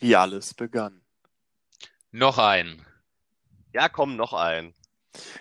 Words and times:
wie 0.00 0.16
alles 0.16 0.54
begann. 0.54 1.02
Noch 2.10 2.38
ein. 2.38 2.84
Ja, 3.72 3.88
komm, 3.88 4.16
noch 4.16 4.32
ein. 4.32 4.74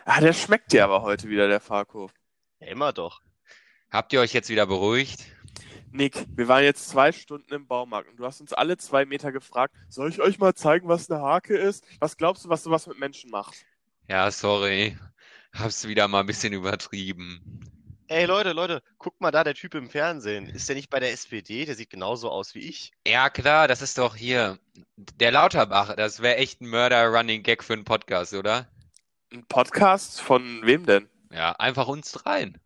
Ah, 0.06 0.20
der 0.20 0.34
schmeckt 0.34 0.72
dir 0.72 0.84
aber 0.84 1.02
heute 1.02 1.30
wieder, 1.30 1.48
der 1.48 1.60
Farko. 1.60 2.12
Ja, 2.60 2.68
immer 2.68 2.94
doch. 2.94 3.22
Habt 3.90 4.14
ihr 4.14 4.20
euch 4.20 4.34
jetzt 4.34 4.50
wieder 4.50 4.68
beruhigt? 4.68 5.26
Nick, 5.92 6.26
wir 6.36 6.48
waren 6.48 6.64
jetzt 6.64 6.90
zwei 6.90 7.12
Stunden 7.12 7.52
im 7.54 7.68
Baumarkt 7.68 8.10
und 8.10 8.18
du 8.18 8.26
hast 8.26 8.42
uns 8.42 8.54
alle 8.54 8.78
zwei 8.78 9.06
Meter 9.06 9.32
gefragt, 9.32 9.76
soll 9.88 10.10
ich 10.10 10.22
euch 10.22 10.38
mal 10.38 10.54
zeigen, 10.54 10.88
was 10.88 11.10
eine 11.10 11.22
Hake 11.22 11.58
ist? 11.58 11.84
Was 12.00 12.18
glaubst 12.18 12.46
du, 12.46 12.50
was 12.50 12.64
sowas 12.64 12.86
mit 12.86 13.00
Menschen 13.00 13.32
macht? 13.32 13.66
Ja, 14.08 14.30
sorry. 14.30 14.98
Hab's 15.54 15.88
wieder 15.88 16.08
mal 16.08 16.20
ein 16.20 16.28
bisschen 16.28 16.54
übertrieben. 16.54 17.60
Ey, 18.12 18.26
Leute, 18.26 18.54
Leute, 18.54 18.82
guckt 18.98 19.22
mal 19.22 19.30
da, 19.30 19.44
der 19.44 19.54
Typ 19.54 19.76
im 19.76 19.88
Fernsehen. 19.88 20.50
Ist 20.50 20.68
der 20.68 20.76
nicht 20.76 20.90
bei 20.90 21.00
der 21.00 21.12
SPD? 21.12 21.66
Der 21.66 21.76
sieht 21.76 21.92
genauso 21.92 22.32
aus 22.32 22.56
wie 22.56 22.68
ich. 22.68 22.92
Ja, 23.06 23.30
klar, 23.30 23.68
das 23.68 23.84
ist 23.84 24.00
doch 24.00 24.16
hier. 24.16 24.58
Der 24.96 25.32
Lauterbach, 25.32 25.96
das 25.96 26.20
wäre 26.20 26.38
echt 26.38 26.60
ein 26.60 26.70
Mörder-Running-Gag 26.70 27.64
für 27.64 27.74
einen 27.74 27.86
Podcast, 27.86 28.34
oder? 28.34 28.68
Ein 29.32 29.46
Podcast 29.46 30.22
von 30.22 30.66
wem 30.66 30.88
denn? 30.88 31.08
Ja, 31.32 31.52
einfach 31.52 31.88
uns 31.88 32.12
dreien. 32.12 32.58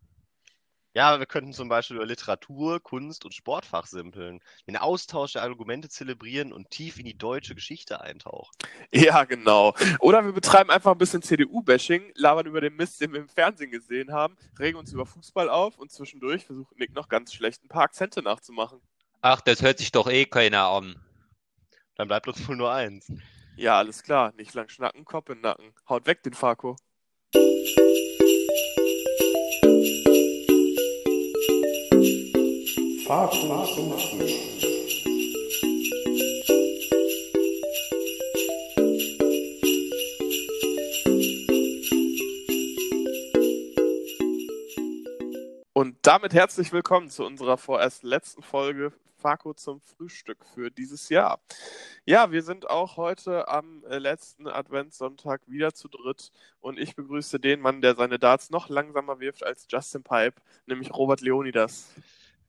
Ja, 0.95 1.17
wir 1.17 1.25
könnten 1.25 1.53
zum 1.53 1.70
Beispiel 1.70 1.97
über 1.97 2.05
Literatur, 2.05 2.79
Kunst 2.79 3.25
und 3.25 3.33
Sportfach 3.33 3.88
simpeln, 3.88 4.41
den 4.67 4.77
Austausch 4.77 5.33
der 5.33 5.41
Argumente 5.41 5.89
zelebrieren 5.89 6.53
und 6.53 6.69
tief 6.69 6.99
in 6.99 7.05
die 7.05 7.17
deutsche 7.17 7.55
Geschichte 7.55 8.02
eintauchen. 8.02 8.53
Ja, 8.91 9.23
genau. 9.23 9.73
Oder 9.99 10.23
wir 10.23 10.33
betreiben 10.33 10.69
einfach 10.69 10.91
ein 10.91 10.99
bisschen 10.99 11.23
CDU-Bashing, 11.23 12.11
labern 12.13 12.45
über 12.45 12.61
den 12.61 12.75
Mist, 12.75 13.02
den 13.02 13.11
wir 13.11 13.21
im 13.21 13.27
Fernsehen 13.27 13.71
gesehen 13.71 14.13
haben, 14.13 14.38
regen 14.59 14.77
uns 14.77 14.93
über 14.93 15.07
Fußball 15.07 15.49
auf 15.49 15.79
und 15.79 15.91
zwischendurch 15.91 16.45
versucht 16.45 16.77
Nick 16.77 16.94
noch 16.94 17.09
ganz 17.09 17.33
schlecht 17.33 17.63
ein 17.63 17.69
paar 17.69 17.83
Akzente 17.83 18.21
nachzumachen. 18.21 18.80
Ach, 19.21 19.41
das 19.41 19.63
hört 19.63 19.80
sich 19.80 19.91
doch 19.91 20.07
eh 20.07 20.25
keiner 20.25 20.67
an. 20.67 20.95
Dann 21.95 22.07
bleibt 22.07 22.27
uns 22.27 22.47
wohl 22.47 22.55
nur 22.55 22.71
eins. 22.71 23.11
Ja, 23.55 23.77
alles 23.77 24.03
klar. 24.03 24.33
Nicht 24.38 24.53
lang 24.53 24.69
schnacken, 24.69 25.05
Kopf 25.05 25.30
in 25.30 25.38
den 25.38 25.41
Nacken. 25.41 25.73
Haut 25.88 26.05
weg 26.05 26.21
den 26.23 26.33
Farko. 26.33 26.75
Und 45.73 45.97
damit 46.02 46.33
herzlich 46.33 46.72
willkommen 46.72 47.11
zu 47.11 47.23
unserer 47.23 47.58
vorerst 47.58 48.02
letzten 48.02 48.42
Folge 48.42 48.92
Farko 49.17 49.53
zum 49.53 49.80
Frühstück 49.81 50.44
für 50.55 50.72
dieses 50.72 51.09
Jahr. 51.09 51.39
Ja, 52.05 52.31
wir 52.31 52.42
sind 52.42 52.67
auch 52.67 52.98
heute 52.98 53.48
am 53.48 53.83
äh, 53.83 54.00
letzten 54.00 54.48
Adventssonntag 54.48 55.42
wieder 55.45 55.75
zu 55.75 55.88
dritt 55.88 56.31
und 56.61 56.80
ich 56.80 56.95
begrüße 56.95 57.39
den 57.39 57.59
Mann, 57.59 57.81
der 57.81 57.94
seine 57.94 58.17
Darts 58.17 58.50
noch 58.50 58.70
langsamer 58.70 59.20
wirft 59.20 59.44
als 59.44 59.67
Justin 59.70 60.02
Pipe, 60.02 60.42
nämlich 60.66 60.92
Robert 60.92 61.22
Leonidas. 61.22 61.94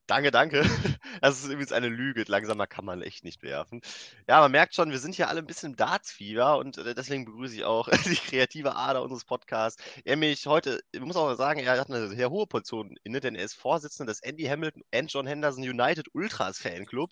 Danke, 0.06 0.30
danke. 0.30 0.64
Das 1.20 1.38
ist 1.38 1.47
übrigens 1.47 1.72
eine 1.72 1.88
Lüge. 1.88 2.24
Langsamer 2.27 2.66
kann 2.66 2.84
man 2.84 3.00
echt 3.00 3.24
nicht 3.24 3.42
werfen. 3.42 3.80
Ja, 4.28 4.41
man 4.41 4.50
merkt 4.52 4.74
schon, 4.74 4.91
wir 4.91 4.98
sind 4.98 5.14
hier 5.14 5.28
alle 5.28 5.38
ein 5.38 5.47
bisschen 5.47 5.70
im 5.70 5.77
Dartsfieber 5.77 6.58
und 6.58 6.77
äh, 6.77 6.94
deswegen 6.94 7.24
begrüße 7.24 7.55
ich 7.55 7.64
auch 7.64 7.88
die 8.05 8.16
kreative 8.16 8.77
Ader 8.77 9.02
unseres 9.02 9.25
Podcasts. 9.25 9.82
Er 10.05 10.16
mich 10.16 10.47
heute, 10.47 10.80
ich 10.92 11.00
muss 11.00 11.16
auch 11.16 11.34
sagen, 11.36 11.60
er 11.60 11.80
hat 11.80 11.88
eine 11.88 12.08
sehr 12.08 12.30
hohe 12.30 12.47
Position 12.47 12.97
inne, 13.05 13.20
denn 13.20 13.36
er 13.36 13.44
ist 13.44 13.55
Vorsitzender 13.55 14.12
des 14.12 14.20
Andy 14.20 14.44
Hamilton 14.44 14.82
and 14.92 15.10
John 15.10 15.27
Henderson 15.27 15.62
United 15.62 16.08
Ultras 16.14 16.58
Fanclub. 16.58 17.10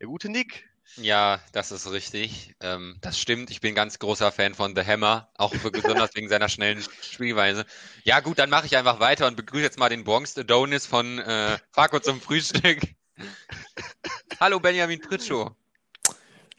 Der 0.00 0.08
gute 0.08 0.28
Nick. 0.28 0.68
Ja, 0.96 1.40
das 1.52 1.72
ist 1.72 1.90
richtig. 1.90 2.54
Ähm, 2.60 2.98
das 3.00 3.18
stimmt. 3.18 3.50
Ich 3.50 3.60
bin 3.60 3.74
ganz 3.74 3.98
großer 3.98 4.30
Fan 4.30 4.54
von 4.54 4.76
The 4.76 4.82
Hammer, 4.82 5.28
auch 5.34 5.52
besonders 5.52 6.14
wegen 6.14 6.28
seiner 6.28 6.48
schnellen 6.48 6.84
Spielweise. 7.02 7.66
Ja, 8.04 8.20
gut, 8.20 8.38
dann 8.38 8.50
mache 8.50 8.66
ich 8.66 8.76
einfach 8.76 9.00
weiter 9.00 9.26
und 9.26 9.36
begrüße 9.36 9.64
jetzt 9.64 9.78
mal 9.78 9.88
den 9.88 10.04
Bronx 10.04 10.38
Adonis 10.38 10.86
von 10.86 11.18
äh, 11.18 11.58
Farko 11.72 11.98
zum 12.00 12.20
Frühstück. 12.20 12.80
Hallo 14.40 14.60
Benjamin 14.60 15.00
Pritschow. 15.00 15.52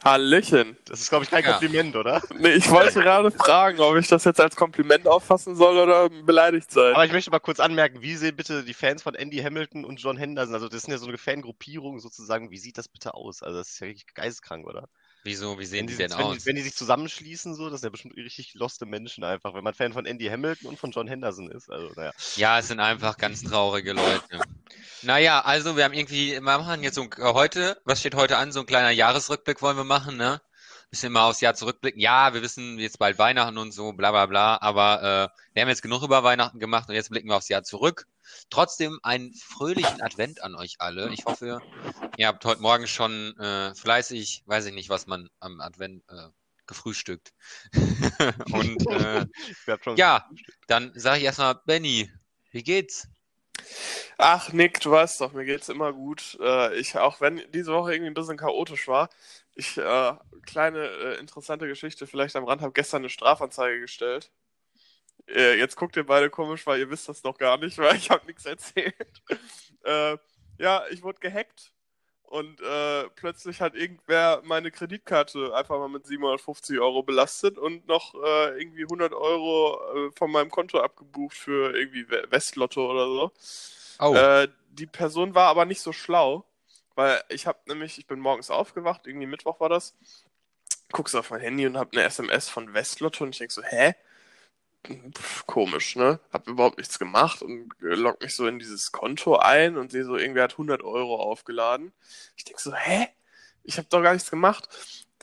Hallöchen. 0.06 0.78
Das 0.86 1.02
ist, 1.02 1.10
glaube 1.10 1.24
ich, 1.26 1.32
kein 1.32 1.44
Ja. 1.44 1.52
Kompliment, 1.52 1.96
oder? 1.96 2.22
Nee, 2.38 2.52
ich 2.54 2.70
wollte 2.70 3.02
gerade 3.02 3.32
fragen, 3.32 3.80
ob 3.80 3.96
ich 3.98 4.08
das 4.08 4.24
jetzt 4.24 4.40
als 4.40 4.56
Kompliment 4.56 5.08
auffassen 5.08 5.56
soll 5.56 5.78
oder 5.78 6.10
beleidigt 6.10 6.72
sein. 6.72 6.94
Aber 6.94 7.06
ich 7.06 7.12
möchte 7.12 7.32
mal 7.32 7.40
kurz 7.40 7.60
anmerken, 7.60 8.02
wie 8.02 8.16
sehen 8.16 8.36
bitte 8.36 8.64
die 8.64 8.74
Fans 8.76 9.02
von 9.02 9.16
Andy 9.16 9.38
Hamilton 9.40 9.84
und 9.84 10.00
John 10.00 10.16
Henderson, 10.18 10.54
also 10.54 10.70
das 10.70 10.84
sind 10.84 10.92
ja 10.92 11.00
so 11.00 11.08
eine 11.08 11.18
Fangruppierung 11.18 12.00
sozusagen, 12.00 12.52
wie 12.52 12.58
sieht 12.60 12.78
das 12.78 12.88
bitte 12.88 13.16
aus? 13.16 13.42
Also 13.42 13.58
das 13.58 13.70
ist 13.72 13.80
ja 13.80 13.88
richtig 13.88 14.14
geisteskrank, 14.14 14.68
oder? 14.68 14.88
Wieso, 15.26 15.58
wie 15.58 15.66
sehen 15.66 15.88
die 15.88 15.94
die, 15.94 15.98
denn 15.98 16.12
wenn, 16.12 16.20
aus? 16.20 16.46
Wenn 16.46 16.56
die 16.56 16.62
sich 16.62 16.76
zusammenschließen, 16.76 17.56
so, 17.56 17.72
das 17.72 17.82
sind 17.82 17.88
ja 17.88 17.90
bestimmt 17.90 18.16
richtig 18.16 18.54
loste 18.54 18.86
Menschen 18.86 19.24
einfach, 19.24 19.56
wenn 19.56 19.64
man 19.64 19.74
Fan 19.74 19.92
von 19.92 20.06
Andy 20.06 20.28
Hamilton 20.28 20.70
und 20.70 20.78
von 20.78 20.92
John 20.92 21.08
Henderson 21.08 21.50
ist. 21.50 21.72
Also, 21.72 21.92
naja. 21.96 22.12
Ja, 22.36 22.60
es 22.60 22.68
sind 22.68 22.80
einfach 22.80 23.18
ganz 23.18 23.42
traurige 23.42 23.94
Leute. 23.94 24.40
Naja, 25.02 25.42
also 25.42 25.78
wir 25.78 25.84
haben 25.84 25.96
irgendwie, 25.96 26.34
wir 26.34 26.42
machen 26.42 26.84
jetzt 26.84 26.94
so 26.94 27.02
ein, 27.02 27.10
äh, 27.18 27.34
heute, 27.34 27.82
was 27.86 28.02
steht 28.02 28.14
heute 28.14 28.38
an? 28.38 28.52
So 28.52 28.60
ein 28.60 28.68
kleiner 28.68 28.92
Jahresrückblick 28.92 29.64
wollen 29.64 29.78
wir 29.78 29.84
machen, 29.84 30.16
ne? 30.16 30.42
Bisschen 30.92 31.12
mal 31.12 31.28
aufs 31.28 31.42
Jahr 31.42 31.56
zurückblicken. 31.56 32.00
Ja, 32.00 32.36
wir 32.36 32.44
wissen 32.44 32.78
jetzt 32.78 33.00
bald 33.00 33.18
Weihnachten 33.18 33.58
und 33.58 33.72
so, 33.72 33.94
bla 33.94 34.12
bla 34.12 34.28
bla, 34.28 34.62
aber 34.62 35.32
äh, 35.34 35.56
wir 35.56 35.62
haben 35.64 35.70
jetzt 35.70 35.82
genug 35.82 36.04
über 36.04 36.24
Weihnachten 36.24 36.60
gemacht 36.60 36.88
und 36.88 36.94
jetzt 36.94 37.10
blicken 37.10 37.30
wir 37.30 37.38
aufs 37.38 37.50
Jahr 37.50 37.64
zurück. 37.64 38.06
Trotzdem 38.50 39.00
einen 39.04 39.34
fröhlichen 39.34 40.02
Advent 40.02 40.42
an 40.42 40.56
euch 40.56 40.76
alle. 40.80 41.10
Ich 41.14 41.26
hoffe, 41.26 41.62
ihr 42.18 42.28
habt 42.28 42.46
heute 42.46 42.62
Morgen 42.62 42.88
schon 42.88 43.38
äh, 43.38 43.74
fleißig, 43.76 44.44
weiß 44.46 44.66
ich 44.68 44.74
nicht, 44.74 44.90
was 44.90 45.08
man 45.08 45.30
am 45.40 45.62
Advent 45.62 46.04
äh, 46.10 46.30
gefrühstückt. 46.68 47.34
und 48.52 48.88
äh, 48.88 49.26
ja, 49.96 50.30
dann 50.68 50.92
sage 50.96 51.20
ich 51.20 51.26
erstmal, 51.26 51.56
Benny, 51.66 52.12
wie 52.52 52.64
geht's? 52.64 53.08
Ach, 54.18 54.52
Nick, 54.54 54.80
du 54.80 54.92
weißt 54.92 55.22
doch, 55.22 55.34
mir 55.34 55.46
geht's 55.46 55.70
immer 55.70 55.92
gut. 55.94 56.38
Äh, 56.42 56.76
ich, 56.78 56.98
auch 56.98 57.22
wenn 57.22 57.42
diese 57.52 57.74
Woche 57.74 57.94
irgendwie 57.94 58.12
ein 58.12 58.14
bisschen 58.14 58.38
chaotisch 58.38 58.88
war, 58.88 59.10
ich, 59.56 59.78
äh, 59.78 60.14
kleine 60.46 60.88
äh, 60.88 61.20
interessante 61.20 61.68
Geschichte 61.68 62.08
vielleicht 62.08 62.36
am 62.36 62.46
Rand, 62.46 62.62
habe 62.62 62.74
gestern 62.74 63.02
eine 63.02 63.10
Strafanzeige 63.10 63.82
gestellt. 63.82 64.32
Äh, 65.28 65.58
jetzt 65.58 65.76
guckt 65.76 65.96
ihr 65.98 66.06
beide 66.06 66.30
komisch, 66.30 66.66
weil 66.68 66.80
ihr 66.80 66.90
wisst 66.90 67.10
das 67.10 67.24
noch 67.24 67.38
gar 67.38 67.58
nicht, 67.58 67.78
weil 67.80 67.96
ich 67.96 68.10
habe 68.10 68.26
nichts 68.26 68.46
erzählt. 68.46 68.96
äh, 69.84 70.18
ja, 70.58 70.84
ich 70.90 71.04
wurde 71.04 71.20
gehackt 71.20 71.72
und 72.24 72.60
äh, 72.62 73.10
plötzlich 73.16 73.62
hat 73.62 73.76
irgendwer 73.76 74.42
meine 74.44 74.72
Kreditkarte 74.72 75.54
einfach 75.56 75.78
mal 75.78 75.90
mit 75.90 76.06
750 76.08 76.80
Euro 76.80 77.04
belastet 77.04 77.58
und 77.58 77.88
noch 77.88 78.16
äh, 78.16 78.60
irgendwie 78.60 78.84
100 78.84 79.14
Euro 79.14 80.08
äh, 80.08 80.12
von 80.12 80.32
meinem 80.32 80.50
Konto 80.52 80.80
abgebucht 80.80 81.36
für 81.38 81.76
irgendwie 81.76 82.10
We- 82.10 82.26
Westlotto 82.30 82.92
oder 82.92 83.06
so. 83.08 83.32
Oh, 84.00 84.26
die 84.70 84.88
Person 84.88 85.36
war 85.36 85.48
aber 85.48 85.66
nicht 85.66 85.82
so 85.82 85.94
schlau, 85.94 86.46
weil 86.96 87.24
ich 87.30 87.48
habe 87.48 87.60
nämlich, 87.68 87.98
ich 87.98 88.08
bin 88.08 88.20
morgens 88.20 88.50
aufgewacht, 88.52 89.08
irgendwie 89.08 89.28
Mittwoch 89.28 89.60
war 89.60 89.70
das, 89.70 89.96
guck's 90.92 91.16
auf 91.16 91.30
mein 91.32 91.42
Handy 91.42 91.66
und 91.68 91.78
hab 91.78 91.94
eine 91.94 92.04
SMS 92.04 92.50
von 92.50 92.74
Westlotto 92.74 93.24
und 93.24 93.32
ich 93.32 93.40
denk 93.40 93.52
so, 93.52 93.64
hä? 93.64 93.96
Pff, 94.86 95.46
komisch, 95.46 95.96
ne? 95.96 96.20
Hab 96.32 96.48
überhaupt 96.48 96.78
nichts 96.78 97.00
gemacht 97.00 97.42
und 97.42 97.72
äh, 97.82 97.96
log 97.96 98.22
mich 98.22 98.36
so 98.36 98.48
in 98.48 98.60
dieses 98.60 98.92
Konto 98.92 99.38
ein 99.38 99.78
und 99.78 99.92
sehe 99.92 100.04
so, 100.04 100.16
irgendwer 100.18 100.44
hat 100.44 100.54
100 100.54 100.84
Euro 100.84 101.16
aufgeladen. 101.22 101.92
Ich 102.36 102.46
denk 102.46 102.60
so, 102.60 102.74
hä? 102.74 103.08
Ich 103.64 103.78
habe 103.78 103.88
doch 103.90 104.02
gar 104.02 104.14
nichts 104.14 104.30
gemacht. 104.30 104.70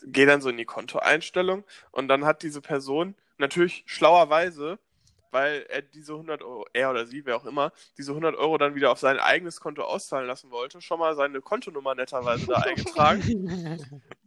Gehe 0.04 0.26
dann 0.26 0.40
so 0.40 0.48
in 0.48 0.56
die 0.56 0.64
Kontoeinstellung 0.64 1.64
und 1.92 2.08
dann 2.08 2.24
hat 2.24 2.42
diese 2.42 2.60
Person 2.60 3.14
natürlich 3.38 3.84
schlauerweise, 3.86 4.78
weil 5.30 5.64
er 5.68 5.82
diese 5.82 6.12
100 6.12 6.42
Euro, 6.42 6.66
er 6.72 6.90
oder 6.90 7.06
sie, 7.06 7.24
wer 7.24 7.36
auch 7.36 7.44
immer, 7.44 7.72
diese 7.98 8.10
100 8.12 8.34
Euro 8.36 8.58
dann 8.58 8.74
wieder 8.74 8.90
auf 8.90 8.98
sein 8.98 9.18
eigenes 9.18 9.60
Konto 9.60 9.82
auszahlen 9.82 10.26
lassen 10.26 10.50
wollte, 10.50 10.80
schon 10.80 10.98
mal 10.98 11.14
seine 11.14 11.40
Kontonummer 11.40 11.94
netterweise 11.94 12.46
da 12.46 12.56
eingetragen. 12.56 14.02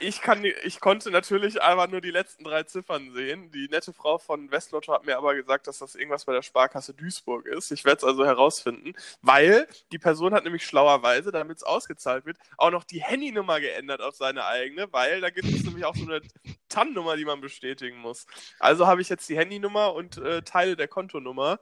Ich, 0.00 0.20
kann, 0.20 0.44
ich 0.44 0.80
konnte 0.80 1.10
natürlich 1.10 1.60
einfach 1.60 1.88
nur 1.88 2.00
die 2.00 2.10
letzten 2.10 2.44
drei 2.44 2.62
Ziffern 2.62 3.12
sehen. 3.12 3.50
Die 3.50 3.68
nette 3.68 3.92
Frau 3.92 4.18
von 4.18 4.50
Westlotto 4.50 4.92
hat 4.92 5.06
mir 5.06 5.16
aber 5.16 5.34
gesagt, 5.34 5.66
dass 5.66 5.78
das 5.78 5.94
irgendwas 5.94 6.24
bei 6.24 6.32
der 6.32 6.42
Sparkasse 6.42 6.94
Duisburg 6.94 7.46
ist. 7.46 7.70
Ich 7.72 7.84
werde 7.84 7.98
es 7.98 8.04
also 8.04 8.24
herausfinden, 8.24 8.94
weil 9.22 9.66
die 9.92 9.98
Person 9.98 10.34
hat 10.34 10.44
nämlich 10.44 10.64
schlauerweise, 10.64 11.32
damit 11.32 11.58
es 11.58 11.62
ausgezahlt 11.62 12.26
wird, 12.26 12.38
auch 12.56 12.70
noch 12.70 12.84
die 12.84 13.02
Handynummer 13.02 13.60
geändert 13.60 14.00
auf 14.00 14.14
seine 14.14 14.44
eigene, 14.46 14.92
weil 14.92 15.20
da 15.20 15.30
gibt 15.30 15.48
es 15.48 15.62
nämlich 15.64 15.84
auch 15.84 15.96
so 15.96 16.04
eine 16.04 16.20
TAN-Nummer, 16.68 17.16
die 17.16 17.24
man 17.24 17.40
bestätigen 17.40 17.98
muss. 17.98 18.26
Also 18.58 18.86
habe 18.86 19.00
ich 19.00 19.08
jetzt 19.08 19.28
die 19.28 19.36
Handynummer 19.36 19.94
und 19.94 20.18
äh, 20.18 20.42
Teile 20.42 20.76
der 20.76 20.88
Kontonummer. 20.88 21.60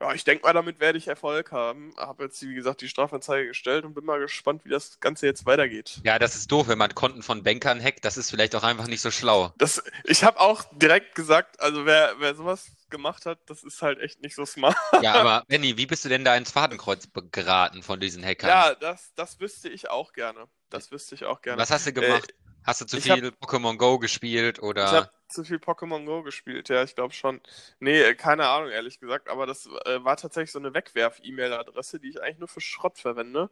Ja, 0.00 0.12
ich 0.12 0.24
denke 0.24 0.44
mal, 0.44 0.52
damit 0.52 0.78
werde 0.78 0.98
ich 0.98 1.08
Erfolg 1.08 1.52
haben. 1.52 1.94
Habe 1.96 2.24
jetzt, 2.24 2.42
wie 2.42 2.54
gesagt, 2.54 2.82
die 2.82 2.88
Strafanzeige 2.88 3.48
gestellt 3.48 3.84
und 3.86 3.94
bin 3.94 4.04
mal 4.04 4.18
gespannt, 4.20 4.64
wie 4.64 4.68
das 4.68 5.00
Ganze 5.00 5.24
jetzt 5.26 5.46
weitergeht. 5.46 6.00
ja, 6.04 6.18
das 6.18 6.36
ist 6.36 6.52
doof, 6.52 6.68
wenn 6.68 6.76
man 6.76 6.94
Konten 6.94 7.22
von 7.22 7.42
Bankern 7.42 7.82
hackt. 7.82 8.04
Das 8.04 8.16
ist 8.18 8.30
vielleicht 8.30 8.54
auch 8.54 8.62
einfach 8.62 8.88
nicht 8.88 9.00
so 9.00 9.10
schlau. 9.10 9.54
Das, 9.56 9.82
ich 10.04 10.22
habe 10.22 10.38
auch 10.38 10.64
direkt 10.72 11.14
gesagt, 11.14 11.60
also 11.60 11.86
wer, 11.86 12.14
wer 12.18 12.34
sowas 12.34 12.66
gemacht 12.90 13.24
hat, 13.26 13.38
das 13.46 13.64
ist 13.64 13.80
halt 13.80 13.98
echt 14.00 14.20
nicht 14.20 14.34
so 14.34 14.44
smart. 14.44 14.76
Ja, 15.00 15.14
aber 15.14 15.44
Benny, 15.48 15.76
wie 15.78 15.86
bist 15.86 16.04
du 16.04 16.08
denn 16.10 16.24
da 16.24 16.36
ins 16.36 16.50
Fadenkreuz 16.52 17.08
geraten 17.32 17.82
von 17.82 17.98
diesen 17.98 18.22
Hackern? 18.22 18.50
Ja, 18.50 18.74
das, 18.74 19.12
das 19.14 19.40
wüsste 19.40 19.68
ich 19.70 19.88
auch 19.88 20.12
gerne. 20.12 20.46
Das 20.68 20.90
wüsste 20.90 21.14
ich 21.14 21.24
auch 21.24 21.40
gerne. 21.40 21.60
Was 21.60 21.70
hast 21.70 21.86
du 21.86 21.92
gemacht? 21.92 22.30
Äh, 22.30 22.34
Hast 22.64 22.80
du 22.80 22.84
zu 22.84 23.00
viel 23.00 23.28
Pokémon 23.28 23.76
Go 23.76 24.00
gespielt 24.00 24.60
oder? 24.60 25.08
Zu 25.28 25.44
viel 25.44 25.58
Pokémon 25.58 26.04
Go 26.04 26.22
gespielt, 26.22 26.68
ja, 26.68 26.82
ich 26.82 26.94
glaube 26.94 27.14
schon. 27.14 27.40
Nee, 27.80 28.00
äh, 28.00 28.14
keine 28.14 28.48
Ahnung, 28.48 28.70
ehrlich 28.70 29.00
gesagt, 29.00 29.28
aber 29.28 29.46
das 29.46 29.66
äh, 29.84 30.02
war 30.04 30.16
tatsächlich 30.16 30.52
so 30.52 30.58
eine 30.58 30.74
Wegwerf-E-Mail-Adresse, 30.74 32.00
die 32.00 32.10
ich 32.10 32.22
eigentlich 32.22 32.38
nur 32.38 32.48
für 32.48 32.60
Schrott 32.60 32.98
verwende 32.98 33.50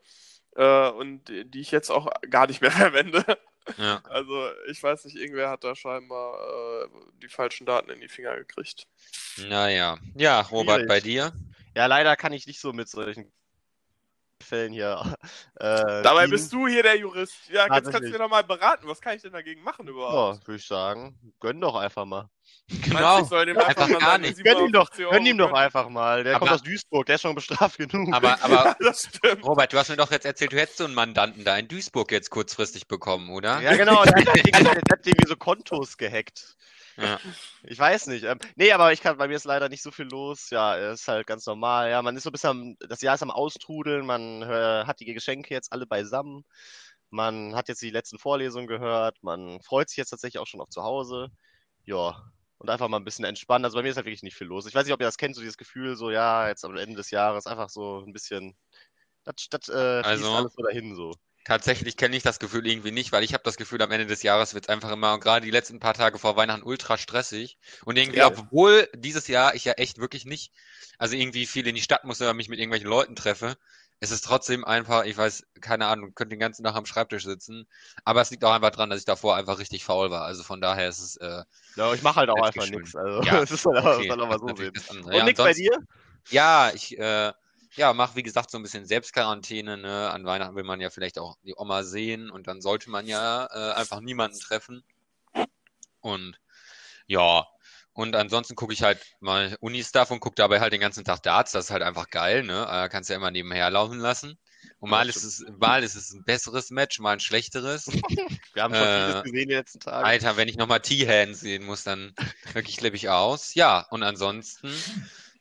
äh, 0.57 0.89
und 0.91 1.25
die 1.29 1.45
die 1.51 1.61
ich 1.61 1.71
jetzt 1.71 1.91
auch 1.91 2.09
gar 2.31 2.47
nicht 2.47 2.61
mehr 2.61 2.71
verwende. 2.71 3.25
Ja. 3.79 4.03
Also, 4.05 4.51
ich 4.69 4.83
weiß 4.83 5.05
nicht, 5.07 5.17
irgendwer 5.17 5.49
hat 5.51 5.65
da 5.65 5.75
scheinbar 5.75 6.85
äh, 6.85 6.89
die 7.23 7.29
falschen 7.29 7.67
Daten 7.67 7.91
in 7.91 8.01
die 8.01 8.09
Finger 8.09 8.37
gekriegt. 8.37 8.87
Naja. 9.39 9.99
Ja, 10.15 10.43
Robert, 10.43 10.77
Schwierig. 10.77 10.89
bei 10.89 11.01
dir? 11.01 11.33
Ja, 11.75 11.87
leider 11.87 12.15
kann 12.17 12.33
ich 12.33 12.47
nicht 12.47 12.61
so 12.61 12.73
mit 12.73 12.89
solchen 12.89 13.33
Fällen 14.45 14.73
hier. 14.73 15.03
Äh, 15.57 16.03
Dabei 16.03 16.27
bist 16.27 16.53
du 16.53 16.67
hier 16.67 16.83
der 16.83 16.97
Jurist. 16.99 17.49
Ja, 17.49 17.73
jetzt 17.75 17.91
kannst 17.91 18.09
du 18.09 18.11
mir 18.13 18.19
doch 18.19 18.29
mal 18.29 18.43
beraten. 18.43 18.87
Was 18.87 19.01
kann 19.01 19.17
ich 19.17 19.23
denn 19.23 19.33
dagegen 19.33 19.63
machen 19.63 19.87
überhaupt? 19.87 20.41
Ja, 20.41 20.47
würde 20.47 20.59
ich 20.59 20.67
sagen. 20.67 21.17
Gönn 21.41 21.61
doch 21.61 21.77
einfach 21.77 22.05
mal. 22.05 22.29
Genau. 22.83 23.21
ich 23.21 23.29
soll 23.29 23.45
dem 23.45 23.59
Einfach 23.59 23.89
mal 23.89 23.99
gar 23.99 24.19
nicht. 24.19 24.43
Gönn 24.43 24.59
ihm 24.67 24.73
doch, 24.73 24.89
750 24.93 25.11
gönn 25.11 25.27
ihm 25.27 25.39
doch 25.39 25.53
einfach 25.53 25.89
mal. 25.91 26.25
Der 26.25 26.37
Aber- 26.37 26.47
kommt 26.47 26.53
aus 26.53 26.63
Duisburg, 26.63 27.05
der 27.07 27.17
ist 27.17 27.21
schon 27.23 27.35
bestraft 27.35 27.77
genug. 27.77 28.13
Aber, 28.15 28.43
aber 28.43 28.75
Das 28.81 29.03
stimmt. 29.15 29.45
Robert, 29.45 29.73
du 29.73 29.79
hast 29.79 29.91
mir 29.91 29.97
doch 29.97 30.11
jetzt 30.11 30.25
erzählt, 30.25 30.53
du 30.53 30.57
hättest 30.59 30.79
so 30.79 30.85
einen 30.85 30.95
Mandanten 30.95 31.45
da 31.45 31.57
in 31.59 31.69
Duisburg 31.69 32.11
jetzt 32.11 32.31
kurzfristig 32.31 32.89
bekommen, 32.89 33.31
oder? 33.31 33.61
Ja, 33.61 33.77
genau, 33.77 34.03
der 34.05 34.15
hat, 34.15 34.37
irgendwie- 34.37 35.29
so 35.29 35.37
Kontos 35.37 35.99
gehackt. 35.99 36.57
Ja. 36.97 37.19
Ich 37.65 37.79
weiß 37.79 38.07
nicht. 38.07 38.25
Ähm, 38.25 38.39
nee, 38.57 38.71
aber 38.73 38.93
ich 38.93 39.01
kann, 39.03 39.17
bei 39.19 39.27
mir 39.29 39.35
ist 39.35 39.45
leider 39.45 39.69
nicht 39.69 39.83
so 39.83 39.91
viel 39.91 40.07
los. 40.07 40.51
Ja, 40.51 40.75
ist 40.93 41.09
halt 41.09 41.27
ganz 41.27 41.45
normal. 41.45 41.91
Ja, 41.91 42.01
man 42.03 42.17
ist 42.17 42.23
so 42.23 42.31
ein 42.31 42.33
bisschen 42.33 42.51
am, 42.51 42.77
das 42.89 43.03
Jahr 43.03 43.17
ist 43.17 43.23
am 43.23 43.33
Austrudeln, 43.33 44.07
man 44.07 44.43
äh, 44.43 44.85
hat 44.87 45.01
die 45.01 45.13
Geschenke 45.13 45.53
jetzt 45.53 45.73
alle 45.73 45.87
beisammen. 45.87 46.45
Man 47.11 47.55
hat 47.57 47.69
jetzt 47.69 47.83
die 47.83 47.91
letzten 47.91 48.19
Vorlesungen 48.19 48.67
gehört, 48.69 49.17
man 49.23 49.61
freut 49.61 49.89
sich 49.89 49.97
jetzt 49.99 50.11
tatsächlich 50.11 50.39
auch 50.41 50.47
schon 50.47 50.61
auf 50.61 50.69
zu 50.71 50.83
Hause. 50.83 51.29
Ja, 51.85 52.23
und 52.65 52.71
einfach 52.71 52.89
mal 52.89 52.97
ein 52.97 53.05
bisschen 53.05 53.25
entspannen. 53.27 53.65
Also 53.65 53.77
bei 53.77 53.83
mir 53.83 53.91
ist 53.91 53.97
halt 53.97 54.07
wirklich 54.07 54.23
nicht 54.23 54.37
viel 54.37 54.47
los. 54.47 54.67
Ich 54.67 54.75
weiß 54.75 54.85
nicht, 54.87 54.95
ob 54.95 55.01
ihr 55.01 55.07
das 55.07 55.19
kennt, 55.19 55.35
so 55.35 55.43
dieses 55.43 55.59
Gefühl, 55.59 55.97
so 55.97 56.11
ja, 56.11 56.49
jetzt 56.49 56.65
am 56.65 56.77
Ende 56.77 56.97
des 56.97 57.11
Jahres 57.11 57.47
einfach 57.47 57.69
so 57.69 58.03
ein 58.07 58.13
bisschen, 58.13 58.57
das, 59.25 59.35
das 59.51 59.69
äh, 59.69 60.03
Also- 60.03 60.33
alles 60.33 60.55
so 60.55 60.63
dahin 60.63 60.95
so. 60.97 61.15
Tatsächlich 61.47 61.99
kenne 61.99 62.17
ich 62.17 62.23
das 62.23 62.39
Gefühl 62.39 62.67
irgendwie 62.67 62.91
nicht, 62.91 63.13
weil 63.13 63.23
ich 63.23 63.35
habe 63.35 63.43
das 63.45 63.59
Gefühl, 63.59 63.83
am 63.83 63.91
Ende 63.91 64.07
des 64.07 64.23
Jahres 64.23 64.55
wird 64.55 64.65
es 64.65 64.69
einfach 64.71 64.91
immer, 64.91 65.13
und 65.13 65.21
gerade 65.21 65.45
die 65.45 65.51
letzten 65.51 65.79
paar 65.79 65.93
Tage 65.93 66.19
vor 66.19 66.37
Weihnachten, 66.37 66.63
ultra 66.63 66.97
stressig. 66.97 67.59
Und 67.85 67.99
irgendwie, 67.99 68.21
Ja. 68.21 68.29
obwohl 68.29 68.89
dieses 68.97 69.29
Jahr 69.29 69.55
ich 69.55 69.67
ja 69.67 69.75
echt 69.75 69.99
wirklich 69.99 70.25
nicht, 70.25 70.53
also 70.97 71.15
irgendwie 71.17 71.45
viel 71.45 71.67
in 71.67 71.75
die 71.75 71.83
Stadt 71.83 72.05
muss 72.05 72.23
oder 72.23 72.33
mich 72.33 72.49
mit 72.49 72.61
irgendwelchen 72.61 72.89
Leuten 72.89 73.15
treffe, 73.15 73.59
es 74.01 74.11
ist 74.11 74.25
trotzdem 74.25 74.65
einfach, 74.65 75.05
ich 75.05 75.17
weiß, 75.17 75.45
keine 75.61 75.87
Ahnung, 75.87 76.15
könnte 76.15 76.35
den 76.35 76.41
ganzen 76.41 76.65
Tag 76.65 76.75
am 76.75 76.87
Schreibtisch 76.87 77.25
sitzen. 77.25 77.67
Aber 78.05 78.21
es 78.21 78.31
liegt 78.31 78.45
auch 78.45 78.53
einfach 78.53 78.71
dran, 78.71 78.91
dass 78.91 78.99
ich 79.01 79.05
davor 79.07 79.37
einfach 79.37 79.59
richtig 79.59 79.85
faul 79.85 80.11
war. 80.11 80.23
Also 80.23 80.43
von 80.43 80.61
daher 80.61 80.89
ist 80.89 80.99
es, 81.01 81.17
äh, 81.17 81.43
Ja, 81.77 81.93
ich 81.95 82.03
mache 82.03 82.17
halt 82.17 82.31
auch 82.31 82.45
einfach 82.45 82.67
nichts. 82.67 82.95
Also, 82.95 83.23
Ja, 83.23 83.39
es 83.43 83.51
ist 83.51 83.65
halt 83.65 83.79
auch, 83.79 83.99
okay, 83.99 84.09
soll 84.09 84.21
auch 84.21 84.27
mal 84.29 84.33
das 84.33 84.41
so 84.41 84.57
sehen. 84.57 84.75
das. 84.75 84.91
Und 84.91 85.15
Ja, 85.15 85.25
nix 85.25 85.39
bei 85.39 85.55
dir? 85.55 85.71
Ja, 86.31 86.71
ich 86.75 86.99
äh, 86.99 87.33
ja, 87.77 87.93
mache 87.93 88.17
wie 88.17 88.23
gesagt 88.23 88.51
so 88.51 88.59
ein 88.59 88.63
bisschen 88.63 88.87
Selbstquarantäne. 88.87 89.77
Ne? 89.77 90.11
An 90.11 90.25
Weihnachten 90.25 90.55
will 90.55 90.65
man 90.65 90.81
ja 90.81 90.91
vielleicht 90.91 91.19
auch 91.19 91.37
die 91.43 91.55
Oma 91.57 91.83
sehen 91.83 92.31
und 92.31 92.47
dann 92.47 92.61
sollte 92.61 92.91
man 92.91 93.07
ja 93.07 93.47
äh, 93.53 93.73
einfach 93.75 94.01
niemanden 94.01 94.39
treffen. 94.39 94.85
Und 96.01 96.39
ja, 97.07 97.47
und 97.95 98.17
ansonsten 98.17 98.57
gucke 98.57 98.73
ich 98.75 98.83
halt 98.83 99.01
mal 99.21 99.57
Uni-Stuff 99.61 100.11
und 100.11 100.21
gucke 100.21 100.35
dabei 100.37 100.61
halt 100.61 100.73
den 100.73 100.81
ganzen 100.81 101.05
Tag 101.05 101.23
Darts. 101.23 101.53
Das 101.53 101.67
ist 101.67 101.71
halt 101.71 101.83
einfach 101.83 102.11
geil, 102.11 102.43
ne? 102.43 102.67
Äh, 102.71 102.89
kannst 102.89 103.11
ja 103.11 103.17
immer 103.17 103.31
nebenher 103.31 103.71
laufen 103.71 103.99
lassen. 104.01 104.39
Und 104.81 104.91
mal 104.91 105.09
ist 105.09 105.23
es, 105.25 105.45
mal 105.59 105.83
ist 105.85 105.95
es 105.95 106.13
ein 106.13 106.25
besseres 106.25 106.71
Match, 106.71 106.99
mal 106.99 107.13
ein 107.15 107.21
schlechteres. 107.21 107.87
Wir 108.55 108.63
haben 108.63 108.75
schon 108.75 108.89
Äh, 108.89 108.97
vieles 108.97 109.23
gesehen 109.23 109.49
die 109.49 109.55
letzten 109.55 109.81
Tage. 109.81 110.05
Alter, 110.05 110.37
wenn 110.37 110.49
ich 110.49 110.57
nochmal 110.57 110.81
T-Hand 110.81 111.37
sehen 111.37 111.65
muss, 111.65 111.85
dann 111.85 112.15
wirklich 112.53 112.77
flippe 112.79 112.97
ich 112.97 113.09
aus. 113.09 113.55
Ja, 113.55 113.87
und 113.91 114.03
ansonsten, 114.03 114.87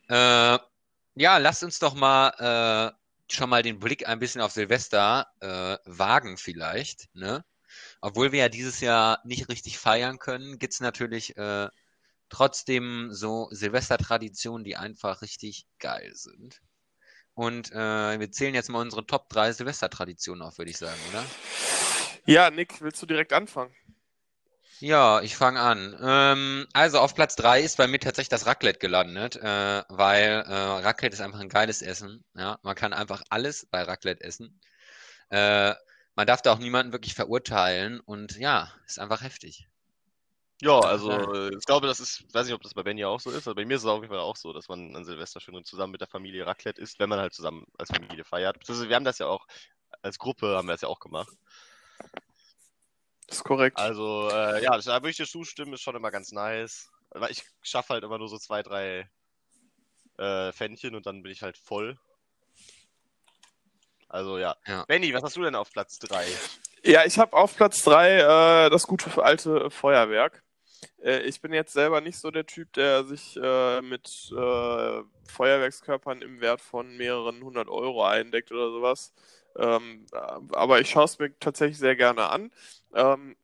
äh, 0.09 0.59
ja, 1.15 1.38
lasst 1.38 1.63
uns 1.63 1.79
doch 1.79 1.94
mal 1.95 2.91
äh, 2.91 3.33
schon 3.33 3.50
mal 3.50 3.63
den 3.63 3.79
Blick 3.79 4.07
ein 4.07 4.19
bisschen 4.19 4.41
auf 4.41 4.51
Silvester 4.51 5.27
äh, 5.39 5.77
wagen 5.85 6.38
vielleicht, 6.38 7.07
ne? 7.13 7.44
Obwohl 8.01 8.31
wir 8.31 8.39
ja 8.41 8.50
dieses 8.50 8.79
Jahr 8.81 9.19
nicht 9.25 9.50
richtig 9.50 9.79
feiern 9.79 10.19
können, 10.19 10.59
gibt's 10.59 10.79
natürlich 10.79 11.35
äh, 11.38 11.69
trotzdem 12.33 13.09
so 13.12 13.47
Silvestertraditionen, 13.51 14.63
die 14.63 14.75
einfach 14.75 15.21
richtig 15.21 15.68
geil 15.80 16.12
sind. 16.15 16.62
Und 17.35 17.71
äh, 17.71 18.19
wir 18.19 18.31
zählen 18.31 18.56
jetzt 18.56 18.69
mal 18.69 18.81
unsere 18.81 19.06
Top 19.06 19.30
3 19.30 19.53
Silvestertraditionen 19.53 20.41
auf, 20.41 20.57
würde 20.57 20.71
ich 20.71 20.77
sagen, 20.77 21.00
oder? 21.12 21.24
Ja, 22.25 22.50
Nick, 22.50 22.81
willst 22.81 23.01
du 23.01 23.06
direkt 23.06 23.33
anfangen? 23.33 23.74
Ja, 24.80 25.21
ich 25.21 25.35
fange 25.35 25.59
an. 25.59 25.95
Ähm, 26.01 26.68
also 26.74 27.00
auf 27.00 27.15
Platz 27.15 27.35
3 27.35 27.62
ist 27.62 27.77
bei 27.77 27.88
mir 27.88 28.00
tatsächlich 28.00 28.30
das 28.30 28.47
Raclette 28.47 28.79
gelandet, 28.79 29.36
äh, 29.36 29.83
weil 29.88 30.44
äh, 30.45 30.53
Raclette 30.53 31.13
ist 31.13 31.21
einfach 31.21 31.39
ein 31.39 31.50
geiles 31.50 31.81
Essen. 31.81 32.24
Ja, 32.36 32.59
man 32.63 32.75
kann 32.75 32.94
einfach 32.94 33.24
alles 33.29 33.68
bei 33.68 33.83
Raclette 33.83 34.24
essen. 34.24 34.59
Äh, 35.29 35.74
man 36.15 36.27
darf 36.27 36.41
da 36.41 36.53
auch 36.53 36.59
niemanden 36.59 36.91
wirklich 36.91 37.13
verurteilen 37.13 38.00
und 38.00 38.38
ja, 38.38 38.71
ist 38.86 39.00
einfach 39.00 39.21
heftig. 39.21 39.68
Ja, 40.63 40.80
also 40.80 41.12
äh, 41.12 41.54
ich 41.57 41.65
glaube, 41.65 41.88
das 41.88 42.00
ist, 42.00 42.24
weiß 42.33 42.45
nicht, 42.45 42.56
ob 42.56 42.62
das 42.62 42.74
bei 42.74 42.83
Benny 42.83 43.04
auch 43.04 43.19
so 43.19 43.31
ist, 43.31 43.50
aber 43.50 43.56
bei 43.56 43.65
mir 43.65 43.75
ist 43.75 43.81
es 43.83 43.88
auf 43.88 44.01
jeden 44.01 44.13
Fall 44.13 44.24
auch 44.24 44.38
so, 44.38 44.54
dass 44.54 44.69
man 44.69 44.95
an 44.95 45.04
Silvester 45.04 45.42
schön 45.42 45.62
zusammen 45.65 45.92
mit 45.92 46.00
der 46.00 46.07
Familie 46.07 46.48
Raclette 46.48 46.81
isst, 46.81 47.00
wenn 47.00 47.10
man 47.10 47.19
halt 47.19 47.33
zusammen 47.33 47.65
als 47.77 47.89
Familie 47.92 48.24
feiert. 48.24 48.60
Beziehungsweise 48.60 48.88
wir 48.88 48.95
haben 48.95 49.04
das 49.04 49.19
ja 49.19 49.27
auch, 49.27 49.45
als 50.01 50.18
Gruppe 50.18 50.56
haben 50.56 50.69
wir 50.69 50.71
das 50.71 50.80
ja 50.80 50.88
auch 50.88 51.01
gemacht. 51.01 51.27
Das 53.27 53.39
ist 53.39 53.44
korrekt. 53.44 53.77
Also, 53.77 54.30
äh, 54.31 54.63
ja, 54.63 54.77
da 54.77 55.01
würde 55.01 55.10
ich 55.10 55.18
dir 55.18 55.27
zustimmen, 55.27 55.74
ist 55.74 55.81
schon 55.81 55.98
immer 55.98 56.12
ganz 56.12 56.31
nice. 56.31 56.89
Ich 57.27 57.44
schaffe 57.62 57.95
halt 57.95 58.06
immer 58.06 58.18
nur 58.18 58.30
so 58.30 58.38
zwei, 58.38 58.63
drei 58.63 59.10
äh, 60.18 60.54
Pfännchen 60.54 60.95
und 60.95 61.06
dann 61.06 61.24
bin 61.24 61.31
ich 61.33 61.42
halt 61.42 61.57
voll. 61.57 62.00
Also 64.07 64.38
ja. 64.38 64.56
Ja. 64.65 64.86
Benny, 64.86 65.13
was 65.13 65.24
hast 65.24 65.36
du 65.36 65.44
denn 65.44 65.56
auf 65.56 65.71
Platz 65.71 66.00
3? 66.00 66.25
Ja, 66.83 67.04
ich 67.04 67.18
habe 67.19 67.36
auf 67.36 67.56
Platz 67.56 67.81
3 67.83 68.68
äh, 68.68 68.69
das 68.69 68.88
gute 68.88 69.21
alte 69.21 69.69
Feuerwerk. 69.69 70.43
Äh, 71.03 71.19
ich 71.21 71.41
bin 71.41 71.53
jetzt 71.53 71.74
selber 71.74 72.01
nicht 72.01 72.18
so 72.18 72.31
der 72.31 72.45
Typ, 72.45 72.74
der 72.74 73.03
sich 73.06 73.38
äh, 73.41 73.81
mit 73.81 74.31
äh, 74.31 75.01
Feuerwerkskörpern 75.27 76.21
im 76.21 76.41
Wert 76.41 76.62
von 76.62 76.95
mehreren 76.97 77.44
hundert 77.44 77.69
Euro 77.69 78.06
eindeckt 78.06 78.51
oder 78.51 78.71
sowas. 78.71 79.13
Ähm, 79.57 80.06
aber 80.51 80.80
ich 80.81 80.89
schaue 80.89 81.06
es 81.06 81.19
mir 81.19 81.38
tatsächlich 81.39 81.77
sehr 81.77 81.95
gerne 81.95 82.30
an. 82.30 82.51
Ähm, 82.94 83.35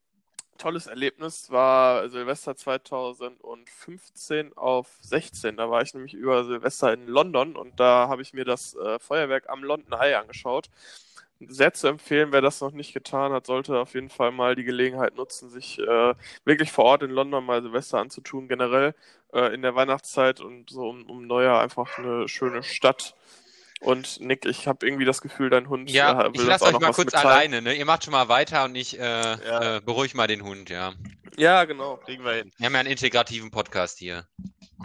tolles 0.57 0.87
Erlebnis 0.87 1.49
war 1.51 2.09
Silvester 2.09 2.55
2015 2.55 4.57
auf 4.57 4.97
16. 5.01 5.55
Da 5.57 5.69
war 5.69 5.81
ich 5.81 5.93
nämlich 5.93 6.13
über 6.13 6.43
Silvester 6.43 6.91
in 6.93 7.07
London 7.07 7.55
und 7.55 7.79
da 7.79 8.07
habe 8.09 8.21
ich 8.21 8.33
mir 8.33 8.45
das 8.45 8.75
äh, 8.75 8.99
Feuerwerk 8.99 9.49
am 9.49 9.63
London 9.63 9.93
Eye 9.93 10.15
angeschaut 10.15 10.69
sehr 11.47 11.73
zu 11.73 11.87
empfehlen. 11.87 12.31
Wer 12.31 12.41
das 12.41 12.61
noch 12.61 12.71
nicht 12.71 12.93
getan 12.93 13.31
hat, 13.31 13.45
sollte 13.45 13.79
auf 13.79 13.93
jeden 13.93 14.09
Fall 14.09 14.31
mal 14.31 14.55
die 14.55 14.63
Gelegenheit 14.63 15.15
nutzen, 15.15 15.49
sich 15.49 15.79
äh, 15.79 16.13
wirklich 16.45 16.71
vor 16.71 16.85
Ort 16.85 17.03
in 17.03 17.11
London 17.11 17.45
mal 17.45 17.61
Silvester 17.61 17.99
anzutun. 17.99 18.47
Generell 18.47 18.93
äh, 19.33 19.53
in 19.53 19.61
der 19.61 19.75
Weihnachtszeit 19.75 20.41
und 20.41 20.69
so 20.69 20.89
um, 20.89 21.05
um 21.09 21.25
Neujahr 21.27 21.61
einfach 21.61 21.97
eine 21.97 22.27
schöne 22.27 22.63
Stadt. 22.63 23.15
Und 23.81 24.19
Nick, 24.19 24.45
ich 24.45 24.67
habe 24.67 24.85
irgendwie 24.85 25.05
das 25.05 25.21
Gefühl, 25.21 25.49
dein 25.49 25.69
Hund 25.69 25.89
Ja, 25.89 26.25
äh, 26.25 26.33
will 26.33 26.41
ich 26.41 26.47
lasse 26.47 26.65
auch 26.65 26.67
euch 26.67 26.73
noch 26.73 26.81
mal 26.81 26.91
kurz 26.91 27.05
mitteilen. 27.13 27.27
alleine, 27.27 27.61
ne? 27.61 27.73
Ihr 27.75 27.85
macht 27.85 28.03
schon 28.03 28.11
mal 28.11 28.27
weiter 28.27 28.65
und 28.65 28.75
ich 28.75 28.99
äh, 28.99 29.01
Ja. 29.01 29.77
äh, 29.77 29.81
beruhig 29.81 30.13
mal 30.15 30.27
den 30.27 30.43
Hund, 30.43 30.69
ja. 30.69 30.93
Ja, 31.37 31.63
genau. 31.63 31.95
Kriegen 31.97 32.25
wir 32.25 32.33
hin. 32.33 32.51
Wir 32.57 32.65
haben 32.65 32.73
ja 32.73 32.79
einen 32.81 32.89
integrativen 32.89 33.51
Podcast 33.51 33.97
hier. 33.99 34.25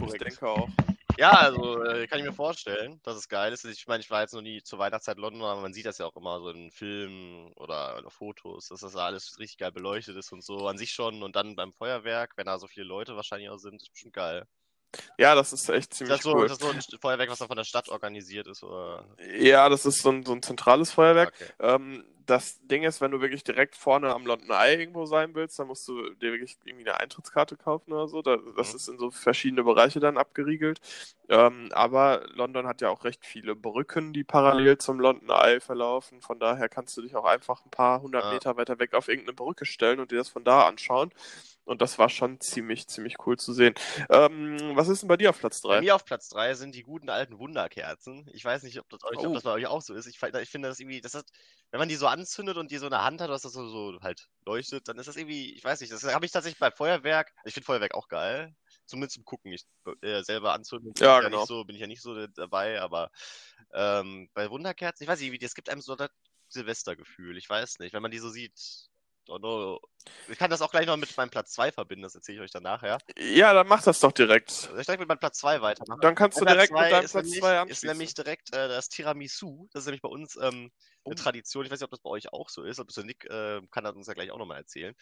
Ich 0.07 0.13
denke 0.19 0.47
auch. 0.49 0.69
Ja, 1.17 1.37
also 1.39 1.81
äh, 1.85 2.09
kann 2.09 2.19
ich 2.19 2.25
mir 2.25 2.33
vorstellen, 2.33 3.01
dass 3.05 3.17
es 3.17 3.29
geil 3.29 3.53
ist. 3.53 3.65
Ich 3.65 3.87
meine, 3.87 4.01
ich 4.01 4.11
war 4.11 4.23
jetzt 4.23 4.35
noch 4.35 4.43
nie 4.43 4.63
zur 4.65 4.81
Weihnachtszeit 4.81 5.17
in 5.17 5.23
London, 5.23 5.43
aber 5.43 5.61
man 5.61 5.73
sieht 5.73 5.87
das 5.87 5.99
ja 5.99 6.07
auch 6.07 6.17
immer 6.17 6.41
so 6.41 6.51
in 6.51 6.73
Filmen 6.73 7.53
oder 7.55 8.05
auf 8.05 8.15
Fotos, 8.15 8.67
dass 8.69 8.81
das 8.81 8.97
alles 8.97 9.39
richtig 9.39 9.59
geil 9.59 9.71
beleuchtet 9.71 10.17
ist 10.17 10.33
und 10.33 10.43
so 10.43 10.67
an 10.67 10.77
sich 10.77 10.91
schon. 10.91 11.23
Und 11.23 11.37
dann 11.37 11.55
beim 11.55 11.73
Feuerwerk, 11.73 12.33
wenn 12.37 12.47
da 12.47 12.59
so 12.59 12.67
viele 12.67 12.87
Leute 12.87 13.15
wahrscheinlich 13.15 13.49
auch 13.49 13.59
sind, 13.59 13.81
ist 13.81 13.93
bestimmt 13.93 14.15
geil. 14.15 14.47
Ja, 15.19 15.35
das 15.35 15.53
ist 15.53 15.69
echt 15.69 15.93
Ist 15.93 15.99
ziemlich 15.99 16.17
das, 16.17 16.23
so, 16.23 16.35
cool. 16.37 16.47
ist 16.47 16.51
das 16.53 16.59
so 16.61 16.71
ein 16.71 16.81
Feuerwerk, 17.01 17.31
was 17.31 17.39
dann 17.39 17.49
von 17.49 17.57
der 17.57 17.65
Stadt 17.65 17.89
organisiert 17.89 18.47
ist? 18.47 18.63
Oder? 18.63 19.07
Ja, 19.39 19.69
das 19.69 19.87
ist 19.87 20.03
so 20.03 20.11
ein, 20.11 20.25
so 20.25 20.33
ein 20.33 20.43
zentrales 20.43 20.91
Feuerwerk. 20.93 21.33
Okay. 21.35 21.53
Ähm, 21.61 22.05
das 22.27 22.59
Ding 22.67 22.85
ist, 22.85 23.01
wenn 23.03 23.11
du 23.11 23.21
wirklich 23.21 23.45
direkt 23.45 23.77
vorne 23.77 24.13
am 24.15 24.27
London 24.27 24.51
Eye 24.51 24.77
irgendwo 24.81 25.05
sein 25.05 25.35
willst, 25.35 25.59
dann 25.59 25.67
musst 25.69 25.87
du 25.87 26.11
dir 26.15 26.33
wirklich 26.33 26.57
irgendwie 26.65 26.89
eine 26.89 26.99
Eintrittskarte 26.99 27.57
kaufen 27.57 27.93
oder 27.93 28.09
so. 28.09 28.23
Da, 28.23 28.39
das 28.57 28.73
Mhm. 28.73 28.77
ist 28.77 28.89
in 28.89 28.99
so 28.99 29.11
verschiedene 29.11 29.63
Bereiche 29.63 30.01
dann 30.01 30.17
abgeriegelt. 30.17 30.81
Ähm, 31.29 31.69
aber 31.73 32.27
London 32.35 32.67
hat 32.67 32.81
ja 32.81 32.89
auch 32.89 33.05
recht 33.05 33.25
viele 33.27 33.55
Brücken, 33.55 34.13
die 34.15 34.25
parallel 34.25 34.79
zum 34.79 35.01
London 35.01 35.29
Eye 35.31 35.61
verlaufen. 35.61 36.23
Von 36.23 36.41
daher 36.41 36.69
kannst 36.69 36.97
du 36.97 37.03
dich 37.03 37.15
auch 37.15 37.25
einfach 37.27 37.65
ein 37.65 37.71
paar 37.71 38.01
hundert 38.01 38.25
Ja. 38.25 38.31
Meter 38.31 38.57
weiter 38.57 38.79
weg 38.79 38.95
auf 38.95 39.09
irgendeine 39.09 39.35
Brücke 39.35 39.67
stellen 39.67 40.01
und 40.01 40.11
dir 40.11 40.19
das 40.19 40.31
von 40.31 40.45
da 40.45 40.67
anschauen. 40.67 41.13
Und 41.65 41.81
das 41.81 41.99
war 41.99 42.11
schon 42.11 42.41
ziemlich, 42.41 42.87
ziemlich 42.89 43.17
cool 43.27 43.39
zu 43.39 43.53
sehen. 43.55 43.75
Ähm, 44.11 44.73
was 44.75 44.89
ist 44.89 45.01
denn 45.03 45.09
bei 45.09 45.17
dir 45.17 45.31
auf 45.31 45.39
Platz 45.39 45.63
Bei 45.63 45.77
3? 45.77 45.81
mir 45.81 45.95
auf 45.95 46.05
Platz 46.05 46.29
3 46.29 46.55
sind 46.55 46.75
die 46.75 46.83
guten 46.83 47.09
alten 47.09 47.39
Wunderkerzen. 47.39 48.29
Ich 48.33 48.45
weiß 48.45 48.65
nicht, 48.65 48.79
ob 48.81 48.89
das, 48.91 49.03
euch, 49.05 49.19
Oh. 49.19 49.29
ob 49.29 49.35
das 49.35 49.45
bei 49.45 49.53
euch 49.53 49.67
auch 49.67 49.81
so 49.81 49.95
ist. 49.95 50.07
Ich, 50.07 50.23
ich 50.23 50.51
finde 50.51 50.69
das 50.69 50.79
irgendwie, 50.79 51.01
das 51.01 51.15
ist, 51.15 51.25
wenn 51.71 51.79
man 51.79 51.89
die 51.89 51.97
so 51.97 52.07
anzündet 52.07 52.59
und 52.59 52.71
die 52.71 52.77
so 52.77 52.87
in 52.87 52.91
der 52.91 53.03
Hand 53.05 53.21
hat, 53.23 53.31
was 53.31 53.43
das 53.43 53.53
so, 53.53 53.67
so 53.69 53.99
halt 54.03 54.29
leuchtet, 54.45 54.89
dann 54.89 54.99
ist 54.99 55.07
das 55.07 55.17
irgendwie, 55.17 55.55
ich 55.55 55.65
weiß 55.65 55.81
nicht, 55.81 55.93
das 55.93 56.05
habe 56.05 56.27
ich 56.27 56.33
tatsächlich 56.33 56.61
bei 56.61 56.71
Feuerwerk, 56.71 57.33
ich 57.45 57.55
finde 57.55 57.65
Feuerwerk 57.65 57.95
auch 57.95 58.09
geil. 58.09 58.55
Zumindest 58.87 59.15
zum 59.15 59.25
Gucken. 59.25 59.51
Ich 59.51 59.65
äh, 60.03 60.23
selber 60.23 60.53
anzünden 60.53 60.93
bin, 60.93 61.03
Ja, 61.03 61.17
ich 61.19 61.23
ja 61.23 61.29
genau. 61.31 61.39
nicht 61.41 61.49
so, 61.49 61.65
bin 61.65 61.75
ich 61.77 61.81
ja 61.81 61.87
nicht 61.87 62.03
so 62.03 62.27
dabei, 62.27 62.83
aber 62.83 63.11
ähm, 63.73 64.29
bei 64.35 64.51
Wunderkerzen, 64.51 65.05
ich 65.05 65.09
weiß 65.09 65.21
nicht, 65.21 65.33
wie, 65.33 65.43
es 65.43 65.55
gibt 65.55 65.71
einem 65.71 65.81
so 65.81 65.97
das 65.97 66.11
Silvestergefühl. 66.49 67.39
Ich 67.39 67.49
weiß 67.49 67.79
nicht, 67.79 67.95
wenn 67.95 68.03
man 68.03 68.11
die 68.11 68.19
so 68.19 68.29
sieht. 68.29 68.53
Ich 70.29 70.39
kann 70.39 70.51
das 70.51 70.61
auch 70.63 70.71
gleich 70.71 70.87
noch 70.87 70.97
mit 70.97 71.17
meinem 71.17 71.31
Platz 71.31 71.53
2 71.53 71.73
verbinden, 71.73 72.03
das 72.03 72.15
erzähle 72.15 72.37
ich 72.39 72.45
euch 72.45 72.51
dann 72.51 72.63
nachher. 72.63 72.99
Ja, 73.19 73.55
dann 73.55 73.67
mach 73.67 73.83
das 73.83 74.01
doch 74.01 74.13
direkt. 74.13 74.51
Soll 74.51 74.79
ich 74.81 74.87
direkt 74.87 75.01
mit 75.01 75.09
meinem 75.09 75.19
Platz 75.19 75.39
2 75.39 75.63
weitermachen? 75.63 76.01
Dann 76.03 76.15
kannst 76.15 76.41
du 76.41 76.45
direkt 76.45 76.73
mit 76.73 76.81
deinem 76.81 77.05
ist 77.05 77.13
Platz 77.13 77.25
nämlich- 77.25 77.41
2 77.41 77.53
Ist 77.55 77.61
anschließen. 77.61 77.89
nämlich 77.89 78.15
direkt 78.15 78.55
äh, 78.55 78.69
das 78.69 78.89
Tiramisu. 78.91 79.69
Das 79.73 79.83
ist 79.83 79.87
nämlich 79.87 80.03
bei 80.03 80.09
uns 80.09 80.37
ähm, 80.37 80.71
Oh. 81.07 81.11
eine 81.11 81.15
Tradition. 81.17 81.65
Ich 81.67 81.71
weiß 81.71 81.81
nicht, 81.81 81.85
ob 81.85 81.91
das 81.91 82.01
bei 82.01 82.09
euch 82.11 82.33
auch 82.33 82.49
so 82.49 82.63
ist. 82.63 82.79
Ob 82.81 82.89
das 82.89 82.97
Nick 83.05 83.25
äh, 83.27 83.61
kann 83.71 83.85
das 83.85 83.95
uns 83.95 84.07
ja 84.07 84.15
gleich 84.15 84.31
auch 84.31 84.39
nochmal 84.39 84.59
erzählen. 84.59 84.95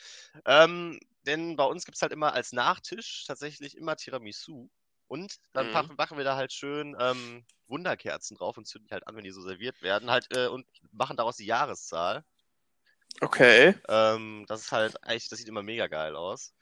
Ähm, 0.47 0.99
denn 1.26 1.55
bei 1.57 1.64
uns 1.64 1.85
gibt 1.85 1.97
es 1.97 2.02
halt 2.02 2.12
immer 2.12 2.33
als 2.33 2.52
Nachtisch 2.52 3.25
tatsächlich 3.26 3.76
immer 3.76 3.97
Tiramisu. 3.97 4.69
Und 5.07 5.37
dann 5.52 5.69
Mhm. 5.69 5.95
machen 5.97 6.17
wir 6.17 6.25
da 6.25 6.35
halt 6.37 6.52
schön 6.52 6.97
ähm, 6.99 7.45
Wunderkerzen 7.69 8.37
drauf 8.37 8.57
und 8.57 8.67
zünden 8.67 8.88
die 8.88 8.95
halt 8.95 9.07
an, 9.07 9.14
wenn 9.14 9.25
die 9.25 9.31
so 9.31 9.43
serviert 9.43 9.81
werden. 9.83 10.11
Halt, 10.11 10.26
äh, 10.37 10.47
und 10.49 10.67
machen 10.91 11.17
daraus 11.17 11.37
die 11.37 11.47
Jahreszahl. 11.47 12.25
Okay. 13.21 13.75
Ähm, 13.88 14.45
das 14.49 14.62
ist 14.62 14.73
halt 14.73 15.02
eigentlich, 15.04 15.28
das 15.28 15.38
sieht 15.38 15.49
immer 15.49 15.62
mega 15.62 15.87
geil 15.87 16.16
aus. 16.16 16.54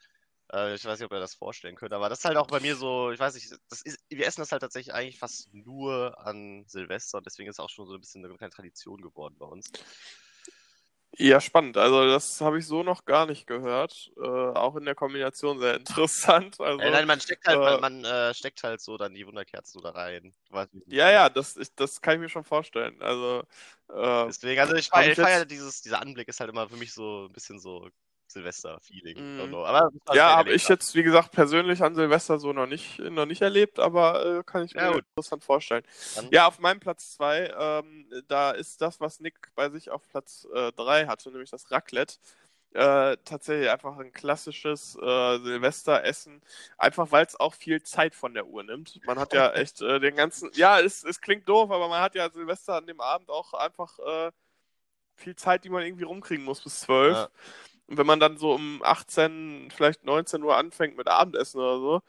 Äh, 0.53 0.75
ich 0.75 0.85
weiß 0.85 0.99
nicht, 0.99 1.05
ob 1.05 1.13
ihr 1.13 1.19
das 1.19 1.35
vorstellen 1.35 1.75
könnt, 1.75 1.93
aber 1.93 2.09
das 2.09 2.19
ist 2.19 2.25
halt 2.25 2.37
auch 2.37 2.47
bei 2.47 2.59
mir 2.59 2.75
so, 2.75 3.11
ich 3.11 3.19
weiß 3.19 3.35
nicht, 3.35 3.51
das 3.69 3.81
ist, 3.81 3.99
wir 4.09 4.27
essen 4.27 4.41
das 4.41 4.51
halt 4.51 4.61
tatsächlich 4.61 4.93
eigentlich 4.93 5.17
fast 5.17 5.53
nur 5.53 6.19
an 6.19 6.65
Silvester 6.67 7.17
und 7.19 7.25
deswegen 7.25 7.49
ist 7.49 7.55
es 7.55 7.59
auch 7.59 7.69
schon 7.69 7.87
so 7.87 7.95
ein 7.95 8.01
bisschen 8.01 8.23
eine 8.25 8.35
kleine 8.35 8.51
Tradition 8.51 9.01
geworden 9.01 9.35
bei 9.39 9.45
uns. 9.45 9.71
Ja, 11.17 11.41
spannend. 11.41 11.77
Also 11.77 12.05
das 12.07 12.39
habe 12.41 12.59
ich 12.59 12.65
so 12.65 12.83
noch 12.83 13.05
gar 13.05 13.25
nicht 13.25 13.45
gehört. 13.45 14.11
Äh, 14.17 14.21
auch 14.21 14.75
in 14.77 14.85
der 14.85 14.95
Kombination 14.95 15.59
sehr 15.59 15.75
interessant. 15.79 16.59
Also, 16.59 16.81
Äh, 16.81 16.91
nein, 16.91 17.07
man 17.07 17.19
steckt 17.21 17.45
halt, 17.45 17.61
äh, 17.61 17.63
man, 17.63 17.79
man 17.79 18.03
äh, 18.05 18.33
steckt 18.33 18.63
halt 18.63 18.81
so 18.81 18.97
dann 18.97 19.13
die 19.13 19.25
Wunderkerzen 19.27 19.81
da 19.81 19.91
rein. 19.91 20.33
Ich 20.45 20.51
ja, 20.87 21.09
ja, 21.11 21.29
das, 21.29 21.57
ich, 21.57 21.73
das 21.75 22.01
kann 22.01 22.15
ich 22.15 22.19
mir 22.21 22.29
schon 22.29 22.43
vorstellen. 22.43 23.01
Also 23.01 23.43
äh, 23.89 24.27
Deswegen, 24.27 24.61
also 24.61 24.75
ich 24.75 24.89
feiere 24.89 25.11
ich 25.11 25.19
feier 25.19 25.45
jetzt- 25.45 25.45
dieses, 25.45 25.81
dieser 25.81 26.01
Anblick 26.01 26.27
ist 26.27 26.39
halt 26.39 26.49
immer 26.49 26.69
für 26.69 26.77
mich 26.77 26.93
so 26.93 27.25
ein 27.27 27.33
bisschen 27.33 27.59
so 27.59 27.89
Silvester-Feeling. 28.33 29.17
Halt 29.65 30.17
ja, 30.17 30.35
habe 30.35 30.53
ich 30.53 30.67
jetzt, 30.67 30.95
wie 30.95 31.03
gesagt, 31.03 31.31
persönlich 31.31 31.81
an 31.83 31.95
Silvester 31.95 32.39
so 32.39 32.53
noch 32.53 32.67
nicht, 32.67 32.99
noch 32.99 33.25
nicht 33.25 33.41
erlebt, 33.41 33.79
aber 33.79 34.39
äh, 34.39 34.43
kann 34.43 34.63
ich 34.65 34.73
mir 34.75 34.81
Ja, 34.81 34.91
gut. 34.93 35.05
interessant 35.15 35.43
vorstellen. 35.43 35.83
Dann- 36.15 36.29
Ja, 36.31 36.47
auf 36.47 36.59
meinem 36.59 36.79
Platz 36.79 37.13
2, 37.13 37.53
ähm, 37.57 38.09
da 38.27 38.51
ist 38.51 38.81
das, 38.81 38.99
was 38.99 39.19
Nick 39.19 39.35
bei 39.55 39.69
sich 39.69 39.89
auf 39.89 40.07
Platz 40.07 40.47
3 40.75 41.05
hatte, 41.07 41.29
nämlich 41.31 41.51
das 41.51 41.69
Raclette. 41.71 42.15
Äh, 42.73 43.17
tatsächlich 43.25 43.69
einfach 43.69 43.97
ein 43.97 44.13
klassisches 44.13 44.95
äh, 44.95 45.39
Silvesteressen, 45.39 46.41
einfach 46.77 47.11
weil 47.11 47.25
es 47.25 47.37
auch 47.37 47.53
viel 47.53 47.83
Zeit 47.83 48.15
von 48.15 48.33
der 48.33 48.47
Uhr 48.47 48.63
nimmt. 48.63 48.97
Man 49.05 49.19
hat 49.19 49.33
ja 49.33 49.51
echt 49.53 49.81
äh, 49.81 49.99
den 49.99 50.15
ganzen, 50.15 50.49
ja, 50.53 50.79
es, 50.79 51.03
es 51.03 51.19
klingt 51.19 51.49
doof, 51.49 51.69
aber 51.69 51.89
man 51.89 52.01
hat 52.01 52.15
ja 52.15 52.29
Silvester 52.29 52.75
an 52.75 52.87
dem 52.87 53.01
Abend 53.01 53.29
auch 53.29 53.53
einfach 53.53 53.99
äh, 53.99 54.31
viel 55.15 55.35
Zeit, 55.35 55.65
die 55.65 55.69
man 55.69 55.83
irgendwie 55.83 56.05
rumkriegen 56.05 56.45
muss 56.45 56.61
bis 56.61 56.79
12. 56.79 57.17
Ja. 57.17 57.29
Und 57.91 57.97
wenn 57.99 58.07
man 58.07 58.21
dann 58.21 58.37
so 58.37 58.53
um 58.55 58.81
18, 58.83 59.69
vielleicht 59.75 60.05
19 60.05 60.43
Uhr 60.43 60.57
anfängt 60.57 60.97
mit 60.97 61.09
Abendessen 61.09 61.59
oder 61.61 61.79
so, 61.79 62.01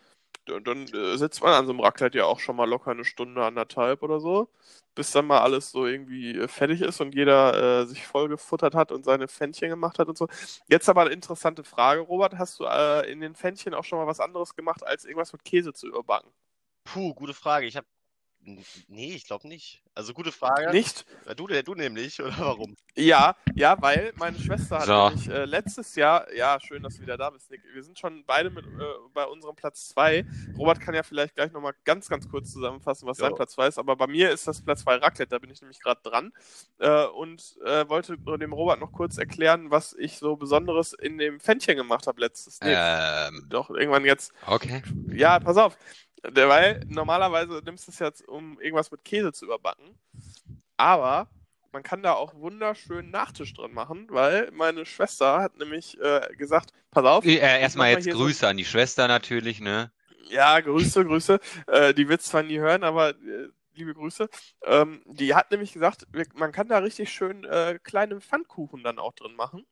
dann, 0.47 0.65
dann 0.65 0.87
äh, 0.89 1.17
sitzt 1.19 1.43
man 1.43 1.53
an 1.55 1.67
so 1.67 1.73
einem 1.73 1.81
Raclette 1.81 2.19
ja 2.19 2.25
auch 2.27 2.41
schon 2.41 2.57
mal 2.57 2.69
locker 2.69 2.93
eine 2.93 3.05
Stunde, 3.05 3.45
anderthalb 3.45 4.03
oder 4.03 4.21
so, 4.21 4.49
bis 4.95 5.13
dann 5.13 5.27
mal 5.27 5.41
alles 5.41 5.71
so 5.73 5.87
irgendwie 5.87 6.33
äh, 6.39 6.49
fertig 6.49 6.83
ist 6.83 7.01
und 7.01 7.15
jeder 7.15 7.83
äh, 7.83 7.87
sich 7.87 8.07
voll 8.07 8.29
gefuttert 8.29 8.75
hat 8.77 8.93
und 8.93 9.05
seine 9.05 9.29
Pfännchen 9.29 9.71
gemacht 9.71 9.99
hat 10.01 10.09
und 10.09 10.19
so. 10.19 10.29
Jetzt 10.69 10.89
aber 10.89 11.03
eine 11.03 11.11
interessante 11.13 11.65
Frage, 11.65 12.03
Robert. 12.03 12.39
Hast 12.39 12.61
du 12.61 12.65
äh, 12.67 13.11
in 13.11 13.21
den 13.21 13.35
Pfännchen 13.37 13.75
auch 13.75 13.85
schon 13.85 13.99
mal 13.99 14.07
was 14.07 14.21
anderes 14.21 14.55
gemacht, 14.57 14.85
als 14.87 15.05
irgendwas 15.05 15.33
mit 15.33 15.45
Käse 15.45 15.73
zu 15.75 15.89
überbacken? 15.89 16.31
Puh, 16.85 17.15
gute 17.15 17.35
Frage. 17.35 17.67
Ich 17.67 17.77
habe. 17.79 17.87
Nee, 18.89 19.15
ich 19.15 19.25
glaube 19.27 19.47
nicht. 19.47 19.83
Also 19.95 20.13
gute 20.15 20.33
Frage. 20.33 20.71
Nicht? 20.73 21.05
Ja, 21.27 21.35
Du, 21.35 21.47
du 21.47 21.75
nämlich, 21.75 22.21
oder 22.23 22.37
warum? 22.39 22.77
Ja, 22.97 23.37
ja, 23.55 23.81
weil 23.81 24.13
meine 24.17 24.39
Schwester 24.39 24.79
hat 24.81 24.87
So. 24.87 25.09
nämlich 25.11 25.29
äh, 25.29 25.45
letztes 25.45 25.95
Jahr, 25.95 26.33
ja, 26.35 26.59
schön, 26.61 26.83
dass 26.83 26.97
du 26.97 27.03
wieder 27.03 27.17
da 27.17 27.31
bist, 27.31 27.51
Nick. 27.51 27.63
Wir 27.73 27.83
sind 27.83 27.99
schon 27.99 28.25
beide 28.27 28.51
mit 28.51 28.65
äh, 28.67 28.69
bei 29.15 29.25
unserem 29.27 29.55
Platz 29.55 29.89
2. 29.91 30.27
Robert 30.59 30.81
kann 30.81 30.95
ja 30.95 31.03
vielleicht 31.03 31.35
gleich 31.37 31.53
nochmal 31.53 31.75
ganz, 31.85 32.09
ganz 32.09 32.29
kurz 32.29 32.53
zusammenfassen, 32.53 33.07
was 33.07 33.19
Jo. 33.19 33.27
sein 33.27 33.35
Platz 33.35 33.53
2 33.53 33.67
ist, 33.69 33.79
aber 33.79 33.97
bei 33.97 34.07
mir 34.09 34.31
ist 34.31 34.47
das 34.49 34.63
Platz 34.63 34.83
2 34.83 34.97
Raclette, 34.97 35.31
da 35.31 35.39
bin 35.39 35.51
ich 35.51 35.61
nämlich 35.61 35.81
gerade 35.81 36.01
dran. 36.03 36.33
Äh, 36.79 37.07
und 37.07 37.57
äh, 37.65 37.89
wollte 37.89 38.17
nur 38.25 38.39
dem 38.39 38.53
Robert 38.53 38.81
noch 38.81 38.93
kurz 38.93 39.19
erklären, 39.19 39.71
was 39.71 39.93
ich 39.95 40.19
so 40.19 40.37
Besonderes 40.37 40.93
in 40.95 41.19
dem 41.19 41.39
Pfännchen 41.39 41.77
gemacht 41.77 42.07
habe 42.07 42.21
letztes. 42.21 42.61
Nee, 42.61 42.75
Ähm, 42.77 43.47
doch, 43.49 43.71
irgendwann 43.71 44.05
jetzt. 44.05 44.33
okay. 44.47 44.83
Ja, 45.09 45.39
pass 45.39 45.57
auf. 45.57 45.77
Weil 46.23 46.81
normalerweise 46.89 47.61
nimmst 47.65 47.87
du 47.89 47.91
es 47.93 47.99
jetzt, 47.99 48.27
um 48.29 48.61
irgendwas 48.61 48.91
mit 48.91 49.05
Käse 49.05 49.33
zu 49.33 49.45
überbacken. 49.47 49.97
Aber 50.77 51.29
man 51.73 51.83
kann 51.83 52.03
da 52.03 52.13
auch 52.13 52.35
wunderschön 52.35 53.11
Nachtisch 53.11 53.55
drin 53.55 53.73
machen, 53.73 54.07
weil 54.11 54.51
meine 54.53 54.85
Schwester 54.87 55.41
hat 55.41 55.57
nämlich 55.59 55.99
äh, 56.01 56.29
gesagt, 56.37 56.73
pass 56.91 57.05
auf. 57.05 57.25
Äh, 57.25 57.37
erstmal 57.39 57.87
mal 57.89 57.97
jetzt 57.97 58.05
hier 58.05 58.13
so- 58.15 58.21
Grüße 58.21 58.47
an 58.47 58.57
die 58.57 58.65
Schwester 58.65 59.09
natürlich, 59.09 59.61
ne? 59.61 59.91
Ja, 60.31 60.61
Grüße, 60.61 61.05
Grüße. 61.05 61.41
Äh, 61.67 61.95
die 61.95 62.09
wird 62.09 62.23
zwar 62.23 62.43
nie 62.43 62.59
hören, 62.59 62.85
aber 62.85 63.11
äh, 63.11 63.49
liebe 63.75 63.95
Grüße. 63.95 64.29
Ähm, 64.65 65.03
die 65.07 65.35
hat 65.35 65.51
nämlich 65.51 65.73
gesagt, 65.73 66.07
man 66.35 66.53
kann 66.53 66.69
da 66.69 66.79
richtig 66.79 67.13
schön 67.13 67.45
äh, 67.45 67.79
kleine 67.83 68.21
Pfannkuchen 68.21 68.83
dann 68.83 68.99
auch 68.99 69.13
drin 69.15 69.35
machen. 69.35 69.67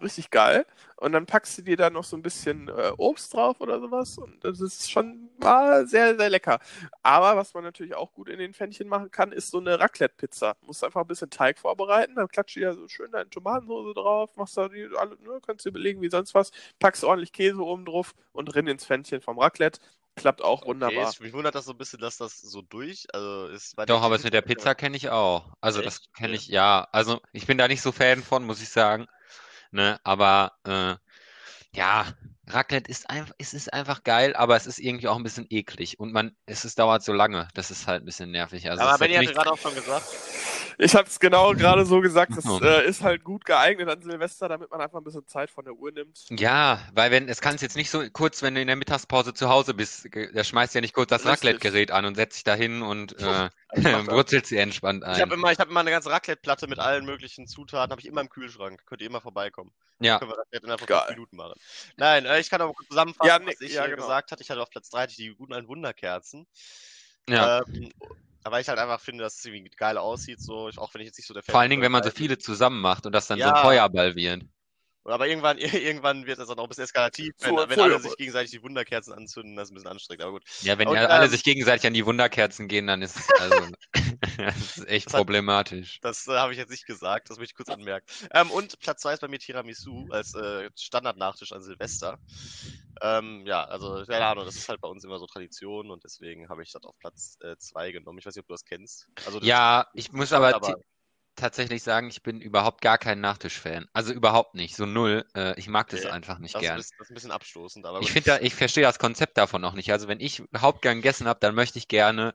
Richtig 0.00 0.30
geil. 0.30 0.64
Und 0.96 1.12
dann 1.12 1.26
packst 1.26 1.58
du 1.58 1.62
dir 1.62 1.76
da 1.76 1.90
noch 1.90 2.04
so 2.04 2.16
ein 2.16 2.22
bisschen 2.22 2.68
äh, 2.68 2.92
Obst 2.96 3.34
drauf 3.34 3.60
oder 3.60 3.80
sowas. 3.80 4.16
Und 4.18 4.42
das 4.44 4.60
ist 4.60 4.90
schon 4.90 5.28
mal 5.38 5.86
sehr, 5.86 6.16
sehr 6.16 6.30
lecker. 6.30 6.60
Aber 7.02 7.36
was 7.36 7.52
man 7.54 7.64
natürlich 7.64 7.94
auch 7.94 8.12
gut 8.12 8.28
in 8.28 8.38
den 8.38 8.54
Pfännchen 8.54 8.88
machen 8.88 9.10
kann, 9.10 9.32
ist 9.32 9.50
so 9.50 9.58
eine 9.58 9.78
Raclette-Pizza. 9.78 10.54
Musst 10.62 10.82
einfach 10.82 11.02
ein 11.02 11.06
bisschen 11.06 11.30
Teig 11.30 11.58
vorbereiten, 11.58 12.14
dann 12.14 12.28
klatscht 12.28 12.56
du 12.56 12.60
ja 12.60 12.72
so 12.72 12.88
schön 12.88 13.10
deine 13.10 13.28
Tomatensoße 13.28 13.94
drauf, 13.94 14.30
machst 14.36 14.56
da 14.56 14.68
die 14.68 14.88
alle, 14.96 15.16
ne, 15.20 15.40
kannst 15.44 15.66
dir 15.66 15.72
belegen 15.72 16.00
wie 16.00 16.10
sonst 16.10 16.34
was, 16.34 16.52
packst 16.78 17.04
ordentlich 17.04 17.32
Käse 17.32 17.60
oben 17.60 17.84
drauf 17.84 18.14
und 18.32 18.54
rinn 18.54 18.66
ins 18.66 18.86
Pfännchen 18.86 19.20
vom 19.20 19.38
Raclette. 19.38 19.80
Klappt 20.14 20.42
auch 20.42 20.66
wunderbar. 20.66 21.08
Okay, 21.08 21.22
mich 21.22 21.32
wundert 21.32 21.54
das 21.54 21.64
so 21.64 21.72
ein 21.72 21.78
bisschen, 21.78 21.98
dass 21.98 22.18
das 22.18 22.38
so 22.38 22.60
durch, 22.60 23.06
also 23.14 23.46
ist 23.46 23.76
bei 23.76 23.86
Doch, 23.86 24.02
aber 24.02 24.16
es 24.16 24.24
mit 24.24 24.34
der 24.34 24.42
Pizza 24.42 24.74
kenne 24.74 24.96
ich 24.96 25.08
auch. 25.08 25.54
Also 25.62 25.80
Echt? 25.80 25.86
das 25.86 26.12
kenne 26.12 26.34
ich, 26.34 26.48
ja. 26.48 26.86
Also 26.92 27.20
ich 27.32 27.46
bin 27.46 27.56
da 27.56 27.66
nicht 27.66 27.80
so 27.80 27.92
Fan 27.92 28.22
von, 28.22 28.44
muss 28.44 28.60
ich 28.60 28.68
sagen. 28.68 29.06
Ne, 29.72 29.98
aber 30.04 30.52
äh, 30.64 30.96
ja, 31.76 32.06
Raclette 32.48 32.90
ist 32.90 33.08
einfach, 33.08 33.34
es 33.38 33.54
ist 33.54 33.72
einfach 33.72 34.02
geil, 34.02 34.34
aber 34.34 34.56
es 34.56 34.66
ist 34.66 34.78
irgendwie 34.78 35.08
auch 35.08 35.16
ein 35.16 35.22
bisschen 35.22 35.46
eklig. 35.50 36.00
Und 36.00 36.12
man, 36.12 36.34
es 36.46 36.64
ist, 36.64 36.78
dauert 36.78 37.02
so 37.04 37.12
lange. 37.12 37.48
Das 37.54 37.70
ist 37.70 37.86
halt 37.86 38.02
ein 38.02 38.06
bisschen 38.06 38.30
nervig. 38.32 38.68
Also 38.68 38.82
es 38.82 38.88
Aber 38.88 38.98
Benny 38.98 39.14
hatte 39.14 39.26
nicht- 39.26 39.34
gerade 39.34 39.52
auch 39.52 39.58
schon 39.58 39.74
gesagt, 39.74 40.06
Ich 40.78 40.94
habe 40.96 41.06
es 41.06 41.20
genau 41.20 41.52
gerade 41.52 41.84
so 41.84 42.00
gesagt, 42.00 42.32
das 42.36 42.46
Oh. 42.46 42.58
äh, 42.60 42.84
ist 42.86 43.02
halt 43.02 43.22
gut 43.24 43.44
geeignet 43.44 43.88
an 43.88 44.00
Silvester, 44.00 44.48
damit 44.48 44.70
man 44.70 44.80
einfach 44.80 44.98
ein 44.98 45.04
bisschen 45.04 45.26
Zeit 45.28 45.50
von 45.50 45.64
der 45.64 45.74
Uhr 45.74 45.92
nimmt. 45.92 46.24
Ja, 46.30 46.80
weil 46.94 47.10
wenn, 47.10 47.28
es 47.28 47.40
kann 47.42 47.56
jetzt 47.58 47.76
nicht 47.76 47.90
so 47.90 48.02
kurz, 48.10 48.42
wenn 48.42 48.54
du 48.54 48.60
in 48.62 48.66
der 48.66 48.76
Mittagspause 48.76 49.34
zu 49.34 49.48
Hause 49.50 49.74
bist, 49.74 50.08
da 50.34 50.42
schmeißt 50.42 50.74
ja 50.74 50.80
nicht 50.80 50.94
kurz 50.94 51.10
das. 51.10 51.26
Raclette-Gerät 51.26 51.90
an 51.90 52.06
und 52.06 52.14
setzt 52.16 52.36
dich 52.38 52.44
da 52.44 52.54
hin 52.54 52.80
und 52.82 53.14
äh, 53.20 53.50
brutzelst 54.06 54.46
sie 54.48 54.56
entspannt 54.56 55.04
Ich 55.12 55.20
habe 55.20 55.32
ein. 55.34 55.38
immer, 55.38 55.52
ich 55.52 55.58
hab 55.58 55.68
immer 55.68 55.80
eine 55.80 55.90
ganze 55.90 56.10
Raclette-Platte 56.10 56.66
mit 56.66 56.78
allen 56.78 57.04
möglichen 57.04 57.46
Zutaten, 57.46 57.90
habe 57.92 58.00
ich 58.00 58.06
immer 58.08 58.22
im 58.22 58.30
Kühlschrank. 58.30 58.80
Könnt 58.86 59.02
ihr 59.02 59.06
immer 59.08 59.20
vorbeikommen. 59.20 59.70
Ja, 60.00 60.18
Können 60.18 60.32
wir 60.32 60.38
Raclette 60.38 60.86
Geil. 60.86 61.00
fünf 61.06 61.10
Minuten 61.10 61.36
machen. 61.36 61.54
Nein, 61.96 62.24
äh, 62.24 62.31
ich 62.38 62.50
kann 62.50 62.60
aber 62.60 62.72
kurz 62.72 62.88
zusammenfassen, 62.88 63.28
Ja, 63.28 63.38
was 63.38 63.46
Nick, 63.46 63.60
ich 63.60 63.74
ja, 63.74 63.84
äh, 63.84 63.90
genau. 63.90 64.02
gesagt 64.02 64.32
hatte. 64.32 64.42
Ich 64.42 64.50
hatte 64.50 64.62
auf 64.62 64.70
Platz 64.70 64.90
3 64.90 65.02
hatte 65.02 65.10
ich 65.10 65.16
die 65.16 65.34
guten 65.34 65.52
alten 65.52 65.68
Wunderkerzen. 65.68 66.46
ja. 67.28 67.60
Ähm, 67.60 67.92
aber 68.44 68.60
ich 68.60 68.68
halt 68.68 68.78
einfach 68.78 69.00
finde, 69.00 69.22
dass 69.22 69.38
es 69.38 69.44
irgendwie 69.44 69.70
geil 69.70 69.96
aussieht, 69.98 70.40
so, 70.40 70.68
auch 70.76 70.92
wenn 70.94 71.00
ich 71.02 71.06
jetzt 71.06 71.18
nicht 71.18 71.28
so 71.28 71.34
der 71.34 71.44
Fan 71.44 71.52
Vor 71.52 71.60
allen 71.60 71.70
Dingen, 71.70 71.82
wenn 71.82 71.92
man 71.92 72.02
so 72.02 72.10
von 72.10 72.16
viele 72.16 72.38
zusammen 72.38 72.80
macht 72.80 73.06
und 73.06 73.12
das 73.12 73.28
dann 73.28 73.38
so 73.38 73.44
ein 73.44 73.54
Ja. 73.54 73.62
Feuerball 73.62 74.16
wird. 74.16 74.42
Aber 75.04 75.26
irgendwann, 75.26 75.58
irgendwann 75.58 76.26
wird 76.26 76.38
das 76.38 76.48
dann 76.48 76.58
auch 76.58 76.64
ein 76.64 76.68
bisschen 76.68 76.84
eskalativ, 76.84 77.32
wenn, 77.40 77.56
wenn 77.56 77.80
alle 77.80 78.00
sich 78.00 78.16
gegenseitig 78.16 78.52
die 78.52 78.62
Wunderkerzen 78.62 79.12
anzünden, 79.12 79.56
das 79.56 79.68
ist 79.68 79.72
ein 79.72 79.74
bisschen 79.74 79.90
anstrengend, 79.90 80.22
aber 80.22 80.32
gut. 80.32 80.44
Ja, 80.60 80.78
wenn 80.78 80.88
Und, 80.88 80.94
ja 80.96 81.06
alle 81.06 81.24
ähm, 81.24 81.30
sich 81.30 81.42
gegenseitig 81.42 81.86
an 81.86 81.94
die 81.94 82.06
Wunderkerzen 82.06 82.68
gehen, 82.68 82.86
dann 82.86 83.02
ist 83.02 83.16
es 83.16 83.28
also 83.40 83.66
das 84.38 84.78
ist 84.78 84.88
echt 84.88 85.06
Das 85.06 85.14
hat- 85.14 85.18
problematisch. 85.18 85.98
Das 86.02 86.26
äh, 86.28 86.32
habe 86.32 86.52
ich 86.52 86.58
jetzt 86.58 86.70
nicht 86.70 86.86
gesagt, 86.86 87.30
das 87.30 87.38
möchte 87.38 87.52
ich 87.52 87.56
kurz 87.56 87.68
anmerken. 87.68 88.06
Ähm, 88.32 88.50
und 88.50 88.78
Platz 88.80 89.02
2 89.02 89.14
ist 89.14 89.20
bei 89.20 89.28
mir 89.28 89.38
Tiramisu 89.38 90.08
als 90.10 90.34
äh, 90.34 90.70
Standardnachtisch 90.76 91.52
an 91.52 91.62
Silvester. 91.62 92.18
Ähm, 93.00 93.44
ja, 93.46 93.64
also, 93.64 94.04
keine 94.06 94.26
Ahnung, 94.26 94.44
das 94.44 94.54
ist 94.56 94.68
halt 94.68 94.80
bei 94.80 94.88
uns 94.88 95.02
immer 95.04 95.18
so 95.18 95.26
Tradition 95.26 95.90
und 95.90 96.04
deswegen 96.04 96.48
habe 96.48 96.62
ich 96.62 96.70
das 96.70 96.84
auf 96.84 96.96
Platz 96.98 97.38
2 97.58 97.90
genommen. 97.90 98.18
Ich 98.18 98.26
weiß 98.26 98.36
nicht, 98.36 98.42
ob 98.44 98.48
du 98.48 98.54
das 98.54 98.64
kennst. 98.64 99.08
Also, 99.26 99.40
das 99.40 99.48
Ja, 99.48 99.88
ich 99.94 100.12
muss 100.12 100.32
aber, 100.32 100.54
aber- 100.54 100.76
tatsächlich 101.36 101.82
sagen, 101.82 102.08
ich 102.08 102.22
bin 102.22 102.40
überhaupt 102.40 102.80
gar 102.82 102.98
kein 102.98 103.20
Nachtisch-Fan. 103.20 103.88
Also 103.92 104.12
überhaupt 104.12 104.54
nicht, 104.54 104.76
so 104.76 104.86
null. 104.86 105.24
Äh, 105.34 105.58
ich 105.58 105.68
mag 105.68 105.88
das 105.88 106.04
Nee, 106.04 106.10
einfach 106.10 106.38
nicht 106.38 106.54
Das 106.54 106.62
ist, 106.62 106.66
gern. 106.66 106.76
bisschen, 106.76 106.96
das 106.98 107.06
ist 107.06 107.10
ein 107.10 107.14
bisschen 107.14 107.30
abstoßend, 107.30 107.86
aber 107.86 108.00
Ich 108.00 108.12
da, 108.24 108.38
ich 108.40 108.54
verstehe 108.54 108.84
das 108.84 108.98
Konzept 108.98 109.38
davon 109.38 109.64
auch 109.64 109.74
nicht. 109.74 109.90
Also 109.92 110.08
wenn 110.08 110.20
ich 110.20 110.42
Hauptgang 110.56 110.96
gegessen 110.96 111.26
habe, 111.26 111.40
dann 111.40 111.54
möchte 111.54 111.78
ich 111.78 111.88
gerne 111.88 112.34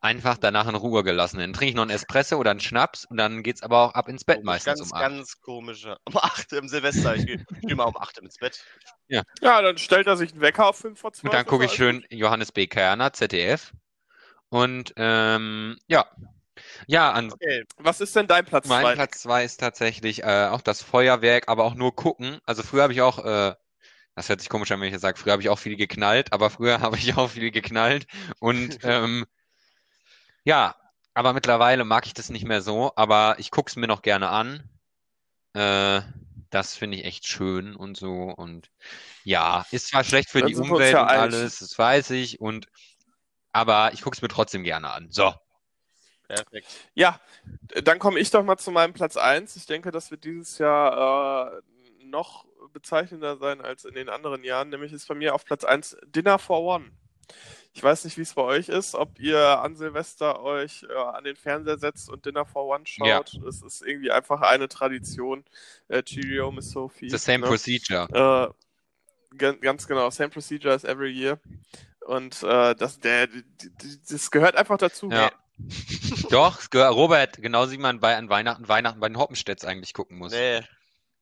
einfach 0.00 0.36
danach 0.36 0.66
in 0.68 0.74
Ruhe 0.74 1.04
gelassen. 1.04 1.38
werden. 1.38 1.52
Dann 1.52 1.58
trinke 1.58 1.70
ich 1.70 1.74
noch 1.76 1.82
einen 1.82 1.90
Espresso 1.92 2.36
oder 2.36 2.50
einen 2.50 2.60
Schnaps 2.60 3.04
und 3.04 3.16
dann 3.16 3.42
geht's 3.42 3.62
aber 3.62 3.78
auch 3.82 3.94
ab 3.94 4.08
ins 4.08 4.24
Bett 4.24 4.38
Komisch, 4.38 4.46
meistens 4.46 4.78
ganz, 4.78 4.90
um 4.90 4.92
acht. 4.94 5.00
ganz 5.02 5.40
komische. 5.40 5.96
Um 6.04 6.16
8 6.16 6.52
im 6.54 6.68
Silvester. 6.68 7.14
Ich 7.14 7.26
gehe 7.26 7.44
geh 7.62 7.74
mal 7.74 7.84
um 7.84 7.96
8 7.96 8.18
ins 8.18 8.38
Bett. 8.38 8.64
Ja, 9.08 9.22
dann 9.40 9.78
stellt 9.78 10.06
er 10.06 10.16
sich 10.16 10.32
einen 10.32 10.40
Wecker 10.40 10.66
auf 10.66 10.76
5 10.78 10.98
vor 10.98 11.12
12. 11.12 11.24
Und 11.24 11.34
dann 11.34 11.46
gucke 11.46 11.64
ist 11.66 11.72
ich 11.72 11.76
schön 11.76 12.04
Johannes 12.10 12.50
B. 12.50 12.66
Kerner, 12.66 13.12
ZDF. 13.12 13.72
Und 14.48 14.92
ähm, 14.96 15.78
ja. 15.86 16.06
Ja, 16.86 17.12
an 17.12 17.32
Okay. 17.32 17.64
Was 17.78 18.00
ist 18.00 18.14
denn 18.16 18.26
dein 18.26 18.44
Platz 18.44 18.66
mein 18.66 18.82
2? 18.82 18.94
Platz 18.94 19.20
zwei 19.20 19.44
ist 19.44 19.58
tatsächlich 19.58 20.22
äh, 20.22 20.48
auch 20.50 20.60
das 20.60 20.82
Feuerwerk, 20.82 21.48
aber 21.48 21.64
auch 21.64 21.74
nur 21.74 21.94
gucken. 21.94 22.38
Also 22.44 22.62
früher 22.62 22.82
habe 22.82 22.92
ich 22.92 23.00
auch, 23.00 23.24
äh, 23.24 23.54
das 24.14 24.28
hört 24.28 24.40
sich 24.40 24.48
komisch 24.48 24.70
an, 24.72 24.80
wenn 24.80 24.88
ich 24.88 24.94
das 24.94 25.02
sage, 25.02 25.18
früher 25.18 25.32
habe 25.32 25.42
ich 25.42 25.48
auch 25.48 25.58
viel 25.58 25.76
geknallt, 25.76 26.32
aber 26.32 26.50
früher 26.50 26.80
habe 26.80 26.96
ich 26.96 27.16
auch 27.16 27.30
viel 27.30 27.50
geknallt. 27.50 28.06
Und 28.40 28.78
ähm, 28.82 29.26
ja, 30.44 30.74
aber 31.14 31.32
mittlerweile 31.32 31.84
mag 31.84 32.06
ich 32.06 32.14
das 32.14 32.30
nicht 32.30 32.44
mehr 32.44 32.62
so, 32.62 32.92
aber 32.96 33.36
ich 33.38 33.50
gucke 33.50 33.70
es 33.70 33.76
mir 33.76 33.86
noch 33.86 34.02
gerne 34.02 34.28
an. 34.28 34.68
Äh, 35.54 36.00
das 36.50 36.76
finde 36.76 36.98
ich 36.98 37.04
echt 37.04 37.26
schön 37.26 37.74
und 37.74 37.96
so. 37.96 38.24
Und 38.24 38.70
ja, 39.24 39.64
ist 39.70 39.88
zwar 39.88 40.04
schlecht 40.04 40.30
für 40.30 40.40
Dann 40.40 40.48
die 40.48 40.56
Umwelt 40.56 40.94
und 40.94 41.00
alles, 41.00 41.60
das 41.60 41.78
weiß 41.78 42.10
ich. 42.10 42.40
Und 42.40 42.68
aber 43.52 43.92
ich 43.92 44.02
gucke 44.02 44.14
es 44.14 44.22
mir 44.22 44.28
trotzdem 44.28 44.64
gerne 44.64 44.90
an. 44.90 45.08
So. 45.10 45.34
Perfekt. 46.36 46.66
Ja, 46.94 47.20
dann 47.84 47.98
komme 47.98 48.18
ich 48.20 48.30
doch 48.30 48.42
mal 48.42 48.56
zu 48.58 48.70
meinem 48.70 48.92
Platz 48.92 49.16
1. 49.16 49.56
Ich 49.56 49.66
denke, 49.66 49.90
das 49.90 50.10
wird 50.10 50.24
dieses 50.24 50.58
Jahr 50.58 51.58
äh, 51.58 51.60
noch 52.04 52.46
bezeichnender 52.72 53.36
sein 53.36 53.60
als 53.60 53.84
in 53.84 53.94
den 53.94 54.08
anderen 54.08 54.44
Jahren. 54.44 54.68
Nämlich 54.70 54.92
ist 54.92 55.08
bei 55.08 55.14
mir 55.14 55.34
auf 55.34 55.44
Platz 55.44 55.64
1 55.64 55.96
Dinner 56.06 56.38
for 56.38 56.60
One. 56.62 56.90
Ich 57.74 57.82
weiß 57.82 58.04
nicht, 58.04 58.18
wie 58.18 58.22
es 58.22 58.34
bei 58.34 58.42
euch 58.42 58.68
ist, 58.68 58.94
ob 58.94 59.18
ihr 59.18 59.40
an 59.60 59.76
Silvester 59.76 60.42
euch 60.42 60.84
äh, 60.88 60.94
an 60.94 61.24
den 61.24 61.36
Fernseher 61.36 61.78
setzt 61.78 62.10
und 62.10 62.26
Dinner 62.26 62.44
for 62.44 62.66
One 62.66 62.84
Ja. 62.98 63.16
schaut. 63.16 63.40
Es 63.48 63.62
ist 63.62 63.82
irgendwie 63.82 64.10
einfach 64.10 64.42
eine 64.42 64.68
Tradition. 64.68 65.44
Äh, 65.88 66.02
Cheerio, 66.02 66.50
Miss 66.52 66.70
Sophie. 66.70 67.08
The 67.08 67.16
same 67.16 67.38
ne? 67.40 67.46
procedure. 67.46 68.52
Äh, 69.32 69.36
gan- 69.36 69.60
ganz 69.60 69.86
genau, 69.86 70.10
same 70.10 70.28
procedure 70.28 70.74
as 70.74 70.84
every 70.84 71.10
year. 71.10 71.40
Und 72.00 72.42
äh, 72.42 72.74
das, 72.74 73.00
der, 73.00 73.28
das 74.10 74.30
gehört 74.30 74.56
einfach 74.56 74.76
dazu. 74.76 75.08
Ja. 75.10 75.32
Doch, 76.30 76.60
Robert, 76.74 77.40
genau 77.40 77.70
wie 77.70 77.78
man 77.78 78.00
bei 78.00 78.16
an 78.16 78.28
Weihnachten, 78.28 78.68
Weihnachten 78.68 79.00
bei 79.00 79.08
den 79.08 79.18
Hoppenstedts 79.18 79.64
eigentlich 79.64 79.94
gucken 79.94 80.18
muss. 80.18 80.32
Nee. 80.32 80.60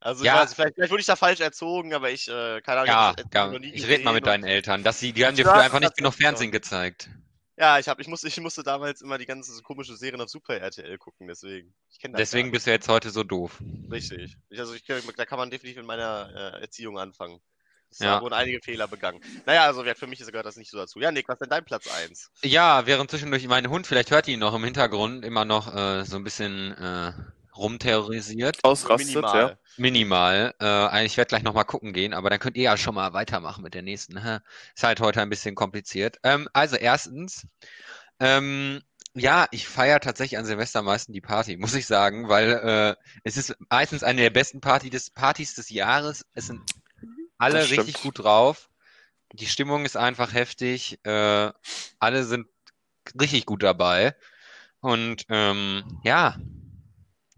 Also, 0.00 0.24
Ja. 0.24 0.36
weiß, 0.36 0.54
vielleicht, 0.54 0.74
vielleicht 0.74 0.90
wurde 0.90 1.00
ich 1.00 1.06
da 1.06 1.16
falsch 1.16 1.40
erzogen, 1.40 1.92
aber 1.92 2.10
ich, 2.10 2.26
äh, 2.28 2.60
keine 2.62 2.80
Ahnung, 2.80 2.86
Ja, 2.86 3.14
ich, 3.18 3.34
ja, 3.34 3.52
ich 3.60 3.86
rede 3.86 4.04
mal 4.04 4.14
mit 4.14 4.26
deinen 4.26 4.44
Eltern. 4.44 4.82
Dass 4.82 4.98
sie, 4.98 5.12
die 5.12 5.26
haben 5.26 5.36
dir 5.36 5.44
früher 5.44 5.62
einfach 5.62 5.80
nicht 5.80 5.96
genug 5.96 6.14
Fernsehen 6.14 6.50
gezeigt. 6.50 7.08
Und, 7.08 7.22
ja, 7.58 7.78
ich, 7.78 7.88
hab, 7.88 8.00
ich, 8.00 8.08
musste, 8.08 8.28
ich 8.28 8.40
musste 8.40 8.62
damals 8.62 9.02
immer 9.02 9.18
die 9.18 9.26
ganzen 9.26 9.54
so 9.54 9.60
komische 9.60 9.94
Serien 9.94 10.22
auf 10.22 10.30
Super 10.30 10.58
RTL 10.58 10.96
gucken, 10.96 11.28
deswegen. 11.28 11.74
Deswegen 12.16 12.50
bist 12.50 12.66
du 12.66 12.70
jetzt 12.70 12.88
heute 12.88 13.10
so 13.10 13.22
doof. 13.22 13.60
Richtig. 13.90 14.34
Ich, 14.48 14.58
also, 14.58 14.72
ich, 14.72 14.82
da 14.84 15.26
kann 15.26 15.38
man 15.38 15.50
definitiv 15.50 15.76
mit 15.76 15.86
meiner 15.86 16.30
äh, 16.34 16.62
Erziehung 16.62 16.98
anfangen. 16.98 17.38
Es 17.90 17.98
Ja. 17.98 18.20
wurden 18.20 18.34
einige 18.34 18.60
Fehler 18.60 18.86
begangen. 18.86 19.20
Naja, 19.46 19.64
also 19.64 19.82
für 19.82 20.06
mich 20.06 20.20
gehört 20.20 20.46
das 20.46 20.56
nicht 20.56 20.70
so 20.70 20.78
dazu. 20.78 21.00
Ja, 21.00 21.10
Nick, 21.10 21.28
was 21.28 21.34
ist 21.34 21.40
denn 21.40 21.50
dein 21.50 21.64
Platz 21.64 21.86
1? 21.88 22.30
Ja, 22.42 22.86
während 22.86 23.10
zwischendurch 23.10 23.46
mein 23.48 23.68
Hund, 23.68 23.86
vielleicht 23.86 24.10
hört 24.10 24.28
ihr 24.28 24.34
ihn 24.34 24.40
noch 24.40 24.54
im 24.54 24.64
Hintergrund, 24.64 25.24
immer 25.24 25.44
noch 25.44 25.74
äh, 25.74 26.04
so 26.04 26.16
ein 26.16 26.24
bisschen 26.24 26.72
äh, 26.76 27.12
rumterrorisiert. 27.56 28.58
Ausrastet, 28.62 29.14
ja. 29.14 29.56
Minimal. 29.76 30.54
Äh, 30.60 31.04
ich 31.04 31.16
werde 31.16 31.28
gleich 31.28 31.42
nochmal 31.42 31.64
gucken 31.64 31.92
gehen, 31.92 32.14
aber 32.14 32.30
dann 32.30 32.38
könnt 32.38 32.56
ihr 32.56 32.64
ja 32.64 32.76
schon 32.76 32.94
mal 32.94 33.12
weitermachen 33.12 33.62
mit 33.62 33.74
der 33.74 33.82
nächsten. 33.82 34.22
Hä? 34.22 34.38
Ist 34.74 34.84
halt 34.84 35.00
heute 35.00 35.20
ein 35.20 35.30
bisschen 35.30 35.54
kompliziert. 35.54 36.18
Ähm, 36.22 36.48
also 36.52 36.76
erstens, 36.76 37.46
ähm, 38.20 38.80
ja, 39.14 39.46
ich 39.50 39.66
feiere 39.66 40.00
tatsächlich 40.00 40.38
an 40.38 40.44
Silvester 40.46 40.82
meistens 40.82 41.14
die 41.14 41.20
Party, 41.20 41.56
muss 41.56 41.74
ich 41.74 41.86
sagen, 41.86 42.28
weil 42.28 42.52
äh, 42.52 42.94
es 43.24 43.36
ist 43.36 43.56
meistens 43.68 44.04
eine 44.04 44.20
der 44.22 44.30
besten 44.30 44.60
Party 44.60 44.88
des, 44.90 45.10
Partys 45.10 45.54
des 45.54 45.70
Jahres. 45.70 46.24
Es 46.34 46.46
sind 46.46 46.60
alle 47.40 47.70
richtig 47.70 48.02
gut 48.02 48.20
drauf. 48.20 48.68
Die 49.32 49.46
Stimmung 49.46 49.84
ist 49.84 49.96
einfach 49.96 50.32
heftig. 50.32 50.98
Äh, 51.04 51.52
alle 51.98 52.24
sind 52.24 52.46
richtig 53.20 53.46
gut 53.46 53.62
dabei. 53.62 54.14
Und 54.80 55.24
ähm, 55.28 56.00
ja, 56.04 56.36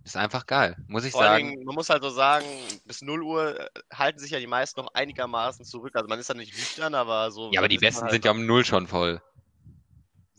ist 0.04 0.16
einfach 0.16 0.46
geil, 0.46 0.76
muss 0.88 1.04
ich 1.04 1.12
Vor 1.12 1.22
sagen. 1.22 1.50
Dingen, 1.50 1.64
man 1.64 1.74
muss 1.74 1.88
halt 1.88 2.02
so 2.02 2.10
sagen, 2.10 2.46
bis 2.84 3.02
0 3.02 3.22
Uhr 3.22 3.60
äh, 3.60 3.68
halten 3.94 4.18
sich 4.18 4.30
ja 4.32 4.40
die 4.40 4.46
meisten 4.46 4.80
noch 4.80 4.92
einigermaßen 4.94 5.64
zurück. 5.64 5.94
Also 5.94 6.08
man 6.08 6.18
ist 6.18 6.28
dann 6.28 6.38
nicht 6.38 6.56
nüchtern, 6.56 6.94
aber 6.94 7.30
so. 7.30 7.50
Ja, 7.52 7.60
aber 7.60 7.68
die 7.68 7.78
Besten 7.78 8.02
halt 8.02 8.12
sind 8.12 8.24
ja 8.24 8.32
um 8.32 8.44
null 8.46 8.64
schon 8.64 8.86
voll. 8.86 9.22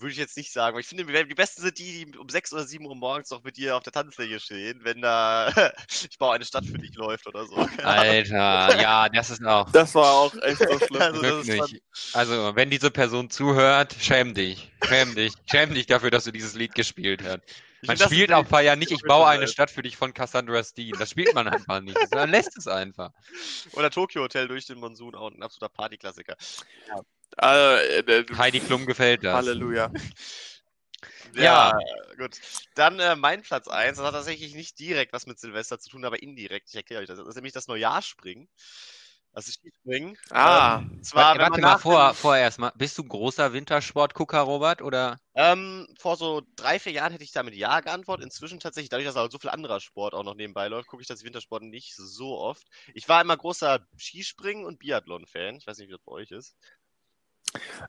Würde 0.03 0.11
ich 0.11 0.19
jetzt 0.19 0.35
nicht 0.35 0.51
sagen. 0.51 0.73
Aber 0.73 0.81
ich 0.81 0.87
finde, 0.87 1.05
die 1.05 1.33
Besten 1.33 1.61
sind 1.61 1.79
die, 1.79 2.03
die 2.05 2.17
um 2.17 2.27
6 2.27 2.51
oder 2.51 2.65
7 2.65 2.85
Uhr 2.85 2.93
morgens 2.93 3.29
noch 3.29 3.41
mit 3.41 3.55
dir 3.55 3.77
auf 3.77 3.83
der 3.83 3.93
Tanzfläche 3.93 4.37
stehen, 4.41 4.81
wenn 4.83 5.01
da 5.01 5.47
Ich 6.09 6.17
baue 6.17 6.35
eine 6.35 6.43
Stadt 6.43 6.65
für 6.65 6.77
dich 6.77 6.93
läuft 6.95 7.25
oder 7.25 7.45
so. 7.45 7.55
Alter, 7.55 8.81
ja, 8.81 9.07
das 9.07 9.29
ist 9.29 9.45
auch 9.45 9.71
Das 9.71 9.95
war 9.95 10.11
auch 10.11 10.35
echt 10.41 10.57
so 10.57 10.77
schlimm. 10.77 11.01
Also, 11.01 11.21
wirklich. 11.21 11.81
Also, 12.11 12.53
wenn 12.53 12.69
diese 12.69 12.91
Person 12.91 13.29
zuhört, 13.29 13.95
schäm 13.97 14.33
dich. 14.33 14.73
Schäm 14.85 15.15
dich. 15.15 15.31
Schäm 15.49 15.73
dich 15.73 15.85
dafür, 15.85 16.11
dass 16.11 16.25
du 16.25 16.31
dieses 16.31 16.53
Lied 16.53 16.75
gespielt 16.75 17.23
hast. 17.23 17.39
Man 17.83 17.95
find, 17.95 18.09
spielt 18.09 18.33
auf 18.33 18.49
Feier 18.49 18.75
nicht, 18.75 18.91
ich 18.91 19.03
baue 19.03 19.27
eine. 19.27 19.47
Stadt 19.47 19.71
für 19.71 19.83
dich 19.83 19.95
von 19.95 20.13
Cassandra 20.13 20.63
Steen. 20.65 20.95
Das 20.99 21.11
spielt 21.11 21.33
man 21.33 21.47
einfach 21.47 21.79
nicht. 21.79 21.97
Man 22.13 22.29
lässt 22.29 22.57
es 22.57 22.67
einfach. 22.67 23.11
Oder 23.71 23.89
Tokyo 23.89 24.23
Hotel 24.23 24.49
durch 24.49 24.65
den 24.65 24.79
Monsun, 24.79 25.15
auch 25.15 25.31
ein 25.31 25.41
absoluter 25.41 25.73
Partyklassiker. 25.73 26.35
Äh, 27.41 27.99
äh, 27.99 28.25
Heidi 28.37 28.59
Klum 28.59 28.85
gefällt 28.85 29.23
das. 29.23 29.35
Halleluja. 29.35 29.91
Ja. 31.35 31.75
gut. 32.17 32.39
Dann 32.75 32.99
äh, 32.99 33.15
mein 33.15 33.41
Platz 33.41 33.67
1, 33.67 33.97
das 33.97 34.05
hat 34.05 34.13
tatsächlich 34.13 34.53
nicht 34.53 34.77
direkt 34.79 35.13
was 35.13 35.25
mit 35.25 35.39
Silvester 35.39 35.79
zu 35.79 35.89
tun, 35.89 36.05
aber 36.05 36.21
indirekt. 36.21 36.69
Ich 36.69 36.75
erkläre 36.75 37.01
euch 37.01 37.07
das. 37.07 37.17
Das 37.17 37.27
ist 37.27 37.35
nämlich 37.35 37.53
das 37.53 37.67
Neujahrsspringen. 37.67 38.47
Das 39.33 39.47
ist 39.47 39.55
Skispringen. 39.55 40.15
Ah. 40.29 40.77
Ähm, 40.83 41.01
zwar, 41.01 41.35
Warte, 41.35 41.39
warte 41.39 41.61
mal 41.61 41.77
vor, 41.79 42.09
dem- 42.11 42.15
vorerst 42.15 42.59
mal. 42.59 42.71
Bist 42.75 42.99
du 42.99 43.03
großer 43.03 43.51
Wintersportgucker, 43.51 44.41
Robert? 44.41 44.83
Oder? 44.83 45.19
Ähm, 45.33 45.87
vor 45.97 46.17
so 46.17 46.43
drei, 46.55 46.77
vier 46.77 46.91
Jahren 46.91 47.11
hätte 47.11 47.23
ich 47.23 47.31
damit 47.31 47.55
Ja 47.55 47.79
geantwortet. 47.79 48.25
Inzwischen 48.25 48.59
tatsächlich, 48.59 48.89
dadurch, 48.89 49.07
dass 49.07 49.15
halt 49.15 49.31
so 49.31 49.39
viel 49.39 49.49
anderer 49.49 49.79
Sport 49.79 50.13
auch 50.13 50.23
noch 50.23 50.35
nebenbei 50.35 50.67
läuft, 50.67 50.87
gucke 50.87 51.01
ich 51.01 51.07
das 51.07 51.23
Wintersport 51.23 51.63
nicht 51.63 51.95
so 51.95 52.37
oft. 52.37 52.67
Ich 52.93 53.09
war 53.09 53.21
immer 53.21 53.35
großer 53.35 53.79
Skispringen- 53.97 54.65
und 54.65 54.77
Biathlon-Fan. 54.77 55.55
Ich 55.55 55.65
weiß 55.65 55.79
nicht, 55.79 55.87
wie 55.87 55.93
das 55.93 56.03
bei 56.05 56.11
euch 56.11 56.29
ist. 56.29 56.55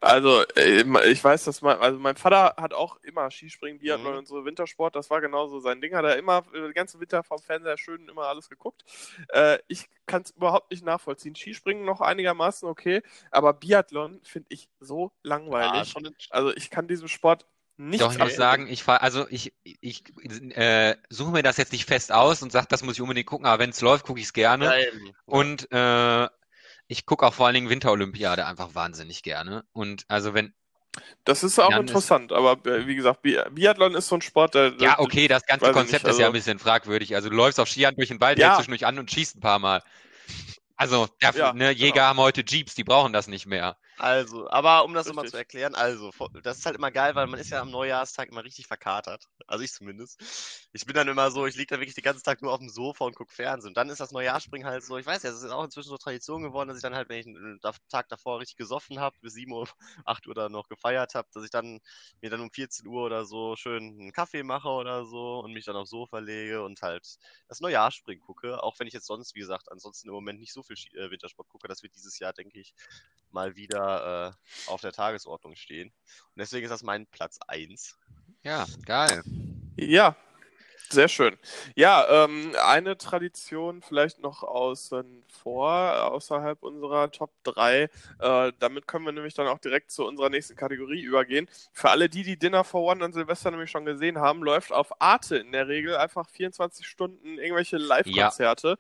Also, 0.01 0.43
äh, 0.57 0.85
ich 1.11 1.23
weiß, 1.23 1.45
dass 1.45 1.63
mein, 1.63 1.79
also 1.79 1.99
mein 1.99 2.17
Vater 2.17 2.55
hat 2.61 2.75
auch 2.75 2.97
immer 3.03 3.31
Skispringen, 3.31 3.79
Biathlon 3.79 4.13
Mhm. 4.13 4.19
und 4.19 4.29
so 4.29 4.45
Wintersport. 4.45 4.95
Das 4.97 5.11
war 5.11 5.21
genauso 5.21 5.61
sein 5.61 5.81
Ding. 5.81 5.95
Hat 5.95 6.05
er 6.05 6.17
immer 6.17 6.45
äh, 6.53 6.61
den 6.61 6.73
ganzen 6.73 7.01
Winter 7.01 7.23
vom 7.23 7.39
Fernseher 7.39 7.79
schön 7.79 8.09
immer 8.09 8.25
alles 8.27 8.49
geguckt. 8.49 8.85
Äh, 9.29 9.59
ich 9.69 9.89
kann 10.07 10.23
es 10.23 10.31
überhaupt 10.31 10.71
nicht 10.71 10.85
nachvollziehen. 10.85 11.35
Skispringen 11.35 11.85
noch 11.85 12.01
einigermaßen 12.01 12.69
okay, 12.69 13.03
aber 13.31 13.55
Biathlon 13.55 14.21
finde 14.23 14.47
ich 14.51 14.69
so 14.81 15.13
langweilig. 15.23 15.89
schon 15.91 16.15
Also, 16.31 16.55
ich 16.55 16.71
kann 16.71 16.89
diesem 16.89 17.09
Sport 17.09 17.47
nicht 17.77 18.03
Doch, 18.03 18.13
ich 18.13 18.19
muss 18.19 18.37
sagen, 18.37 18.69
ich 18.69 18.85
fahr, 18.85 19.03
also 19.03 19.27
ich, 19.31 19.53
ich 19.65 20.05
äh, 20.55 20.97
suche 21.09 21.33
mir 21.33 21.43
das 21.43 21.57
jetzt 21.57 21.73
nicht 21.73 21.87
fest 21.87 22.13
aus 22.13 22.41
und 22.43 22.53
sage, 22.53 22.67
das 22.69 22.85
muss 22.85 22.95
ich 22.95 23.01
unbedingt 23.03 23.27
gucken, 23.27 23.47
aber 23.47 23.59
wenn 23.61 23.71
es 23.71 23.81
läuft, 23.81 24.07
gucke 24.07 24.21
ich 24.21 24.27
es 24.27 24.33
gerne. 24.33 24.67
ja, 24.67 24.79
eben. 24.79 25.11
Und 25.27 25.73
äh, 25.73 26.29
ich 26.87 27.07
gucke 27.07 27.27
auch 27.27 27.35
vor 27.35 27.47
allen 27.47 27.55
Dingen 27.55 27.71
Winterolympiade 27.71 28.47
einfach 28.47 28.75
wahnsinnig 28.75 29.23
gerne. 29.23 29.65
Und 29.73 30.05
also 30.09 30.35
wenn, 30.35 30.55
Das 31.25 31.43
ist 31.43 31.59
auch 31.59 31.71
Jan 31.71 31.85
ist- 31.85 31.91
interessant, 31.91 32.33
aber 32.33 32.65
äh, 32.71 32.87
wie 32.87 32.95
gesagt, 32.95 33.23
Bi 33.23 33.39
Biathlon 33.51 33.95
ist 33.95 34.09
so 34.09 34.15
ein 34.17 34.23
Sport, 34.23 34.55
der. 34.55 34.75
ja, 34.79 34.99
okay, 34.99 35.27
das 35.29 35.45
ganze 35.47 35.73
Konzept 35.73 36.05
nicht, 36.05 36.13
ist 36.13 36.19
ja 36.21 36.27
ein 36.27 36.33
also- 36.33 36.33
bisschen 36.33 36.59
fragwürdig. 36.59 37.15
Also 37.15 37.31
du 37.31 37.37
läufst 37.37 37.59
auf 37.59 37.69
Skiern 37.69 37.95
durch 37.97 38.09
den 38.09 38.21
Wald, 38.21 38.39
Ja. 38.39 38.47
hältst 38.49 38.59
zwischendurch 38.67 38.87
an 38.87 38.99
und 38.99 39.11
schießt 39.11 39.37
ein 39.37 39.41
paar 39.41 39.59
Mal. 39.59 39.83
Also, 40.77 41.09
dafür, 41.21 41.41
Ja, 41.47 41.53
ne, 41.53 41.71
Jäger 41.71 41.93
genau. 41.95 42.05
haben 42.07 42.19
heute 42.19 42.45
Jeeps, 42.47 42.75
die 42.75 42.83
brauchen 42.85 43.13
das 43.13 43.29
nicht 43.29 43.47
mehr. 43.47 43.77
Also, 43.97 44.51
aber 44.51 44.85
um 44.85 44.93
das 44.93 45.07
nochmal 45.07 45.25
zu 45.27 45.37
erklären, 45.37 45.77
also, 45.77 46.11
das 46.43 46.59
ist 46.59 46.67
halt 46.67 46.75
immer 46.75 46.91
geil, 46.91 47.15
weil 47.15 47.29
man 47.29 47.39
ist 47.39 47.51
ja 47.51 47.61
am 47.61 47.71
Neujahrstag 47.71 48.29
immer 48.29 48.43
richtig 48.43 48.67
verkatert. 48.67 49.29
Also 49.47 49.63
ich 49.63 49.73
zumindest. 49.73 50.21
Ich 50.73 50.85
bin 50.85 50.95
dann 50.97 51.07
immer 51.07 51.31
so, 51.31 51.47
ich 51.47 51.55
liege 51.55 51.69
dann 51.69 51.81
wirklich 51.81 51.95
den 51.95 52.03
ganzen 52.03 52.25
Tag 52.25 52.43
nur 52.43 52.53
auf 52.53 52.59
dem 52.59 52.69
Sofa 52.69 53.05
und 53.05 53.15
gucke 53.15 53.33
Fernsehen. 53.33 53.69
Und 53.69 53.77
dann 53.77 53.89
ist 53.91 54.01
das 54.01 54.11
Neujahrsspringen 54.11 54.67
halt 54.67 54.83
so, 54.83 54.99
ich 54.99 55.07
weiß 55.07 55.23
ja, 55.23 55.31
es 55.31 55.43
ist 55.43 55.51
auch 55.53 55.63
inzwischen 55.63 55.91
so 55.91 55.97
Tradition 55.97 56.43
geworden, 56.43 56.67
dass 56.69 56.77
ich 56.79 56.83
dann 56.83 56.95
halt, 56.97 57.09
wenn 57.09 57.21
ich 57.21 57.27
einen 57.27 57.61
Tag 57.89 58.09
davor 58.09 58.41
richtig 58.41 58.57
gesoffen 58.57 58.99
habe, 58.99 59.17
bis 59.21 59.35
7 59.35 59.53
Uhr, 59.53 59.69
8 60.05 60.27
Uhr 60.27 60.35
dann 60.35 60.51
noch 60.51 60.69
gefeiert 60.69 61.15
habe, 61.15 61.29
dass 61.33 61.45
ich 61.45 61.51
dann 61.51 61.79
mir 62.21 62.31
dann 62.31 62.41
um 62.41 62.51
14 62.51 62.89
Uhr 62.89 63.05
oder 63.05 63.25
so 63.25 63.55
schön 63.55 63.97
einen 64.01 64.13
Kaffee 64.13 64.43
mache 64.43 64.69
oder 64.71 65.05
so 65.07 65.39
und 65.39 65.53
mich 65.53 65.67
dann 65.67 65.77
aufs 65.77 65.91
Sofa 65.91 66.19
lege 66.19 66.65
und 66.65 66.83
halt 66.83 67.17
das 67.49 67.61
Neujahrsspringen 67.61 68.21
gucke. 68.21 68.61
Auch 68.61 68.77
wenn 68.81 68.89
ich 68.89 68.95
jetzt 68.95 69.07
sonst, 69.07 69.37
wie 69.37 69.41
gesagt, 69.41 69.71
ansonsten 69.71 70.09
im 70.09 70.15
Moment 70.15 70.41
nicht 70.41 70.53
so 70.53 70.65
viel 70.65 70.77
äh, 70.99 71.11
Wintersport 71.13 71.49
gucke, 71.49 71.69
das 71.69 71.83
wird 71.85 71.95
dieses 71.95 72.19
Jahr, 72.19 72.33
denke 72.33 72.59
ich, 72.59 72.75
mal 73.31 73.57
wieder 73.57 73.84
äh, 73.85 74.71
auf 74.71 74.81
der 74.81 74.93
Tagesordnung 74.93 75.57
stehen. 75.57 75.89
Und 75.89 76.39
deswegen 76.39 76.65
ist 76.65 76.71
das 76.71 76.83
mein 76.83 77.07
Platz 77.07 77.39
1. 77.47 77.99
Ja, 78.43 78.67
geil. 78.85 79.23
Ja. 79.77 80.17
Sehr 80.91 81.09
schön. 81.09 81.37
Ja, 81.75 82.25
ähm, 82.25 82.53
eine 82.63 82.97
Tradition 82.99 83.83
vielleicht 83.83 84.21
noch 84.21 84.43
außen 84.43 85.25
vor, 85.43 86.13
außerhalb 86.13 86.63
unserer 86.63 87.11
Top 87.11 87.33
3. 87.45 87.89
Äh, 88.19 88.53
damit 88.59 88.87
können 88.87 89.07
wir 89.07 89.13
nämlich 89.13 89.35
dann 89.35 89.49
auch 89.49 89.59
direkt 89.59 89.91
zu 89.91 90.07
unserer 90.07 90.29
nächsten 90.29 90.57
Kategorie 90.57 91.01
übergehen. 91.01 91.49
Für 91.73 91.91
alle, 91.91 92.09
die 92.09 92.23
die 92.23 92.39
Dinner 92.39 92.65
for 92.65 92.83
One 92.83 93.05
an 93.05 93.13
Silvester 93.13 93.51
nämlich 93.51 93.71
schon 93.71 93.87
gesehen 93.87 94.19
haben, 94.19 94.43
läuft 94.43 94.73
auf 94.73 95.01
Arte 95.01 95.37
in 95.37 95.53
der 95.53 95.69
Regel 95.69 95.97
einfach 95.97 96.29
24 96.29 96.87
Stunden 96.87 97.39
irgendwelche 97.39 97.79
Live-Konzerte. 97.79 98.77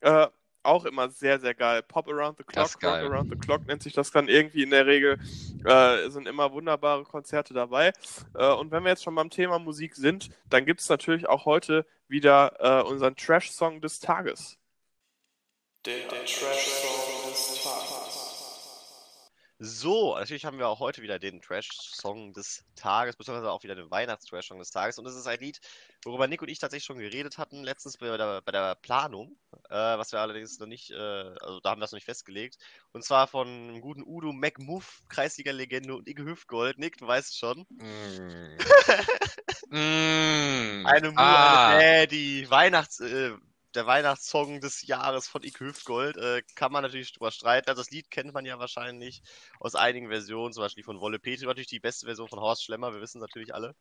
Äh, 0.00 0.28
auch 0.66 0.84
immer 0.84 1.08
sehr, 1.08 1.38
sehr 1.38 1.54
geil. 1.54 1.82
Pop 1.82 2.08
Around 2.08 2.38
the 2.38 2.44
Clock. 2.44 2.74
Rock 2.82 2.84
Around 2.84 3.30
the 3.30 3.38
Clock 3.38 3.66
nennt 3.66 3.82
sich 3.82 3.92
das 3.92 4.10
dann 4.10 4.28
irgendwie 4.28 4.62
in 4.62 4.70
der 4.70 4.86
Regel. 4.86 5.18
Äh, 5.64 6.10
sind 6.10 6.28
immer 6.28 6.52
wunderbare 6.52 7.04
Konzerte 7.04 7.54
dabei. 7.54 7.92
Äh, 8.34 8.52
und 8.52 8.70
wenn 8.70 8.82
wir 8.84 8.90
jetzt 8.90 9.04
schon 9.04 9.14
beim 9.14 9.30
Thema 9.30 9.58
Musik 9.58 9.94
sind, 9.94 10.30
dann 10.50 10.64
gibt 10.64 10.80
es 10.80 10.88
natürlich 10.88 11.28
auch 11.28 11.44
heute 11.44 11.86
wieder 12.08 12.56
äh, 12.58 12.88
unseren 12.88 13.16
Trash-Song 13.16 13.80
des 13.80 14.00
Tages. 14.00 14.58
Der, 15.84 15.98
der 15.98 16.24
Trash-Song 16.24 16.50
des 16.50 16.82
Tages. 16.82 17.05
So, 19.58 20.14
natürlich 20.14 20.44
haben 20.44 20.58
wir 20.58 20.68
auch 20.68 20.80
heute 20.80 21.00
wieder 21.00 21.18
den 21.18 21.40
Trash-Song 21.40 22.34
des 22.34 22.62
Tages, 22.74 23.16
beziehungsweise 23.16 23.50
auch 23.50 23.62
wieder 23.62 23.74
den 23.74 23.90
Weihnachts-Trash-Song 23.90 24.58
des 24.58 24.70
Tages. 24.70 24.98
Und 24.98 25.06
es 25.06 25.14
ist 25.14 25.26
ein 25.26 25.40
Lied, 25.40 25.60
worüber 26.04 26.26
Nick 26.26 26.42
und 26.42 26.48
ich 26.48 26.58
tatsächlich 26.58 26.84
schon 26.84 26.98
geredet 26.98 27.38
hatten, 27.38 27.64
letztens 27.64 27.96
bei 27.96 28.14
der, 28.18 28.42
bei 28.42 28.52
der 28.52 28.74
Planung, 28.74 29.38
äh, 29.70 29.74
was 29.74 30.12
wir 30.12 30.20
allerdings 30.20 30.58
noch 30.58 30.66
nicht, 30.66 30.90
äh, 30.90 30.94
also 30.94 31.60
da 31.60 31.70
haben 31.70 31.78
wir 31.78 31.84
das 31.84 31.92
noch 31.92 31.96
nicht 31.96 32.04
festgelegt. 32.04 32.58
Und 32.92 33.02
zwar 33.02 33.28
von 33.28 33.48
einem 33.48 33.80
guten 33.80 34.02
Udo 34.02 34.30
McMuff, 34.30 35.02
Kreisliga-Legende 35.08 35.96
und 35.96 36.06
Icke 36.06 36.24
Hüftgold. 36.24 36.78
Nick, 36.78 36.98
du 36.98 37.06
weißt 37.06 37.30
es 37.30 37.38
schon. 37.38 37.66
Mm. 37.70 38.58
mm. 39.74 40.86
Eine, 40.86 41.10
Mu 41.12 41.18
ah. 41.18 41.68
eine 41.68 42.02
äh, 42.02 42.06
die 42.06 42.50
Weihnachts, 42.50 43.00
äh, 43.00 43.32
der 43.76 43.86
Weihnachtssong 43.86 44.60
des 44.60 44.86
Jahres 44.86 45.28
von 45.28 45.42
Ike 45.42 45.60
Hüftgold. 45.60 46.16
Äh, 46.16 46.42
kann 46.54 46.72
man 46.72 46.82
natürlich 46.82 47.12
drüber 47.12 47.30
streiten. 47.30 47.68
Also 47.68 47.82
das 47.82 47.90
Lied 47.90 48.10
kennt 48.10 48.32
man 48.32 48.44
ja 48.44 48.58
wahrscheinlich 48.58 49.22
aus 49.60 49.74
einigen 49.74 50.08
Versionen, 50.08 50.52
zum 50.52 50.62
Beispiel 50.62 50.84
von 50.84 51.00
Wolle 51.00 51.18
Petri, 51.18 51.46
natürlich 51.46 51.68
die 51.68 51.80
beste 51.80 52.06
Version 52.06 52.28
von 52.28 52.40
Horst 52.40 52.64
Schlemmer, 52.64 52.92
wir 52.92 53.00
wissen 53.00 53.20
natürlich 53.20 53.54
alle. 53.54 53.74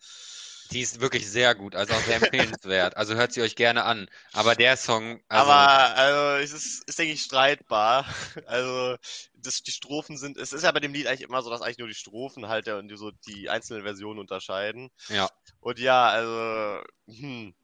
Die 0.71 0.81
ist 0.81 0.99
wirklich 0.99 1.29
sehr 1.29 1.53
gut, 1.53 1.75
also 1.75 1.93
auch 1.93 2.01
sehr 2.01 2.15
empfehlenswert. 2.15 2.97
Also 2.97 3.13
hört 3.13 3.33
sie 3.33 3.41
euch 3.41 3.55
gerne 3.55 3.83
an. 3.83 4.09
Aber 4.33 4.55
der 4.55 4.77
Song, 4.77 5.21
also, 5.27 5.51
Aber 5.51 5.95
also, 5.95 6.43
es 6.43 6.53
ist, 6.53 6.83
ist, 6.87 6.99
denke 6.99 7.13
ich, 7.13 7.21
streitbar. 7.21 8.05
Also 8.47 8.97
das, 9.33 9.61
die 9.61 9.71
Strophen 9.71 10.17
sind, 10.17 10.37
es 10.37 10.53
ist 10.53 10.63
ja 10.63 10.71
bei 10.71 10.79
dem 10.79 10.93
Lied 10.93 11.07
eigentlich 11.07 11.21
immer 11.21 11.41
so, 11.41 11.49
dass 11.49 11.61
eigentlich 11.61 11.77
nur 11.77 11.87
die 11.87 11.93
Strophen 11.93 12.47
halt 12.47 12.67
ja, 12.67 12.77
und 12.77 12.87
die, 12.87 12.97
so 12.97 13.11
die 13.11 13.49
einzelnen 13.49 13.83
Versionen 13.83 14.19
unterscheiden. 14.19 14.89
ja. 15.09 15.29
Und 15.61 15.79
ja, 15.79 16.07
also, 16.07 16.83
hm, 17.07 17.55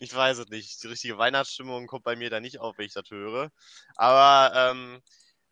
ich 0.00 0.14
weiß 0.14 0.38
es 0.38 0.48
nicht. 0.48 0.82
Die 0.82 0.88
richtige 0.88 1.18
Weihnachtsstimmung 1.18 1.86
kommt 1.86 2.04
bei 2.04 2.16
mir 2.16 2.30
da 2.30 2.40
nicht 2.40 2.58
auf, 2.58 2.78
wenn 2.78 2.86
ich 2.86 2.94
das 2.94 3.10
höre. 3.10 3.50
Aber 3.96 4.52
ähm, 4.56 5.00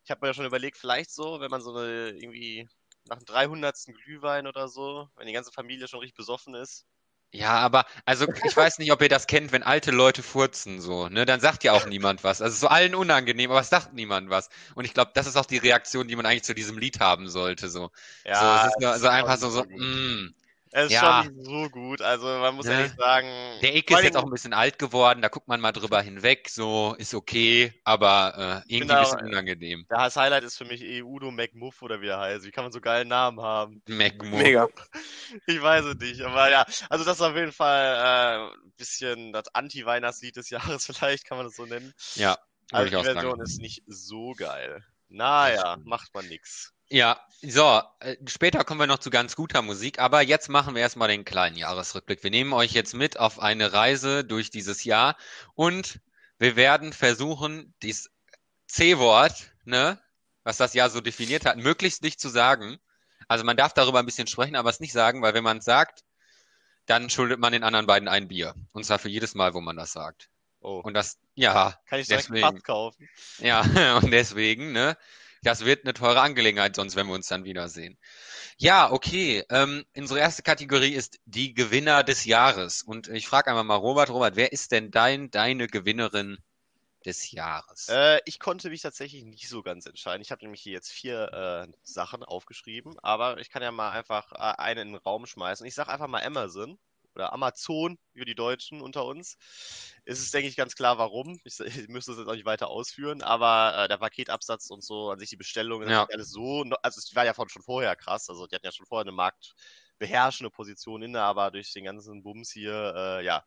ich 0.03 0.11
habe 0.11 0.21
mir 0.21 0.27
ja 0.27 0.33
schon 0.33 0.45
überlegt, 0.45 0.77
vielleicht 0.77 1.11
so, 1.11 1.39
wenn 1.39 1.51
man 1.51 1.61
so 1.61 1.75
eine 1.75 2.09
irgendwie 2.09 2.67
nach 3.05 3.17
dem 3.17 3.25
300. 3.25 3.77
Glühwein 4.03 4.47
oder 4.47 4.67
so, 4.67 5.07
wenn 5.15 5.27
die 5.27 5.33
ganze 5.33 5.51
Familie 5.51 5.87
schon 5.87 5.99
richtig 5.99 6.17
besoffen 6.17 6.55
ist. 6.55 6.85
Ja, 7.31 7.59
aber 7.59 7.85
also 8.05 8.25
ich 8.43 8.57
weiß 8.57 8.79
nicht, 8.79 8.91
ob 8.91 9.03
ihr 9.03 9.09
das 9.09 9.27
kennt, 9.27 9.51
wenn 9.51 9.61
alte 9.61 9.91
Leute 9.91 10.23
furzen 10.23 10.81
so, 10.81 11.09
ne, 11.09 11.27
dann 11.27 11.39
sagt 11.39 11.63
ja 11.63 11.73
auch 11.73 11.85
niemand 11.85 12.23
was. 12.23 12.41
Also 12.41 12.49
es 12.49 12.55
ist 12.55 12.61
so 12.61 12.69
allen 12.69 12.95
unangenehm, 12.95 13.51
aber 13.51 13.59
es 13.59 13.69
sagt 13.69 13.93
niemand 13.93 14.31
was. 14.31 14.49
Und 14.73 14.85
ich 14.85 14.95
glaube, 14.95 15.11
das 15.13 15.27
ist 15.27 15.35
auch 15.35 15.45
die 15.45 15.59
Reaktion, 15.59 16.07
die 16.07 16.15
man 16.15 16.25
eigentlich 16.25 16.43
zu 16.43 16.55
diesem 16.55 16.79
Lied 16.79 16.99
haben 16.99 17.29
sollte. 17.29 17.69
So, 17.69 17.91
so 18.23 18.31
es 18.31 18.65
ist 18.65 18.79
nur, 18.79 18.95
es 18.95 19.01
so 19.01 19.07
einfach 19.09 19.37
so, 19.37 19.51
so, 19.51 19.63
mm. 19.63 20.33
Es 20.71 20.85
ist 20.87 20.91
Ja. 20.93 21.23
schon 21.23 21.33
nicht 21.33 21.45
so 21.45 21.69
gut. 21.69 22.01
Also 22.01 22.25
man 22.27 22.55
muss 22.55 22.65
Ne? 22.65 22.71
ehrlich 22.73 22.93
sagen. 22.95 23.27
Der 23.61 23.75
Icke 23.75 23.93
vor 23.93 23.99
ist 23.99 24.05
jetzt 24.05 24.15
auch 24.17 24.23
ein 24.23 24.29
bisschen 24.29 24.53
alt 24.53 24.79
geworden, 24.79 25.21
da 25.21 25.27
guckt 25.27 25.47
man 25.47 25.59
mal 25.59 25.71
drüber 25.71 26.01
hinweg, 26.01 26.47
so 26.49 26.95
ist 26.97 27.13
okay, 27.13 27.73
aber 27.83 28.63
äh, 28.67 28.73
irgendwie 28.73 28.79
Genau. 28.79 28.95
ein 28.95 28.99
bisschen 28.99 29.27
unangenehm. 29.27 29.85
Das 29.89 30.15
Highlight 30.15 30.43
ist 30.43 30.57
für 30.57 30.65
mich 30.65 30.81
eh 30.83 31.01
Udo 31.01 31.31
McMuff 31.31 31.81
oder 31.81 32.01
wie 32.01 32.07
er 32.07 32.19
heißt. 32.19 32.45
Wie 32.45 32.51
kann 32.51 32.63
man 32.63 32.71
so 32.71 32.79
geilen 32.81 33.07
Namen 33.07 33.41
haben? 33.41 33.81
McMo. 33.87 34.37
Mega. 34.37 34.67
Ich 35.47 35.61
weiß 35.61 35.85
es 35.85 35.95
nicht, 35.97 36.21
aber 36.21 36.49
ja, 36.49 36.65
also 36.89 37.03
das 37.05 37.17
ist 37.17 37.21
auf 37.21 37.35
jeden 37.35 37.51
Fall 37.51 38.49
äh, 38.51 38.53
ein 38.65 38.71
bisschen 38.77 39.33
das 39.33 39.47
Anti-Weihnachtslied 39.53 40.35
des 40.35 40.49
Jahres, 40.79 40.85
vielleicht 40.85 41.25
kann 41.25 41.37
man 41.37 41.45
das 41.47 41.55
so 41.55 41.65
nennen. 41.65 41.93
Ja, 42.15 42.37
Also 42.71 42.91
die 42.91 43.01
Version 43.01 43.39
sagen. 43.39 43.41
ist 43.41 43.59
nicht 43.59 43.83
so 43.87 44.33
geil. 44.35 44.83
Naja, 45.07 45.77
macht 45.83 46.13
man 46.13 46.27
nix. 46.27 46.73
Ja, 46.89 47.19
so, 47.41 47.81
äh, 47.99 48.17
später 48.27 48.63
kommen 48.63 48.79
wir 48.79 48.87
noch 48.87 48.99
zu 48.99 49.09
ganz 49.09 49.35
guter 49.35 49.61
Musik, 49.61 49.99
aber 49.99 50.21
jetzt 50.21 50.49
machen 50.49 50.75
wir 50.75 50.81
erstmal 50.81 51.07
den 51.07 51.23
kleinen 51.23 51.55
Jahresrückblick. 51.55 52.23
Wir 52.23 52.31
nehmen 52.31 52.51
euch 52.51 52.73
jetzt 52.73 52.93
mit 52.93 53.19
auf 53.19 53.39
eine 53.39 53.71
Reise 53.73 54.25
durch 54.25 54.49
dieses 54.49 54.83
Jahr 54.83 55.15
und 55.55 55.99
wir 56.39 56.55
werden 56.55 56.91
versuchen, 56.91 57.73
dieses 57.81 58.09
C-Wort, 58.67 59.51
ne, 59.65 59.99
was 60.43 60.57
das 60.57 60.73
Jahr 60.73 60.89
so 60.89 60.99
definiert 60.99 61.45
hat, 61.45 61.57
möglichst 61.57 62.01
nicht 62.01 62.19
zu 62.19 62.29
sagen. 62.29 62.77
Also 63.27 63.45
man 63.45 63.57
darf 63.57 63.73
darüber 63.73 63.99
ein 63.99 64.05
bisschen 64.05 64.27
sprechen, 64.27 64.55
aber 64.55 64.69
es 64.69 64.79
nicht 64.79 64.93
sagen, 64.93 65.21
weil 65.21 65.33
wenn 65.33 65.43
man 65.43 65.59
es 65.59 65.65
sagt, 65.65 66.03
dann 66.87 67.09
schuldet 67.09 67.39
man 67.39 67.53
den 67.53 67.63
anderen 67.63 67.85
beiden 67.85 68.07
ein 68.07 68.27
Bier. 68.27 68.55
Und 68.71 68.83
zwar 68.83 68.97
für 68.99 69.09
jedes 69.09 69.35
Mal, 69.35 69.53
wo 69.53 69.61
man 69.61 69.75
das 69.75 69.91
sagt. 69.91 70.29
Oh, 70.61 70.81
Und 70.83 70.93
das, 70.93 71.19
ja, 71.35 71.79
kann 71.85 71.99
ich 71.99 72.07
direkt 72.07 72.29
deswegen. 72.29 72.55
Pass 72.55 72.63
kaufen? 72.63 73.07
ja, 73.37 73.61
und 74.01 74.11
deswegen, 74.11 74.71
ne, 74.71 74.97
das 75.43 75.65
wird 75.65 75.85
eine 75.85 75.93
teure 75.93 76.21
Angelegenheit, 76.21 76.75
sonst 76.75 76.95
wenn 76.95 77.07
wir 77.07 77.13
uns 77.13 77.27
dann 77.27 77.43
wiedersehen. 77.43 77.97
Ja, 78.57 78.91
okay. 78.91 79.43
Ähm, 79.49 79.85
unsere 79.95 80.19
erste 80.19 80.43
Kategorie 80.43 80.93
ist 80.93 81.19
die 81.25 81.53
Gewinner 81.53 82.03
des 82.03 82.25
Jahres. 82.25 82.81
Und 82.81 83.07
ich 83.07 83.27
frage 83.27 83.49
einmal 83.49 83.63
mal 83.63 83.75
Robert, 83.75 84.09
Robert, 84.09 84.35
wer 84.35 84.51
ist 84.51 84.71
denn 84.71 84.91
dein, 84.91 85.31
deine 85.31 85.67
Gewinnerin 85.67 86.37
des 87.05 87.31
Jahres? 87.31 87.87
Äh, 87.89 88.19
ich 88.25 88.39
konnte 88.39 88.69
mich 88.69 88.81
tatsächlich 88.81 89.23
nicht 89.23 89.47
so 89.47 89.61
ganz 89.61 89.85
entscheiden. 89.85 90.21
Ich 90.21 90.31
habe 90.31 90.43
nämlich 90.43 90.61
hier 90.61 90.73
jetzt 90.73 90.91
vier 90.91 91.67
äh, 91.69 91.71
Sachen 91.83 92.23
aufgeschrieben, 92.23 92.97
aber 92.99 93.39
ich 93.39 93.49
kann 93.49 93.63
ja 93.63 93.71
mal 93.71 93.91
einfach 93.91 94.31
äh, 94.33 94.61
eine 94.61 94.81
in 94.81 94.89
den 94.89 94.97
Raum 94.97 95.25
schmeißen. 95.25 95.65
Ich 95.65 95.75
sage 95.75 95.89
einfach 95.89 96.07
mal 96.07 96.23
Amazon 96.23 96.77
oder 97.19 97.33
Amazon 97.33 97.97
für 98.13 98.25
die 98.25 98.35
Deutschen 98.35 98.81
unter 98.81 99.05
uns. 99.05 99.37
Es 100.05 100.19
ist, 100.19 100.33
denke 100.33 100.47
ich, 100.49 100.55
ganz 100.55 100.75
klar, 100.75 100.97
warum. 100.97 101.39
Ich, 101.43 101.59
ich 101.85 101.87
müsste 101.89 102.13
es 102.13 102.17
jetzt 102.17 102.27
auch 102.27 102.33
nicht 102.33 102.45
weiter 102.45 102.69
ausführen, 102.69 103.21
aber 103.21 103.85
äh, 103.85 103.87
der 103.87 103.97
Paketabsatz 103.97 104.69
und 104.69 104.83
so, 104.83 105.11
an 105.11 105.19
sich 105.19 105.29
die 105.29 105.37
Bestellung, 105.37 105.83
ist 105.83 105.95
Ja. 105.95 106.07
alles 106.11 106.29
so, 106.31 106.63
also 106.81 106.99
es 106.99 107.13
war 107.15 107.25
ja 107.25 107.33
von, 107.33 107.49
schon 107.49 107.63
vorher 107.63 107.95
krass. 107.95 108.29
Also 108.29 108.47
die 108.47 108.55
hatten 108.55 108.65
ja 108.65 108.71
schon 108.71 108.85
vorher 108.85 109.03
eine 109.03 109.11
marktbeherrschende 109.99 110.49
Position 110.49 111.01
inne, 111.01 111.21
aber 111.21 111.51
durch 111.51 111.73
den 111.73 111.83
ganzen 111.85 112.23
Bums 112.23 112.51
hier, 112.51 112.93
äh, 112.95 113.25
ja, 113.25 113.43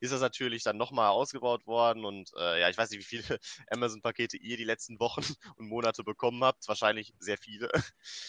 ist 0.00 0.12
das 0.12 0.20
natürlich 0.20 0.62
dann 0.62 0.76
nochmal 0.76 1.08
ausgebaut 1.10 1.66
worden 1.66 2.04
und 2.04 2.30
äh, 2.38 2.60
ja, 2.60 2.68
ich 2.68 2.76
weiß 2.76 2.90
nicht, 2.90 3.00
wie 3.00 3.04
viele 3.04 3.38
Amazon-Pakete 3.70 4.36
ihr 4.36 4.56
die 4.56 4.64
letzten 4.64 5.00
Wochen 5.00 5.22
und 5.56 5.68
Monate 5.68 6.04
bekommen 6.04 6.44
habt. 6.44 6.68
Wahrscheinlich 6.68 7.14
sehr 7.18 7.38
viele. 7.38 7.70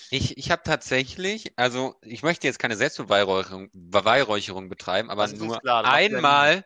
Ich, 0.10 0.38
ich 0.38 0.52
habe 0.52 0.64
tatsächlich, 0.64 1.58
also 1.58 1.96
ich 2.02 2.24
möchte 2.24 2.48
jetzt 2.48 2.60
keine 2.60 2.78
Selbstbeweihräucherung 2.78 3.70
Beweihräucherung 3.74 4.70
betreiben, 4.70 5.10
aber 5.10 5.28
nur 5.28 5.60
klar, 5.60 5.84
einmal 5.86 6.66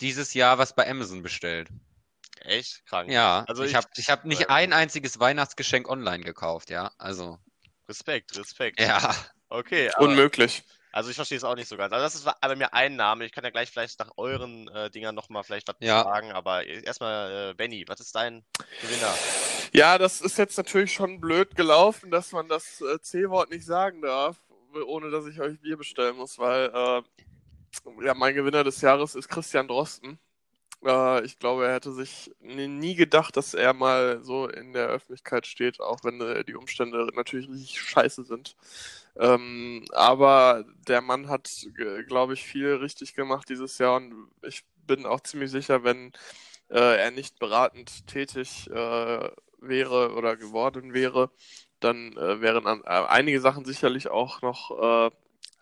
dieses 0.00 0.34
Jahr 0.34 0.58
was 0.58 0.74
bei 0.74 0.88
Amazon 0.88 1.22
bestellt. 1.22 1.68
Echt 2.40 2.84
krank. 2.86 3.10
Ja, 3.10 3.44
Also 3.48 3.64
ich 3.64 3.70
ich- 3.70 3.76
habe 3.76 3.88
ich 3.96 4.10
hab 4.10 4.24
nicht 4.24 4.50
ein 4.50 4.72
einziges 4.72 5.18
Weihnachtsgeschenk 5.18 5.88
online 5.88 6.22
gekauft, 6.22 6.70
ja. 6.70 6.92
Also, 6.98 7.38
Respekt, 7.88 8.36
Respekt. 8.36 8.80
ja. 8.80 9.14
Okay, 9.56 9.90
aber, 9.94 10.04
Unmöglich. 10.04 10.62
also 10.92 11.08
ich 11.08 11.16
verstehe 11.16 11.38
es 11.38 11.44
auch 11.44 11.54
nicht 11.54 11.68
so 11.68 11.78
ganz. 11.78 11.90
Also 11.90 12.04
das 12.04 12.14
ist 12.14 12.28
bei 12.42 12.56
mir 12.56 12.74
ein 12.74 12.94
Name. 12.94 13.24
Ich 13.24 13.32
kann 13.32 13.42
ja 13.42 13.48
gleich 13.48 13.70
vielleicht 13.70 13.98
nach 13.98 14.10
euren 14.18 14.68
äh, 14.68 14.90
Dingern 14.90 15.14
nochmal 15.14 15.44
vielleicht 15.44 15.66
was 15.66 15.76
Ja. 15.80 16.02
sagen, 16.04 16.30
aber 16.32 16.66
erstmal, 16.66 17.52
äh, 17.52 17.54
Benny, 17.54 17.84
was 17.88 18.00
ist 18.00 18.14
dein 18.14 18.44
Gewinner? 18.82 19.14
Ja, 19.72 19.96
das 19.96 20.20
ist 20.20 20.36
jetzt 20.36 20.58
natürlich 20.58 20.92
schon 20.92 21.20
blöd 21.22 21.56
gelaufen, 21.56 22.10
dass 22.10 22.32
man 22.32 22.48
das 22.48 22.82
äh, 22.82 23.00
C-Wort 23.00 23.50
nicht 23.50 23.64
sagen 23.64 24.02
darf, 24.02 24.36
ohne 24.86 25.10
dass 25.10 25.26
ich 25.26 25.40
euch 25.40 25.58
Bier 25.58 25.78
bestellen 25.78 26.16
muss, 26.16 26.38
weil 26.38 26.70
äh, 26.74 27.02
ja, 28.04 28.12
mein 28.12 28.34
Gewinner 28.34 28.62
des 28.62 28.82
Jahres 28.82 29.14
ist 29.14 29.28
Christian 29.28 29.68
Drosten. 29.68 30.18
Äh, 30.84 31.24
ich 31.24 31.38
glaube, 31.38 31.66
er 31.66 31.72
hätte 31.72 31.92
sich 31.92 32.30
nie 32.40 32.94
gedacht, 32.94 33.38
dass 33.38 33.54
er 33.54 33.72
mal 33.72 34.22
so 34.22 34.48
in 34.48 34.74
der 34.74 34.88
Öffentlichkeit 34.88 35.46
steht, 35.46 35.80
auch 35.80 36.00
wenn 36.04 36.20
äh, 36.20 36.44
die 36.44 36.54
Umstände 36.56 37.08
natürlich 37.14 37.48
richtig 37.48 37.80
scheiße 37.80 38.24
sind. 38.24 38.54
Ähm, 39.18 39.84
aber 39.92 40.64
der 40.86 41.00
Mann 41.00 41.28
hat, 41.28 41.50
glaube 42.06 42.34
ich, 42.34 42.44
viel 42.44 42.74
richtig 42.74 43.14
gemacht 43.14 43.48
dieses 43.48 43.78
Jahr 43.78 43.96
und 43.96 44.14
ich 44.42 44.62
bin 44.86 45.06
auch 45.06 45.20
ziemlich 45.20 45.50
sicher, 45.50 45.84
wenn 45.84 46.12
äh, 46.68 46.98
er 46.98 47.10
nicht 47.10 47.38
beratend 47.38 48.06
tätig 48.06 48.68
äh, 48.70 49.28
wäre 49.60 50.12
oder 50.14 50.36
geworden 50.36 50.92
wäre, 50.92 51.30
dann 51.80 52.12
äh, 52.16 52.40
wären 52.40 52.66
an, 52.66 52.82
äh, 52.84 53.06
einige 53.08 53.40
Sachen 53.40 53.64
sicherlich 53.64 54.08
auch 54.08 54.42
noch 54.42 54.70
äh, 54.70 55.10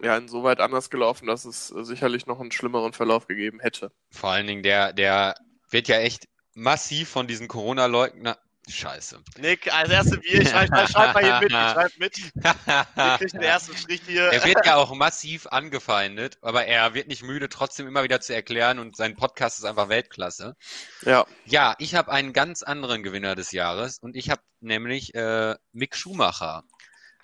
ja, 0.05 0.17
insoweit 0.17 0.61
anders 0.61 0.91
gelaufen, 0.91 1.27
dass 1.27 1.45
es 1.45 1.69
sicherlich 1.69 2.27
noch 2.27 2.41
einen 2.41 2.53
schlimmeren 2.53 2.93
Verlauf 2.93 3.27
gegeben 3.27 3.61
hätte. 3.61 3.93
Vor 4.11 4.31
allen 4.31 4.47
Dingen, 4.47 4.63
der, 4.63 4.93
der 4.93 5.35
wird 5.71 5.89
ja 5.89 5.99
echt 5.99 6.29
massiv 6.55 7.09
von 7.09 7.27
diesen 7.27 7.49
Corona-Leugner, 7.49 8.39
Scheiße. 8.69 9.23
Nick, 9.39 9.73
als 9.73 9.91
erste 9.91 10.19
Bier, 10.19 10.41
ich 10.41 10.49
schreib, 10.49 10.71
ich 10.73 10.91
schreib 10.91 11.15
mal 11.15 11.23
hier 11.23 11.41
mit, 11.41 11.51
ich 11.51 11.57
schreib 11.57 11.93
mit. 11.99 12.35
Wir 12.35 13.17
kriegen 13.19 13.39
den 13.39 13.43
ersten 13.43 13.77
Strich 13.77 14.03
hier. 14.07 14.25
Er 14.25 14.45
wird 14.45 14.65
ja 14.65 14.77
auch 14.77 14.95
massiv 14.95 15.47
angefeindet, 15.49 16.39
aber 16.41 16.65
er 16.67 16.95
wird 16.95 17.09
nicht 17.09 17.23
müde, 17.23 17.49
trotzdem 17.49 17.87
immer 17.87 18.05
wieder 18.05 18.21
zu 18.21 18.35
erklären 18.35 18.79
und 18.79 18.97
sein 18.97 19.17
Podcast 19.17 19.59
ist 19.59 19.65
einfach 19.65 19.89
Weltklasse. 19.89 20.57
Ja. 21.03 21.27
Ja, 21.45 21.75
ich 21.79 21.95
habe 21.95 22.11
einen 22.11 22.33
ganz 22.33 22.63
anderen 22.63 23.03
Gewinner 23.03 23.35
des 23.35 23.53
Jahres 23.53 23.99
und 23.99 24.17
ich 24.17 24.31
habe 24.31 24.43
nämlich 24.61 25.15
äh, 25.15 25.57
Mick 25.73 25.95
Schumacher. 25.95 26.65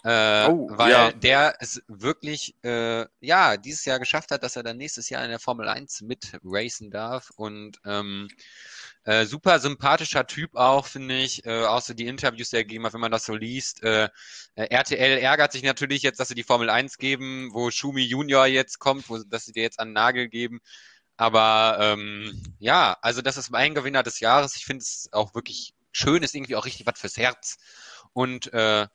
Äh, 0.03 0.47
Oh, 0.49 0.69
weil 0.71 0.93
ja. 0.93 1.13
der 1.13 1.57
es 1.61 1.83
wirklich 1.87 2.55
äh, 2.65 3.05
ja 3.21 3.59
dieses 3.59 3.85
Jahr 3.85 3.99
geschafft 3.99 4.31
hat, 4.31 4.43
dass 4.43 4.57
er 4.57 4.63
dann 4.63 4.79
nächstes 4.79 5.11
Jahr 5.11 5.23
in 5.25 5.31
der 5.31 5.39
Formel 5.39 5.69
1 5.69 6.01
mit 6.03 6.39
racen 6.43 6.91
darf 6.91 7.31
und 7.37 7.79
ähm, 7.85 8.29
äh, 9.11 9.27
super 9.27 9.59
sympathischer 9.59 10.25
Typ 10.25 10.55
auch, 10.55 10.87
finde 10.87 11.19
ich. 11.19 11.45
Äh, 11.45 11.65
auch 11.65 11.81
so 11.81 11.95
die 11.95 12.07
Interviews, 12.07 12.51
die 12.51 12.57
er 12.57 12.65
gegeben 12.65 12.87
hat, 12.87 12.93
wenn 12.93 13.01
man 13.01 13.11
das 13.11 13.25
so 13.25 13.35
liest. 13.35 13.83
Äh, 13.83 14.09
äh, 14.55 14.67
RTL 14.71 15.19
ärgert 15.19 15.51
sich 15.51 15.65
natürlich 15.65 16.03
jetzt, 16.03 16.21
dass 16.21 16.29
sie 16.29 16.37
die 16.37 16.45
Formel 16.45 16.71
1 16.71 16.97
geben, 16.97 17.49
wo 17.53 17.73
Schumi 17.73 18.03
Junior 18.03 18.47
jetzt 18.47 18.79
kommt, 18.79 19.09
wo, 19.11 19.19
dass 19.19 19.47
sie 19.47 19.53
dir 19.53 19.65
jetzt 19.65 19.81
einen 19.81 19.93
Nagel 19.93 20.29
geben. 20.29 20.61
Aber 21.17 21.77
ähm, 21.81 22.55
ja, 22.61 22.97
also 23.03 23.21
das 23.21 23.37
ist 23.37 23.51
mein 23.51 23.75
Gewinner 23.75 24.05
des 24.05 24.21
Jahres. 24.21 24.55
Ich 24.55 24.65
finde 24.65 24.83
es 24.83 25.09
auch 25.11 25.35
wirklich 25.35 25.75
schön, 25.91 26.23
ist 26.23 26.35
irgendwie 26.37 26.55
auch 26.55 26.65
richtig 26.65 26.87
was 26.87 27.01
fürs 27.01 27.17
Herz. 27.17 27.57
Und 28.13 28.53
äh, 28.53 28.87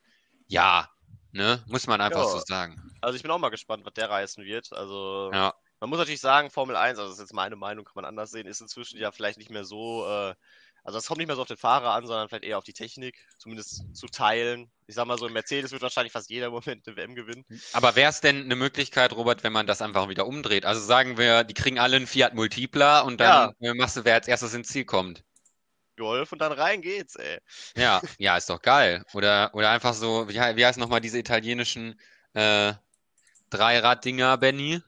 ja, 0.47 0.89
ne, 1.33 1.61
muss 1.67 1.87
man 1.87 1.99
einfach 1.99 2.23
Ja. 2.23 2.29
so 2.29 2.39
sagen. 2.39 2.81
Also 3.01 3.17
ich 3.17 3.21
bin 3.21 3.31
auch 3.31 3.37
mal 3.37 3.49
gespannt, 3.49 3.85
was 3.85 3.93
der 3.93 4.09
reißen 4.09 4.45
wird. 4.45 4.71
Also 4.71 5.31
Ja. 5.33 5.53
Man 5.85 5.91
muss 5.91 5.99
natürlich 5.99 6.21
sagen, 6.21 6.49
Formel 6.49 6.75
1, 6.75 6.97
also 6.97 7.11
das 7.11 7.19
ist 7.19 7.25
jetzt 7.25 7.33
meine 7.33 7.55
Meinung, 7.55 7.85
kann 7.85 7.93
man 7.93 8.05
anders 8.05 8.31
sehen, 8.31 8.47
ist 8.47 8.59
inzwischen 8.59 8.97
ja 8.97 9.11
vielleicht 9.11 9.37
nicht 9.37 9.51
mehr 9.51 9.65
so, 9.65 10.03
äh, 10.07 10.33
also 10.83 10.97
es 10.97 11.05
kommt 11.05 11.19
nicht 11.19 11.27
mehr 11.27 11.35
so 11.35 11.43
auf 11.43 11.47
den 11.47 11.57
Fahrer 11.57 11.91
an, 11.91 12.07
sondern 12.07 12.27
vielleicht 12.27 12.43
eher 12.43 12.57
auf 12.57 12.63
die 12.63 12.73
Technik, 12.73 13.23
zumindest 13.37 13.83
zu 13.95 14.07
teilen. 14.07 14.71
Ich 14.87 14.95
sag 14.95 15.05
mal 15.05 15.19
so, 15.19 15.29
Mercedes 15.29 15.71
wird 15.71 15.83
wahrscheinlich 15.83 16.11
fast 16.11 16.31
jeder 16.31 16.47
im 16.47 16.53
Moment 16.53 16.87
eine 16.87 16.97
WM 16.97 17.13
gewinnen. 17.13 17.45
Aber 17.73 17.95
wäre 17.95 18.09
es 18.09 18.19
denn 18.19 18.45
eine 18.45 18.55
Möglichkeit, 18.55 19.13
Robert, 19.13 19.43
wenn 19.43 19.53
man 19.53 19.67
das 19.67 19.83
einfach 19.83 20.09
wieder 20.09 20.25
umdreht? 20.25 20.65
Also 20.65 20.81
sagen 20.81 21.19
wir, 21.19 21.43
die 21.43 21.53
kriegen 21.53 21.77
alle 21.77 21.97
einen 21.97 22.07
Fiat 22.07 22.33
Multipla 22.33 23.01
und 23.01 23.19
dann 23.19 23.53
äh, 23.59 23.75
machst 23.75 23.95
du, 23.95 24.05
wer 24.05 24.15
als 24.15 24.27
erstes 24.27 24.55
ins 24.55 24.69
Ziel 24.69 24.85
kommt. 24.85 25.23
Golf 25.97 26.31
und 26.31 26.39
dann 26.39 26.51
rein 26.51 26.81
geht's, 26.81 27.15
ey. 27.15 27.37
Ja, 27.77 28.01
ja, 28.17 28.37
ist 28.37 28.49
doch 28.49 28.61
geil. 28.63 29.05
Oder, 29.13 29.51
oder 29.53 29.69
einfach 29.69 29.93
so, 29.93 30.27
wie, 30.29 30.33
wie 30.33 30.65
heißen 30.65 30.79
nochmal 30.79 31.01
diese 31.01 31.19
italienischen 31.19 31.99
äh, 32.33 32.73
Dreirad-Dinger, 33.51 34.39
Benny? 34.39 34.81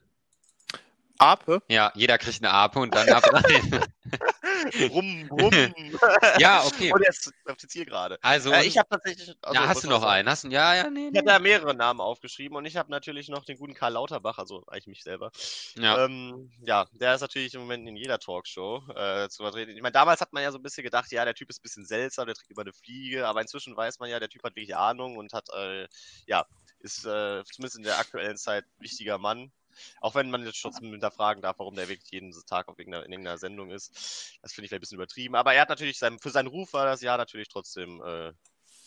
Ape? 1.18 1.62
Ja, 1.68 1.92
jeder 1.94 2.18
kriegt 2.18 2.42
eine 2.42 2.52
Ape 2.52 2.78
und 2.78 2.94
dann 2.94 3.06
darf 3.06 3.24
rein. 3.32 3.84
Rum, 4.90 5.28
rum. 5.30 5.50
Ja, 6.38 6.64
okay. 6.64 6.92
Und 6.92 7.02
jetzt 7.02 7.30
auf 7.46 7.56
die 7.56 7.66
Zielgerade. 7.68 8.18
Also, 8.22 8.50
Äh, 8.52 8.64
ich 8.64 8.78
habe 8.78 8.88
tatsächlich. 8.88 9.36
also, 9.42 9.60
ja, 9.60 9.68
hast 9.68 9.84
du 9.84 9.88
noch 9.88 10.00
sagen, 10.00 10.12
einen? 10.12 10.28
Hast 10.28 10.44
du, 10.44 10.48
ja, 10.48 10.74
ja, 10.74 10.90
nee, 10.90 11.06
Ich 11.06 11.12
nee. 11.12 11.18
habe 11.18 11.28
da 11.28 11.38
mehrere 11.38 11.74
Namen 11.74 12.00
aufgeschrieben 12.00 12.56
und 12.56 12.64
ich 12.64 12.76
habe 12.76 12.90
natürlich 12.90 13.28
noch 13.28 13.44
den 13.44 13.58
guten 13.58 13.74
Karl 13.74 13.92
Lauterbach, 13.92 14.38
also 14.38 14.64
eigentlich 14.66 14.86
mich 14.86 15.02
selber. 15.02 15.30
Ja, 15.76 16.04
Ähm, 16.04 16.50
ja, 16.62 16.86
der 16.92 17.14
ist 17.14 17.20
natürlich 17.20 17.54
im 17.54 17.60
Moment 17.60 17.86
in 17.88 17.96
jeder 17.96 18.18
Talkshow 18.18 18.82
äh, 18.94 19.28
zu 19.28 19.42
vertreten. 19.42 19.76
Ich 19.76 19.82
meine, 19.82 19.92
damals 19.92 20.20
hat 20.20 20.32
man 20.32 20.42
ja 20.42 20.50
so 20.50 20.58
ein 20.58 20.62
bisschen 20.62 20.84
gedacht, 20.84 21.10
ja, 21.12 21.24
der 21.24 21.34
Typ 21.34 21.50
ist 21.50 21.60
ein 21.60 21.62
bisschen 21.62 21.86
seltsam, 21.86 22.26
der 22.26 22.34
trägt 22.34 22.50
immer 22.50 22.62
eine 22.62 22.72
Fliege, 22.72 23.26
aber 23.26 23.40
inzwischen 23.40 23.76
weiß 23.76 23.98
man 23.98 24.10
ja, 24.10 24.18
der 24.18 24.28
Typ 24.28 24.42
hat 24.44 24.56
wirklich 24.56 24.76
Ahnung 24.76 25.16
und 25.16 25.32
hat, 25.32 25.48
äh, 25.54 25.86
ja, 26.26 26.46
ist 26.80 27.04
äh, 27.04 27.44
zumindest 27.44 27.76
in 27.76 27.82
der 27.84 27.98
aktuellen 27.98 28.36
Zeit 28.36 28.64
ein 28.64 28.82
wichtiger 28.82 29.18
Mann. 29.18 29.52
Auch 30.00 30.14
wenn 30.14 30.30
man 30.30 30.44
jetzt 30.44 30.60
trotzdem 30.62 30.90
hinterfragen 30.90 31.42
darf, 31.42 31.58
warum 31.58 31.74
der 31.74 31.88
wirklich 31.88 32.10
jeden 32.10 32.32
Tag 32.46 32.68
auf 32.68 32.78
irgendeiner, 32.78 33.04
in 33.04 33.12
irgendeiner 33.12 33.38
Sendung 33.38 33.70
ist. 33.70 34.38
Das 34.42 34.52
finde 34.52 34.64
ich 34.66 34.70
vielleicht 34.70 34.72
ein 34.72 34.80
bisschen 34.80 34.96
übertrieben. 34.96 35.34
Aber 35.34 35.54
er 35.54 35.62
hat 35.62 35.68
natürlich, 35.68 35.98
sein, 35.98 36.18
für 36.18 36.30
seinen 36.30 36.48
Ruf 36.48 36.72
war 36.72 36.86
das 36.86 37.00
Jahr 37.02 37.18
natürlich 37.18 37.48
trotzdem 37.48 38.02
äh, 38.04 38.32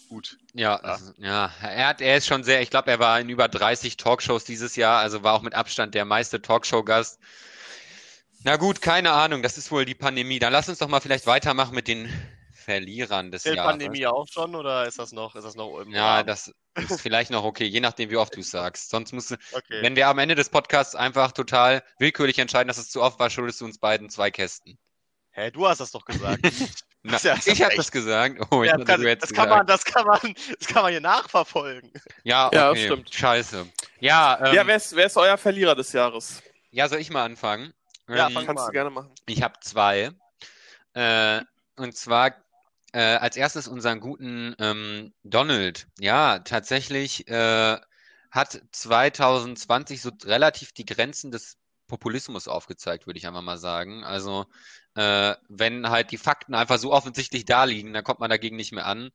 gut. 0.09 0.37
ja, 0.53 0.77
das 0.79 1.01
ist- 1.01 1.13
ja. 1.17 1.51
Er 1.61 1.87
hat, 1.87 2.01
er 2.01 2.17
ist 2.17 2.27
schon 2.27 2.43
sehr, 2.43 2.61
ich 2.61 2.69
glaube, 2.69 2.91
er 2.91 2.99
war 2.99 3.19
in 3.19 3.29
über 3.29 3.47
30 3.47 3.97
Talkshows 3.97 4.43
dieses 4.43 4.75
Jahr, 4.75 4.99
also 4.99 5.23
war 5.23 5.33
auch 5.33 5.41
mit 5.41 5.53
Abstand 5.55 5.95
der 5.95 6.05
meiste 6.05 6.41
Talkshow-Gast. 6.41 7.19
Na 8.43 8.57
gut, 8.57 8.81
keine 8.81 9.11
Ahnung, 9.11 9.43
das 9.43 9.57
ist 9.57 9.71
wohl 9.71 9.85
die 9.85 9.95
Pandemie. 9.95 10.39
Dann 10.39 10.51
lass 10.51 10.67
uns 10.67 10.79
doch 10.79 10.87
mal 10.87 10.99
vielleicht 10.99 11.27
weitermachen 11.27 11.75
mit 11.75 11.87
den 11.87 12.11
Verlierern 12.61 13.31
des 13.31 13.43
Zählt 13.43 13.57
Jahres. 13.57 13.71
Pandemie 13.71 14.05
auch 14.07 14.25
schon 14.27 14.55
oder 14.55 14.85
ist 14.87 14.97
das 14.99 15.11
noch, 15.11 15.35
ist 15.35 15.43
das 15.43 15.55
noch 15.55 15.79
im 15.79 15.91
Ja, 15.91 16.15
Rahmen? 16.15 16.27
das 16.27 16.53
ist 16.75 17.01
vielleicht 17.01 17.31
noch 17.31 17.43
okay, 17.43 17.65
je 17.65 17.79
nachdem, 17.81 18.09
wie 18.09 18.15
oft 18.17 18.35
du 18.35 18.39
es 18.39 18.51
sagst. 18.51 18.89
Sonst 18.89 19.11
musst 19.11 19.31
du, 19.31 19.35
okay. 19.51 19.81
wenn 19.81 19.95
wir 19.95 20.07
am 20.07 20.19
Ende 20.19 20.35
des 20.35 20.49
Podcasts 20.49 20.95
einfach 20.95 21.33
total 21.33 21.83
willkürlich 21.99 22.39
entscheiden, 22.39 22.67
dass 22.69 22.77
es 22.77 22.89
zu 22.89 23.01
oft 23.01 23.19
war, 23.19 23.29
schuldest 23.29 23.59
du 23.61 23.65
uns 23.65 23.77
beiden 23.79 24.09
zwei 24.09 24.31
Kästen. 24.31 24.77
Hä, 25.31 25.49
du 25.51 25.67
hast 25.67 25.79
das 25.79 25.91
doch 25.91 26.05
gesagt. 26.05 26.41
Na, 27.03 27.17
Ja, 27.17 27.33
ist 27.33 27.47
ich 27.47 27.63
habe 27.63 27.75
das 27.75 27.91
gesagt. 27.91 28.39
Oh, 28.51 28.63
ich 28.63 28.69
Ja, 28.69 28.77
dachte, 28.77 29.03
kann, 29.03 29.17
das, 29.19 29.33
kann 29.33 29.49
man, 29.49 29.65
gesagt. 29.65 29.69
das, 29.69 29.85
kann 29.85 30.05
man, 30.05 30.35
das 30.59 30.67
kann 30.67 30.83
man 30.83 30.91
hier 30.91 31.01
nachverfolgen. 31.01 31.91
Ja, 32.23 32.47
okay. 32.47 32.55
Ja, 32.57 32.75
stimmt. 32.75 33.13
Scheiße. 33.13 33.67
Ja, 33.99 34.39
ähm, 34.45 34.55
Ja, 34.55 34.67
wer 34.67 34.75
ist, 34.75 34.95
wer 34.95 35.05
ist 35.07 35.17
euer 35.17 35.37
Verlierer 35.37 35.73
des 35.75 35.91
Jahres? 35.93 36.43
ja, 36.69 36.87
soll 36.87 36.99
ich 36.99 37.09
mal 37.09 37.23
anfangen? 37.25 37.73
Ja, 38.07 38.27
Ähm, 38.27 38.33
fang 38.33 38.45
Kannst 38.45 38.67
du 38.67 38.71
gerne 38.71 38.89
machen. 38.89 39.11
Ich 39.25 39.41
habe 39.41 39.53
zwei. 39.61 40.11
Äh, 40.93 41.41
und 41.77 41.95
zwar 41.95 42.35
äh, 42.93 43.15
als 43.15 43.37
erstes 43.37 43.67
unseren 43.67 43.99
guten 43.99 44.55
ähm, 44.59 45.13
Donald. 45.23 45.87
Ja, 45.99 46.39
tatsächlich 46.39 47.27
äh, 47.27 47.77
hat 48.31 48.61
2020 48.71 50.01
so 50.01 50.11
relativ 50.23 50.71
die 50.71 50.85
Grenzen 50.85 51.31
des 51.31 51.57
Populismus 51.87 52.47
aufgezeigt, 52.47 53.05
würde 53.05 53.17
ich 53.19 53.27
einfach 53.27 53.41
mal 53.41 53.57
sagen. 53.57 54.03
Also 54.03 54.45
äh, 54.95 55.35
wenn 55.49 55.89
halt 55.89 56.11
die 56.11 56.17
Fakten 56.17 56.55
einfach 56.55 56.79
so 56.79 56.91
offensichtlich 56.93 57.45
da 57.45 57.65
liegen, 57.65 57.93
dann 57.93 58.03
kommt 58.03 58.19
man 58.19 58.29
dagegen 58.29 58.55
nicht 58.55 58.71
mehr 58.71 58.85
an. 58.85 59.11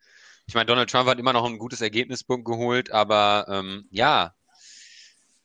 Ich 0.46 0.54
meine, 0.54 0.66
Donald 0.66 0.90
Trump 0.90 1.08
hat 1.08 1.18
immer 1.18 1.32
noch 1.32 1.46
ein 1.46 1.58
gutes 1.58 1.80
Ergebnispunkt 1.80 2.44
geholt, 2.44 2.92
aber 2.92 3.46
ähm, 3.48 3.88
ja, 3.90 4.34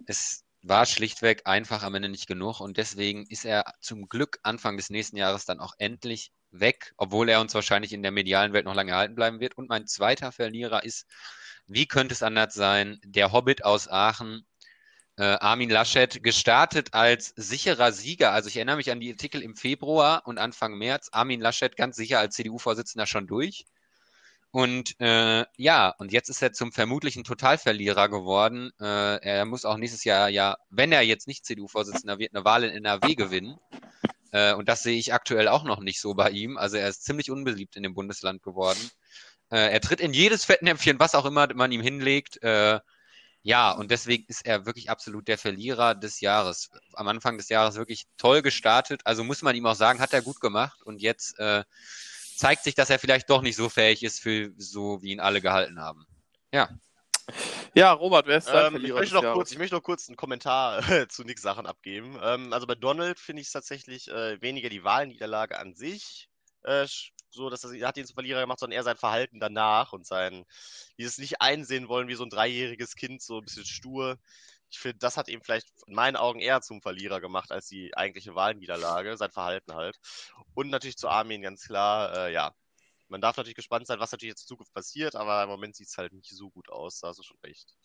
es 0.05 0.43
war 0.61 0.85
schlichtweg 0.85 1.43
einfach 1.45 1.83
am 1.83 1.95
Ende 1.95 2.09
nicht 2.09 2.27
genug 2.27 2.59
und 2.59 2.77
deswegen 2.77 3.25
ist 3.27 3.45
er 3.45 3.73
zum 3.79 4.09
Glück 4.09 4.39
Anfang 4.43 4.77
des 4.77 4.89
nächsten 4.89 5.17
Jahres 5.17 5.45
dann 5.45 5.59
auch 5.59 5.73
endlich 5.79 6.31
weg, 6.51 6.93
obwohl 6.97 7.29
er 7.29 7.41
uns 7.41 7.53
wahrscheinlich 7.53 7.93
in 7.93 8.03
der 8.03 8.11
medialen 8.11 8.53
Welt 8.53 8.65
noch 8.65 8.75
lange 8.75 8.91
erhalten 8.91 9.15
bleiben 9.15 9.39
wird. 9.39 9.57
Und 9.57 9.69
mein 9.69 9.87
zweiter 9.87 10.31
Verlierer 10.31 10.83
ist, 10.83 11.07
wie 11.67 11.85
könnte 11.87 12.13
es 12.13 12.23
anders 12.23 12.53
sein, 12.53 12.99
der 13.03 13.31
Hobbit 13.31 13.63
aus 13.63 13.87
Aachen, 13.87 14.45
äh, 15.17 15.23
Armin 15.23 15.69
Laschet, 15.69 16.23
gestartet 16.23 16.93
als 16.93 17.33
sicherer 17.35 17.91
Sieger. 17.91 18.31
Also 18.31 18.49
ich 18.49 18.57
erinnere 18.57 18.77
mich 18.77 18.91
an 18.91 18.99
die 18.99 19.11
Artikel 19.11 19.41
im 19.41 19.55
Februar 19.55 20.23
und 20.25 20.37
Anfang 20.37 20.77
März. 20.77 21.09
Armin 21.11 21.41
Laschet 21.41 21.75
ganz 21.75 21.95
sicher 21.95 22.19
als 22.19 22.35
CDU-Vorsitzender 22.35 23.05
schon 23.05 23.27
durch. 23.27 23.65
Und 24.51 24.99
äh, 24.99 25.45
ja, 25.55 25.89
und 25.97 26.11
jetzt 26.11 26.27
ist 26.29 26.41
er 26.41 26.51
zum 26.51 26.73
vermutlichen 26.73 27.23
Totalverlierer 27.23 28.09
geworden. 28.09 28.71
Äh, 28.81 29.21
er 29.21 29.45
muss 29.45 29.63
auch 29.63 29.77
nächstes 29.77 30.03
Jahr 30.03 30.27
ja, 30.27 30.57
wenn 30.69 30.91
er 30.91 31.03
jetzt 31.03 31.27
nicht 31.27 31.45
CDU-Vorsitzender 31.45 32.19
wird, 32.19 32.35
eine 32.35 32.43
Wahl 32.43 32.65
in 32.65 32.71
NRW 32.71 33.15
gewinnen. 33.15 33.57
Äh, 34.31 34.53
und 34.53 34.67
das 34.67 34.83
sehe 34.83 34.97
ich 34.97 35.13
aktuell 35.13 35.47
auch 35.47 35.63
noch 35.63 35.79
nicht 35.79 35.99
so 35.99 36.13
bei 36.13 36.29
ihm. 36.29 36.57
Also 36.57 36.77
er 36.77 36.89
ist 36.89 37.03
ziemlich 37.03 37.31
unbeliebt 37.31 37.75
in 37.75 37.83
dem 37.83 37.93
Bundesland 37.93 38.43
geworden. 38.43 38.79
Äh, 39.49 39.71
er 39.71 39.81
tritt 39.81 39.99
in 39.99 40.13
jedes 40.13 40.45
Fettnäpfchen, 40.45 40.99
was 40.99 41.15
auch 41.15 41.25
immer 41.25 41.53
man 41.53 41.71
ihm 41.71 41.81
hinlegt. 41.81 42.41
Äh, 42.41 42.79
ja, 43.43 43.71
und 43.71 43.91
deswegen 43.91 44.25
ist 44.27 44.45
er 44.45 44.65
wirklich 44.65 44.89
absolut 44.89 45.27
der 45.27 45.37
Verlierer 45.37 45.95
des 45.95 46.21
Jahres. 46.21 46.69
Am 46.93 47.07
Anfang 47.07 47.37
des 47.37 47.49
Jahres 47.49 47.75
wirklich 47.75 48.05
toll 48.17 48.41
gestartet. 48.41 49.01
Also 49.05 49.23
muss 49.23 49.41
man 49.41 49.55
ihm 49.55 49.65
auch 49.65 49.75
sagen, 49.75 49.99
hat 49.99 50.13
er 50.13 50.21
gut 50.21 50.39
gemacht. 50.39 50.81
Und 50.83 51.01
jetzt 51.01 51.39
äh, 51.39 51.63
zeigt 52.35 52.63
sich, 52.63 52.75
dass 52.75 52.89
er 52.89 52.99
vielleicht 52.99 53.29
doch 53.29 53.41
nicht 53.41 53.55
so 53.55 53.67
fähig 53.67 54.03
ist, 54.03 54.19
für 54.19 54.51
so 54.57 55.01
wie 55.01 55.11
ihn 55.11 55.19
alle 55.19 55.41
gehalten 55.41 55.79
haben. 55.79 56.05
Ja, 56.53 56.69
Robert, 57.93 58.27
wer 58.27 58.37
ist 58.37 58.47
dein 58.47 58.75
Ähm, 58.75 58.85
ich, 58.85 58.91
möchte 58.91 59.15
noch 59.15 59.33
kurz, 59.33 59.51
ich 59.51 59.57
möchte 59.57 59.75
noch 59.75 59.83
kurz 59.83 60.07
einen 60.07 60.17
Kommentar 60.17 60.81
zu 61.09 61.23
Nicks 61.23 61.41
Sachen 61.41 61.65
abgeben. 61.65 62.17
Ähm, 62.21 62.53
also 62.53 62.67
bei 62.67 62.75
Donald 62.75 63.19
finde 63.19 63.41
ich 63.41 63.47
es 63.47 63.53
tatsächlich 63.53 64.09
äh, 64.09 64.41
weniger 64.41 64.69
die 64.69 64.83
Wahlniederlage 64.83 65.57
an 65.57 65.73
sich, 65.73 66.29
äh, 66.63 66.87
so 67.29 67.49
dass 67.49 67.63
er, 67.63 67.71
er 67.73 67.87
hat 67.87 67.97
ihn 67.97 68.05
zum 68.05 68.15
Verlierer 68.15 68.41
gemacht, 68.41 68.59
sondern 68.59 68.75
eher 68.75 68.83
sein 68.83 68.97
Verhalten 68.97 69.39
danach 69.39 69.93
und 69.93 70.05
sein, 70.05 70.45
dieses 70.97 71.17
nicht 71.17 71.41
einsehen 71.41 71.87
wollen 71.87 72.07
wie 72.07 72.15
so 72.15 72.23
ein 72.23 72.29
dreijähriges 72.29 72.95
Kind, 72.95 73.21
so 73.21 73.37
ein 73.37 73.45
bisschen 73.45 73.65
stur. 73.65 74.17
Ich 74.69 74.79
finde, 74.79 74.99
das 74.99 75.17
hat 75.17 75.27
ihn 75.27 75.41
vielleicht 75.41 75.67
in 75.85 75.95
meinen 75.95 76.15
Augen 76.15 76.39
eher 76.39 76.61
zum 76.61 76.81
Verlierer 76.81 77.19
gemacht 77.19 77.51
als 77.51 77.67
die 77.67 77.95
eigentliche 77.95 78.35
Wahlniederlage, 78.35 79.17
sein 79.17 79.31
Verhalten 79.31 79.73
halt. 79.75 79.97
Und 80.53 80.69
natürlich 80.69 80.97
zu 80.97 81.09
Armin 81.09 81.41
ganz 81.41 81.65
klar, 81.65 82.15
äh, 82.15 82.33
ja. 82.33 82.53
Man 83.11 83.21
darf 83.21 83.35
natürlich 83.35 83.55
gespannt 83.55 83.87
sein, 83.87 83.99
was 83.99 84.11
natürlich 84.11 84.31
jetzt 84.31 84.43
in 84.43 84.47
Zukunft 84.47 84.73
passiert, 84.73 85.15
aber 85.15 85.43
im 85.43 85.49
Moment 85.49 85.75
sieht 85.75 85.89
es 85.89 85.97
halt 85.97 86.13
nicht 86.13 86.29
so 86.29 86.49
gut 86.49 86.69
aus, 86.69 86.99
da 86.99 87.09
hast 87.09 87.19
du 87.19 87.23
schon 87.23 87.37
recht. 87.43 87.75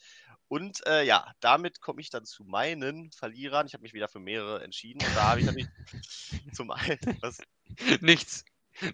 Und 0.48 0.86
äh, 0.86 1.04
ja, 1.04 1.32
damit 1.40 1.80
komme 1.80 2.00
ich 2.00 2.10
dann 2.10 2.24
zu 2.24 2.44
meinen 2.44 3.10
Verlierern. 3.10 3.66
Ich 3.66 3.74
habe 3.74 3.82
mich 3.82 3.92
wieder 3.92 4.08
für 4.08 4.20
mehrere 4.20 4.62
entschieden. 4.62 5.04
Und 5.04 5.16
da 5.16 5.30
habe 5.30 5.40
ich 5.40 5.46
natürlich 5.46 5.68
zum 6.54 6.70
einen. 6.70 7.00
Was, 7.20 7.38
Nichts. 8.00 8.44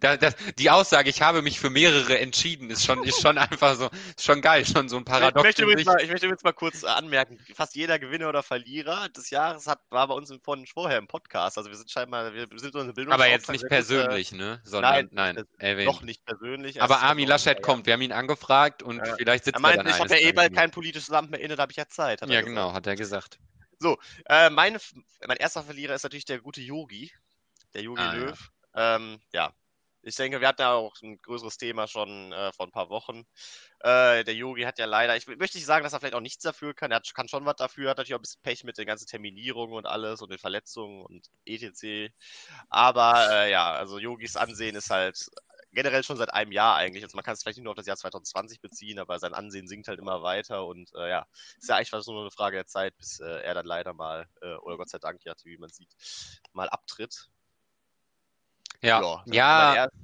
Da, 0.01 0.17
das, 0.17 0.35
die 0.59 0.71
Aussage, 0.71 1.11
ich 1.11 1.23
habe 1.23 1.43
mich 1.43 1.59
für 1.59 1.71
mehrere 1.71 2.19
entschieden, 2.19 2.71
ist 2.71 2.85
schon, 2.85 3.03
ist 3.05 3.21
schon 3.21 3.39
einfach 3.39 3.75
so, 3.77 3.91
ist 4.17 4.25
schon 4.25 4.41
geil, 4.41 4.65
schon 4.65 4.89
so 4.89 4.97
ein 4.97 5.01
Ich 5.01 5.07
Paradox. 5.07 5.43
möchte, 5.43 5.63
in 5.63 5.69
übrigens 5.69 5.87
mal, 5.87 6.01
ich 6.03 6.11
möchte 6.11 6.27
übrigens 6.27 6.45
mal 6.45 6.53
kurz 6.53 6.83
äh, 6.83 6.87
anmerken, 6.87 7.39
fast 7.55 7.75
jeder 7.75 7.99
Gewinner 7.99 8.29
oder 8.29 8.43
Verlierer 8.43 9.09
des 9.09 9.31
Jahres 9.31 9.67
hat, 9.67 9.81
war 9.91 10.09
bei 10.09 10.15
uns 10.15 10.31
im, 10.31 10.41
von 10.41 10.67
vorher 10.67 10.99
im 10.99 11.09
Podcast. 11.09 11.59
Also 11.59 11.71
wir 11.71 11.77
sind 11.77 11.91
scheinbar, 11.91 12.33
wir 12.33 12.47
sind 12.57 12.75
unsere 12.75 12.93
Bildung. 12.95 13.13
Aber 13.13 13.27
jetzt 13.27 13.51
nicht 13.51 13.67
persönlich, 13.69 14.33
ne? 14.33 14.61
Sondern, 14.65 15.09
nein, 15.13 15.35
nein, 15.37 15.45
erwähnt. 15.59 15.87
Noch 15.87 16.03
nicht 16.03 16.25
persönlich. 16.25 16.81
Aber 16.81 17.01
Armin 17.01 17.29
Laschet 17.29 17.59
ja. 17.59 17.63
kommt, 17.63 17.87
wir 17.87 17.95
haben 17.95 18.03
ihn 18.03 18.13
angefragt 18.13 18.83
und 18.83 18.99
Ja. 18.99 19.15
vielleicht 19.17 19.45
sitzt 19.45 19.57
Er 19.57 19.59
er, 19.59 19.63
meinte, 19.63 19.85
dann 19.85 19.95
ich 19.95 20.01
habe 20.01 20.21
ja 20.21 20.29
eh 20.29 20.33
bald 20.33 20.55
kein 20.55 20.71
politisches 20.71 21.11
Amt 21.11 21.31
mehr 21.31 21.41
inne, 21.41 21.57
da 21.57 21.63
habe 21.63 21.73
ich 21.73 21.77
ja 21.77 21.89
Zeit. 21.89 22.23
Er 22.23 22.29
Ja, 22.29 22.41
gesagt. 22.41 22.47
genau, 22.47 22.73
hat 22.73 22.87
er 22.87 22.97
gesagt. 22.97 23.39
Äh, 24.27 24.51
meine, 24.51 24.79
mein 25.27 25.37
erster 25.39 25.63
Verlierer 25.65 25.95
ist 25.95 26.05
natürlich 26.05 26.25
der 26.25 26.41
gute 26.41 26.61
Yogi, 26.61 27.13
der 27.75 27.83
Yogi 27.83 28.01
Ah, 28.01 28.15
ja. 28.15 28.21
Löw. 28.21 28.51
Ähm, 28.75 29.21
ja, 29.33 29.53
ich 30.03 30.17
denke, 30.17 30.41
wir 30.41 30.49
hatten 30.49 30.63
ja 30.63 30.73
auch 30.75 30.95
ein 31.03 31.21
größeres 31.23 31.57
Thema 31.57 31.87
schon 31.87 32.33
äh, 32.33 32.53
vor 32.53 32.67
ein 32.67 32.73
paar 32.73 32.91
Wochen. 32.91 33.25
Äh, 33.81 34.25
der 34.25 34.35
Yogi 34.35 34.63
hat 34.63 34.79
ja 34.79 34.87
leider, 34.87 35.17
ich 35.17 35.27
möchte 35.27 35.59
nicht 35.59 35.67
sagen, 35.67 35.85
dass 35.85 35.93
er 35.93 36.01
vielleicht 36.01 36.15
auch 36.15 36.21
nichts 36.21 36.43
dafür 36.43 36.75
kann. 36.75 36.91
Er 36.91 36.97
hat, 36.97 37.15
kann 37.15 37.29
schon 37.29 37.45
was 37.47 37.57
dafür, 37.57 37.91
hat 37.91 37.99
natürlich 37.99 38.15
auch 38.15 38.19
ein 38.19 38.23
bisschen 38.23 38.43
Pech 38.43 38.65
mit 38.65 38.79
den 38.79 38.87
ganzen 38.87 39.07
Terminierungen 39.07 39.77
und 39.77 39.87
alles 39.87 40.21
und 40.23 40.31
den 40.31 40.39
Verletzungen 40.39 41.05
und 41.05 41.29
etc. 41.47 42.13
Aber 42.69 43.29
äh, 43.31 43.51
ja, 43.51 43.73
also 43.73 43.99
Yogis 43.99 44.37
Ansehen 44.37 44.77
ist 44.77 44.91
halt 44.91 45.19
generell 45.73 46.05
schon 46.05 46.17
seit 46.17 46.33
einem 46.33 46.53
Jahr 46.53 46.77
eigentlich. 46.77 47.05
Also 47.05 47.17
man 47.17 47.25
kann 47.25 47.35
es 47.35 47.43
vielleicht 47.43 47.59
nicht 47.59 47.65
nur 47.65 47.73
auf 47.73 47.77
das 47.77 47.87
Jahr 47.87 47.97
2020 47.97 48.61
beziehen, 48.61 48.99
aber 48.99 49.19
sein 49.19 49.35
Ansehen 49.35 49.67
sinkt 49.69 49.89
halt 49.89 49.99
immer 49.99 50.23
weiter 50.23 50.67
und 50.67 50.91
äh, 50.95 51.09
ja, 51.09 51.27
ist 51.59 51.69
ja 51.69 51.77
eigentlich 51.77 51.93
nur 52.07 52.21
eine 52.21 52.31
Frage 52.31 52.57
der 52.57 52.67
Zeit, 52.67 52.97
bis 52.97 53.21
äh, 53.21 53.43
er 53.43 53.55
dann 53.55 53.67
leider 53.67 53.95
mal, 53.95 54.29
äh, 54.43 54.55
oder 54.57 54.77
Gott 54.77 54.91
sei 54.91 54.99
Dank, 54.99 55.25
ja, 55.25 55.35
wie 55.45 55.59
man 55.59 55.71
sieht, 55.71 55.91
mal 56.53 56.69
abtritt. 56.69 57.31
Ja, 58.83 59.23
ja, 59.27 59.67
mein 59.69 59.77
erst- 59.77 59.95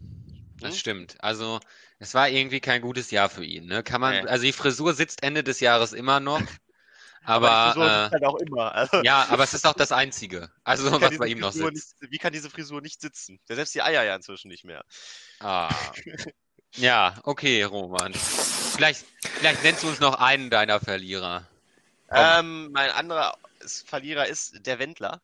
das 0.60 0.74
Hm? 0.74 0.80
stimmt. 0.80 1.16
Also, 1.20 1.60
es 1.98 2.14
war 2.14 2.28
irgendwie 2.28 2.60
kein 2.60 2.80
gutes 2.80 3.10
Jahr 3.10 3.28
für 3.28 3.44
ihn, 3.44 3.66
ne? 3.66 3.82
Kann 3.82 4.00
man, 4.00 4.14
Nee. 4.22 4.28
also 4.28 4.44
die 4.44 4.52
Frisur 4.52 4.94
sitzt 4.94 5.22
Ende 5.22 5.44
des 5.44 5.60
Jahres 5.60 5.92
immer 5.92 6.20
noch, 6.20 6.40
aber 7.24 7.50
aber, 7.50 7.86
äh, 7.86 8.10
halt 8.10 8.24
auch 8.24 8.36
immer. 8.36 8.74
Also, 8.74 9.02
ja, 9.02 9.26
aber 9.28 9.44
es 9.44 9.54
ist 9.54 9.66
auch 9.66 9.74
das 9.74 9.92
Einzige. 9.92 10.50
Also, 10.64 10.86
wie 10.86 10.90
kann 10.90 11.00
was 11.00 11.10
diese 11.10 11.20
bei 11.20 11.26
ihm 11.28 11.38
noch 11.40 11.52
Frisur 11.52 11.72
sitzt. 11.72 12.00
Nicht, 12.00 12.12
wie 12.12 12.18
kann 12.18 12.32
diese 12.32 12.50
Frisur 12.50 12.80
nicht 12.80 13.00
sitzen? 13.00 13.40
Der 13.48 13.56
selbst 13.56 13.74
die 13.74 13.82
Eier 13.82 14.04
ja 14.04 14.14
inzwischen 14.14 14.48
nicht 14.48 14.64
mehr. 14.64 14.84
Ah. 15.40 15.68
Ja, 16.76 17.14
okay, 17.24 17.62
Roman. 17.64 18.12
Vielleicht, 18.12 19.04
vielleicht 19.22 19.64
nennst 19.64 19.82
du 19.82 19.88
uns 19.88 20.00
noch 20.00 20.14
einen 20.20 20.50
deiner 20.50 20.78
Verlierer. 20.78 21.46
Ähm, 22.12 22.70
mein 22.72 22.90
anderer 22.90 23.36
Verlierer 23.86 24.26
ist 24.26 24.66
der 24.66 24.78
Wendler. 24.78 25.20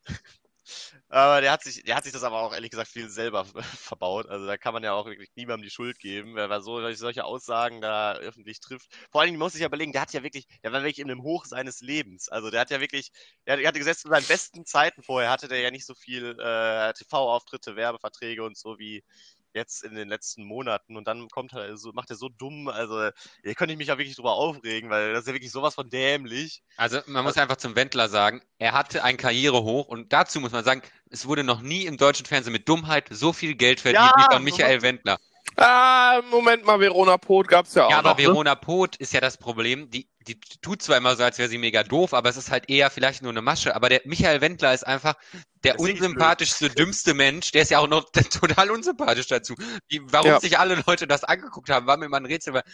Aber 1.09 1.41
der 1.41 1.53
hat 1.53 1.63
sich, 1.63 1.83
der 1.85 1.97
hat 1.97 2.05
sich 2.05 2.13
das 2.13 2.25
aber 2.25 2.41
auch 2.41 2.55
ehrlich 2.55 2.71
gesagt 2.71 2.89
viel 2.91 3.09
selber 3.09 3.45
verbaut. 3.79 4.29
Also 4.29 4.47
da 4.47 4.57
kann 4.57 4.75
man 4.75 4.83
ja 4.83 4.93
auch 4.93 5.07
wirklich 5.07 5.31
niemandem 5.37 5.65
die 5.65 5.71
Schuld 5.71 5.99
geben, 5.99 6.35
wer 6.37 6.61
so 6.61 6.81
solche 6.95 7.25
Aussagen 7.25 7.81
da 7.81 8.15
öffentlich 8.15 8.61
trifft. 8.61 8.89
Vor 9.11 9.21
allen 9.21 9.29
Dingen 9.29 9.39
muss 9.39 9.55
ich 9.55 9.61
ja 9.61 9.67
überlegen, 9.67 9.93
der 9.93 10.03
hat 10.03 10.13
ja 10.13 10.23
wirklich, 10.23 10.47
der 10.63 10.73
war 10.73 10.81
wirklich 10.81 10.99
in 10.99 11.11
einem 11.11 11.23
Hoch 11.23 11.45
seines 11.45 11.81
Lebens. 11.81 12.29
Also 12.29 12.51
der 12.51 12.61
hat 12.61 12.71
ja 12.71 12.81
wirklich, 12.81 13.11
der, 13.47 13.67
hatte 13.67 13.79
gesetzt 13.79 14.03
zu 14.03 14.09
seinen 14.09 14.27
besten 14.27 14.65
Zeiten 14.67 15.03
vorher, 15.03 15.31
hatte 15.31 15.49
der 15.49 15.61
ja 15.61 15.71
nicht 15.71 15.87
so 15.87 15.95
viel 15.95 16.39
äh, 16.41 16.93
TV-Auftritte, 16.95 17.77
Werbeverträge 17.77 18.43
und 18.43 18.57
so 18.57 18.79
wie 18.79 19.05
jetzt 19.55 19.85
in 19.85 19.95
den 19.95 20.09
letzten 20.09 20.45
Monaten 20.45 20.97
und 20.97 21.07
dann 21.07 21.29
kommt 21.29 21.53
er 21.53 21.77
so, 21.77 21.93
macht 21.93 22.11
er 22.11 22.17
so 22.17 22.29
dumm, 22.29 22.69
also 22.69 23.09
hier 23.43 23.55
könnte 23.55 23.73
ich 23.73 23.79
mich 23.79 23.89
ja 23.89 23.97
wirklich 23.99 24.17
drüber 24.17 24.33
aufregen, 24.35 24.91
weil 24.91 25.13
das 25.13 25.23
ist 25.23 25.29
ja 25.29 25.33
wirklich 25.35 25.53
sowas 25.53 25.75
von 25.75 25.89
dämlich. 25.89 26.63
Also, 26.77 27.01
man 27.07 27.25
muss 27.25 27.37
einfach 27.39 27.57
zum 27.57 27.77
Wendler 27.77 28.09
sagen, 28.09 28.43
er 28.59 28.73
hatte 28.73 29.05
ein 29.05 29.17
Karrierehoch 29.17 29.87
und 29.87 30.13
dazu 30.13 30.41
muss 30.41 30.53
man 30.53 30.65
sagen, 30.65 30.83
es 31.11 31.27
wurde 31.27 31.45
noch 31.45 31.63
nie 31.63 31.87
im 31.87 31.97
deutschen 31.97 32.27
Fernsehen 32.27 32.53
mit 32.53 32.69
Dummheit 32.69 33.07
so 33.11 33.33
viel 33.33 33.55
Geld 33.55 33.81
verdient 33.81 34.05
Ja, 34.05 34.15
wie 34.17 34.23
von 34.35 34.43
so 34.43 34.45
Michael 34.45 34.77
muss- 34.77 34.83
Wendler. 34.83 35.19
Ah, 35.57 36.21
Moment 36.31 36.65
mal, 36.65 36.81
Verona 36.81 37.17
Poth 37.17 37.47
gab's 37.47 37.75
ja 37.75 37.87
auch 37.87 37.91
Ja, 37.91 37.99
aber 37.99 38.11
noch. 38.11 38.19
Ne? 38.19 38.25
Verona 38.25 38.55
Poth 38.57 38.97
ist 38.97 39.13
ja 39.13 39.21
das 39.21 39.37
Problem. 39.37 39.89
Die, 39.91 40.09
die 40.27 40.39
tut 40.63 40.83
zwar 40.83 40.97
immer 40.97 41.15
so, 41.15 41.23
als 41.23 41.39
wäre 41.39 41.49
sie 41.49 41.59
mega 41.59 41.85
doof, 41.85 42.13
aber 42.13 42.29
es 42.29 42.37
ist 42.37 42.51
halt 42.51 42.69
eher 42.69 42.91
vielleicht 42.91 43.23
nur 43.23 43.31
eine 43.31 43.43
Masche. 43.43 43.77
Aber 43.77 43.89
der 43.89 44.01
Michael 44.05 44.41
Wendler 44.41 44.75
ist 44.75 44.85
einfach 44.85 45.15
der 45.63 45.79
unsympathischste, 45.79 46.71
dümmste 46.71 47.15
Mensch. 47.15 47.53
Der 47.53 47.63
ist 47.63 47.71
ja 47.71 47.79
auch 47.79 47.87
noch 47.89 48.11
total 48.31 48.71
unsympathisch 48.71 49.29
dazu. 49.29 49.55
Die, 49.93 50.01
warum 50.05 50.29
Ja. 50.33 50.41
sich 50.41 50.59
alle 50.59 50.83
Leute 50.87 51.07
das 51.07 51.23
angeguckt 51.25 51.71
haben, 51.71 51.87
war 51.87 51.97
mir 51.99 52.07
immer 52.07 52.17
ein 52.17 52.27
Rätsel. 52.27 52.55
Weil 52.55 52.65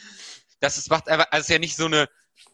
das 0.60 0.78
ist, 0.78 0.90
macht 0.90 1.08
einfach, 1.08 1.26
also 1.30 1.40
es 1.40 1.48
ist 1.48 1.52
ja 1.52 1.58
nicht 1.58 1.76
so 1.76 1.86
eine, 1.86 2.08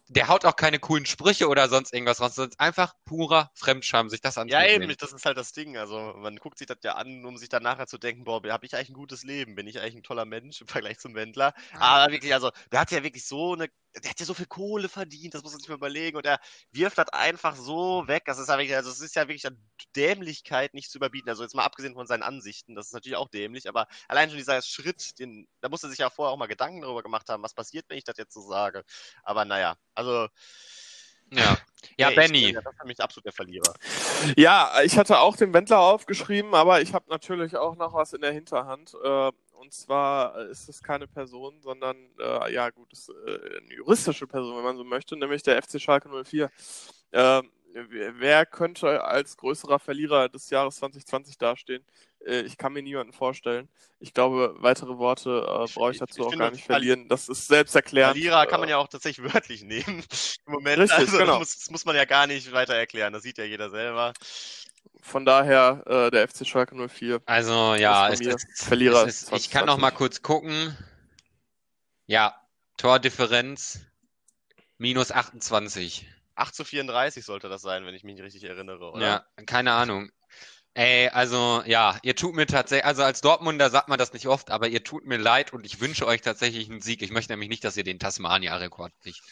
der 0.09 0.27
haut 0.27 0.45
auch 0.45 0.55
keine 0.55 0.79
coolen 0.79 1.05
Sprüche 1.05 1.47
oder 1.47 1.69
sonst 1.69 1.93
irgendwas 1.93 2.21
raus, 2.21 2.35
sondern 2.35 2.57
einfach 2.59 2.93
purer 3.05 3.51
Fremdscham, 3.55 4.09
sich 4.09 4.21
das 4.21 4.37
Ja, 4.49 4.63
anzusehen. 4.63 4.65
eben, 4.65 4.95
das 4.95 5.11
ist 5.11 5.25
halt 5.25 5.35
das 5.37 5.51
Ding. 5.51 5.75
Also, 5.75 6.13
man 6.15 6.37
guckt 6.37 6.57
sich 6.57 6.67
das 6.67 6.77
ja 6.81 6.93
an, 6.95 7.25
um 7.25 7.35
sich 7.35 7.49
dann 7.49 7.63
nachher 7.63 7.85
zu 7.85 7.97
denken, 7.97 8.23
boah, 8.23 8.41
habe 8.49 8.65
ich 8.65 8.73
eigentlich 8.75 8.89
ein 8.89 8.93
gutes 8.93 9.23
Leben? 9.23 9.55
Bin 9.55 9.67
ich 9.67 9.81
eigentlich 9.81 9.95
ein 9.95 10.03
toller 10.03 10.23
Mensch 10.23 10.61
im 10.61 10.67
Vergleich 10.67 10.99
zum 10.99 11.15
Wendler? 11.15 11.53
Aber 11.79 12.09
wirklich, 12.13 12.33
also, 12.33 12.51
der 12.71 12.79
hat 12.79 12.91
ja 12.91 13.03
wirklich 13.03 13.25
so 13.25 13.53
eine, 13.55 13.67
der 14.01 14.09
hat 14.11 14.19
ja 14.21 14.25
so 14.25 14.33
viel 14.33 14.45
Kohle 14.45 14.87
verdient, 14.87 15.33
das 15.33 15.43
muss 15.43 15.51
man 15.51 15.59
sich 15.59 15.67
mal 15.67 15.75
überlegen. 15.75 16.15
Und 16.15 16.25
er 16.25 16.39
wirft 16.71 16.97
das 16.97 17.09
einfach 17.09 17.57
so 17.57 18.07
weg. 18.07 18.23
Das 18.25 18.37
ist 18.39 18.47
ja 18.47 18.57
wirklich, 18.57 18.75
also, 18.77 18.89
es 18.89 19.01
ist 19.01 19.15
ja 19.15 19.23
wirklich 19.27 19.45
an 19.47 19.57
Dämlichkeit 19.97 20.73
nicht 20.73 20.89
zu 20.91 20.97
überbieten. 20.97 21.27
Also, 21.29 21.43
jetzt 21.43 21.53
mal 21.53 21.65
abgesehen 21.65 21.93
von 21.95 22.07
seinen 22.07 22.23
Ansichten, 22.23 22.73
das 22.73 22.87
ist 22.87 22.93
natürlich 22.93 23.17
auch 23.17 23.27
dämlich, 23.27 23.67
aber 23.67 23.87
allein 24.07 24.29
schon 24.29 24.37
dieser 24.37 24.61
Schritt, 24.61 25.19
den, 25.19 25.45
da 25.59 25.67
muss 25.67 25.83
er 25.83 25.89
sich 25.89 25.99
ja 25.99 26.09
vorher 26.09 26.31
auch 26.31 26.37
mal 26.37 26.47
Gedanken 26.47 26.81
darüber 26.83 27.03
gemacht 27.03 27.27
haben, 27.27 27.43
was 27.43 27.53
passiert, 27.53 27.83
wenn 27.89 27.97
ich 27.97 28.05
das 28.05 28.15
jetzt 28.17 28.33
so 28.33 28.39
sage. 28.47 28.83
Aber 29.23 29.43
naja, 29.45 29.75
also, 29.97 30.27
Ja, 31.31 31.57
ja 31.97 32.09
nee, 32.09 32.15
Benny. 32.15 32.45
Ich, 32.45 32.53
das 32.53 32.65
ist 32.65 32.79
für 32.79 32.87
mich 32.87 33.01
absolut 33.01 33.25
der 33.25 33.33
Verlierer. 33.33 33.73
Ja, 34.35 34.71
ich 34.83 34.97
hatte 34.97 35.19
auch 35.19 35.35
den 35.35 35.53
Wendler 35.53 35.79
aufgeschrieben, 35.79 36.53
aber 36.53 36.81
ich 36.81 36.93
habe 36.93 37.09
natürlich 37.09 37.55
auch 37.55 37.75
noch 37.75 37.93
was 37.93 38.13
in 38.13 38.21
der 38.21 38.31
Hinterhand. 38.31 38.93
Äh, 39.03 39.31
und 39.53 39.73
zwar 39.73 40.37
ist 40.49 40.69
es 40.69 40.83
keine 40.83 41.07
Person, 41.07 41.59
sondern, 41.61 41.97
äh, 42.19 42.53
ja 42.53 42.69
gut, 42.69 42.93
es 42.93 43.09
ist 43.09 43.15
äh, 43.25 43.57
eine 43.57 43.73
juristische 43.73 44.27
Person, 44.27 44.55
wenn 44.55 44.63
man 44.63 44.77
so 44.77 44.83
möchte, 44.83 45.17
nämlich 45.17 45.41
der 45.41 45.61
FC 45.61 45.81
Schalke 45.81 46.09
04. 46.09 46.51
Ähm, 47.11 47.49
wer 47.73 48.19
wer 48.19 48.45
könnte 48.45 49.03
als 49.03 49.35
größerer 49.35 49.79
Verlierer 49.79 50.29
des 50.29 50.49
Jahres 50.51 50.77
2020 50.77 51.37
dastehen? 51.37 51.83
Äh, 52.27 52.41
ich 52.41 52.57
kann 52.57 52.73
mir 52.73 52.83
niemanden 52.83 53.13
vorstellen. 53.13 53.69
Ich 53.99 54.13
glaube, 54.13 54.55
weitere 54.59 54.97
Worte 54.97 55.41
äh, 55.47 55.73
brauche 55.73 55.91
ich 55.91 55.97
dazu 55.99 56.21
ich 56.21 56.27
auch 56.27 56.37
gar 56.37 56.51
nicht 56.51 56.63
Verli- 56.63 56.65
verlieren. 56.67 57.09
Das 57.09 57.29
ist 57.29 57.47
selbsterklärend. 57.47 58.13
Verlierer 58.15 58.45
kann 58.45 58.59
man 58.59 58.69
Äh, 58.69 58.71
ja 58.73 58.77
auch 58.77 58.87
tatsächlich 58.87 59.33
wörtlich 59.33 59.63
nehmen 59.63 60.03
im 60.45 60.53
Moment. 60.53 60.79
Richtig, 60.79 60.97
also 60.97 61.17
genau. 61.17 61.31
das, 61.31 61.39
muss, 61.39 61.55
das 61.59 61.69
muss 61.71 61.85
man 61.85 61.95
ja 61.95 62.05
gar 62.05 62.27
nicht 62.27 62.51
weiter 62.51 62.75
erklären. 62.75 63.13
Das 63.13 63.23
sieht 63.23 63.37
ja 63.37 63.43
jeder 63.45 63.69
selber. 63.69 64.13
Von 65.01 65.25
daher 65.25 65.83
äh, 65.87 66.11
der 66.11 66.27
FC 66.27 66.45
Schalke 66.45 66.75
04. 66.75 67.21
Also, 67.25 67.75
ja, 67.75 68.07
ist 68.07 68.25
es 68.25 68.43
ist, 68.43 68.63
Verlierer. 68.63 69.05
es 69.07 69.23
ist, 69.23 69.33
ich 69.33 69.49
kann 69.49 69.65
noch 69.65 69.77
mal 69.77 69.91
kurz 69.91 70.21
gucken. 70.21 70.75
Ja, 72.07 72.35
Tordifferenz 72.77 73.79
minus 74.77 75.11
28. 75.11 76.07
8 76.35 76.53
zu 76.55 76.63
34 76.65 77.25
sollte 77.25 77.49
das 77.49 77.61
sein, 77.61 77.85
wenn 77.85 77.95
ich 77.95 78.03
mich 78.03 78.21
richtig 78.21 78.43
erinnere, 78.43 78.91
oder? 78.91 79.05
Ja, 79.05 79.25
keine 79.45 79.73
Ahnung. 79.73 80.11
Ey, 80.77 81.09
also 81.09 81.63
ja, 81.65 81.97
ihr 82.03 82.15
tut 82.15 82.35
mir 82.35 82.45
tatsächlich, 82.45 82.85
also 82.85 83.01
als 83.01 83.21
Dortmunder 83.21 83.71
sagt 83.71 83.87
man 83.87 83.97
das 83.97 84.13
nicht 84.13 84.27
oft, 84.27 84.51
aber 84.51 84.67
ihr 84.67 84.83
tut 84.83 85.07
mir 85.07 85.17
leid 85.17 85.51
und 85.51 85.65
ich 85.65 85.81
wünsche 85.81 86.05
euch 86.05 86.21
tatsächlich 86.21 86.69
einen 86.69 86.81
Sieg. 86.81 87.01
Ich 87.01 87.09
möchte 87.09 87.33
nämlich 87.33 87.49
nicht, 87.49 87.63
dass 87.63 87.77
ihr 87.77 87.83
den 87.83 87.97
Tasmania-Rekord 87.97 88.93
kriegt. 89.01 89.23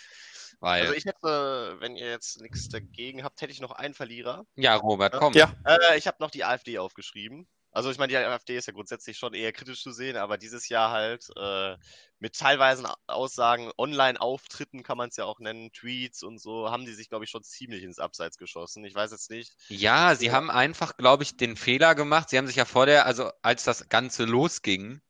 Weil, 0.60 0.82
Also 0.82 0.94
ich 0.96 1.06
hätte, 1.06 1.76
wenn 1.82 1.96
ihr 1.96 2.10
jetzt 2.10 2.42
nichts 2.42 2.68
dagegen 2.70 3.24
habt, 3.24 3.40
hätte 3.42 3.52
ich 3.52 3.62
noch 3.62 3.74
einen 3.74 3.94
Verlierer. 3.94 4.48
ja, 4.56 4.76
Robert, 4.76 5.14
komm. 5.14 5.34
Ja. 5.34 5.54
Äh, 5.66 6.00
ich 6.00 6.08
habe 6.08 6.18
noch 6.20 6.32
die 6.32 6.44
AfD 6.44 6.80
aufgeschrieben. 6.80 7.48
Also 7.76 7.92
ich 7.92 7.98
meine, 7.98 8.08
die 8.08 8.16
AfD 8.18 8.56
ist 8.56 8.68
ja 8.68 8.74
grundsätzlich 8.74 9.18
schon 9.18 9.34
eher 9.34 9.52
kritisch 9.52 9.84
zu 9.84 9.92
sehen, 9.92 10.16
aber 10.16 10.38
dieses 10.38 10.70
Jahr 10.70 10.92
halt 10.92 11.28
äh, 11.36 11.76
mit 12.20 12.34
teilweise 12.34 12.86
Aussagen, 13.06 13.70
Online-Auftritten 13.78 14.82
kann 14.82 14.98
man 14.98 15.10
es 15.10 15.18
ja 15.18 15.26
auch 15.26 15.40
nennen, 15.42 15.74
Tweets 15.74 16.24
und 16.24 16.40
so, 16.40 16.72
haben 16.72 16.86
die 16.86 16.94
sich, 16.94 17.10
glaube 17.10 17.26
ich, 17.26 17.32
schon 17.32 17.44
ziemlich 17.44 17.84
ins 17.84 18.00
Abseits 18.00 18.38
geschossen. 18.38 18.86
Ich 18.86 18.96
weiß 18.96 19.12
jetzt 19.12 19.30
nicht. 19.30 19.58
Ja, 19.68 20.16
sie 20.16 20.32
haben 20.32 20.50
einfach, 20.50 20.96
glaube 20.96 21.24
ich, 21.24 21.36
den 21.36 21.58
Fehler 21.58 21.96
gemacht. 21.96 22.30
Sie 22.30 22.38
haben 22.38 22.48
sich 22.48 22.56
ja 22.56 22.64
vor 22.64 22.86
der, 22.86 23.06
also 23.06 23.30
als 23.42 23.66
das 23.66 23.90
Ganze 23.90 24.24
losging, 24.24 25.02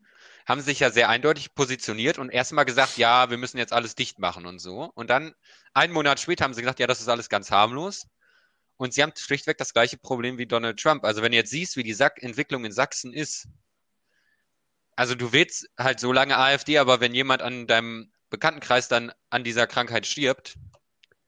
haben 0.47 0.59
sie 0.59 0.71
sich 0.71 0.79
ja 0.79 0.89
sehr 0.89 1.07
eindeutig 1.07 1.53
positioniert 1.53 2.17
und 2.17 2.31
erstmal 2.31 2.65
gesagt, 2.65 2.97
ja, 2.97 3.29
wir 3.29 3.37
müssen 3.37 3.59
jetzt 3.59 3.73
alles 3.73 3.93
dicht 3.93 4.17
machen 4.17 4.47
und 4.47 4.57
so. 4.57 4.91
Und 4.95 5.11
dann 5.11 5.35
einen 5.75 5.93
Monat 5.93 6.19
später 6.19 6.43
haben 6.43 6.55
sie 6.55 6.61
gesagt, 6.61 6.79
ja, 6.79 6.87
das 6.87 6.99
ist 6.99 7.09
alles 7.09 7.29
ganz 7.29 7.51
harmlos. 7.51 8.07
Und 8.77 8.93
sie 8.93 9.01
haben 9.01 9.13
schlichtweg 9.15 9.57
das 9.57 9.73
gleiche 9.73 9.97
Problem 9.97 10.37
wie 10.37 10.45
Donald 10.45 10.79
Trump. 10.79 11.05
Also 11.05 11.21
wenn 11.21 11.31
du 11.31 11.37
jetzt 11.37 11.51
siehst, 11.51 11.77
wie 11.77 11.83
die 11.83 11.93
Sack 11.93 12.21
Entwicklung 12.21 12.65
in 12.65 12.71
Sachsen 12.71 13.13
ist, 13.13 13.47
also 14.95 15.15
du 15.15 15.31
wählst 15.31 15.69
halt 15.77 15.99
so 15.99 16.11
lange 16.11 16.37
AfD, 16.37 16.77
aber 16.77 16.99
wenn 16.99 17.13
jemand 17.13 17.41
an 17.41 17.67
deinem 17.67 18.11
Bekanntenkreis 18.29 18.87
dann 18.87 19.11
an 19.29 19.43
dieser 19.43 19.67
Krankheit 19.67 20.05
stirbt, 20.05 20.57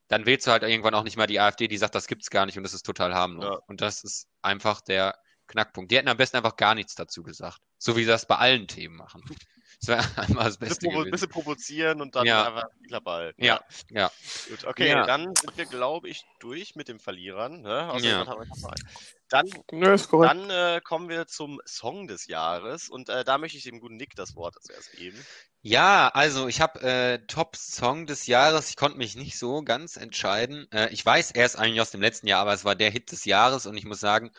dann 0.08 0.26
wählst 0.26 0.48
du 0.48 0.52
halt 0.52 0.64
irgendwann 0.64 0.94
auch 0.94 1.04
nicht 1.04 1.18
mal 1.18 1.28
die 1.28 1.40
AfD, 1.40 1.68
die 1.68 1.78
sagt, 1.78 1.96
das 1.96 2.08
gibt's 2.08 2.30
gar 2.30 2.46
nicht 2.46 2.58
und 2.58 2.64
das 2.64 2.74
ist 2.74 2.86
total 2.86 3.14
harmlos. 3.14 3.46
Ja. 3.46 3.60
Und 3.68 3.82
das 3.82 4.04
ist 4.04 4.28
einfach 4.42 4.82
der 4.82 5.18
Knackpunkt. 5.48 5.92
Die 5.92 5.98
hätten 5.98 6.08
am 6.10 6.18
besten 6.18 6.38
einfach 6.38 6.56
gar 6.56 6.76
nichts 6.76 6.96
dazu 6.96 7.24
gesagt. 7.24 7.60
So 7.78 7.96
wie 7.96 8.02
sie 8.04 8.10
das 8.10 8.26
bei 8.28 8.36
allen 8.38 8.68
Themen 8.68 8.96
machen. 8.96 9.24
Das 9.80 9.90
wäre 9.90 10.28
einmal 10.28 10.46
das 10.46 10.56
Ein 10.60 10.70
Beste 10.70 10.88
gewesen. 10.88 11.12
bisschen 11.12 11.30
provozieren 11.30 12.02
und 12.02 12.16
dann 12.16 12.26
Ja. 12.26 12.48
einfach 12.48 12.68
Klappe 12.88 13.12
halten. 13.12 13.44
Ja, 13.44 13.62
ja. 13.92 14.12
Gut, 14.50 14.66
okay, 14.66 14.90
Ja. 14.90 15.06
dann 15.06 15.36
sind 15.36 15.56
wir, 15.56 15.66
glaube 15.66 16.10
ich, 16.10 16.24
durch 16.40 16.76
mit 16.76 16.88
den 16.88 16.98
Verlierern. 16.98 17.62
Ne? 17.62 17.94
Ja. 18.02 18.26
Dann, 19.30 19.46
dann 19.69 20.50
äh, 20.50 20.82
kommen 20.84 21.10
wir 21.10 21.28
zum 21.28 21.62
Song 21.65 22.08
des 22.08 22.26
Jahres 22.26 22.90
und 22.90 23.10
äh, 23.10 23.24
da 23.24 23.38
möchte 23.38 23.58
ich 23.60 23.65
dem 23.65 23.80
guten 23.80 23.98
Nick 23.98 24.15
das 24.15 24.36
Wort 24.36 24.56
zuerst 24.62 24.94
geben. 24.94 25.24
Ja, 25.62 26.08
also 26.13 26.48
ich 26.48 26.60
habe 26.62 26.82
äh, 26.82 27.19
Top-Song 27.28 28.08
des 28.08 28.26
Jahres. 28.26 28.69
Ich 28.69 28.78
konnte 28.78 28.98
mich 28.98 29.15
nicht 29.15 29.38
so 29.38 29.62
ganz 29.63 29.98
entscheiden. 29.98 30.65
Äh, 30.71 30.90
ich 30.92 31.06
weiß, 31.06 31.32
er 31.32 31.46
ist 31.46 31.56
eigentlich 31.56 31.82
aus 31.82 31.92
dem 31.92 32.02
letzten 32.02 32.26
Jahr, 32.28 32.42
aber 32.42 32.54
es 32.54 32.65
war 32.65 32.74
der 32.76 32.90
Hit 32.90 33.12
des 33.12 33.26
Jahres 33.26 33.65
und 33.67 33.78
ich 33.78 33.86
muss 33.86 34.00
sagen, 34.00 34.32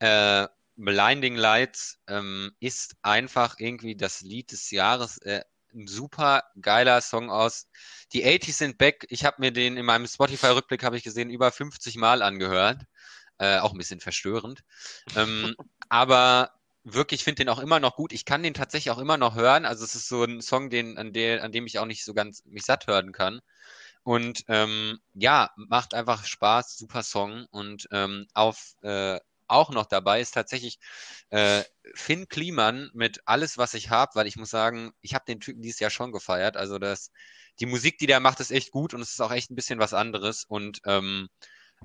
äh, 0.00 0.46
Blinding 0.76 1.36
Lights 1.36 1.98
ähm, 2.06 2.52
ist 2.60 2.96
einfach 3.02 3.56
irgendwie 3.58 3.96
das 3.96 4.20
Lied 4.20 4.52
des 4.52 4.70
Jahres. 4.70 5.18
Äh, 5.18 5.42
ein 5.74 5.86
super 5.86 6.44
geiler 6.60 7.00
Song 7.00 7.30
aus. 7.30 7.68
Die 8.12 8.24
80s 8.24 8.52
sind 8.52 8.78
back. 8.78 9.06
Ich 9.10 9.24
habe 9.24 9.36
mir 9.40 9.52
den 9.52 9.76
in 9.76 9.84
meinem 9.84 10.06
Spotify-Rückblick, 10.06 10.82
habe 10.82 10.96
ich 10.96 11.02
gesehen, 11.04 11.30
über 11.30 11.52
50 11.52 11.96
Mal 11.96 12.22
angehört. 12.22 12.82
Äh, 13.38 13.58
auch 13.58 13.72
ein 13.72 13.78
bisschen 13.78 14.00
verstörend. 14.00 14.62
Ähm, 15.14 15.54
aber 15.88 16.52
wirklich, 16.84 17.20
ich 17.20 17.24
finde 17.24 17.44
den 17.44 17.48
auch 17.50 17.58
immer 17.58 17.80
noch 17.80 17.96
gut. 17.96 18.12
Ich 18.12 18.24
kann 18.24 18.42
den 18.42 18.54
tatsächlich 18.54 18.90
auch 18.90 18.98
immer 18.98 19.18
noch 19.18 19.34
hören. 19.34 19.66
Also 19.66 19.84
es 19.84 19.94
ist 19.94 20.08
so 20.08 20.24
ein 20.24 20.40
Song, 20.40 20.70
den, 20.70 20.96
an, 20.96 21.12
der, 21.12 21.42
an 21.42 21.52
dem 21.52 21.66
ich 21.66 21.78
auch 21.78 21.86
nicht 21.86 22.04
so 22.04 22.14
ganz 22.14 22.44
mich 22.46 22.64
satt 22.64 22.86
hören 22.86 23.12
kann. 23.12 23.40
Und 24.02 24.44
ähm, 24.48 25.00
ja, 25.14 25.50
macht 25.56 25.92
einfach 25.92 26.24
Spaß, 26.24 26.76
super 26.78 27.02
Song. 27.02 27.46
Und 27.50 27.88
ähm, 27.90 28.26
auf 28.32 28.74
äh, 28.82 29.18
auch 29.48 29.70
noch 29.70 29.86
dabei 29.86 30.20
ist 30.20 30.32
tatsächlich 30.32 30.78
äh, 31.30 31.62
Finn 31.94 32.28
Kliman 32.28 32.90
mit 32.94 33.20
alles, 33.26 33.58
was 33.58 33.74
ich 33.74 33.90
habe, 33.90 34.14
weil 34.14 34.26
ich 34.26 34.36
muss 34.36 34.50
sagen, 34.50 34.92
ich 35.00 35.14
habe 35.14 35.24
den 35.26 35.40
Typen 35.40 35.62
dieses 35.62 35.80
Jahr 35.80 35.90
schon 35.90 36.12
gefeiert. 36.12 36.56
Also 36.56 36.78
das, 36.78 37.10
die 37.60 37.66
Musik, 37.66 37.98
die 37.98 38.06
der 38.06 38.20
macht, 38.20 38.40
ist 38.40 38.50
echt 38.50 38.70
gut 38.70 38.94
und 38.94 39.00
es 39.00 39.12
ist 39.12 39.20
auch 39.20 39.32
echt 39.32 39.50
ein 39.50 39.56
bisschen 39.56 39.78
was 39.78 39.94
anderes. 39.94 40.44
Und 40.44 40.80
ähm, 40.84 41.28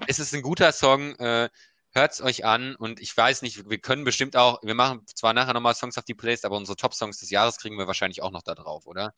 es 0.07 0.19
ist 0.19 0.33
ein 0.33 0.41
guter 0.41 0.71
Song. 0.71 1.15
Äh, 1.17 1.49
Hört's 1.93 2.21
euch 2.21 2.45
an 2.45 2.75
und 2.77 3.01
ich 3.01 3.15
weiß 3.15 3.41
nicht, 3.41 3.69
wir 3.69 3.77
können 3.79 4.05
bestimmt 4.05 4.37
auch, 4.37 4.59
wir 4.63 4.75
machen 4.75 5.05
zwar 5.13 5.33
nachher 5.33 5.53
nochmal 5.53 5.75
Songs 5.75 5.97
auf 5.97 6.05
die 6.05 6.13
Playlist, 6.13 6.45
aber 6.45 6.55
unsere 6.55 6.77
Top-Songs 6.77 7.19
des 7.19 7.29
Jahres 7.29 7.57
kriegen 7.57 7.77
wir 7.77 7.85
wahrscheinlich 7.85 8.21
auch 8.21 8.31
noch 8.31 8.43
da 8.43 8.55
drauf, 8.55 8.87
oder? 8.87 9.13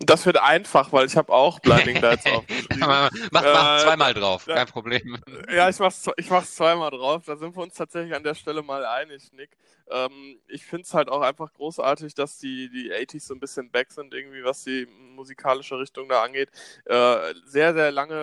Das 0.00 0.26
wird 0.26 0.38
einfach, 0.38 0.92
weil 0.92 1.06
ich 1.06 1.16
habe 1.16 1.32
auch 1.32 1.60
Blinding 1.60 2.00
Lights 2.00 2.26
aufgeschrieben. 2.30 2.78
mach, 2.80 3.10
mach 3.30 3.42
Äh, 3.42 3.82
zweimal 3.84 4.14
drauf, 4.14 4.46
kein 4.46 4.66
Problem. 4.66 5.18
Ja, 5.52 5.68
ich 5.68 5.78
mach's, 5.78 6.08
ich 6.16 6.30
mach's 6.30 6.54
zweimal 6.54 6.90
drauf. 6.90 7.24
Da 7.26 7.36
sind 7.36 7.56
wir 7.56 7.62
uns 7.62 7.74
tatsächlich 7.74 8.14
an 8.14 8.22
der 8.22 8.34
Stelle 8.34 8.62
mal 8.62 8.84
einig, 8.84 9.32
Nick. 9.32 9.50
Ähm, 9.90 10.40
ich 10.48 10.64
find's 10.66 10.94
halt 10.94 11.08
auch 11.08 11.22
einfach 11.22 11.52
großartig, 11.52 12.14
dass 12.14 12.38
die, 12.38 12.68
die 12.70 12.92
80s 12.92 13.26
so 13.26 13.34
ein 13.34 13.40
bisschen 13.40 13.70
back 13.70 13.92
sind, 13.92 14.12
irgendwie, 14.14 14.44
was 14.44 14.64
die 14.64 14.86
musikalische 14.86 15.78
Richtung 15.78 16.08
da 16.08 16.22
angeht. 16.22 16.50
Äh, 16.84 17.34
sehr, 17.44 17.72
sehr 17.74 17.92
lange, 17.92 18.16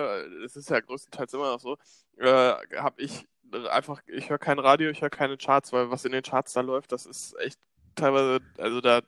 es 0.44 0.56
ist 0.56 0.70
ja 0.70 0.80
größtenteils 0.80 1.34
immer 1.34 1.52
noch 1.52 1.60
so, 1.60 1.76
äh, 2.18 2.54
habe 2.78 3.02
ich 3.02 3.26
einfach, 3.70 4.00
ich 4.06 4.30
höre 4.30 4.38
kein 4.38 4.58
Radio, 4.58 4.90
ich 4.90 5.02
höre 5.02 5.10
keine 5.10 5.36
Charts, 5.36 5.72
weil 5.72 5.90
was 5.90 6.04
in 6.04 6.12
den 6.12 6.22
Charts 6.22 6.52
da 6.52 6.60
läuft, 6.60 6.92
das 6.92 7.06
ist 7.06 7.34
echt 7.40 7.58
teilweise, 7.94 8.40
also 8.58 8.80
da, 8.80 9.00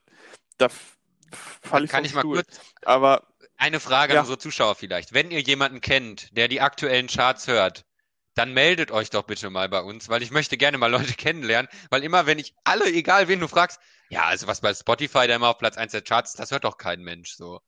da 0.59 0.69
falle 1.63 1.85
ich 1.87 1.91
Kann 1.91 2.05
vom 2.05 2.07
ich 2.07 2.15
mal 2.15 2.21
Stuhl. 2.21 2.37
kurz 2.43 2.61
Aber 2.85 3.27
eine 3.57 3.81
Frage 3.81 4.15
Ja. 4.15 4.21
an 4.21 4.25
unsere 4.27 4.39
Zuschauer 4.39 4.75
vielleicht. 4.75 5.13
Wenn 5.15 5.31
ihr 5.31 5.41
jemanden 5.41 5.81
kennt, 5.81 6.37
der 6.37 6.49
die 6.49 6.61
aktuellen 6.61 7.07
Charts 7.09 7.47
hört, 7.47 7.85
dann 8.35 8.53
meldet 8.53 8.91
euch 8.91 9.09
doch 9.11 9.23
bitte 9.23 9.49
mal 9.49 9.69
bei 9.69 9.81
uns, 9.81 10.09
weil 10.11 10.23
ich 10.23 10.31
möchte 10.31 10.57
gerne 10.59 10.77
mal 10.79 10.91
Leute 10.91 11.15
kennenlernen, 11.17 11.71
weil 11.91 12.05
immer, 12.05 12.27
wenn 12.27 12.39
ich 12.39 12.55
alle, 12.65 12.85
egal 12.87 13.29
wen 13.29 13.41
du 13.41 13.49
fragst, 13.49 13.81
ja, 14.11 14.25
also 14.25 14.47
was 14.47 14.61
bei 14.61 14.73
Spotify 14.75 15.27
da 15.27 15.35
immer 15.37 15.49
auf 15.49 15.59
Platz 15.59 15.77
1 15.77 15.93
der 15.93 16.03
Charts, 16.03 16.35
das 16.35 16.51
hört 16.51 16.65
doch 16.65 16.77
kein 16.77 17.01
Mensch 17.03 17.33
so. 17.33 17.61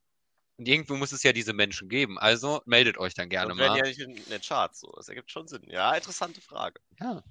Und 0.59 0.67
irgendwo 0.69 0.97
muss 0.97 1.13
es 1.13 1.23
ja 1.23 1.33
diese 1.33 1.53
Menschen 1.53 1.89
geben. 1.89 2.19
Also 2.19 2.63
meldet 2.67 2.99
euch 2.99 3.15
dann 3.15 3.29
gerne 3.29 3.53
und 3.53 3.59
werden 3.59 3.73
mal. 3.73 3.79
ja 3.79 3.85
nicht 3.85 4.01
in 4.01 4.15
den 4.17 4.41
Charts 4.43 4.81
so. 4.81 4.93
Das 4.97 5.09
ergibt 5.09 5.31
schon 5.31 5.47
Sinn. 5.49 5.63
Ja, 5.69 5.95
interessante 5.95 6.41
Frage. 6.41 6.81
Ja. 7.01 7.23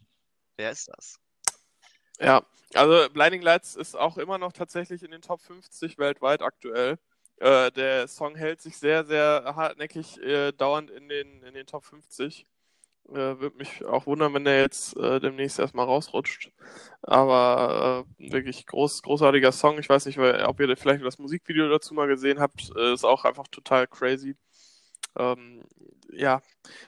Wer 0.56 0.72
ist 0.72 0.88
das? 0.88 1.20
Ja, 2.20 2.44
also 2.74 3.10
Blinding 3.14 3.42
Lights 3.42 3.76
ist 3.76 3.96
auch 3.96 4.18
immer 4.18 4.38
noch 4.38 4.52
tatsächlich 4.54 5.04
in 5.04 5.12
den 5.12 5.22
Top 5.22 5.42
50 5.42 5.98
weltweit 5.98 6.42
aktuell. 6.42 6.98
Äh, 7.38 7.72
der 7.72 8.08
Song 8.08 8.36
hält 8.36 8.62
sich 8.62 8.78
sehr, 8.78 9.06
sehr 9.06 9.54
hartnäckig 9.56 10.20
äh, 10.22 10.52
dauernd 10.52 10.90
in 10.92 11.08
den, 11.10 11.44
in 11.44 11.54
den 11.54 11.68
Top 11.68 11.86
50. 11.86 12.48
Äh, 13.10 13.14
Würde 13.14 13.58
mich 13.58 13.86
auch 13.86 14.08
wundern, 14.08 14.34
wenn 14.34 14.46
der 14.46 14.62
jetzt 14.62 14.98
äh, 14.98 15.20
demnächst 15.20 15.60
erstmal 15.60 15.86
rausrutscht. 15.86 16.52
Aber 17.04 18.06
äh, 18.20 18.32
wirklich 18.32 18.66
groß, 18.66 19.04
großartiger 19.04 19.52
Song. 19.52 19.78
Ich 19.80 19.90
weiß 19.90 20.06
nicht, 20.08 20.20
ob 20.20 20.60
ihr 20.60 20.78
vielleicht 20.78 21.04
das 21.06 21.20
Musikvideo 21.20 21.70
dazu 21.70 21.94
mal 21.94 22.08
gesehen 22.08 22.40
habt. 22.40 22.72
Äh, 22.76 22.94
ist 22.94 23.06
auch 23.06 23.26
einfach 23.26 23.48
total 23.50 23.88
crazy. 23.88 24.36
Ähm, 25.18 25.64
ja, 26.12 26.42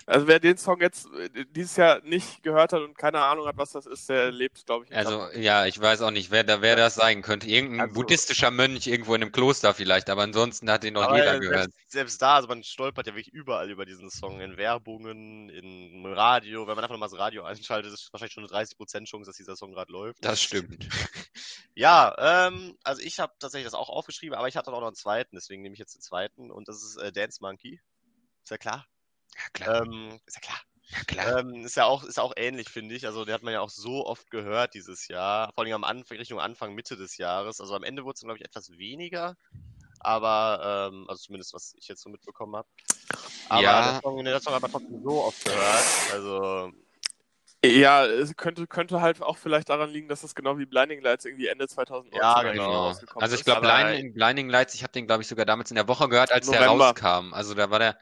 also 0.05 0.27
wer 0.27 0.39
den 0.39 0.57
Song 0.57 0.81
jetzt 0.81 1.07
äh, 1.13 1.45
dieses 1.51 1.75
Jahr 1.77 2.01
nicht 2.03 2.41
gehört 2.43 2.73
hat 2.73 2.81
und 2.81 2.97
keine 2.97 3.21
Ahnung 3.21 3.45
hat, 3.47 3.57
was 3.57 3.71
das 3.71 3.85
ist, 3.85 4.09
der 4.09 4.31
lebt, 4.31 4.65
glaube 4.65 4.85
ich, 4.85 4.95
Also, 4.95 5.17
Klammern. 5.17 5.41
ja, 5.41 5.65
ich 5.65 5.79
weiß 5.79 6.01
auch 6.01 6.11
nicht, 6.11 6.31
wer, 6.31 6.43
da, 6.43 6.61
wer 6.61 6.75
das 6.75 6.95
sein 6.95 7.21
könnte. 7.21 7.47
Irgendein 7.47 7.81
Also- 7.81 7.93
buddhistischer 7.95 8.51
Mönch 8.51 8.87
irgendwo 8.87 9.15
in 9.15 9.21
einem 9.21 9.31
Kloster 9.31 9.73
vielleicht, 9.73 10.09
aber 10.09 10.23
ansonsten 10.23 10.69
hat 10.71 10.83
den 10.83 10.93
noch 10.95 11.13
jeder 11.13 11.35
äh, 11.35 11.39
gehört. 11.39 11.71
selbst, 11.71 11.91
selbst 11.91 12.21
da, 12.21 12.35
also 12.35 12.47
man 12.47 12.63
stolpert 12.63 13.07
ja 13.07 13.13
wirklich 13.15 13.33
überall 13.33 13.69
über 13.69 13.85
diesen 13.85 14.09
Song. 14.09 14.41
In 14.41 14.57
Werbungen, 14.57 15.49
in 15.49 16.05
Radio. 16.05 16.61
Wenn 16.67 16.75
man 16.75 16.83
einfach 16.83 16.95
nochmal 16.95 17.09
das 17.09 17.19
Radio 17.19 17.43
einschaltet, 17.43 17.93
ist 17.93 18.11
wahrscheinlich 18.13 18.33
schon 18.33 18.43
eine 18.43 18.51
30% 18.51 19.05
Chance, 19.05 19.29
dass 19.29 19.37
dieser 19.37 19.55
Song 19.55 19.71
gerade 19.73 19.91
läuft. 19.91 20.23
Das 20.23 20.41
stimmt. 20.41 20.87
Ja, 21.75 22.13
ähm, 22.47 22.77
also 22.83 23.01
ich 23.01 23.19
habe 23.19 23.31
tatsächlich 23.39 23.65
das 23.65 23.73
auch 23.73 23.87
aufgeschrieben, 23.87 24.37
aber 24.37 24.49
ich 24.49 24.57
hatte 24.57 24.69
auch 24.73 24.81
noch 24.81 24.87
einen 24.87 24.95
zweiten, 24.97 25.37
deswegen 25.37 25.61
nehme 25.61 25.73
ich 25.73 25.79
jetzt 25.79 25.95
den 25.95 26.01
zweiten 26.01 26.51
und 26.51 26.67
das 26.67 26.83
ist 26.83 26.97
äh, 26.97 27.13
Dance 27.13 27.37
Monkey. 27.41 27.79
Ist 28.43 28.49
ja 28.51 28.57
klar. 28.57 28.85
Ja, 29.39 29.45
klar. 29.53 29.81
Ähm, 29.83 30.19
ist 30.25 30.35
ja 30.35 30.41
klar. 30.41 30.59
ja, 30.89 31.03
klar. 31.07 31.39
Ähm, 31.39 31.65
ist 31.65 31.75
ja 31.77 31.85
auch, 31.85 32.03
ist 32.03 32.19
auch 32.19 32.33
ähnlich, 32.35 32.69
finde 32.69 32.95
ich. 32.95 33.05
Also, 33.05 33.23
den 33.25 33.33
hat 33.33 33.43
man 33.43 33.53
ja 33.53 33.61
auch 33.61 33.69
so 33.69 34.05
oft 34.05 34.29
gehört 34.29 34.73
dieses 34.73 35.07
Jahr. 35.07 35.51
Vor 35.53 35.63
allem 35.63 35.73
am 35.73 35.83
Anfang, 35.83 36.17
Richtung 36.17 36.39
Anfang, 36.39 36.73
Mitte 36.75 36.97
des 36.97 37.17
Jahres. 37.17 37.61
Also 37.61 37.75
am 37.75 37.83
Ende 37.83 38.03
wurde 38.03 38.15
es, 38.15 38.21
glaube 38.21 38.37
ich, 38.37 38.45
etwas 38.45 38.69
weniger. 38.77 39.35
Aber, 40.01 40.89
ähm, 40.91 41.05
also 41.09 41.21
zumindest, 41.21 41.53
was 41.53 41.73
ich 41.77 41.87
jetzt 41.87 42.01
so 42.01 42.09
mitbekommen 42.09 42.55
habe. 42.55 42.67
Aber 43.45 43.63
Ja. 43.63 43.91
der 43.91 44.01
Song, 44.01 44.23
der 44.23 44.41
Song 44.41 44.53
hat 44.53 44.61
man 44.61 44.71
trotzdem 44.71 45.01
so 45.03 45.23
oft 45.23 45.43
gehört. 45.43 45.85
Also, 46.11 46.71
Ja, 47.65 48.05
es 48.05 48.35
könnte, 48.37 48.67
könnte 48.67 49.01
halt 49.01 49.21
auch 49.21 49.37
vielleicht 49.37 49.67
daran 49.69 49.89
liegen, 49.89 50.07
dass 50.07 50.23
es 50.23 50.33
genau 50.33 50.57
wie 50.57 50.65
Blinding 50.65 51.01
Lights 51.01 51.25
irgendwie 51.25 51.47
Ende 51.47 51.67
2019 51.67 52.17
Ja, 52.21 52.41
genau. 52.41 52.87
rausgekommen 52.87 53.23
Also 53.23 53.35
ich 53.35 53.41
ist. 53.41 53.45
glaube, 53.45 53.61
Blinding, 53.61 54.13
Blinding 54.13 54.49
Lights, 54.49 54.73
ich 54.75 54.83
habe 54.83 54.93
den, 54.93 55.07
glaube 55.07 55.23
ich, 55.23 55.27
sogar 55.27 55.45
damals 55.45 55.69
in 55.69 55.75
der 55.75 55.87
Woche 55.89 56.07
gehört, 56.07 56.31
als 56.31 56.49
der 56.49 56.61
November. 56.61 56.89
rauskam. 56.91 57.33
Also 57.33 57.53
da 57.55 57.69
war 57.69 57.79
der, 57.79 57.97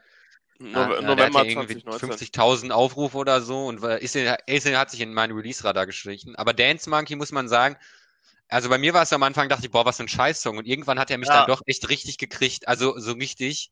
No 0.60 0.88
der 0.88 1.02
November 1.02 1.44
irgendwie 1.44 1.78
2019. 1.84 2.10
50.000 2.10 2.70
Aufrufe 2.72 3.16
oder 3.16 3.40
so 3.42 3.66
und 3.66 3.82
ist, 3.84 4.16
ist, 4.16 4.66
in- 4.66 4.76
hat 4.76 4.90
sich 4.90 5.00
in 5.00 5.14
meinen 5.14 5.36
Release-Radar 5.36 5.86
geschlichen. 5.86 6.34
Aber 6.36 6.52
Dance 6.52 6.90
Monkey 6.90 7.16
muss 7.16 7.30
man 7.32 7.48
sagen, 7.48 7.76
also 8.48 8.68
bei 8.68 8.78
mir 8.78 8.94
war 8.94 9.02
es 9.02 9.12
am 9.12 9.22
Anfang, 9.22 9.48
dachte 9.48 9.66
ich, 9.66 9.70
boah, 9.72 9.84
was 9.86 9.98
für 9.98 10.04
ein 10.04 10.08
Scheißsong. 10.08 10.58
Und 10.58 10.66
irgendwann 10.66 10.98
hat 10.98 11.10
er 11.10 11.18
mich 11.18 11.28
Ja. 11.28 11.40
dann 11.40 11.46
doch 11.46 11.62
echt 11.66 11.88
richtig 11.88 12.18
gekriegt, 12.18 12.68
also 12.68 12.98
so 12.98 13.12
richtig. 13.12 13.70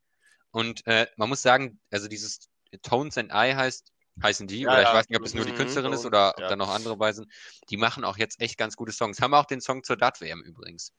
Und 0.50 0.86
äh, 0.86 1.06
man 1.16 1.28
muss 1.28 1.42
sagen, 1.42 1.80
also 1.90 2.08
dieses 2.08 2.48
Tones 2.82 3.18
and 3.18 3.30
I 3.32 3.54
heißt, 3.54 3.92
heißen 4.22 4.46
die, 4.46 4.62
Ja, 4.62 4.72
oder 4.72 4.82
ich 4.82 4.88
ja. 4.88 4.94
weiß 4.94 5.08
nicht, 5.08 5.18
ob 5.18 5.26
es 5.26 5.34
nur 5.34 5.44
die 5.44 5.52
Mhm, 5.52 5.56
Künstlerin 5.56 5.92
ist 5.92 6.02
Tones, 6.02 6.06
oder 6.06 6.38
ob 6.38 6.48
da 6.48 6.56
noch 6.56 6.70
andere 6.70 6.96
bei 6.96 7.12
sind. 7.12 7.30
Die 7.70 7.76
machen 7.76 8.04
auch 8.04 8.16
jetzt 8.18 8.40
echt 8.40 8.58
ganz 8.58 8.76
gute 8.76 8.92
Songs. 8.92 9.20
Haben 9.20 9.34
auch 9.34 9.46
den 9.46 9.60
Song 9.60 9.82
zur 9.84 9.96
DAT-WM 9.96 10.42
übrigens. 10.42 10.92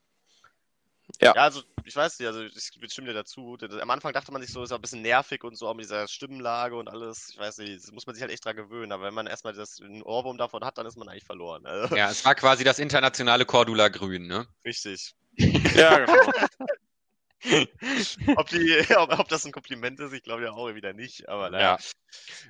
Ja, 1.22 1.34
also, 1.34 1.62
ich 1.84 1.95
weiß 1.95 2.20
nicht, 2.20 2.28
also 2.28 2.41
ich 2.43 2.91
stimme 2.91 3.08
dir 3.08 3.14
dazu. 3.14 3.58
Am 3.82 3.89
Anfang 3.89 4.14
dachte 4.14 4.32
man 4.32 4.41
sich 4.41 4.51
so, 4.51 4.62
ist 4.62 4.72
auch 4.72 4.78
ein 4.78 4.82
bisschen 4.82 5.01
nervig 5.01 5.43
und 5.43 5.58
so, 5.58 5.68
auch 5.68 5.74
mit 5.74 5.86
dieser 5.86 6.08
Stimmenlage 6.08 6.76
und 6.76 6.89
alles. 6.89 7.30
Ich 7.32 7.39
weiß 7.39 7.58
nicht, 7.60 7.84
das 7.84 7.91
muss 7.91 8.05
man 8.05 8.16
sich 8.16 8.22
halt 8.22 8.32
echt 8.32 8.45
dran 8.45 8.55
gewöhnen. 8.55 8.91
Aber 8.91 9.03
wenn 9.05 9.14
man 9.14 9.28
erstmal 9.28 9.53
das 9.53 9.80
einen 9.82 10.03
Ohrwurm 10.03 10.38
davon 10.38 10.64
hat, 10.64 10.78
dann 10.78 10.86
ist 10.86 10.97
man 10.97 11.08
eigentlich 11.08 11.24
verloren. 11.24 11.66
Also, 11.66 11.95
Ja, 11.95 12.12
es 12.12 12.24
war 12.26 12.36
quasi 12.36 12.64
das 12.64 12.80
internationale 12.80 13.45
Cordula 13.45 13.88
Grün, 13.88 14.28
ne? 14.28 14.47
richtig. 14.66 15.16
Ja, 15.76 15.99
genau. 15.99 16.32
ob, 18.36 18.49
die, 18.49 18.86
ob, 18.97 19.20
ob 19.20 19.28
das 19.28 19.45
ein 19.45 19.51
Kompliment 19.51 19.99
ist, 19.99 20.12
ich 20.12 20.24
glaube 20.24 20.43
ja 20.43 20.51
auch 20.51 20.74
wieder 20.74 20.93
nicht, 20.93 21.30
aber 21.30 21.51
naja. 21.51 21.78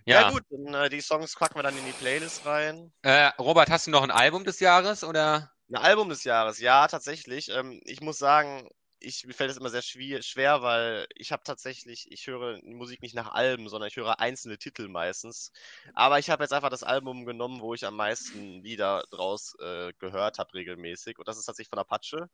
Ja. 0.06 0.22
Ja, 0.22 0.32
gut, 0.32 0.44
dann, 0.50 0.74
äh, 0.74 0.90
die 0.90 1.02
Songs 1.02 1.36
packen 1.36 1.56
wir 1.56 1.64
dann 1.64 1.78
in 1.78 1.86
die 1.86 1.92
Playlist 1.92 2.46
rein. 2.46 2.94
Äh, 3.02 3.32
Robert, 3.40 3.70
hast 3.70 3.88
du 3.88 3.92
noch 3.92 4.04
ein 4.04 4.12
Album 4.12 4.46
des 4.46 4.60
Jahres 4.62 5.04
oder? 5.04 5.52
Ein 5.70 5.76
Album 5.76 6.10
des 6.10 6.24
Jahres, 6.24 6.60
ja, 6.60 6.88
tatsächlich. 6.88 7.50
Ähm, 7.50 7.82
ich 7.86 8.02
muss 8.02 8.18
sagen, 8.18 8.70
ich, 9.00 9.26
mir 9.26 9.34
fällt 9.34 9.52
es 9.52 9.58
immer 9.58 9.70
sehr 9.70 9.82
schwer, 9.82 10.62
weil 10.62 11.08
ich 11.16 11.32
habe 11.32 11.44
tatsächlich, 11.44 12.12
ich 12.12 12.28
höre 12.28 12.60
Musik 12.64 13.02
nicht 13.02 13.16
nach 13.16 13.32
Alben, 13.32 13.70
sondern 13.70 13.90
ich 13.90 13.96
höre 13.96 14.20
einzelne 14.20 14.58
Titel 14.58 14.88
meistens. 14.88 15.52
Aber 15.94 16.20
ich 16.20 16.30
habe 16.30 16.44
jetzt 16.44 16.54
einfach 16.54 16.70
das 16.70 16.84
Album 16.84 17.26
genommen, 17.26 17.62
wo 17.62 17.74
ich 17.74 17.86
am 17.86 17.96
meisten 17.96 18.64
Lieder 18.64 19.04
draus 19.12 19.56
äh, 19.60 19.94
gehört 20.00 20.40
habe 20.40 20.54
regelmäßig. 20.54 21.20
Und 21.20 21.28
das 21.28 21.38
ist 21.38 21.46
tatsächlich 21.46 21.70
von 21.70 21.80
Apache. 21.80 22.30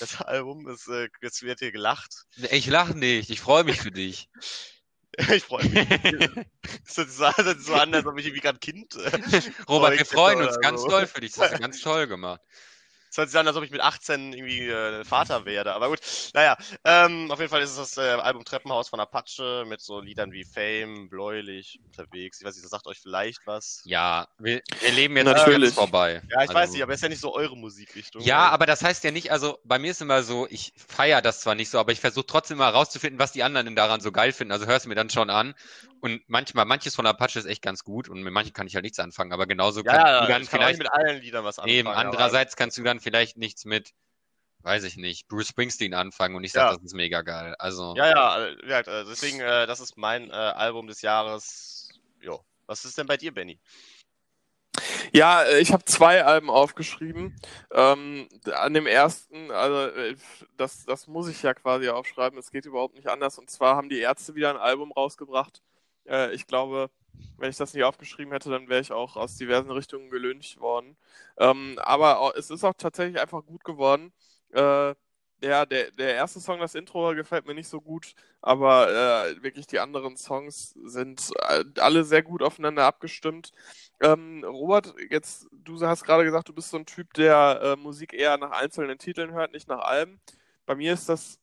Das 0.00 0.20
Album 0.22 0.68
ist, 0.68 0.88
äh, 0.88 1.08
jetzt 1.22 1.42
wird 1.42 1.58
hier 1.58 1.72
gelacht. 1.72 2.26
Ich 2.50 2.66
lache 2.66 2.96
nicht, 2.96 3.30
ich 3.30 3.40
freue 3.40 3.64
mich 3.64 3.80
für 3.80 3.92
dich. 3.92 4.28
ich 5.32 5.42
freue 5.44 5.64
mich. 5.64 5.88
das 6.84 6.94
sich 6.94 7.08
so, 7.08 7.24
das 7.24 7.56
sich 7.56 7.66
so 7.66 7.74
an, 7.74 7.94
als 7.94 8.06
ob 8.06 8.18
ich 8.18 8.26
irgendwie 8.26 8.42
gerade 8.42 8.58
ein 8.58 8.60
Kind. 8.60 8.96
äh, 8.96 9.42
Robert, 9.68 9.98
wir 9.98 10.06
freuen 10.06 10.42
uns 10.42 10.58
ganz 10.60 10.82
so. 10.82 10.88
doll 10.88 11.06
für 11.06 11.20
dich. 11.20 11.32
Das 11.32 11.50
hast 11.50 11.54
du 11.54 11.60
ganz 11.60 11.80
toll 11.80 12.06
gemacht. 12.06 12.40
Es 13.16 13.18
hört 13.18 13.30
sich 13.30 13.40
an, 13.40 13.48
als 13.48 13.56
ob 13.56 13.64
ich 13.64 13.70
mit 13.70 13.80
18 13.80 14.34
irgendwie 14.34 14.68
äh, 14.68 15.02
Vater 15.02 15.46
werde. 15.46 15.72
Aber 15.72 15.88
gut, 15.88 16.00
naja, 16.34 16.54
ähm, 16.84 17.30
auf 17.30 17.38
jeden 17.38 17.48
Fall 17.48 17.62
ist 17.62 17.70
es 17.70 17.94
das 17.94 17.96
äh, 17.96 18.20
Album 18.20 18.44
Treppenhaus 18.44 18.90
von 18.90 19.00
Apache 19.00 19.64
mit 19.66 19.80
so 19.80 20.00
Liedern 20.00 20.32
wie 20.32 20.44
Fame, 20.44 21.08
Bläulich, 21.08 21.80
unterwegs. 21.86 22.40
Ich 22.40 22.46
weiß 22.46 22.54
nicht, 22.56 22.64
das 22.64 22.70
sagt 22.70 22.86
euch 22.86 22.98
vielleicht 23.00 23.40
was. 23.46 23.80
Ja, 23.86 24.28
wir, 24.38 24.60
wir 24.80 24.92
leben 24.92 25.16
jetzt 25.16 25.24
Natürlich. 25.24 25.68
ganz 25.70 25.74
vorbei. 25.76 26.20
Ja, 26.30 26.42
ich 26.42 26.50
Also- 26.50 26.54
weiß 26.54 26.70
nicht, 26.72 26.82
aber 26.82 26.92
ist 26.92 27.02
ja 27.02 27.08
nicht 27.08 27.22
so 27.22 27.34
eure 27.34 27.56
Musikrichtung. 27.56 28.20
Ja, 28.20 28.50
aber 28.50 28.66
das 28.66 28.82
heißt 28.84 29.02
ja 29.02 29.10
nicht, 29.10 29.32
also 29.32 29.60
bei 29.64 29.78
mir 29.78 29.92
ist 29.92 30.02
immer 30.02 30.22
so, 30.22 30.46
ich 30.50 30.74
feiere 30.76 31.22
das 31.22 31.40
zwar 31.40 31.54
nicht 31.54 31.70
so, 31.70 31.78
aber 31.78 31.92
ich 31.92 32.00
versuche 32.00 32.26
trotzdem 32.26 32.58
mal 32.58 32.68
rauszufinden, 32.68 33.18
was 33.18 33.32
die 33.32 33.42
anderen 33.42 33.64
denn 33.64 33.76
daran 33.76 34.02
so 34.02 34.12
geil 34.12 34.32
finden. 34.32 34.52
Also 34.52 34.66
hör 34.66 34.76
es 34.76 34.84
mir 34.84 34.94
dann 34.94 35.08
schon 35.08 35.30
an. 35.30 35.54
Und 36.00 36.22
manchmal, 36.28 36.64
manches 36.66 36.94
von 36.94 37.06
Apache 37.06 37.38
ist 37.38 37.46
echt 37.46 37.62
ganz 37.62 37.82
gut 37.82 38.08
und 38.08 38.22
mit 38.22 38.32
manchen 38.32 38.52
kann 38.52 38.66
ich 38.66 38.74
halt 38.74 38.84
nichts 38.84 38.98
anfangen. 38.98 39.32
Aber 39.32 39.46
genauso 39.46 39.80
ja, 39.82 39.92
kannst 39.92 40.06
ja, 40.06 40.20
du 40.20 40.26
dann 40.32 40.42
ich 40.42 40.50
kann 40.50 40.60
vielleicht 40.60 40.78
mit 40.78 40.92
allen 40.92 41.20
Liedern 41.22 41.44
was 41.44 41.58
anfangen. 41.58 41.74
eben, 41.76 41.88
aber- 41.88 41.96
andererseits 41.96 42.56
kannst 42.56 42.76
du 42.78 42.82
dann 42.82 43.00
vielleicht 43.00 43.36
nichts 43.36 43.64
mit, 43.64 43.92
weiß 44.60 44.84
ich 44.84 44.96
nicht, 44.96 45.26
Bruce 45.28 45.48
Springsteen 45.48 45.94
anfangen 45.94 46.34
und 46.36 46.44
ich 46.44 46.52
sage, 46.52 46.70
Ja. 46.70 46.74
das 46.74 46.84
ist 46.84 46.94
mega 46.94 47.22
geil. 47.22 47.54
Also, 47.58 47.94
Ja, 47.96 48.10
ja, 48.10 48.80
äh, 48.80 49.04
deswegen, 49.04 49.40
äh, 49.40 49.66
das 49.66 49.80
ist 49.80 49.96
mein 49.96 50.30
äh, 50.30 50.32
Album 50.34 50.86
des 50.86 51.02
Jahres. 51.02 51.88
Jo. 52.20 52.44
Was 52.66 52.84
ist 52.84 52.98
denn 52.98 53.06
bei 53.06 53.16
dir, 53.16 53.32
Benny? 53.32 53.58
Ja, 55.12 55.48
ich 55.48 55.72
habe 55.72 55.84
zwei 55.84 56.24
Alben 56.24 56.50
aufgeschrieben. 56.50 57.34
Ähm, 57.72 58.28
an 58.52 58.74
dem 58.74 58.86
ersten, 58.86 59.50
also 59.50 59.90
das, 60.56 60.84
das 60.84 61.06
muss 61.06 61.28
ich 61.28 61.42
ja 61.42 61.54
quasi 61.54 61.88
aufschreiben, 61.88 62.38
es 62.38 62.50
geht 62.50 62.66
überhaupt 62.66 62.94
nicht 62.96 63.06
anders. 63.08 63.38
Und 63.38 63.48
zwar 63.48 63.76
haben 63.76 63.88
die 63.88 64.00
Ärzte 64.00 64.34
wieder 64.34 64.50
ein 64.50 64.56
Album 64.58 64.92
rausgebracht. 64.92 65.62
Äh, 66.08 66.32
ich 66.34 66.46
glaube, 66.46 66.90
wenn 67.38 67.50
ich 67.50 67.56
das 67.56 67.74
nicht 67.74 67.84
aufgeschrieben 67.84 68.32
hätte, 68.32 68.50
dann 68.50 68.68
wäre 68.68 68.80
ich 68.80 68.92
auch 68.92 69.16
aus 69.16 69.36
diversen 69.36 69.70
Richtungen 69.70 70.10
gelüncht 70.10 70.60
worden. 70.60 70.96
Ähm, 71.38 71.78
aber 71.82 72.34
es 72.36 72.50
ist 72.50 72.64
auch 72.64 72.74
tatsächlich 72.76 73.20
einfach 73.20 73.44
gut 73.44 73.64
geworden. 73.64 74.12
Äh, 74.52 74.94
ja, 75.42 75.66
der, 75.66 75.90
der 75.92 76.14
erste 76.14 76.40
Song, 76.40 76.60
das 76.60 76.74
Intro, 76.74 77.14
gefällt 77.14 77.46
mir 77.46 77.54
nicht 77.54 77.68
so 77.68 77.80
gut, 77.80 78.14
aber 78.40 78.88
äh, 79.28 79.42
wirklich 79.42 79.66
die 79.66 79.78
anderen 79.80 80.16
Songs 80.16 80.70
sind 80.84 81.30
äh, 81.48 81.64
alle 81.78 82.04
sehr 82.04 82.22
gut 82.22 82.42
aufeinander 82.42 82.84
abgestimmt. 82.86 83.52
Ähm, 84.00 84.44
Robert, 84.44 84.94
jetzt, 85.10 85.46
du 85.52 85.78
hast 85.80 86.04
gerade 86.04 86.24
gesagt, 86.24 86.48
du 86.48 86.54
bist 86.54 86.70
so 86.70 86.78
ein 86.78 86.86
Typ, 86.86 87.12
der 87.14 87.60
äh, 87.62 87.76
Musik 87.76 88.12
eher 88.14 88.38
nach 88.38 88.52
einzelnen 88.52 88.98
Titeln 88.98 89.32
hört, 89.32 89.52
nicht 89.52 89.68
nach 89.68 89.80
Alben. 89.80 90.20
Bei 90.64 90.74
mir 90.74 90.92
ist 90.94 91.08
das 91.08 91.38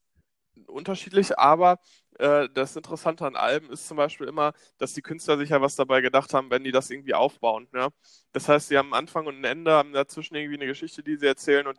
unterschiedlich, 0.68 1.38
aber 1.38 1.80
äh, 2.20 2.48
das 2.54 2.76
Interessante 2.76 3.26
an 3.26 3.36
Alben 3.36 3.70
ist 3.72 3.88
zum 3.88 3.98
Beispiel 3.98 4.28
immer, 4.28 4.54
dass 4.78 4.94
die 4.94 5.02
Künstler 5.02 5.38
sich 5.38 5.50
ja 5.50 5.62
was 5.62 5.76
dabei 5.76 6.02
gedacht 6.02 6.34
haben, 6.34 6.50
wenn 6.52 6.64
die 6.64 6.72
das 6.72 6.90
irgendwie 6.90 7.14
aufbauen. 7.14 7.68
Ja? 7.74 7.90
Das 8.32 8.48
heißt, 8.50 8.68
sie 8.68 8.78
haben 8.78 8.94
einen 8.94 9.06
Anfang 9.06 9.26
und 9.26 9.40
ein 9.40 9.44
Ende, 9.44 9.72
haben 9.72 9.94
dazwischen 9.94 10.36
irgendwie 10.36 10.58
eine 10.58 10.68
Geschichte, 10.68 11.04
die 11.04 11.16
sie 11.18 11.28
erzählen 11.28 11.66
und 11.68 11.78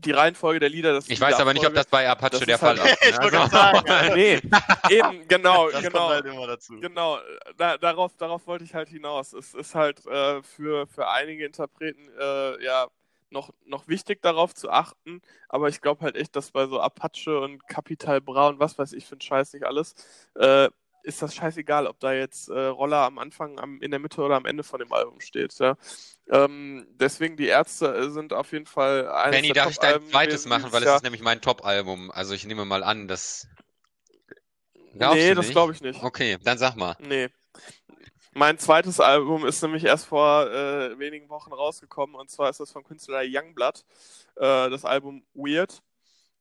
die 0.00 0.12
Reihenfolge 0.12 0.60
der 0.60 0.68
Lieder, 0.68 0.92
das 0.92 1.04
ist 1.06 1.10
ich 1.10 1.20
weiß 1.20 1.40
aber 1.40 1.52
nicht, 1.52 1.66
ob 1.66 1.74
das 1.74 1.86
bei 1.86 2.08
Apache 2.08 2.30
Das 2.30 2.40
der 2.40 2.54
ist 2.54 2.60
Fall 2.60 2.78
halt- 2.78 2.92
ist. 2.92 3.02
Ich 3.10 3.18
wollte 3.18 3.24
ne? 3.24 3.48
gerade 3.48 3.50
sagen, 3.50 4.12
nee, 4.14 4.40
eben, 4.90 5.26
genau, 5.26 5.70
Das 5.70 5.82
genau. 5.82 5.98
kommt 5.98 6.10
halt 6.10 6.26
immer 6.26 6.46
dazu. 6.46 6.78
Genau, 6.80 7.18
da, 7.56 7.76
darauf, 7.78 8.16
darauf 8.16 8.46
wollte 8.46 8.62
ich 8.64 8.74
halt 8.74 8.88
hinaus. 8.88 9.32
Es 9.32 9.54
ist 9.54 9.74
halt 9.74 10.06
äh, 10.06 10.40
für, 10.44 10.86
für 10.86 11.08
einige 11.08 11.44
Interpreten 11.44 12.08
äh, 12.16 12.64
ja 12.64 12.86
noch, 13.30 13.52
noch 13.64 13.88
wichtig 13.88 14.22
darauf 14.22 14.54
zu 14.54 14.70
achten, 14.70 15.20
aber 15.48 15.68
ich 15.68 15.80
glaube 15.80 16.04
halt 16.04 16.16
echt, 16.16 16.36
dass 16.36 16.50
bei 16.50 16.66
so 16.66 16.80
Apache 16.80 17.40
und 17.40 17.66
Capital 17.68 18.20
Bra 18.20 18.48
und 18.48 18.60
was 18.60 18.78
weiß 18.78 18.92
ich 18.92 19.06
für 19.06 19.16
ein 19.16 19.20
Scheiß 19.20 19.52
nicht 19.52 19.64
alles, 19.64 19.94
äh, 20.34 20.68
ist 21.02 21.22
das 21.22 21.34
scheißegal, 21.34 21.86
ob 21.86 21.98
da 22.00 22.12
jetzt 22.12 22.48
äh, 22.48 22.66
Roller 22.66 22.98
am 22.98 23.18
Anfang, 23.18 23.58
am, 23.58 23.80
in 23.80 23.90
der 23.90 24.00
Mitte 24.00 24.20
oder 24.20 24.36
am 24.36 24.44
Ende 24.44 24.62
von 24.62 24.78
dem 24.78 24.92
Album 24.92 25.20
steht. 25.20 25.58
Ja? 25.58 25.76
Ähm, 26.28 26.86
deswegen 26.90 27.36
die 27.36 27.46
Ärzte 27.46 27.94
äh, 27.94 28.10
sind 28.10 28.32
auf 28.32 28.52
jeden 28.52 28.66
Fall 28.66 29.08
eines 29.08 29.40
Benny, 29.40 29.52
darf 29.52 29.70
ich 29.70 29.78
dein 29.78 30.06
zweites 30.10 30.44
gewesen 30.44 30.48
machen, 30.48 30.72
weil 30.72 30.82
es 30.82 30.86
Jahr. 30.86 30.96
ist 30.96 31.02
nämlich 31.02 31.22
mein 31.22 31.40
Top-Album. 31.40 32.10
Also 32.10 32.34
ich 32.34 32.44
nehme 32.46 32.64
mal 32.64 32.82
an, 32.82 33.08
dass. 33.08 33.48
Glaubst 34.94 35.16
Nee, 35.16 35.34
das 35.34 35.50
glaube 35.50 35.72
ich 35.72 35.80
nicht. 35.80 36.02
Okay, 36.02 36.38
dann 36.42 36.58
sag 36.58 36.76
mal. 36.76 36.96
Nee. 36.98 37.28
Mein 38.38 38.56
zweites 38.56 39.00
Album 39.00 39.44
ist 39.44 39.60
nämlich 39.62 39.82
erst 39.84 40.06
vor 40.06 40.46
äh, 40.48 40.96
wenigen 41.00 41.28
Wochen 41.28 41.52
rausgekommen 41.52 42.14
und 42.14 42.30
zwar 42.30 42.48
ist 42.50 42.60
das 42.60 42.70
vom 42.70 42.84
Künstler 42.84 43.22
Youngblood, 43.24 43.84
äh, 44.36 44.70
das 44.70 44.84
Album 44.84 45.24
Weird. 45.34 45.82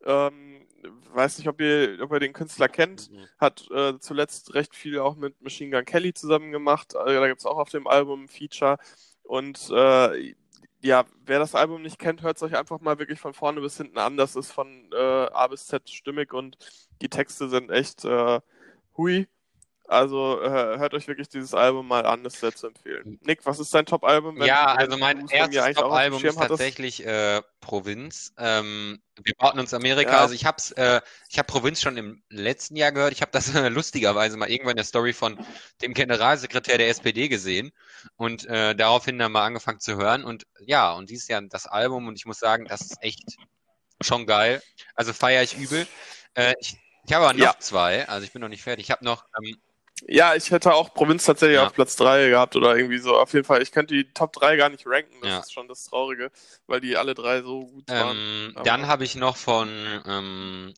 Ähm, 0.05 0.67
weiß 1.13 1.39
nicht, 1.39 1.47
ob 1.47 1.59
ihr, 1.59 1.97
ob 2.01 2.11
ihr 2.13 2.19
den 2.19 2.33
Künstler 2.33 2.69
kennt, 2.69 3.09
Mhm. 3.11 3.27
hat 3.39 3.67
äh, 3.71 3.97
zuletzt 3.99 4.53
recht 4.53 4.75
viel 4.75 4.99
auch 4.99 5.15
mit 5.15 5.41
Machine 5.41 5.71
Gun 5.71 5.85
Kelly 5.85 6.13
zusammen 6.13 6.51
gemacht. 6.51 6.93
Äh, 6.93 7.15
da 7.15 7.27
gibt 7.27 7.39
es 7.39 7.47
auch 7.47 7.57
auf 7.57 7.69
dem 7.69 7.87
Album 7.87 8.25
ein 8.25 8.27
Feature. 8.27 8.77
Und 9.23 9.69
äh, 9.71 10.35
ja, 10.81 11.03
wer 11.25 11.39
das 11.39 11.55
Album 11.55 11.81
nicht 11.81 11.97
kennt, 11.97 12.21
hört 12.21 12.37
es 12.37 12.43
euch 12.43 12.55
einfach 12.55 12.79
mal 12.79 12.99
wirklich 12.99 13.19
von 13.19 13.33
vorne 13.33 13.59
bis 13.61 13.77
hinten 13.77 13.97
an. 13.97 14.17
Das 14.17 14.35
ist 14.35 14.51
von 14.51 14.91
äh, 14.93 14.97
A 15.33 15.47
bis 15.47 15.65
Z 15.65 15.89
stimmig 15.89 16.31
und 16.33 16.57
die 17.01 17.09
Texte 17.09 17.49
sind 17.49 17.71
echt 17.71 18.05
äh, 18.05 18.39
hui. 18.95 19.27
Also 19.87 20.41
äh, 20.41 20.77
hört 20.77 20.93
euch 20.93 21.07
wirklich 21.07 21.29
dieses 21.29 21.53
Album 21.53 21.87
mal 21.87 22.05
an, 22.05 22.21
das 22.23 22.33
ist 22.33 22.39
sehr 22.41 22.53
zu 22.53 22.67
empfehlen. 22.67 23.17
Nick, 23.23 23.45
was 23.45 23.57
ist 23.57 23.73
dein 23.73 23.85
Top-Album? 23.85 24.41
Ja, 24.43 24.65
also 24.65 24.97
mein 24.97 25.27
erstes 25.29 25.75
Top-Album 25.75 26.23
ist 26.25 26.37
tatsächlich 26.37 27.05
äh, 27.05 27.41
Provinz. 27.61 28.33
Ähm, 28.37 29.01
wir 29.23 29.33
bauten 29.35 29.59
uns 29.59 29.73
Amerika. 29.73 30.11
Ja. 30.11 30.19
Also 30.19 30.33
ich 30.33 30.45
hab's, 30.45 30.71
äh, 30.71 30.99
ich 31.29 31.39
habe 31.39 31.47
Provinz 31.47 31.81
schon 31.81 31.95
im 31.95 32.21
letzten 32.29 32.75
Jahr 32.75 32.91
gehört. 32.91 33.13
Ich 33.13 33.21
habe 33.21 33.31
das 33.31 33.55
äh, 33.55 33.69
lustigerweise 33.69 34.35
mal 34.35 34.49
irgendwann 34.49 34.71
in 34.71 34.77
der 34.77 34.85
Story 34.85 35.13
von 35.13 35.39
dem 35.81 35.93
Generalsekretär 35.93 36.77
der 36.77 36.89
SPD 36.89 37.29
gesehen 37.29 37.71
und 38.17 38.45
äh, 38.45 38.75
daraufhin 38.75 39.17
dann 39.17 39.31
mal 39.31 39.45
angefangen 39.45 39.79
zu 39.79 39.95
hören. 39.95 40.25
Und 40.25 40.47
ja, 40.59 40.91
und 40.91 41.09
dieses 41.09 41.29
Jahr 41.29 41.41
das 41.43 41.65
Album 41.65 42.07
und 42.07 42.17
ich 42.17 42.25
muss 42.25 42.39
sagen, 42.39 42.65
das 42.65 42.81
ist 42.81 42.97
echt 43.01 43.37
schon 44.01 44.25
geil. 44.25 44.61
Also 44.95 45.13
feiere 45.13 45.43
ich 45.43 45.57
übel. 45.57 45.87
Äh, 46.33 46.53
ich 46.59 46.77
ich 47.07 47.13
habe 47.13 47.23
aber 47.25 47.33
noch 47.37 47.45
Ja. 47.45 47.55
zwei, 47.57 48.07
also 48.09 48.25
ich 48.25 48.33
bin 48.33 48.41
noch 48.41 48.49
nicht 48.49 48.63
fertig. 48.63 48.87
Ich 48.87 48.91
habe 48.91 49.05
noch 49.05 49.23
ähm, 49.41 49.57
Ja, 50.05 50.35
ich 50.35 50.51
hätte 50.51 50.73
auch 50.73 50.93
Provinz 50.93 51.25
tatsächlich 51.25 51.57
Ja. 51.57 51.65
auf 51.67 51.73
Platz 51.73 51.95
3 51.95 52.29
gehabt 52.29 52.55
oder 52.55 52.75
irgendwie 52.75 52.99
so. 52.99 53.17
Auf 53.17 53.33
jeden 53.33 53.45
Fall, 53.45 53.61
ich 53.61 53.71
könnte 53.71 53.93
die 53.95 54.11
Top 54.13 54.33
3 54.33 54.55
gar 54.55 54.69
nicht 54.69 54.85
ranken, 54.85 55.15
das 55.21 55.29
Ja. 55.29 55.39
ist 55.39 55.53
schon 55.53 55.67
das 55.67 55.85
Traurige, 55.85 56.31
weil 56.67 56.81
die 56.81 56.97
alle 56.97 57.15
drei 57.15 57.41
so 57.41 57.65
gut 57.65 57.87
waren. 57.89 58.17
Ähm, 58.17 58.55
dann 58.63 58.87
habe 58.87 59.03
ich 59.03 59.15
noch 59.15 59.37
von 59.37 59.69
ähm, 60.05 60.73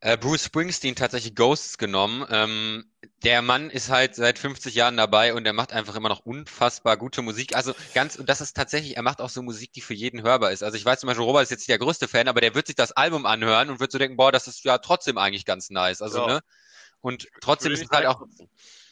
äh, 0.00 0.16
Bruce 0.16 0.44
Springsteen 0.44 0.96
tatsächlich 0.96 1.34
Ghosts 1.34 1.76
genommen. 1.76 2.26
Ähm, 2.30 2.90
der 3.22 3.42
Mann 3.42 3.68
ist 3.68 3.90
halt 3.90 4.14
seit 4.14 4.38
50 4.38 4.74
Jahren 4.74 4.96
dabei 4.96 5.34
und 5.34 5.44
er 5.46 5.52
macht 5.52 5.74
einfach 5.74 5.94
immer 5.94 6.08
noch 6.08 6.20
unfassbar 6.20 6.96
gute 6.96 7.20
Musik. 7.20 7.54
Also 7.54 7.74
ganz, 7.92 8.16
und 8.16 8.30
das 8.30 8.40
ist 8.40 8.56
tatsächlich, 8.56 8.96
er 8.96 9.02
macht 9.02 9.20
auch 9.20 9.28
so 9.28 9.42
Musik, 9.42 9.74
die 9.74 9.82
für 9.82 9.92
jeden 9.92 10.22
hörbar 10.22 10.52
ist. 10.52 10.62
Also 10.62 10.78
ich 10.78 10.84
weiß 10.86 11.00
zum 11.00 11.08
Beispiel, 11.08 11.24
Robert 11.26 11.42
ist 11.42 11.50
jetzt 11.50 11.60
nicht 11.60 11.68
der 11.70 11.78
größte 11.78 12.08
Fan, 12.08 12.28
aber 12.28 12.40
der 12.40 12.54
wird 12.54 12.66
sich 12.66 12.76
das 12.76 12.92
Album 12.92 13.26
anhören 13.26 13.68
und 13.68 13.78
wird 13.78 13.92
so 13.92 13.98
denken, 13.98 14.16
boah, 14.16 14.32
das 14.32 14.48
ist 14.48 14.64
ja 14.64 14.78
trotzdem 14.78 15.18
eigentlich 15.18 15.44
ganz 15.44 15.68
nice. 15.68 16.00
Also, 16.00 16.20
Ja. 16.20 16.26
ne? 16.26 16.40
Und 17.00 17.28
trotzdem 17.40 17.72
ist 17.72 17.82
es 17.82 17.90
halt 17.90 18.06
auch, 18.06 18.22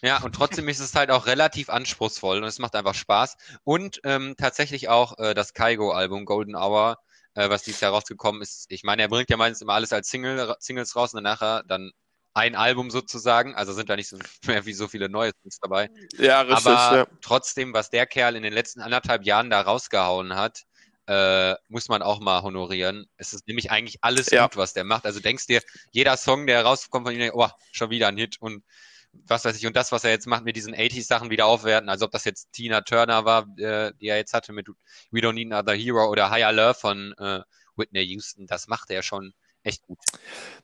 ja, 0.03 0.23
und 0.23 0.35
trotzdem 0.35 0.69
ist 0.69 0.79
es 0.79 0.95
halt 0.95 1.11
auch 1.11 1.27
relativ 1.27 1.69
anspruchsvoll 1.69 2.39
und 2.39 2.45
es 2.45 2.59
macht 2.59 2.75
einfach 2.77 2.95
Spaß. 2.95 3.37
Und 3.65 4.01
ähm, 4.05 4.35
tatsächlich 4.39 4.89
auch 4.89 5.19
äh, 5.19 5.35
das 5.35 5.55
Kaigo-Album 5.55 6.25
Golden 6.25 6.55
Hour, 6.55 6.99
äh, 7.35 7.51
was 7.51 7.65
dieses 7.65 7.81
Jahr 7.81 7.93
rausgekommen 7.93 8.41
ist. 8.41 8.67
Ich 8.69 8.85
meine, 8.85 9.03
er 9.03 9.09
bringt 9.09 9.31
ja 9.31 9.37
meistens 9.37 9.63
immer 9.63 9.75
alles 9.75 9.93
als 9.93 10.09
Single, 10.09 10.55
Singles 10.61 10.95
raus 10.97 11.13
und 11.13 11.23
dann 11.23 11.33
nachher 11.33 11.65
dann 11.67 11.93
ein 12.35 12.55
Album 12.55 12.91
sozusagen. 12.91 13.55
Also 13.57 13.73
sind 13.73 13.91
da 13.91 13.97
nicht 13.97 14.09
so 14.09 14.19
mehr 14.47 14.65
wie 14.67 14.73
so 14.73 14.89
viele 14.89 15.09
neue 15.09 15.33
Songs 15.43 15.59
dabei. 15.61 15.91
ja, 16.17 16.43
richtig, 16.43 16.67
Aber 16.67 16.97
ja. 16.97 17.07
trotzdem, 17.21 17.73
was 17.75 17.91
der 17.91 18.07
Kerl 18.07 18.37
in 18.37 18.43
den 18.43 18.53
letzten 18.53 18.81
anderthalb 18.81 19.25
Jahren 19.25 19.51
da 19.51 19.61
rausgehauen 19.61 20.37
hat, 20.37 20.63
äh, 21.09 21.55
muss 21.69 21.89
man 21.89 22.03
auch 22.03 22.21
mal 22.21 22.43
honorieren. 22.43 23.07
Es 23.17 23.33
ist 23.35 23.49
nämlich 23.49 23.71
eigentlich 23.73 23.99
alles 24.03 24.31
Ja. 24.31 24.45
gut, 24.47 24.57
was 24.59 24.75
der 24.75 24.85
macht. 24.85 25.07
Also 25.07 25.21
denkst 25.21 25.47
dir, 25.47 25.63
jeder 25.93 26.17
Song, 26.17 26.47
der 26.47 26.65
rauskommt 26.65 27.07
von 27.07 27.15
ihm, 27.17 27.31
oh, 27.35 27.49
schon 27.73 27.91
wieder 27.91 28.09
ein 28.09 28.19
Hit 28.19 28.37
und 28.41 28.65
was 29.13 29.45
weiß 29.45 29.57
ich, 29.57 29.67
und 29.67 29.77
das, 29.77 29.91
was 29.93 30.05
er 30.05 30.11
jetzt 30.11 30.27
macht 30.27 30.45
mit 30.45 30.57
diesen 30.57 30.75
80s-Sachen 30.75 31.31
wieder 31.31 31.47
aufwerten, 31.47 31.89
also 31.89 32.05
ob 32.07 32.13
das 32.13 32.25
jetzt 32.25 32.53
Tina 32.53 32.83
Turner 32.83 33.25
war, 33.25 33.47
äh, 33.59 33.93
die 34.01 34.09
er 34.09 34.17
jetzt 34.19 34.35
hatte 34.35 34.53
mit 34.53 34.69
We 35.11 35.21
Don't 35.21 35.33
Need 35.33 35.53
Another 35.53 35.75
Hero 35.75 36.11
oder 36.11 36.31
Higher 36.31 36.53
Love 36.53 36.75
von 36.75 37.15
äh, 37.19 37.41
Whitney 37.77 38.03
Houston, 38.05 38.47
das 38.47 38.69
macht 38.69 38.91
er 38.91 39.03
schon 39.03 39.33
echt 39.69 39.87
gut. 39.87 39.99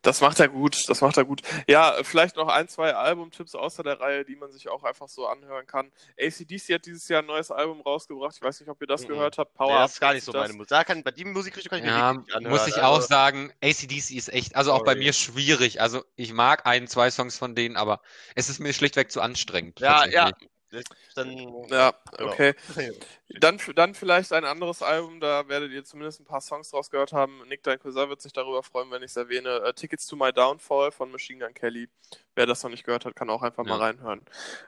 Das 0.03 0.21
macht 0.21 0.41
er 0.41 0.49
gut, 0.49 0.77
das 0.89 1.01
macht 1.01 1.17
er 1.17 1.25
gut. 1.25 1.43
Ja, 1.69 1.97
vielleicht 2.03 2.37
noch 2.37 2.49
ein, 2.49 2.69
zwei 2.69 2.95
Albumtipps 2.95 3.55
außer 3.55 3.83
der 3.83 4.01
Reihe, 4.01 4.25
die 4.25 4.37
man 4.37 4.51
sich 4.51 4.69
auch 4.69 4.83
einfach 4.85 5.09
so 5.09 5.27
anhören 5.27 5.67
kann. 5.67 5.91
ACDC 6.21 6.75
hat 6.75 6.87
dieses 6.87 7.07
Jahr 7.09 7.23
ein 7.23 7.27
neues 7.27 7.51
Album 7.51 7.81
rausgebracht. 7.81 8.35
Ich 8.37 8.43
weiß 8.43 8.61
nicht, 8.61 8.69
ob 8.69 8.81
ihr 8.81 8.87
das 8.87 9.03
Mhm. 9.03 9.09
gehört 9.09 9.39
habt. 9.39 9.55
Power 9.55 9.69
Nee, 9.69 9.75
das 9.75 9.83
Up 9.85 9.91
ist 9.91 10.01
gar 10.01 10.13
nicht 10.15 10.25
so 10.25 10.33
das. 10.33 10.41
meine 10.43 10.55
Musik. 10.55 10.69
Da 10.69 10.85
kann, 10.85 11.03
bei 11.03 11.11
die 11.11 11.25
Musikrichtung 11.25 11.71
kann 11.71 11.79
ich 11.79 11.85
mir 11.85 11.91
Ja, 11.91 12.09
wirklich 12.13 12.27
nicht 12.27 12.37
anhören. 12.37 12.53
muss 12.53 12.67
ich 12.67 12.75
also, 12.83 12.87
auch 12.87 13.01
sagen, 13.03 13.53
ACDC 13.63 14.11
ist 14.17 14.33
echt, 14.33 14.57
also 14.57 14.73
auch 14.73 14.85
bei 14.85 14.95
mir 14.97 15.13
schwierig. 15.13 15.81
Also 15.81 16.05
ich 16.17 16.33
mag 16.33 16.67
ein, 16.67 16.89
zwei 16.89 17.11
Songs 17.11 17.39
von 17.39 17.55
denen, 17.55 17.77
aber 17.77 18.01
es 18.35 18.49
ist 18.49 18.59
mir 18.59 18.73
schlichtweg 18.73 19.11
zu 19.13 19.21
anstrengend. 19.21 19.81
Ja, 19.81 20.07
ja. 20.07 20.31
Dann, 21.15 21.31
Ja, 21.69 21.95
Genau. 22.17 22.33
okay. 22.33 22.55
Dann, 23.41 23.59
dann 23.74 23.95
vielleicht 23.95 24.32
ein 24.32 24.45
anderes 24.45 24.82
Album, 24.82 25.20
da 25.20 25.49
werdet 25.49 25.72
ihr 25.72 25.85
zumindest 25.85 26.20
ein 26.20 26.24
paar 26.24 26.41
Songs 26.41 26.70
draus 26.70 26.91
gehört 26.91 27.12
haben. 27.12 27.43
Nick, 27.49 27.62
dein 27.62 27.78
Cousin 27.78 28.09
wird 28.09 28.22
sich 28.22 28.32
darüber 28.32 28.62
freuen, 28.62 28.91
wenn 28.91 29.03
ich 29.03 29.11
es 29.11 29.16
erwähne. 29.16 29.62
Uh, 29.66 29.72
Tickets 29.72 30.07
to 30.07 30.16
My 30.16 30.32
Downfall 30.32 30.93
von 30.93 31.11
Machine 31.11 31.45
Gun 31.45 31.55
Kelly. 31.55 31.89
Wer 32.37 32.47
das 32.47 32.62
noch 32.64 32.70
nicht 32.70 32.85
gehört 32.85 33.05
hat, 33.05 33.14
kann 33.14 33.30
auch 33.30 33.43
einfach 33.43 33.64
ja. 33.64 33.70
mal 33.70 33.78
reinhören. 33.78 34.20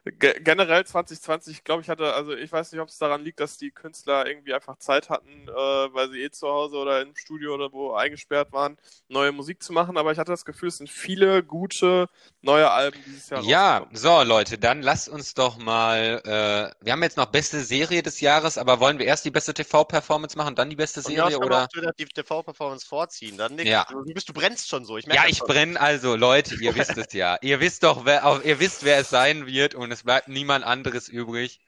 Ge 0.05 0.39
generell 0.41 0.87
2020, 0.87 1.65
glaube 1.65 1.83
ich, 1.83 1.89
hatte, 1.89 2.15
also 2.15 2.33
ich 2.33 2.53
weiß 2.53 2.71
nicht, 2.71 2.81
ob 2.81 2.89
es 2.89 2.99
daran 2.99 3.25
liegt, 3.25 3.41
dass 3.41 3.59
die 3.59 3.73
Künstler 3.73 4.27
irgendwie 4.27 4.55
einfach 4.55 4.79
Zeit 4.79 5.11
hatten, 5.11 5.49
äh, 5.49 5.53
weil 5.53 6.11
sie 6.11 6.23
eh 6.23 6.31
zu 6.31 6.47
Hause 6.49 6.77
oder 6.77 7.03
im 7.03 7.17
Studio 7.17 7.55
oder 7.55 7.73
wo 7.73 7.93
eingesperrt 7.95 8.53
waren, 8.53 8.77
neue 9.09 9.33
Musik 9.33 9.63
zu 9.63 9.73
machen, 9.73 9.97
aber 9.97 10.13
ich 10.13 10.19
hatte 10.19 10.31
das 10.31 10.45
Gefühl, 10.45 10.69
es 10.69 10.79
sind 10.79 10.89
viele 10.89 11.43
gute 11.43 12.09
neue 12.41 12.71
Alben 12.71 12.99
dieses 13.05 13.31
Jahr. 13.31 13.43
Ja, 13.43 13.87
so 13.93 14.23
Leute, 14.23 14.59
dann 14.59 14.83
lasst 14.83 15.09
uns 15.09 15.35
doch 15.35 15.59
mal, 15.59 16.23
äh, 16.25 16.85
wir 16.85 16.93
haben 16.93 17.03
jetzt 17.03 17.17
noch 17.17 17.27
beste 17.27 17.61
Serie 17.61 18.03
des 18.03 18.21
Jahres, 18.21 18.56
aber 18.59 18.81
wollen 18.81 18.99
wir 18.99 19.07
erst 19.07 19.25
die 19.25 19.31
beste 19.31 19.55
TV-Performance 19.55 20.37
machen, 20.37 20.55
dann 20.55 20.71
die 20.71 20.77
beste 20.77 21.01
Serie 21.01 21.39
und 21.39 21.45
oder? 21.45 21.69
die 21.99 22.05
TV-Performance 22.05 22.87
vorziehen, 22.87 23.37
dann 23.37 23.55
Nick, 23.55 23.67
ja. 23.67 23.87
du, 23.91 24.05
bist, 24.05 24.29
du 24.29 24.33
brennst 24.33 24.69
schon 24.69 24.85
so. 24.85 24.97
Ich 24.97 25.07
ja, 25.07 25.25
ich 25.27 25.41
brenne 25.41 25.81
also, 25.81 26.17
Leute, 26.17 26.55
ihr 26.57 26.75
wisst 26.75 26.97
es 26.97 27.13
ja. 27.13 27.39
Ihr 27.43 27.61
wisst 27.61 27.83
doch, 27.83 28.05
wer, 28.05 28.41
ihr 28.45 28.61
wisst, 28.61 28.85
wer 28.85 28.99
es 28.99 29.11
sein 29.11 29.47
wird 29.47 29.75
und 29.75 29.93
es 29.93 30.03
bleibt 30.03 30.29
niemand 30.29 30.65
anderes 30.65 31.09
übrig. 31.09 31.61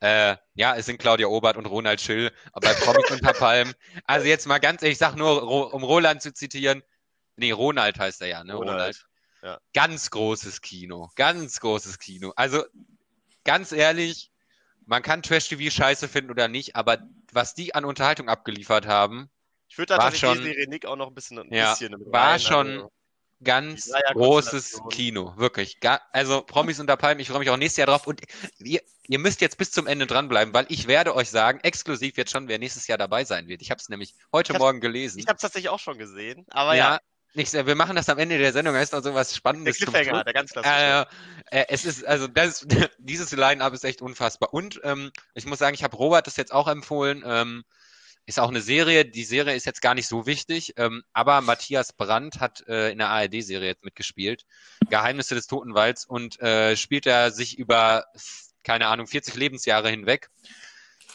Äh, 0.00 0.36
ja, 0.54 0.76
es 0.76 0.86
sind 0.86 0.98
Claudia 0.98 1.28
Obert 1.28 1.56
und 1.56 1.66
Ronald 1.66 2.00
Schill 2.00 2.30
bei 2.60 2.74
Promis 2.74 3.10
und 3.10 3.22
Papalm. 3.22 3.72
Also 4.06 4.26
jetzt 4.26 4.46
mal 4.46 4.58
ganz 4.58 4.82
ehrlich, 4.82 4.94
ich 4.94 4.98
sag 4.98 5.16
nur, 5.16 5.72
um 5.72 5.82
Roland 5.82 6.20
zu 6.20 6.32
zitieren. 6.34 6.82
Nee, 7.36 7.52
Ronald 7.52 7.98
heißt 7.98 8.20
er 8.20 8.28
ja, 8.28 8.44
ne? 8.44 8.54
Ronald. 8.54 8.74
Ronald. 8.74 9.06
Ja. 9.42 9.60
Ganz 9.74 10.10
großes 10.10 10.60
Kino. 10.62 11.10
Ganz 11.16 11.60
großes 11.60 11.98
Kino. 11.98 12.32
Also, 12.36 12.64
ganz 13.44 13.72
ehrlich, 13.72 14.30
man 14.86 15.02
kann 15.02 15.22
Trash-TV 15.22 15.70
scheiße 15.70 16.08
finden 16.08 16.30
oder 16.30 16.48
nicht, 16.48 16.76
aber 16.76 16.98
was 17.32 17.54
die 17.54 17.74
an 17.74 17.84
Unterhaltung 17.84 18.28
abgeliefert 18.28 18.86
haben, 18.86 19.30
ich 19.68 19.78
würde 19.78 19.94
tatsächlich 19.96 20.20
schon, 20.20 20.38
die 20.38 20.44
Serie 20.44 20.68
Nick 20.68 20.86
auch 20.86 20.96
noch 20.96 21.08
ein 21.08 21.14
bisschen, 21.14 21.38
ein 21.38 21.52
ja, 21.52 21.72
bisschen 21.72 21.94
war 22.12 22.32
rein, 22.32 22.40
schon 22.40 22.68
also 22.68 22.92
ganz 23.42 23.90
großes 24.12 24.82
Kino, 24.90 25.34
wirklich. 25.36 25.78
Also 26.12 26.42
Promis 26.42 26.80
unter 26.80 26.96
Palmen, 26.96 27.20
ich 27.20 27.28
freue 27.28 27.40
mich 27.40 27.50
auch 27.50 27.56
nächstes 27.56 27.78
Jahr 27.78 27.86
drauf 27.88 28.06
und 28.06 28.20
ihr, 28.58 28.80
ihr 29.06 29.18
müsst 29.18 29.40
jetzt 29.40 29.58
bis 29.58 29.70
zum 29.70 29.86
Ende 29.86 30.06
dranbleiben, 30.06 30.54
weil 30.54 30.66
ich 30.68 30.86
werde 30.86 31.14
euch 31.14 31.30
sagen, 31.30 31.60
exklusiv 31.62 32.16
jetzt 32.16 32.30
schon, 32.30 32.48
wer 32.48 32.58
nächstes 32.58 32.86
Jahr 32.86 32.98
dabei 32.98 33.24
sein 33.24 33.48
wird. 33.48 33.62
Ich 33.62 33.70
habe 33.70 33.80
es 33.80 33.88
nämlich 33.88 34.14
heute 34.32 34.56
Morgen 34.58 34.80
gelesen. 34.80 35.18
Ich 35.18 35.26
habe 35.26 35.36
es 35.36 35.42
tatsächlich 35.42 35.68
auch 35.68 35.80
schon 35.80 35.98
gesehen, 35.98 36.46
aber 36.50 36.74
ja. 36.74 36.94
ja. 36.94 37.00
Nichts, 37.34 37.52
wir 37.52 37.74
machen 37.74 37.96
das 37.96 38.08
am 38.08 38.18
Ende 38.18 38.38
der 38.38 38.52
Sendung, 38.52 38.74
da 38.74 38.80
ist 38.80 38.92
noch 38.92 39.02
so 39.02 39.12
was 39.12 39.34
Spannendes. 39.34 39.78
Der 39.78 39.88
Cliffhanger, 39.88 40.22
der 40.22 40.32
ganz 40.32 40.52
klassische. 40.52 41.08
Äh, 41.50 41.60
äh, 41.60 41.64
es 41.68 41.84
ist, 41.84 42.06
also 42.06 42.28
das, 42.28 42.64
dieses 42.98 43.32
Line-Up 43.32 43.72
ist 43.74 43.84
echt 43.84 44.02
unfassbar. 44.02 44.54
Und 44.54 44.80
ähm, 44.84 45.10
ich 45.34 45.44
muss 45.44 45.58
sagen, 45.58 45.74
ich 45.74 45.82
habe 45.82 45.96
Robert 45.96 46.26
das 46.28 46.36
jetzt 46.36 46.52
auch 46.52 46.68
empfohlen. 46.68 47.24
Ähm, 47.26 47.64
ist 48.26 48.40
auch 48.40 48.48
eine 48.48 48.60
Serie. 48.60 49.04
Die 49.04 49.24
Serie 49.24 49.54
ist 49.54 49.66
jetzt 49.66 49.82
gar 49.82 49.94
nicht 49.94 50.06
so 50.06 50.26
wichtig, 50.26 50.74
ähm, 50.76 51.02
aber 51.12 51.40
Matthias 51.40 51.92
Brandt 51.92 52.40
hat 52.40 52.66
äh, 52.68 52.90
in 52.90 52.98
der 52.98 53.08
ARD-Serie 53.08 53.68
jetzt 53.68 53.84
mitgespielt. 53.84 54.46
Geheimnisse 54.88 55.34
des 55.34 55.46
Totenwalds 55.46 56.06
und 56.06 56.40
äh, 56.40 56.76
spielt 56.76 57.06
er 57.06 57.32
sich 57.32 57.58
über, 57.58 58.06
keine 58.62 58.86
Ahnung, 58.86 59.06
40 59.06 59.34
Lebensjahre 59.34 59.90
hinweg. 59.90 60.30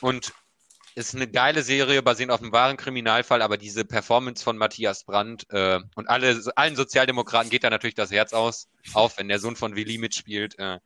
Und 0.01 0.34
ist 0.99 1.15
eine 1.15 1.27
geile 1.27 1.63
Serie, 1.63 2.03
basierend 2.03 2.31
auf 2.31 2.41
einem 2.41 2.51
wahren 2.51 2.77
Kriminalfall, 2.77 3.41
aber 3.41 3.57
diese 3.57 3.85
Performance 3.85 4.43
von 4.43 4.57
Matthias 4.57 5.05
Brandt 5.05 5.47
äh, 5.49 5.79
und 5.95 6.09
alle, 6.09 6.39
allen 6.55 6.75
Sozialdemokraten 6.75 7.49
geht 7.49 7.63
da 7.63 7.69
natürlich 7.69 7.95
das 7.95 8.11
Herz 8.11 8.33
aus, 8.33 8.67
auf, 8.93 9.17
wenn 9.17 9.29
der 9.29 9.39
Sohn 9.39 9.55
von 9.55 9.75
Willi 9.75 9.97
mitspielt. 9.97 10.59
Äh, 10.59 10.79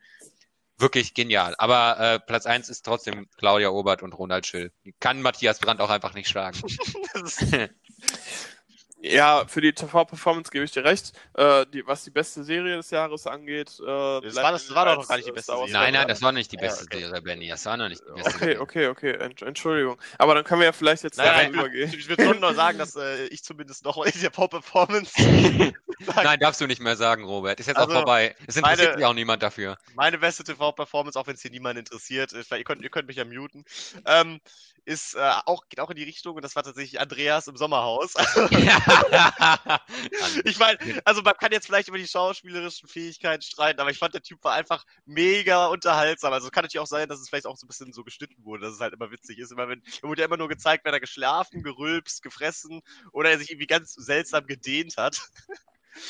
wirklich 0.78 1.14
genial. 1.14 1.56
Aber 1.58 2.00
äh, 2.00 2.20
Platz 2.20 2.46
1 2.46 2.70
ist 2.70 2.84
trotzdem 2.84 3.28
Claudia 3.38 3.70
Obert 3.70 4.04
und 4.04 4.14
Ronald 4.14 4.46
Schill. 4.46 4.72
Kann 5.00 5.22
Matthias 5.22 5.60
Brandt 5.60 5.82
auch 5.82 5.90
einfach 5.90 6.14
nicht 6.14 6.30
schlagen. 6.30 6.60
Ja, 9.06 9.44
für 9.48 9.60
die 9.60 9.74
TV-Performance 9.74 10.50
gebe 10.50 10.64
ich 10.64 10.72
dir 10.72 10.86
recht. 10.86 11.12
Äh, 11.34 11.66
die, 11.74 11.86
was 11.86 12.06
die 12.06 12.10
beste 12.10 12.42
Serie 12.46 12.78
des 12.78 12.90
Jahres 12.90 13.28
angeht, 13.28 13.78
äh, 13.82 13.86
das, 13.86 14.36
war, 14.36 14.54
das 14.54 14.74
war 14.74 14.86
doch 14.86 14.96
noch 14.96 15.08
gar 15.10 15.18
nicht 15.18 15.28
die 15.28 15.34
beste 15.34 15.52
Serie. 15.52 15.74
Nein, 15.74 15.94
nein, 15.94 16.08
das 16.08 16.22
war 16.22 16.32
nicht 16.32 16.50
die 16.54 16.58
beste 16.58 16.86
ja, 16.86 16.88
okay. 16.90 17.06
Serie, 17.08 17.22
Benny. 17.22 17.50
Das 17.50 17.66
war 17.66 17.76
noch 17.76 17.90
nicht 17.90 18.02
die 18.02 18.14
beste 18.14 18.30
okay, 18.30 18.40
Serie. 18.40 18.62
Okay, 18.62 18.88
okay, 18.88 19.16
okay. 19.16 19.46
Entschuldigung. 19.46 19.98
Aber 20.18 20.36
dann 20.36 20.46
können 20.46 20.62
wir 20.62 20.68
ja 20.68 20.72
vielleicht 20.72 21.04
jetzt 21.04 21.18
nein, 21.18 21.28
nein, 21.28 21.54
übergehen. 21.54 21.90
Ich, 21.90 22.00
ich 22.00 22.08
würde 22.08 22.24
schon 22.24 22.40
noch 22.40 22.54
sagen, 22.54 22.78
dass 22.78 22.96
äh, 22.96 23.26
ich 23.26 23.44
zumindest 23.44 23.84
noch 23.84 23.98
in 24.06 24.22
der 24.22 24.32
TV-Performance. 26.04 26.32
nein, 26.32 26.40
darfst 26.40 26.62
du 26.62 26.68
nicht 26.68 26.82
mehr 26.82 26.96
sagen, 26.96 27.24
Robert. 27.24 27.60
Ist 27.60 27.68
jetzt 27.68 27.78
also, 27.78 27.92
auch 27.92 27.98
vorbei. 27.98 28.36
Es 28.48 28.56
interessiert 28.58 28.90
meine, 28.90 28.98
sich 28.98 29.06
auch 29.06 29.14
niemand 29.14 29.44
dafür. 29.44 29.78
Meine 29.96 30.18
beste 30.18 30.44
TV-Performance, 30.44 31.20
auch 31.20 31.28
wenn 31.28 31.36
es 31.36 31.42
hier 31.42 31.52
niemand 31.52 31.80
interessiert, 31.80 32.34
ihr 32.34 32.64
könnt, 32.64 32.82
ihr 32.82 32.90
könnt 32.90 33.08
mich 33.08 33.18
ja 33.18 33.26
muten. 33.26 33.66
Ähm, 34.06 34.40
ist 34.86 35.16
äh, 35.16 35.32
auch, 35.46 35.68
geht 35.70 35.80
auch 35.80 35.90
in 35.90 35.96
die 35.96 36.04
Richtung 36.04 36.36
und 36.36 36.42
das 36.44 36.56
war 36.56 36.64
tatsächlich 36.64 37.00
Andreas 37.00 37.48
im 37.48 37.56
Sommerhaus. 37.56 38.14
ich 40.44 40.60
meine, 40.60 40.78
also 41.06 41.22
man 41.22 41.36
kann 41.36 41.52
jetzt 41.52 41.66
vielleicht 41.66 41.88
über 41.88 41.98
die 41.98 42.08
schauspielerischen 42.08 42.88
Fähigkeiten 42.88 43.42
streiten, 43.42 43.80
aber 43.80 43.92
ich 43.92 43.98
fand, 43.98 44.14
der 44.14 44.22
Typ 44.22 44.44
war 44.44 44.54
einfach 44.54 44.86
mega 45.06 45.68
unterhaltsam. 45.68 46.34
Also 46.34 46.50
kann 46.50 46.64
natürlich 46.64 46.80
auch 46.80 46.88
sein, 46.88 47.10
dass 47.10 47.20
es 47.20 47.30
vielleicht 47.30 47.46
auch 47.46 47.58
so 47.58 47.66
ein 47.66 47.70
bisschen 47.70 47.94
so 47.94 48.04
geschnitten 48.04 48.44
wurde, 48.44 48.66
dass 48.66 48.74
es 48.74 48.80
halt 48.80 48.94
immer 48.94 49.12
witzig 49.12 49.40
ist. 49.40 49.52
Immer 49.52 49.70
wenn, 49.70 49.82
er 50.02 50.10
wurde 50.10 50.22
ja 50.22 50.28
immer 50.28 50.38
nur 50.38 50.50
gezeigt, 50.50 50.86
wenn 50.86 50.94
er 50.94 51.00
geschlafen, 51.00 51.64
gerülpst, 51.64 52.22
gefressen 52.22 52.82
oder 53.12 53.32
er 53.32 53.40
sich 53.40 53.52
irgendwie 53.52 53.68
ganz 53.68 53.94
seltsam 53.94 54.46
gedehnt 54.46 54.98
hat. 54.98 55.22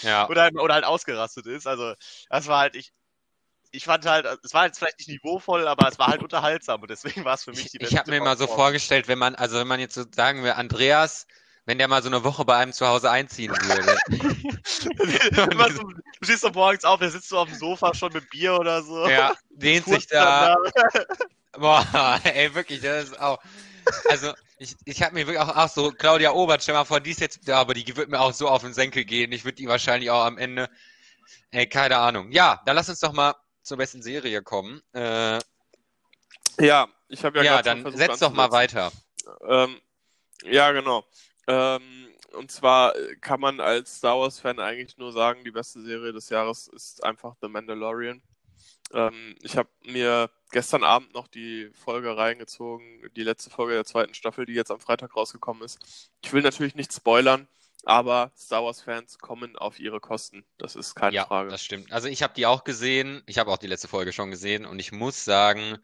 Ja. 0.01 0.29
oder, 0.29 0.49
oder 0.55 0.75
halt 0.75 0.85
ausgerastet 0.85 1.45
ist. 1.47 1.67
Also, 1.67 1.93
das 2.29 2.47
war 2.47 2.59
halt, 2.59 2.75
ich, 2.75 2.91
ich 3.71 3.85
fand 3.85 4.05
halt, 4.05 4.27
es 4.43 4.53
war 4.53 4.65
jetzt 4.65 4.77
vielleicht 4.77 4.99
nicht 4.99 5.09
niveauvoll, 5.09 5.67
aber 5.67 5.87
es 5.87 5.97
war 5.97 6.07
halt 6.07 6.21
unterhaltsam 6.21 6.81
und 6.81 6.91
deswegen 6.91 7.25
war 7.25 7.35
es 7.35 7.43
für 7.43 7.51
mich 7.51 7.71
die 7.71 7.79
beste 7.79 7.93
Ich 7.93 7.99
habe 7.99 8.11
mir 8.11 8.21
mal 8.21 8.37
so 8.37 8.47
vorgestellt, 8.47 9.07
wenn 9.07 9.17
man, 9.17 9.35
also 9.35 9.57
wenn 9.57 9.67
man 9.67 9.79
jetzt 9.79 9.95
so 9.95 10.03
sagen 10.13 10.43
wir, 10.43 10.57
Andreas, 10.57 11.25
wenn 11.65 11.77
der 11.77 11.87
mal 11.87 12.03
so 12.03 12.09
eine 12.09 12.23
Woche 12.23 12.45
bei 12.45 12.57
einem 12.57 12.73
zu 12.73 12.87
Hause 12.87 13.09
einziehen 13.09 13.51
würde. 13.51 13.97
so, 15.73 15.81
du 15.83 16.01
stehst 16.21 16.41
so 16.41 16.49
morgens 16.51 16.83
auf, 16.83 16.99
der 16.99 17.09
sitzt 17.09 17.29
so 17.29 17.37
auf 17.37 17.49
dem 17.49 17.57
Sofa 17.57 17.93
schon 17.93 18.11
mit 18.13 18.29
Bier 18.29 18.59
oder 18.59 18.83
so. 18.83 19.07
Ja, 19.07 19.33
dehnt 19.49 19.85
sich 19.85 20.07
da. 20.07 20.55
Boah, 21.53 22.19
ey, 22.23 22.53
wirklich, 22.53 22.81
das 22.81 23.05
ist 23.05 23.19
auch. 23.19 23.39
Also, 24.09 24.33
ich, 24.57 24.75
ich 24.85 25.03
habe 25.03 25.13
mir 25.13 25.27
wirklich 25.27 25.39
auch, 25.39 25.55
auch 25.55 25.69
so, 25.69 25.91
Claudia 25.91 26.31
Obert, 26.31 26.63
stell 26.63 26.75
mal 26.75 26.85
vor, 26.85 26.99
die 26.99 27.11
ist 27.11 27.21
jetzt, 27.21 27.47
ja, 27.47 27.59
aber 27.59 27.73
die 27.73 27.95
wird 27.95 28.09
mir 28.09 28.19
auch 28.19 28.33
so 28.33 28.47
auf 28.47 28.61
den 28.61 28.73
Senkel 28.73 29.05
gehen. 29.05 29.31
Ich 29.31 29.45
würde 29.45 29.55
die 29.55 29.67
wahrscheinlich 29.67 30.09
auch 30.09 30.25
am 30.25 30.37
Ende, 30.37 30.69
ey, 31.51 31.67
keine 31.67 31.97
Ahnung. 31.97 32.31
Ja, 32.31 32.61
dann 32.65 32.75
lass 32.75 32.89
uns 32.89 32.99
doch 32.99 33.13
mal 33.13 33.35
zur 33.61 33.77
besten 33.77 34.01
Serie 34.01 34.41
kommen. 34.41 34.81
Äh, 34.93 35.39
ja, 36.59 36.87
ich 37.07 37.23
habe 37.23 37.39
ja 37.39 37.43
Ja, 37.43 37.61
dann 37.61 37.81
versucht, 37.81 37.99
setz 37.99 38.19
doch 38.19 38.33
mal 38.33 38.51
weiter. 38.51 38.91
Ähm, 39.47 39.79
ja, 40.43 40.71
genau. 40.71 41.05
Ähm, 41.47 42.09
und 42.33 42.51
zwar 42.51 42.93
kann 43.21 43.39
man 43.39 43.59
als 43.59 43.97
Star 43.97 44.19
Wars-Fan 44.19 44.59
eigentlich 44.59 44.97
nur 44.97 45.11
sagen, 45.11 45.43
die 45.43 45.51
beste 45.51 45.81
Serie 45.81 46.13
des 46.13 46.29
Jahres 46.29 46.67
ist 46.67 47.03
einfach 47.03 47.35
The 47.41 47.47
Mandalorian. 47.47 48.21
Ähm, 48.93 49.35
ich 49.41 49.57
habe 49.57 49.69
mir 49.85 50.29
gestern 50.51 50.83
Abend 50.83 51.13
noch 51.13 51.27
die 51.27 51.69
Folge 51.73 52.15
reingezogen, 52.15 53.09
die 53.15 53.23
letzte 53.23 53.49
Folge 53.49 53.73
der 53.73 53.85
zweiten 53.85 54.13
Staffel, 54.13 54.45
die 54.45 54.53
jetzt 54.53 54.71
am 54.71 54.79
Freitag 54.79 55.15
rausgekommen 55.15 55.63
ist. 55.63 56.11
Ich 56.21 56.31
will 56.31 56.43
natürlich 56.43 56.75
nicht 56.75 56.93
spoilern, 56.93 57.47
aber 57.85 58.31
Star 58.37 58.63
Wars-Fans 58.63 59.17
kommen 59.17 59.55
auf 59.57 59.79
ihre 59.79 59.99
Kosten. 59.99 60.45
Das 60.57 60.75
ist 60.75 60.95
keine 60.95 61.15
ja, 61.15 61.25
Frage. 61.25 61.49
Das 61.49 61.63
stimmt. 61.63 61.91
Also 61.91 62.07
ich 62.07 62.23
habe 62.23 62.33
die 62.35 62.45
auch 62.45 62.63
gesehen. 62.63 63.23
Ich 63.25 63.39
habe 63.39 63.51
auch 63.51 63.57
die 63.57 63.67
letzte 63.67 63.87
Folge 63.87 64.13
schon 64.13 64.31
gesehen 64.31 64.65
und 64.65 64.79
ich 64.79 64.91
muss 64.91 65.25
sagen, 65.25 65.79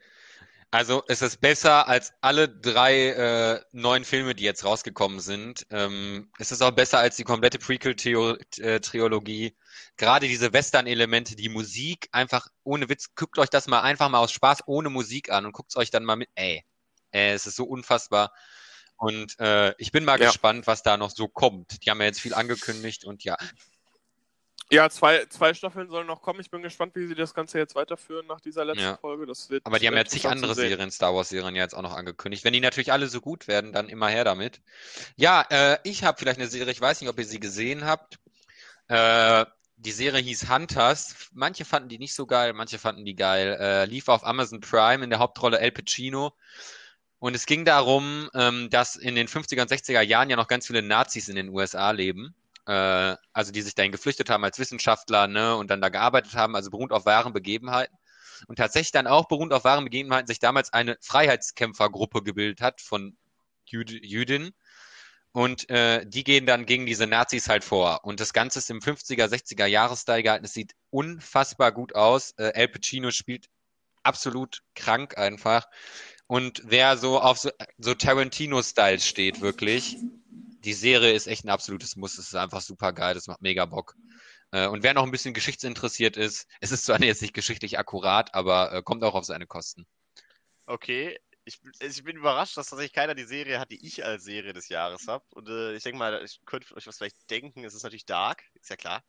also 0.71 1.03
es 1.07 1.21
ist 1.21 1.41
besser 1.41 1.87
als 1.87 2.13
alle 2.21 2.47
drei 2.47 3.09
äh, 3.09 3.61
neuen 3.71 4.05
Filme, 4.05 4.35
die 4.35 4.43
jetzt 4.43 4.63
rausgekommen 4.63 5.19
sind. 5.19 5.65
Ähm, 5.71 6.31
es 6.37 6.51
ist 6.51 6.61
auch 6.61 6.71
besser 6.71 6.99
als 6.99 7.15
die 7.15 7.23
komplette 7.23 7.57
Prequel-Trilogie. 7.57 9.55
Gerade 9.97 10.27
diese 10.27 10.53
Western-Elemente, 10.53 11.35
die 11.35 11.49
Musik, 11.49 12.07
einfach 12.11 12.47
ohne 12.63 12.87
Witz, 12.87 13.15
guckt 13.15 13.39
euch 13.39 13.49
das 13.49 13.67
mal 13.67 13.81
einfach 13.81 14.09
mal 14.09 14.19
aus 14.19 14.31
Spaß 14.31 14.63
ohne 14.67 14.89
Musik 14.89 15.31
an 15.31 15.45
und 15.45 15.53
guckt 15.53 15.71
es 15.71 15.75
euch 15.75 15.89
dann 15.89 16.05
mal 16.05 16.15
mit. 16.15 16.29
Ey, 16.35 16.63
äh, 17.11 17.33
es 17.33 17.47
ist 17.47 17.55
so 17.55 17.63
unfassbar. 17.63 18.31
Und 18.95 19.39
äh, 19.39 19.73
ich 19.77 19.91
bin 19.91 20.05
mal 20.05 20.19
ja. 20.19 20.27
gespannt, 20.27 20.67
was 20.67 20.83
da 20.83 20.97
noch 20.97 21.09
so 21.09 21.27
kommt. 21.27 21.83
Die 21.83 21.89
haben 21.89 21.99
ja 22.01 22.07
jetzt 22.07 22.19
viel 22.19 22.33
angekündigt 22.33 23.05
und 23.05 23.23
ja. 23.23 23.37
Ja, 24.71 24.87
zwei, 24.89 25.25
zwei 25.25 25.55
Staffeln 25.55 25.89
sollen 25.89 26.05
noch 26.05 26.21
kommen. 26.21 26.39
Ich 26.39 26.51
bin 26.51 26.61
gespannt, 26.61 26.95
wie 26.95 27.07
sie 27.07 27.15
das 27.15 27.33
Ganze 27.33 27.57
jetzt 27.57 27.73
weiterführen 27.73 28.27
nach 28.27 28.39
dieser 28.39 28.65
letzten 28.65 28.83
ja. 28.83 28.97
Folge. 28.97 29.25
Das 29.25 29.49
wird 29.49 29.65
Aber 29.65 29.79
die 29.79 29.87
haben 29.87 29.95
ja 29.95 30.05
zig 30.05 30.27
andere 30.27 30.53
Serien, 30.53 30.91
Star 30.91 31.15
Wars-Serien 31.15 31.55
ja 31.55 31.63
jetzt 31.63 31.73
auch 31.73 31.81
noch 31.81 31.95
angekündigt. 31.95 32.43
Wenn 32.43 32.53
die 32.53 32.59
natürlich 32.59 32.91
alle 32.91 33.07
so 33.07 33.19
gut 33.19 33.47
werden, 33.47 33.73
dann 33.73 33.89
immer 33.89 34.09
her 34.09 34.23
damit. 34.23 34.61
Ja, 35.15 35.43
äh, 35.49 35.79
ich 35.83 36.03
habe 36.03 36.19
vielleicht 36.19 36.39
eine 36.39 36.47
Serie, 36.47 36.71
ich 36.71 36.81
weiß 36.81 37.01
nicht, 37.01 37.09
ob 37.09 37.17
ihr 37.17 37.25
sie 37.25 37.39
gesehen 37.39 37.85
habt. 37.85 38.19
Äh, 38.89 39.45
die 39.77 39.91
Serie 39.91 40.21
hieß 40.21 40.49
Hunters. 40.51 41.29
Manche 41.33 41.65
fanden 41.65 41.89
die 41.89 41.97
nicht 41.97 42.13
so 42.13 42.27
geil, 42.27 42.53
manche 42.53 42.77
fanden 42.77 43.05
die 43.05 43.15
geil. 43.15 43.57
Äh, 43.59 43.85
lief 43.85 44.07
auf 44.07 44.23
Amazon 44.23 44.59
Prime 44.59 45.03
in 45.03 45.09
der 45.09 45.19
Hauptrolle 45.19 45.59
El 45.59 45.71
Pacino. 45.71 46.33
Und 47.17 47.35
es 47.35 47.45
ging 47.45 47.65
darum, 47.65 48.29
ähm, 48.35 48.69
dass 48.69 48.95
in 48.95 49.15
den 49.15 49.27
50er 49.27 49.61
und 49.61 49.71
60er 49.71 50.01
Jahren 50.01 50.29
ja 50.29 50.35
noch 50.35 50.47
ganz 50.47 50.67
viele 50.67 50.83
Nazis 50.83 51.27
in 51.27 51.35
den 51.35 51.49
USA 51.49 51.91
leben. 51.91 52.35
Äh, 52.69 53.17
also 53.33 53.51
die 53.51 53.63
sich 53.63 53.73
dahin 53.73 53.91
geflüchtet 53.91 54.29
haben 54.29 54.43
als 54.43 54.59
Wissenschaftler 54.59 55.25
ne, 55.27 55.55
und 55.55 55.71
dann 55.71 55.81
da 55.81 55.89
gearbeitet 55.89 56.35
haben, 56.35 56.55
also 56.55 56.69
beruht 56.69 56.91
auf 56.91 57.05
wahren 57.05 57.33
Begebenheiten. 57.33 57.97
und 58.47 58.57
tatsächlich 58.57 58.91
dann 58.91 59.07
auch 59.07 59.27
beruhend 59.27 59.53
auf 59.53 59.63
wahren 59.63 59.85
Begebenheiten 59.85 60.27
sich 60.27 60.39
damals 60.39 60.71
eine 60.71 60.97
Freiheitskämpfergruppe 61.01 62.21
gebildet 62.21 62.61
hat 62.61 62.79
von 62.79 63.17
Jüd 63.65 63.89
Jüdinnen. 63.89 64.51
Und 65.31 65.69
äh, 65.69 66.05
die 66.05 66.23
gehen 66.23 66.45
dann 66.45 66.65
gegen 66.65 66.85
diese 66.85 67.07
Nazis 67.07 67.49
halt 67.49 67.63
vor. 67.63 68.03
Und 68.03 68.19
das 68.19 68.33
Ganze 68.33 68.59
ist 68.59 68.69
im 68.69 68.79
50er, 68.79 69.25
60er 69.27 69.65
Jahresstyle 69.65 70.23
gehalten. 70.23 70.45
Es 70.45 70.53
sieht 70.53 70.73
unfassbar 70.91 71.71
gut 71.71 71.95
aus. 71.95 72.31
Äh, 72.37 72.51
El 72.53 72.67
Pacino 72.67 73.11
spielt 73.11 73.47
absolut 74.03 74.63
krank 74.75 75.17
einfach. 75.17 75.67
Und 76.27 76.61
wer 76.65 76.97
so 76.97 77.19
auf 77.19 77.39
so, 77.39 77.49
so 77.77 77.93
Tarantino-Style 77.95 78.99
steht, 78.99 79.41
wirklich, 79.41 79.97
die 80.59 80.73
Serie 80.73 81.13
ist 81.13 81.27
echt 81.27 81.45
ein 81.45 81.49
absolutes 81.49 81.95
Muss. 81.95 82.17
Es 82.17 82.27
ist 82.27 82.35
einfach 82.35 82.61
super 82.61 82.93
geil. 82.93 83.13
Das 83.13 83.27
macht 83.27 83.41
mega 83.41 83.65
Bock. 83.65 83.95
Äh, 84.51 84.67
und 84.67 84.83
wer 84.83 84.93
noch 84.93 85.03
ein 85.03 85.11
bisschen 85.11 85.33
geschichtsinteressiert 85.33 86.17
ist, 86.17 86.47
es 86.61 86.71
ist 86.71 86.85
zwar 86.85 87.01
jetzt 87.01 87.21
nicht 87.21 87.33
geschichtlich 87.33 87.79
akkurat, 87.79 88.33
aber 88.33 88.73
äh, 88.73 88.81
kommt 88.83 89.03
auch 89.03 89.15
auf 89.15 89.25
seine 89.25 89.47
Kosten. 89.47 89.85
Okay, 90.65 91.17
ich, 91.45 91.59
ich, 91.79 92.03
bin 92.03 92.17
überrascht, 92.17 92.57
dass 92.57 92.69
tatsächlich 92.69 92.93
keiner 92.93 93.15
die 93.15 93.23
Serie 93.23 93.59
hat, 93.59 93.71
die 93.71 93.85
ich 93.85 94.05
als 94.05 94.23
Serie 94.23 94.53
des 94.53 94.69
Jahres 94.69 95.07
habe. 95.07 95.25
Und 95.31 95.49
äh, 95.49 95.73
ich 95.73 95.83
denke 95.83 95.97
mal, 95.97 96.23
ich 96.23 96.39
könnte 96.45 96.75
euch 96.75 96.85
was 96.85 96.97
vielleicht 96.97 97.29
denken. 97.29 97.63
Es 97.63 97.73
ist 97.73 97.83
natürlich 97.83 98.05
Dark, 98.05 98.43
ist 98.53 98.69
ja 98.69 98.75
klar. 98.75 99.03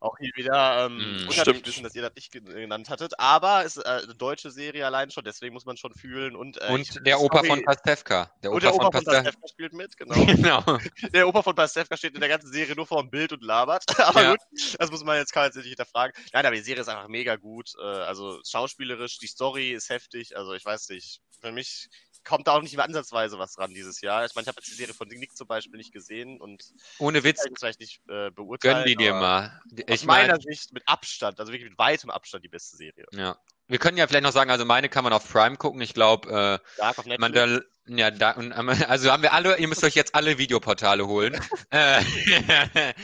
Auch 0.00 0.16
hier 0.18 0.30
wieder 0.36 0.86
ähm, 0.86 1.16
Mm, 1.26 1.30
stimmt. 1.32 1.66
wissen, 1.66 1.82
dass 1.82 1.94
ihr 1.94 2.02
das 2.02 2.14
nicht 2.14 2.30
gen- 2.30 2.44
genannt 2.44 2.88
hattet. 2.88 3.18
Aber 3.18 3.64
es 3.64 3.76
ist 3.76 3.84
äh, 3.84 3.88
eine 4.04 4.14
deutsche 4.14 4.50
Serie 4.50 4.86
allein 4.86 5.10
schon, 5.10 5.24
deswegen 5.24 5.54
muss 5.54 5.64
man 5.66 5.76
schon 5.76 5.92
fühlen. 5.94 6.36
Und, 6.36 6.60
äh, 6.60 6.68
Und 6.68 7.04
der 7.06 7.20
Opa 7.20 7.38
Story- 7.38 7.48
von 7.48 7.62
Pastewka. 7.64 8.30
Der 8.42 8.50
Und 8.52 8.58
Opa 8.58 8.60
der 8.66 8.74
Opa 8.74 8.84
von 8.84 9.04
von 9.04 9.04
Pastewka. 9.14 9.48
Spielt 9.48 9.72
mit, 9.72 9.96
genau. 9.96 10.14
Genau. 10.62 10.62
Der 11.14 11.26
Opa 11.28 11.42
von 11.42 11.54
Pastewka 11.54 11.96
steht 11.96 12.14
in 12.14 12.20
der 12.20 12.28
ganzen 12.28 12.52
Serie 12.52 12.74
nur 12.76 12.86
vor 12.86 13.02
dem 13.02 13.10
Bild 13.10 13.32
und 13.32 13.42
labert. 13.42 13.84
Aber 13.98 14.22
Ja. 14.22 14.30
gut, 14.32 14.40
das 14.78 14.90
muss 14.90 15.02
man 15.04 15.16
jetzt, 15.16 15.32
kann 15.32 15.42
man 15.42 15.48
jetzt 15.48 15.56
nicht 15.56 15.66
hinterfragen. 15.68 16.12
Nein, 16.32 16.46
aber 16.46 16.54
die 16.54 16.62
Serie 16.62 16.82
ist 16.82 16.88
einfach 16.88 17.08
mega 17.08 17.36
gut. 17.36 17.70
Äh, 17.80 17.84
also 17.84 18.40
schauspielerisch, 18.46 19.18
die 19.18 19.26
Story 19.26 19.70
ist 19.72 19.88
heftig. 19.88 20.36
Also 20.36 20.52
ich 20.54 20.64
weiß 20.64 20.88
nicht, 20.90 21.20
für 21.40 21.50
mich 21.52 21.88
kommt 22.24 22.46
da 22.46 22.52
auch 22.52 22.62
nicht 22.62 22.76
mehr 22.76 22.84
ansatzweise 22.84 23.38
was 23.38 23.54
dran 23.54 23.72
dieses 23.72 24.00
Jahr. 24.00 24.24
Ich 24.24 24.34
meine, 24.34 24.44
ich 24.44 24.48
habe 24.48 24.58
jetzt 24.60 24.70
die 24.70 24.74
Serie 24.74 24.94
von 24.94 25.08
Nick 25.08 25.36
zum 25.36 25.46
Beispiel 25.46 25.76
nicht 25.78 25.92
gesehen 25.92 26.40
und 26.40 26.64
Ohne 26.98 27.24
Witz, 27.24 27.44
vielleicht 27.58 27.80
nicht 27.80 28.00
äh, 28.08 28.30
beurteilen. 28.30 28.76
gönn 28.76 28.86
die 28.86 28.96
dir 28.96 29.14
mal. 29.14 29.60
Aus 29.70 29.84
Ich 29.86 30.04
meiner 30.04 30.34
meine, 30.34 30.42
Sicht 30.42 30.72
mit 30.72 30.86
Abstand, 30.86 31.40
also 31.40 31.52
wirklich 31.52 31.70
mit 31.70 31.78
weitem 31.78 32.10
Abstand 32.10 32.44
die 32.44 32.48
beste 32.48 32.76
Serie. 32.76 33.06
ja. 33.12 33.36
Wir 33.70 33.78
können 33.78 33.98
ja 33.98 34.06
vielleicht 34.06 34.22
noch 34.24 34.32
sagen, 34.32 34.50
also 34.50 34.64
meine 34.64 34.88
kann 34.88 35.04
man 35.04 35.12
auf 35.12 35.30
Prime 35.30 35.56
gucken. 35.58 35.82
Ich 35.82 35.92
glaube, 35.92 36.60
äh, 36.80 36.82
Netflix. 36.82 37.18
Mandal 37.18 37.66
ja, 37.86 38.10
da, 38.10 38.32
und, 38.32 38.52
ähm, 38.56 38.68
also 38.88 39.10
haben 39.12 39.22
wir 39.22 39.32
alle, 39.32 39.58
ihr 39.58 39.68
müsst 39.68 39.84
euch 39.84 39.94
jetzt 39.94 40.14
alle 40.14 40.38
Videoportale 40.38 41.06
holen. 41.06 41.38
äh, 41.70 42.02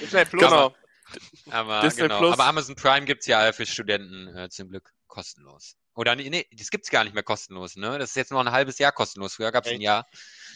Disney 0.00 0.24
Plus. 0.24 0.42
Genau. 0.42 0.74
aber, 1.50 1.80
Disney 1.80 2.02
genau. 2.02 2.18
Plus. 2.18 2.32
aber 2.32 2.44
Amazon 2.44 2.76
Prime 2.76 3.04
gibt's 3.04 3.26
ja 3.26 3.52
für 3.52 3.66
Studenten 3.66 4.34
äh, 4.36 4.48
zum 4.48 4.70
Glück 4.70 4.90
kostenlos. 5.06 5.76
Oder 5.94 6.16
nee, 6.16 6.28
nee, 6.30 6.46
das 6.52 6.70
gibt's 6.70 6.90
gar 6.90 7.04
nicht 7.04 7.14
mehr 7.14 7.22
kostenlos, 7.22 7.76
ne? 7.76 7.98
Das 7.98 8.10
ist 8.10 8.16
jetzt 8.16 8.30
nur 8.32 8.40
ein 8.40 8.50
halbes 8.52 8.78
Jahr 8.78 8.92
kostenlos. 8.92 9.34
Früher 9.34 9.52
gab's 9.52 9.68
ein 9.68 9.74
Echt? 9.74 9.82
Jahr. 9.82 10.06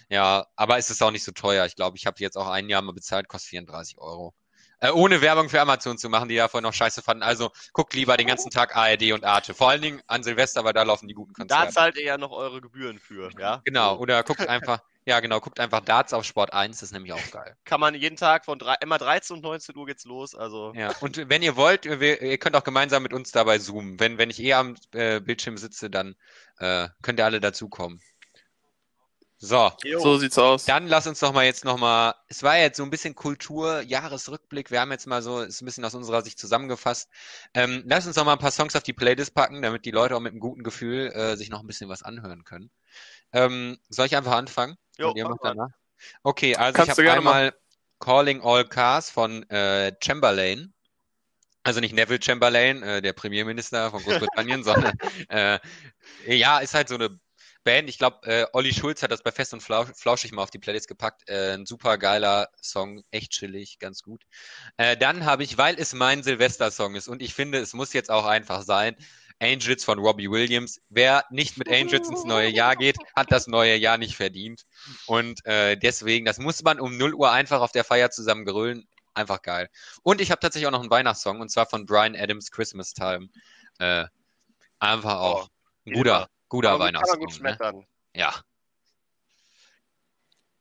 Ja, 0.08 0.46
aber 0.56 0.78
es 0.78 0.90
ist 0.90 1.02
auch 1.02 1.10
nicht 1.10 1.24
so 1.24 1.32
teuer. 1.32 1.66
Ich 1.66 1.76
glaube, 1.76 1.96
ich 1.96 2.06
habe 2.06 2.16
jetzt 2.20 2.36
auch 2.36 2.48
ein 2.48 2.68
Jahr 2.68 2.82
mal 2.82 2.92
bezahlt, 2.92 3.28
kostet 3.28 3.50
34 3.50 3.98
Euro. 3.98 4.34
Äh, 4.80 4.90
ohne 4.90 5.20
Werbung 5.20 5.48
für 5.48 5.60
Amazon 5.60 5.98
zu 5.98 6.08
machen, 6.08 6.28
die 6.28 6.36
ja 6.36 6.46
vorhin 6.48 6.62
noch 6.62 6.72
scheiße 6.74 7.02
fanden. 7.02 7.22
Also 7.24 7.50
guckt 7.72 7.94
lieber 7.94 8.16
den 8.16 8.28
ganzen 8.28 8.50
Tag 8.50 8.76
ARD 8.76 9.12
und 9.12 9.24
Arte. 9.24 9.52
Vor 9.54 9.70
allen 9.70 9.82
Dingen 9.82 10.00
an 10.06 10.22
Silvester, 10.22 10.64
weil 10.64 10.72
da 10.72 10.84
laufen 10.84 11.08
die 11.08 11.14
guten 11.14 11.32
Da 11.34 11.42
Konzerte. 11.42 11.72
zahlt 11.72 11.96
ihr 11.96 12.04
ja 12.04 12.18
noch 12.18 12.30
eure 12.30 12.60
Gebühren 12.60 12.98
für, 13.00 13.30
ja? 13.38 13.60
Genau, 13.64 13.96
oder 13.96 14.22
guckt 14.22 14.48
einfach, 14.48 14.80
ja 15.08 15.20
genau, 15.20 15.40
guckt 15.40 15.58
einfach 15.58 15.80
Darts 15.80 16.12
auf 16.12 16.24
Sport 16.24 16.52
1, 16.52 16.76
das 16.76 16.88
ist 16.88 16.92
nämlich 16.92 17.12
auch 17.12 17.30
geil. 17.32 17.56
Kann 17.64 17.80
man 17.80 17.94
jeden 17.94 18.16
Tag 18.16 18.44
von 18.44 18.58
drei, 18.58 18.74
immer 18.80 18.98
13 18.98 19.36
und 19.36 19.42
19 19.42 19.76
Uhr 19.76 19.86
geht's 19.86 20.04
los, 20.04 20.34
also. 20.34 20.72
Ja, 20.76 20.92
und 21.00 21.28
wenn 21.28 21.42
ihr 21.42 21.56
wollt, 21.56 21.84
wir, 21.84 22.22
ihr 22.22 22.38
könnt 22.38 22.54
auch 22.54 22.64
gemeinsam 22.64 23.02
mit 23.02 23.12
uns 23.12 23.32
dabei 23.32 23.58
zoomen. 23.58 23.98
Wenn, 23.98 24.18
wenn 24.18 24.30
ich 24.30 24.38
eh 24.40 24.52
am 24.52 24.76
äh, 24.92 25.20
Bildschirm 25.20 25.56
sitze, 25.56 25.88
dann 25.90 26.14
äh, 26.58 26.88
könnt 27.02 27.18
ihr 27.18 27.24
alle 27.24 27.40
dazukommen. 27.40 28.00
So, 29.40 29.70
Jo. 29.84 30.00
So 30.00 30.18
sieht's 30.18 30.36
aus. 30.36 30.64
dann 30.64 30.88
lass 30.88 31.06
uns 31.06 31.20
doch 31.20 31.32
mal 31.32 31.44
jetzt 31.44 31.64
noch 31.64 31.78
mal, 31.78 32.12
es 32.26 32.42
war 32.42 32.58
jetzt 32.58 32.76
so 32.76 32.82
ein 32.82 32.90
bisschen 32.90 33.14
Kultur, 33.14 33.82
Jahresrückblick, 33.82 34.72
wir 34.72 34.80
haben 34.80 34.90
jetzt 34.90 35.06
mal 35.06 35.22
so, 35.22 35.42
ist 35.42 35.62
ein 35.62 35.64
bisschen 35.64 35.84
aus 35.84 35.94
unserer 35.94 36.22
Sicht 36.22 36.40
zusammengefasst. 36.40 37.08
Ähm, 37.54 37.84
lass 37.86 38.06
uns 38.06 38.16
noch 38.16 38.24
mal 38.24 38.32
ein 38.32 38.40
paar 38.40 38.50
Songs 38.50 38.74
auf 38.74 38.82
die 38.82 38.92
Playlist 38.92 39.34
packen, 39.34 39.62
damit 39.62 39.84
die 39.84 39.92
Leute 39.92 40.16
auch 40.16 40.20
mit 40.20 40.32
einem 40.32 40.40
guten 40.40 40.64
Gefühl 40.64 41.12
äh, 41.12 41.36
sich 41.36 41.50
noch 41.50 41.60
ein 41.60 41.68
bisschen 41.68 41.88
was 41.88 42.02
anhören 42.02 42.42
können. 42.42 42.70
Ähm, 43.32 43.78
soll 43.88 44.06
ich 44.06 44.16
einfach 44.16 44.32
anfangen? 44.32 44.76
Jo, 44.98 45.12
ihr 45.14 45.28
macht 45.28 45.40
danach? 45.42 45.70
Okay, 46.22 46.54
also 46.56 46.76
Kannst 46.76 46.98
ich 46.98 47.06
habe 47.06 47.16
einmal 47.16 47.54
Calling 47.98 48.42
All 48.42 48.64
Cars 48.64 49.10
von 49.10 49.48
äh, 49.50 49.92
Chamberlain. 50.02 50.72
Also 51.62 51.80
nicht 51.80 51.94
Neville 51.94 52.22
Chamberlain, 52.22 52.82
äh, 52.82 53.02
der 53.02 53.12
Premierminister 53.12 53.90
von 53.90 54.02
Großbritannien, 54.02 54.64
sondern 54.64 54.94
äh, 55.28 55.58
ja, 56.26 56.58
ist 56.58 56.74
halt 56.74 56.88
so 56.88 56.94
eine 56.94 57.18
Band. 57.64 57.88
Ich 57.88 57.98
glaube, 57.98 58.26
äh, 58.26 58.46
Olli 58.52 58.72
Schulz 58.72 59.02
hat 59.02 59.10
das 59.10 59.22
bei 59.22 59.32
Fest 59.32 59.52
und 59.52 59.62
Flausch, 59.62 59.90
Flauschig 59.94 60.32
mal 60.32 60.42
auf 60.42 60.50
die 60.50 60.58
Playlist 60.58 60.88
gepackt. 60.88 61.28
Äh, 61.28 61.54
ein 61.54 61.66
super 61.66 61.98
geiler 61.98 62.48
Song, 62.62 63.02
echt 63.10 63.32
chillig, 63.32 63.78
ganz 63.78 64.02
gut. 64.02 64.24
Äh, 64.78 64.96
dann 64.96 65.26
habe 65.26 65.42
ich, 65.42 65.58
weil 65.58 65.78
es 65.78 65.92
mein 65.92 66.22
Silvester-Song 66.22 66.94
ist 66.94 67.08
und 67.08 67.20
ich 67.20 67.34
finde, 67.34 67.58
es 67.58 67.74
muss 67.74 67.92
jetzt 67.92 68.10
auch 68.10 68.24
einfach 68.24 68.62
sein, 68.62 68.96
Angels 69.40 69.84
von 69.84 69.98
Robbie 69.98 70.30
Williams. 70.30 70.80
Wer 70.88 71.24
nicht 71.30 71.56
mit 71.58 71.68
Angels 71.68 72.08
ins 72.08 72.24
neue 72.24 72.48
Jahr 72.48 72.74
geht, 72.76 72.96
hat 73.14 73.30
das 73.30 73.46
neue 73.46 73.76
Jahr 73.76 73.96
nicht 73.98 74.16
verdient. 74.16 74.64
Und 75.06 75.44
äh, 75.46 75.76
deswegen, 75.76 76.24
das 76.24 76.38
muss 76.38 76.62
man 76.62 76.80
um 76.80 76.96
0 76.96 77.14
Uhr 77.14 77.30
einfach 77.30 77.60
auf 77.60 77.72
der 77.72 77.84
Feier 77.84 78.10
zusammen 78.10 78.44
grölen. 78.44 78.88
Einfach 79.14 79.42
geil. 79.42 79.68
Und 80.02 80.20
ich 80.20 80.30
habe 80.30 80.40
tatsächlich 80.40 80.66
auch 80.68 80.72
noch 80.72 80.80
einen 80.80 80.90
Weihnachtssong 80.90 81.40
und 81.40 81.50
zwar 81.50 81.66
von 81.66 81.86
Brian 81.86 82.14
Adams 82.16 82.50
Christmas 82.50 82.92
Time. 82.94 83.28
Äh, 83.78 84.04
einfach 84.80 85.18
auch 85.20 85.48
ein 85.86 85.92
guter, 85.92 86.28
guter 86.48 86.70
Kann 86.70 86.78
man 86.78 86.94
gut- 86.94 87.00
kann 87.02 87.18
man 87.20 87.30
Weihnachtssong. 87.40 87.74
gut 87.74 87.78
Ne? 87.80 87.86
Ja. 88.14 88.34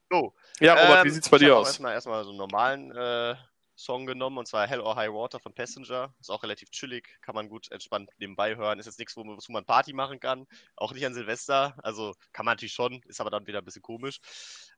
So, 0.10 0.34
Ja, 0.60 0.74
Robert, 0.74 1.04
wie 1.04 1.08
ähm, 1.10 1.14
sieht's 1.14 1.30
bei 1.30 1.38
dir 1.38 1.58
aus? 1.58 1.68
Erstmal, 1.68 1.94
erstmal 1.94 2.24
so 2.24 2.30
einen 2.30 2.38
normalen 2.38 2.92
äh, 2.96 3.36
Song 3.78 4.08
genommen, 4.08 4.40
und 4.40 4.48
zwar 4.48 4.68
Hell 4.68 4.82
or 4.82 4.96
High 4.96 5.12
Water 5.12 5.40
von 5.40 5.54
Passenger. 5.54 6.14
Ist 6.20 6.32
auch 6.32 6.44
relativ 6.44 6.72
chillig, 6.72 7.18
kann 7.22 7.36
man 7.36 7.48
gut 7.48 7.72
entspannt 7.72 8.10
nebenbei 8.18 8.56
hören. 8.56 8.80
Ist 8.80 8.88
jetzt 8.88 9.00
nichts, 9.00 9.16
wo, 9.16 9.24
man- 9.24 9.66
Party 9.66 9.94
machen 9.94 10.20
kann. 10.20 10.48
Auch 10.76 10.94
nicht 10.94 11.06
an 11.06 11.14
Silvester. 11.14 11.76
Also 11.84 12.14
kann 12.34 12.46
man 12.46 12.54
natürlich 12.54 12.74
schon, 12.74 13.02
ist 13.06 13.22
aber 13.22 13.30
dann 13.30 13.46
wieder 13.48 13.60
ein 13.60 13.66
bisschen 13.66 13.84
komisch. 13.84 14.20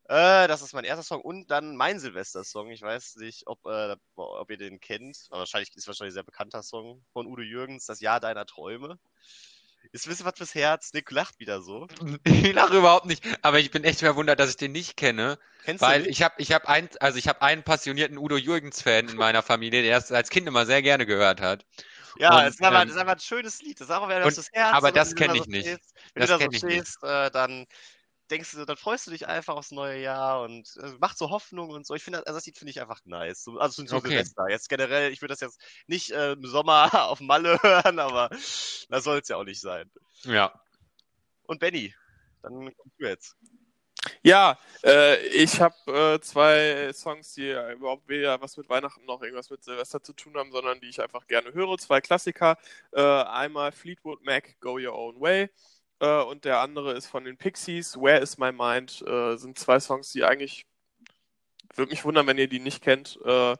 Äh, 0.09 0.47
das 0.47 0.61
ist 0.61 0.73
mein 0.73 0.83
erster 0.83 1.03
Song. 1.03 1.21
Und 1.21 1.49
dann 1.49 1.75
mein 1.77 1.99
Silvester-Song. 1.99 2.69
Ich 2.71 2.81
weiß 2.81 3.15
nicht, 3.17 3.47
ob, 3.47 3.65
äh, 3.65 3.95
ob 4.15 4.51
ihr 4.51 4.57
den 4.57 4.79
kennt. 4.79 5.27
Aber 5.29 5.39
wahrscheinlich 5.39 5.75
ist 5.75 5.87
wahrscheinlich 5.87 6.11
ein 6.11 6.15
sehr 6.15 6.23
bekannter 6.23 6.61
Song 6.61 7.05
von 7.13 7.25
Udo 7.25 7.41
Jürgens, 7.41 7.85
Das 7.85 8.01
Jahr 8.01 8.19
deiner 8.19 8.45
Träume. 8.45 8.99
Ist 9.91 10.05
ein 10.05 10.09
bisschen 10.09 10.25
was 10.25 10.37
fürs 10.37 10.55
Herz. 10.55 10.91
Nick 10.93 11.09
lacht 11.11 11.39
wieder 11.39 11.61
so. 11.61 11.87
Ich 12.25 12.53
lache 12.53 12.77
überhaupt 12.77 13.05
nicht, 13.05 13.23
aber 13.41 13.59
ich 13.59 13.71
bin 13.71 13.83
echt 13.83 13.99
verwundert, 13.99 14.39
dass 14.39 14.49
ich 14.51 14.57
den 14.57 14.71
nicht 14.71 14.97
kenne, 14.97 15.39
Kennst 15.63 15.81
weil 15.81 16.07
ich 16.07 16.21
habe 16.21 16.35
ich 16.37 16.51
hab 16.51 16.67
ein, 16.67 16.89
also 16.99 17.17
ich 17.17 17.27
habe 17.27 17.41
einen 17.41 17.63
passionierten 17.63 18.17
Udo 18.17 18.37
Jürgens 18.37 18.81
Fan 18.81 19.09
in 19.09 19.17
meiner 19.17 19.41
Familie, 19.43 19.81
der 19.81 19.97
es 19.97 20.11
als 20.11 20.29
Kind 20.29 20.47
immer 20.47 20.65
sehr 20.65 20.81
gerne 20.81 21.05
gehört 21.05 21.41
hat. 21.41 21.65
Ja, 22.15 22.39
Und, 22.39 22.45
es 22.45 22.55
ist, 22.55 22.63
einfach, 22.63 22.81
ähm, 22.81 22.87
das 22.87 22.95
ist 22.95 23.01
einfach 23.01 23.13
ein 23.13 23.19
schönes 23.19 23.61
Lied. 23.61 23.79
Das 23.79 23.87
ist 23.89 23.93
auch 23.93 24.07
wieder 24.07 24.29
fürs 24.31 24.49
Herz. 24.51 24.73
aber 24.73 24.91
das 24.91 25.09
wenn 25.09 25.15
du 25.15 25.15
kenn 25.15 25.27
da 25.27 25.33
ich 25.33 25.47
nicht. 25.47 25.79
Wenn 26.13 26.21
Das 26.21 26.29
du 26.29 26.33
da 26.37 26.39
so 26.39 26.51
ich 26.51 26.57
stehst, 26.57 27.03
äh, 27.03 27.31
dann 27.31 27.65
denkst 28.31 28.51
du, 28.51 28.65
dann 28.65 28.77
freust 28.77 29.07
du 29.07 29.11
dich 29.11 29.27
einfach 29.27 29.55
aufs 29.55 29.71
neue 29.71 30.01
Jahr 30.01 30.41
und 30.43 30.75
äh, 30.81 30.93
macht 30.99 31.17
so 31.17 31.29
Hoffnung 31.29 31.69
und 31.69 31.85
so. 31.85 31.95
Ich 31.95 32.03
finde, 32.03 32.19
also 32.25 32.37
das 32.37 32.45
Lied 32.45 32.57
finde 32.57 32.71
ich 32.71 32.81
einfach 32.81 33.01
nice. 33.05 33.43
So, 33.43 33.57
also 33.59 33.85
so 33.85 33.95
Okay. 33.97 34.09
Silvester. 34.09 34.49
Jetzt 34.49 34.69
generell, 34.69 35.11
ich 35.11 35.21
würde 35.21 35.33
das 35.33 35.41
jetzt 35.41 35.61
nicht 35.87 36.11
äh, 36.11 36.33
im 36.33 36.45
Sommer 36.45 36.89
auf 37.09 37.19
Malle 37.19 37.59
hören, 37.63 37.99
aber 37.99 38.29
das 38.29 39.03
soll 39.03 39.19
es 39.19 39.27
ja 39.27 39.37
auch 39.37 39.43
nicht 39.43 39.61
sein. 39.61 39.89
Ja. 40.23 40.53
Und 41.43 41.59
Benny, 41.59 41.93
dann 42.41 42.73
kommst 42.75 42.99
du 42.99 43.05
jetzt. 43.07 43.35
Ja, 44.23 44.57
äh, 44.83 45.17
ich 45.27 45.59
habe 45.59 45.75
äh, 46.15 46.21
zwei 46.21 46.91
Songs, 46.93 47.33
die 47.33 47.47
ja 47.47 47.71
überhaupt 47.71 48.07
weder 48.07 48.39
was 48.41 48.55
mit 48.55 48.69
Weihnachten 48.69 49.05
noch 49.05 49.21
irgendwas 49.21 49.49
mit 49.49 49.63
Silvester 49.63 50.01
zu 50.01 50.13
tun 50.13 50.37
haben, 50.37 50.51
sondern 50.51 50.79
die 50.79 50.87
ich 50.87 51.01
einfach 51.01 51.27
gerne 51.27 51.53
höre. 51.53 51.77
Zwei 51.77 51.99
Klassiker. 51.99 52.57
Äh, 52.91 53.01
einmal 53.01 53.71
Fleetwood 53.71 54.23
Mac, 54.23 54.59
Go 54.61 54.77
Your 54.77 54.95
Own 54.95 55.19
Way. 55.19 55.49
Äh, 55.99 56.21
und 56.23 56.45
der 56.45 56.59
andere 56.59 56.93
ist 56.93 57.07
von 57.07 57.23
den 57.25 57.37
Pixies, 57.37 57.97
Where 57.97 58.19
Is 58.19 58.37
My 58.37 58.51
Mind. 58.51 59.01
Äh, 59.05 59.37
sind 59.37 59.57
zwei 59.59 59.79
Songs, 59.79 60.11
die 60.11 60.23
eigentlich. 60.23 60.65
Würde 61.75 61.91
mich 61.91 62.03
wundern, 62.03 62.27
wenn 62.27 62.37
ihr 62.37 62.47
die 62.49 62.59
nicht 62.59 62.81
kennt. 62.83 63.19
Äh, 63.23 63.55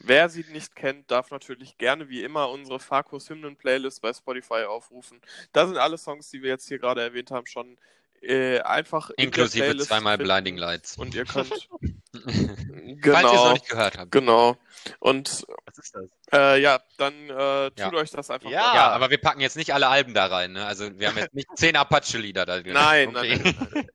wer 0.00 0.28
sie 0.28 0.44
nicht 0.52 0.76
kennt, 0.76 1.10
darf 1.10 1.30
natürlich 1.30 1.78
gerne 1.78 2.08
wie 2.08 2.22
immer 2.22 2.50
unsere 2.50 2.78
Farkus 2.78 3.30
Hymnen 3.30 3.56
Playlist 3.56 4.02
bei 4.02 4.12
Spotify 4.12 4.64
aufrufen. 4.64 5.20
Da 5.52 5.66
sind 5.66 5.78
alle 5.78 5.98
Songs, 5.98 6.30
die 6.30 6.42
wir 6.42 6.50
jetzt 6.50 6.68
hier 6.68 6.78
gerade 6.78 7.02
erwähnt 7.02 7.30
haben, 7.30 7.46
schon 7.46 7.78
äh, 8.22 8.60
einfach 8.60 9.10
in 9.10 9.16
der 9.16 9.24
Inklusive 9.26 9.64
Playlist 9.64 9.88
zweimal 9.88 10.14
finden. 10.16 10.24
Blinding 10.28 10.56
Lights. 10.56 10.96
Und 10.98 11.14
ihr 11.14 11.24
könnt. 11.24 11.48
Falls 12.12 12.26
ihr 12.26 12.94
es 12.94 13.02
genau. 13.02 13.44
noch 13.44 13.52
nicht 13.52 13.68
gehört 13.68 13.98
habt. 13.98 14.10
Genau. 14.10 14.56
Und 15.00 15.44
Was 15.66 15.78
ist 15.78 15.94
das? 15.94 16.10
äh, 16.32 16.60
ja, 16.60 16.80
dann 16.96 17.14
äh, 17.30 17.68
tut 17.70 17.78
Ja. 17.78 17.92
euch 17.92 18.10
das 18.10 18.30
einfach 18.30 18.50
Ja. 18.50 18.60
mal. 18.62 18.74
Ja, 18.74 18.88
aber 18.90 19.10
wir 19.10 19.18
packen 19.18 19.40
jetzt 19.40 19.56
nicht 19.56 19.72
alle 19.74 19.88
Alben 19.88 20.14
da 20.14 20.26
rein, 20.26 20.52
ne? 20.52 20.66
Also 20.66 20.98
wir 20.98 21.08
haben 21.08 21.18
jetzt 21.18 21.34
nicht 21.34 21.48
zehn 21.56 21.76
Apache-Lieder 21.76 22.46
da 22.46 22.60
drin. 22.60 22.72
Nein, 22.74 23.16
okay. 23.16 23.54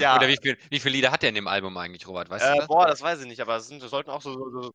Ja, 0.00 0.16
Oder 0.16 0.26
wie 0.26 0.36
viel, 0.36 0.58
wie 0.68 0.80
viele 0.80 0.96
Lieder 0.96 1.12
hat 1.12 1.22
der 1.22 1.28
in 1.28 1.36
dem 1.36 1.46
Album 1.46 1.76
eigentlich, 1.76 2.04
Robert? 2.08 2.28
Weißt 2.28 2.44
du 2.44 2.48
äh, 2.54 2.56
das? 2.56 2.66
boah, 2.66 2.88
das 2.88 3.02
weiß 3.02 3.20
ich 3.20 3.26
nicht, 3.28 3.40
aber 3.40 3.54
es 3.56 3.68
sind, 3.68 3.80
das 3.80 3.90
sollten 3.90 4.10
auch 4.10 4.20
so, 4.20 4.32
so, 4.34 4.62
so 4.62 4.72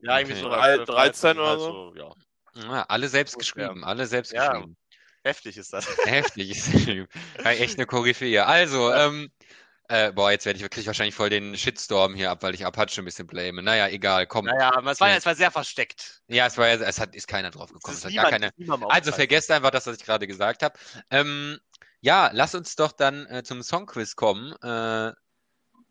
ja, 0.00 0.18
irgendwie 0.18 0.32
Okay. 0.32 0.42
so 0.42 0.48
Drei- 0.48 0.76
12, 0.76 0.86
13 0.88 1.38
oder 1.38 1.48
halt 1.50 1.60
so. 1.60 1.92
ja. 1.94 2.10
Ja, 2.54 2.82
alle 2.88 3.08
selbst 3.08 3.34
Ja. 3.34 3.38
geschrieben, 3.38 3.84
alle 3.84 4.06
selbst 4.06 4.32
Ja. 4.32 4.48
geschrieben. 4.52 4.76
Heftig 5.24 5.56
ist 5.58 5.72
das. 5.72 5.86
Heftig 6.04 6.50
ist 6.50 6.68
ja, 7.44 7.50
echt 7.50 7.76
eine 7.76 7.86
Koryphäe. 7.86 8.46
Also, 8.46 8.92
ähm, 8.92 9.30
äh, 9.88 10.12
boah, 10.12 10.30
jetzt 10.30 10.46
werde 10.46 10.56
ich 10.56 10.62
wirklich 10.62 10.86
wahrscheinlich 10.86 11.14
voll 11.14 11.30
den 11.30 11.56
Shitstorm 11.56 12.14
hier 12.14 12.30
ab, 12.30 12.42
weil 12.42 12.54
ich 12.54 12.64
Apache 12.64 13.00
ein 13.02 13.04
bisschen 13.04 13.26
blame. 13.26 13.62
Naja, 13.62 13.88
egal, 13.88 14.26
komm. 14.26 14.46
Naja, 14.46 14.72
aber 14.74 14.92
es 14.92 15.00
war, 15.00 15.10
ja, 15.10 15.16
es 15.16 15.26
war 15.26 15.34
sehr 15.34 15.50
versteckt. 15.50 16.22
Ja, 16.28 16.46
es 16.46 16.56
war 16.56 16.68
ja, 16.68 16.74
es 16.74 17.00
hat, 17.00 17.14
ist 17.14 17.26
keiner 17.26 17.50
drauf 17.50 17.72
gekommen. 17.72 17.96
Es 17.96 18.04
Es 18.04 18.10
niemand, 18.10 18.30
keine, 18.30 18.52
also 18.88 19.12
vergesst 19.12 19.50
einfach 19.50 19.70
das, 19.70 19.86
was 19.86 19.96
ich 19.96 20.04
gerade 20.04 20.26
gesagt 20.26 20.62
habe. 20.62 20.78
Ähm, 21.10 21.58
ja, 22.00 22.30
lass 22.32 22.54
uns 22.54 22.76
doch 22.76 22.92
dann 22.92 23.26
äh, 23.26 23.42
zum 23.42 23.62
Songquiz 23.62 24.16
kommen. 24.16 24.52
Äh, 24.62 25.12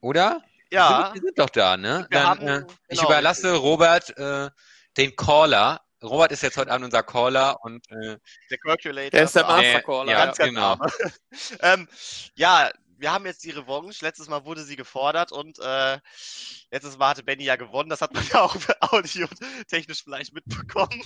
oder? 0.02 0.42
Ja, 0.72 0.90
Wir 0.90 1.06
sind, 1.06 1.16
wir 1.16 1.22
sind 1.30 1.40
doch 1.40 1.50
da, 1.50 1.78
ne? 1.78 2.08
Dann, 2.10 2.28
haben- 2.28 2.48
äh, 2.48 2.64
ich 2.88 3.00
genau, 3.00 3.04
überlasse 3.10 3.52
richtig. 3.52 3.64
Robert 3.64 4.18
äh, 4.18 4.50
den 4.98 5.16
Caller. 5.16 5.82
Robert 6.04 6.32
ist 6.32 6.44
jetzt 6.44 6.58
heute 6.58 6.72
Abend 6.72 6.86
unser 6.86 7.04
Caller 7.04 7.58
und 7.64 7.90
äh, 7.92 8.18
der 8.50 8.58
Calculator. 8.58 9.12
Der 9.12 9.24
ist 9.24 9.36
der 9.36 9.44
Mastercaller. 9.44 10.12
ja, 10.12 10.26
ganz, 10.26 10.38
ganz 10.38 10.50
genau. 10.50 10.78
ähm, 11.62 11.88
ja, 12.36 12.72
wir 13.00 13.12
haben 13.12 13.26
jetzt 13.26 13.44
die 13.44 13.52
Revanche. 13.52 14.04
Letztes 14.04 14.28
Mal 14.28 14.46
wurde 14.46 14.64
sie 14.64 14.76
gefordert 14.76 15.32
und 15.32 15.60
äh, 15.60 16.00
letztes 16.72 16.98
Mal 16.98 17.10
hatte 17.10 17.24
Benny 17.24 17.44
ja 17.44 17.56
gewonnen. 17.56 17.90
Das 17.90 18.02
hat 18.02 18.14
man 18.14 18.24
ja 18.34 18.42
auch 18.42 18.56
audiotechnisch 18.82 20.04
vielleicht 20.04 20.34
mitbekommen. 20.34 21.02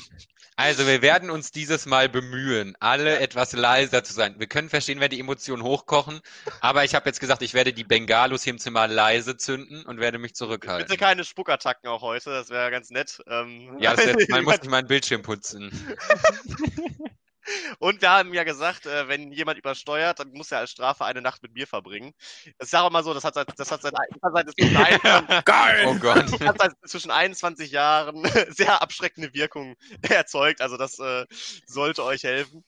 Also, 0.55 0.85
wir 0.87 1.01
werden 1.01 1.29
uns 1.29 1.51
dieses 1.51 1.85
Mal 1.85 2.09
bemühen, 2.09 2.75
alle 2.79 3.19
etwas 3.19 3.53
leiser 3.53 4.03
zu 4.03 4.13
sein. 4.13 4.35
Wir 4.39 4.47
können 4.47 4.69
verstehen, 4.69 4.99
wenn 4.99 5.09
die 5.09 5.19
Emotionen 5.19 5.63
hochkochen, 5.63 6.21
aber 6.61 6.83
ich 6.83 6.95
habe 6.95 7.09
jetzt 7.09 7.19
gesagt, 7.19 7.41
ich 7.41 7.53
werde 7.53 7.73
die 7.73 7.83
Bengalos 7.83 8.43
hier 8.43 8.53
im 8.53 8.59
Zimmer 8.59 8.87
leise 8.87 9.37
zünden 9.37 9.85
und 9.85 9.99
werde 9.99 10.17
mich 10.17 10.35
zurückhalten. 10.35 10.87
Bitte 10.87 10.99
keine 10.99 11.23
Spuckattacken 11.23 11.89
auch 11.89 12.01
heute, 12.01 12.29
das 12.31 12.49
wäre 12.49 12.71
ganz 12.71 12.89
nett. 12.89 13.21
Ähm, 13.27 13.77
Ja, 13.79 13.93
das 13.95 14.05
letzte 14.05 14.27
Mal 14.31 14.41
musste 14.41 14.63
ich 14.63 14.69
meinen 14.69 14.87
Bildschirm 14.87 15.21
putzen. 15.21 15.71
Und 17.79 18.01
wir 18.01 18.09
haben 18.09 18.33
ja 18.33 18.43
gesagt, 18.43 18.85
äh, 18.85 19.07
wenn 19.07 19.31
jemand 19.31 19.57
übersteuert, 19.57 20.19
dann 20.19 20.31
muss 20.31 20.51
er 20.51 20.59
als 20.59 20.71
Strafe 20.71 21.05
eine 21.05 21.21
Nacht 21.21 21.43
mit 21.43 21.53
mir 21.53 21.67
verbringen. 21.67 22.13
Das 22.57 22.69
ist 22.69 22.75
auch 22.75 22.89
mal 22.89 23.03
so, 23.03 23.13
das 23.13 23.23
hat 23.23 23.33
seit, 23.33 23.47
das 23.57 23.71
hat 23.71 23.81
seit, 23.81 23.93
das 23.93 24.21
hat 24.21 24.33
seit, 24.33 24.51
zwischen, 24.51 24.77
21, 24.77 25.45
Geil! 25.45 25.85
Oh 25.87 25.95
Gott. 25.95 26.31
das 26.31 26.39
hat 26.39 26.57
seit 26.59 26.89
zwischen 26.89 27.11
21 27.11 27.71
Jahren 27.71 28.23
sehr 28.49 28.81
abschreckende 28.81 29.33
Wirkung 29.33 29.75
erzeugt. 30.01 30.61
Also 30.61 30.77
das 30.77 30.99
äh, 30.99 31.25
sollte 31.65 32.03
euch 32.03 32.23
helfen, 32.23 32.63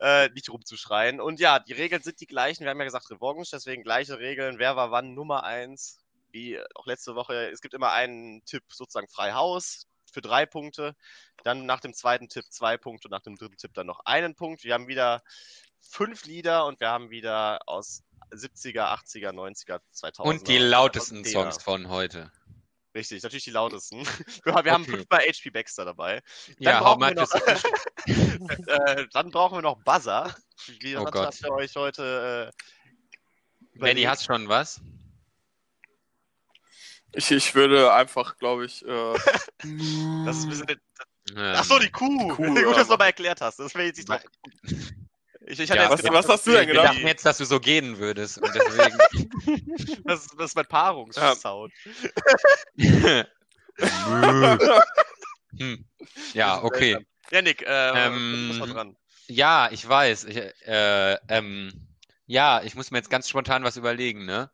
äh, 0.00 0.28
nicht 0.30 0.50
rumzuschreien. 0.50 1.20
Und 1.20 1.40
ja, 1.40 1.58
die 1.58 1.72
Regeln 1.72 2.02
sind 2.02 2.20
die 2.20 2.26
gleichen. 2.26 2.64
Wir 2.64 2.70
haben 2.70 2.78
ja 2.78 2.84
gesagt 2.84 3.10
Revanche, 3.10 3.50
deswegen 3.52 3.82
gleiche 3.82 4.18
Regeln. 4.18 4.58
Wer 4.58 4.76
war 4.76 4.90
wann 4.90 5.14
Nummer 5.14 5.44
eins? 5.44 5.98
Wie 6.30 6.58
auch 6.74 6.86
letzte 6.86 7.14
Woche. 7.14 7.50
Es 7.50 7.60
gibt 7.60 7.74
immer 7.74 7.92
einen 7.92 8.44
Tipp 8.44 8.64
sozusagen 8.68 9.08
frei 9.08 9.32
Haus 9.32 9.86
für 10.14 10.22
drei 10.22 10.46
Punkte. 10.46 10.96
Dann 11.42 11.66
nach 11.66 11.80
dem 11.80 11.92
zweiten 11.92 12.28
Tipp 12.28 12.44
zwei 12.50 12.78
Punkte 12.78 13.08
und 13.08 13.12
nach 13.12 13.20
dem 13.22 13.36
dritten 13.36 13.56
Tipp 13.58 13.74
dann 13.74 13.86
noch 13.86 14.00
einen 14.06 14.34
Punkt. 14.34 14.64
Wir 14.64 14.72
haben 14.74 14.88
wieder 14.88 15.22
fünf 15.80 16.24
Lieder 16.24 16.64
und 16.66 16.80
wir 16.80 16.88
haben 16.88 17.10
wieder 17.10 17.60
aus 17.66 18.02
70er, 18.30 18.86
80er, 18.98 19.32
90er, 19.32 19.80
2000er. 19.94 20.22
Und 20.22 20.48
die 20.48 20.58
lautesten 20.58 21.18
2010er. 21.22 21.30
Songs 21.32 21.62
von 21.62 21.88
heute. 21.88 22.32
Richtig, 22.94 23.22
natürlich 23.24 23.44
die 23.44 23.50
lautesten. 23.50 23.98
Wir, 24.44 24.64
wir 24.64 24.72
haben 24.72 24.82
Okay. 24.84 24.98
fünfmal 24.98 25.20
HP 25.20 25.50
Baxter 25.50 25.84
dabei. 25.84 26.22
Ja, 26.60 26.80
brauchen 26.80 27.00
wir 27.00 27.12
noch- 27.14 27.32
äh, 28.06 29.06
dann 29.12 29.30
brauchen 29.32 29.58
wir 29.58 29.62
noch 29.62 29.82
Buzzer. 29.82 30.32
Wie 30.80 30.96
Oh 30.96 31.04
Gott. 31.04 31.26
habt 31.26 31.40
ihr 31.42 31.50
euch 31.50 31.74
heute 31.74 32.52
äh, 32.54 33.78
Benny, 33.80 34.02
hast 34.04 34.24
schon 34.24 34.48
was? 34.48 34.80
Ich, 37.14 37.30
ich 37.30 37.54
würde 37.54 37.92
einfach, 37.92 38.36
glaube 38.38 38.66
ich. 38.66 38.84
Äh, 38.84 38.88
Das 40.24 40.38
ist 40.38 40.44
ein 40.44 40.50
bisschen. 40.50 40.80
Ähm, 41.36 41.56
Achso, 41.56 41.78
die 41.78 41.90
Kuh. 41.90 42.28
Kuh, 42.28 42.54
Gut, 42.54 42.76
dass 42.76 42.86
du 42.86 42.92
nochmal 42.92 43.08
erklärt 43.08 43.40
hast. 43.40 43.58
Das 43.58 43.74
wäre 43.74 43.86
jetzt 43.86 43.96
nicht 43.96 44.08
drauf. 44.08 44.20
Ich, 45.46 45.60
ich 45.60 45.70
hatte 45.70 45.76
Ja, 45.80 45.82
jetzt 45.84 45.92
was- 45.92 46.02
gedacht, 46.02 46.14
was 46.14 46.28
hast 46.28 46.46
du 46.46 46.50
denn 46.52 46.60
Wir 46.60 46.74
gedacht? 46.74 46.88
dachten 46.94 47.06
jetzt, 47.06 47.24
dass 47.26 47.38
du 47.38 47.44
so 47.44 47.60
gehen 47.60 47.98
würdest. 47.98 48.38
Und 48.38 48.54
deswegen. 48.54 48.98
Das, 50.04 50.26
das 50.36 50.50
ist 50.50 50.56
mein 50.56 50.66
Paarungssound. 50.66 51.72
hm. 55.58 55.84
Ja, 56.32 56.62
okay. 56.62 56.98
Ja, 57.30 57.42
Nick, 57.42 57.62
äh, 57.62 58.06
Ähm, 58.06 58.62
dran. 58.66 58.96
Ja, 59.26 59.68
ich 59.70 59.88
weiß. 59.88 60.24
Ich, 60.24 60.36
äh, 60.36 61.14
ähm, 61.28 61.72
ja, 62.26 62.62
ich 62.62 62.74
muss 62.74 62.90
mir 62.90 62.98
jetzt 62.98 63.10
ganz 63.10 63.28
spontan 63.28 63.64
was 63.64 63.76
überlegen, 63.76 64.26
ne? 64.26 64.50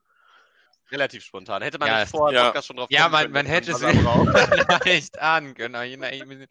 Relativ 0.90 1.24
spontan. 1.24 1.62
Hätte 1.62 1.78
man 1.78 1.88
Ja, 1.88 2.00
nicht 2.00 2.10
vor 2.10 2.30
dem 2.30 2.34
ja. 2.36 2.44
Podcast 2.46 2.66
schon 2.66 2.76
drauf 2.76 2.88
Ja, 2.90 3.08
man, 3.08 3.22
können, 3.22 3.34
man 3.34 3.46
hätte 3.46 3.72
es 3.72 3.82
einen 3.82 4.04
Buzzer 4.04 4.46
braucht. 4.46 4.86
leicht 4.86 5.18
ahnen 5.18 5.54
können. 5.54 6.46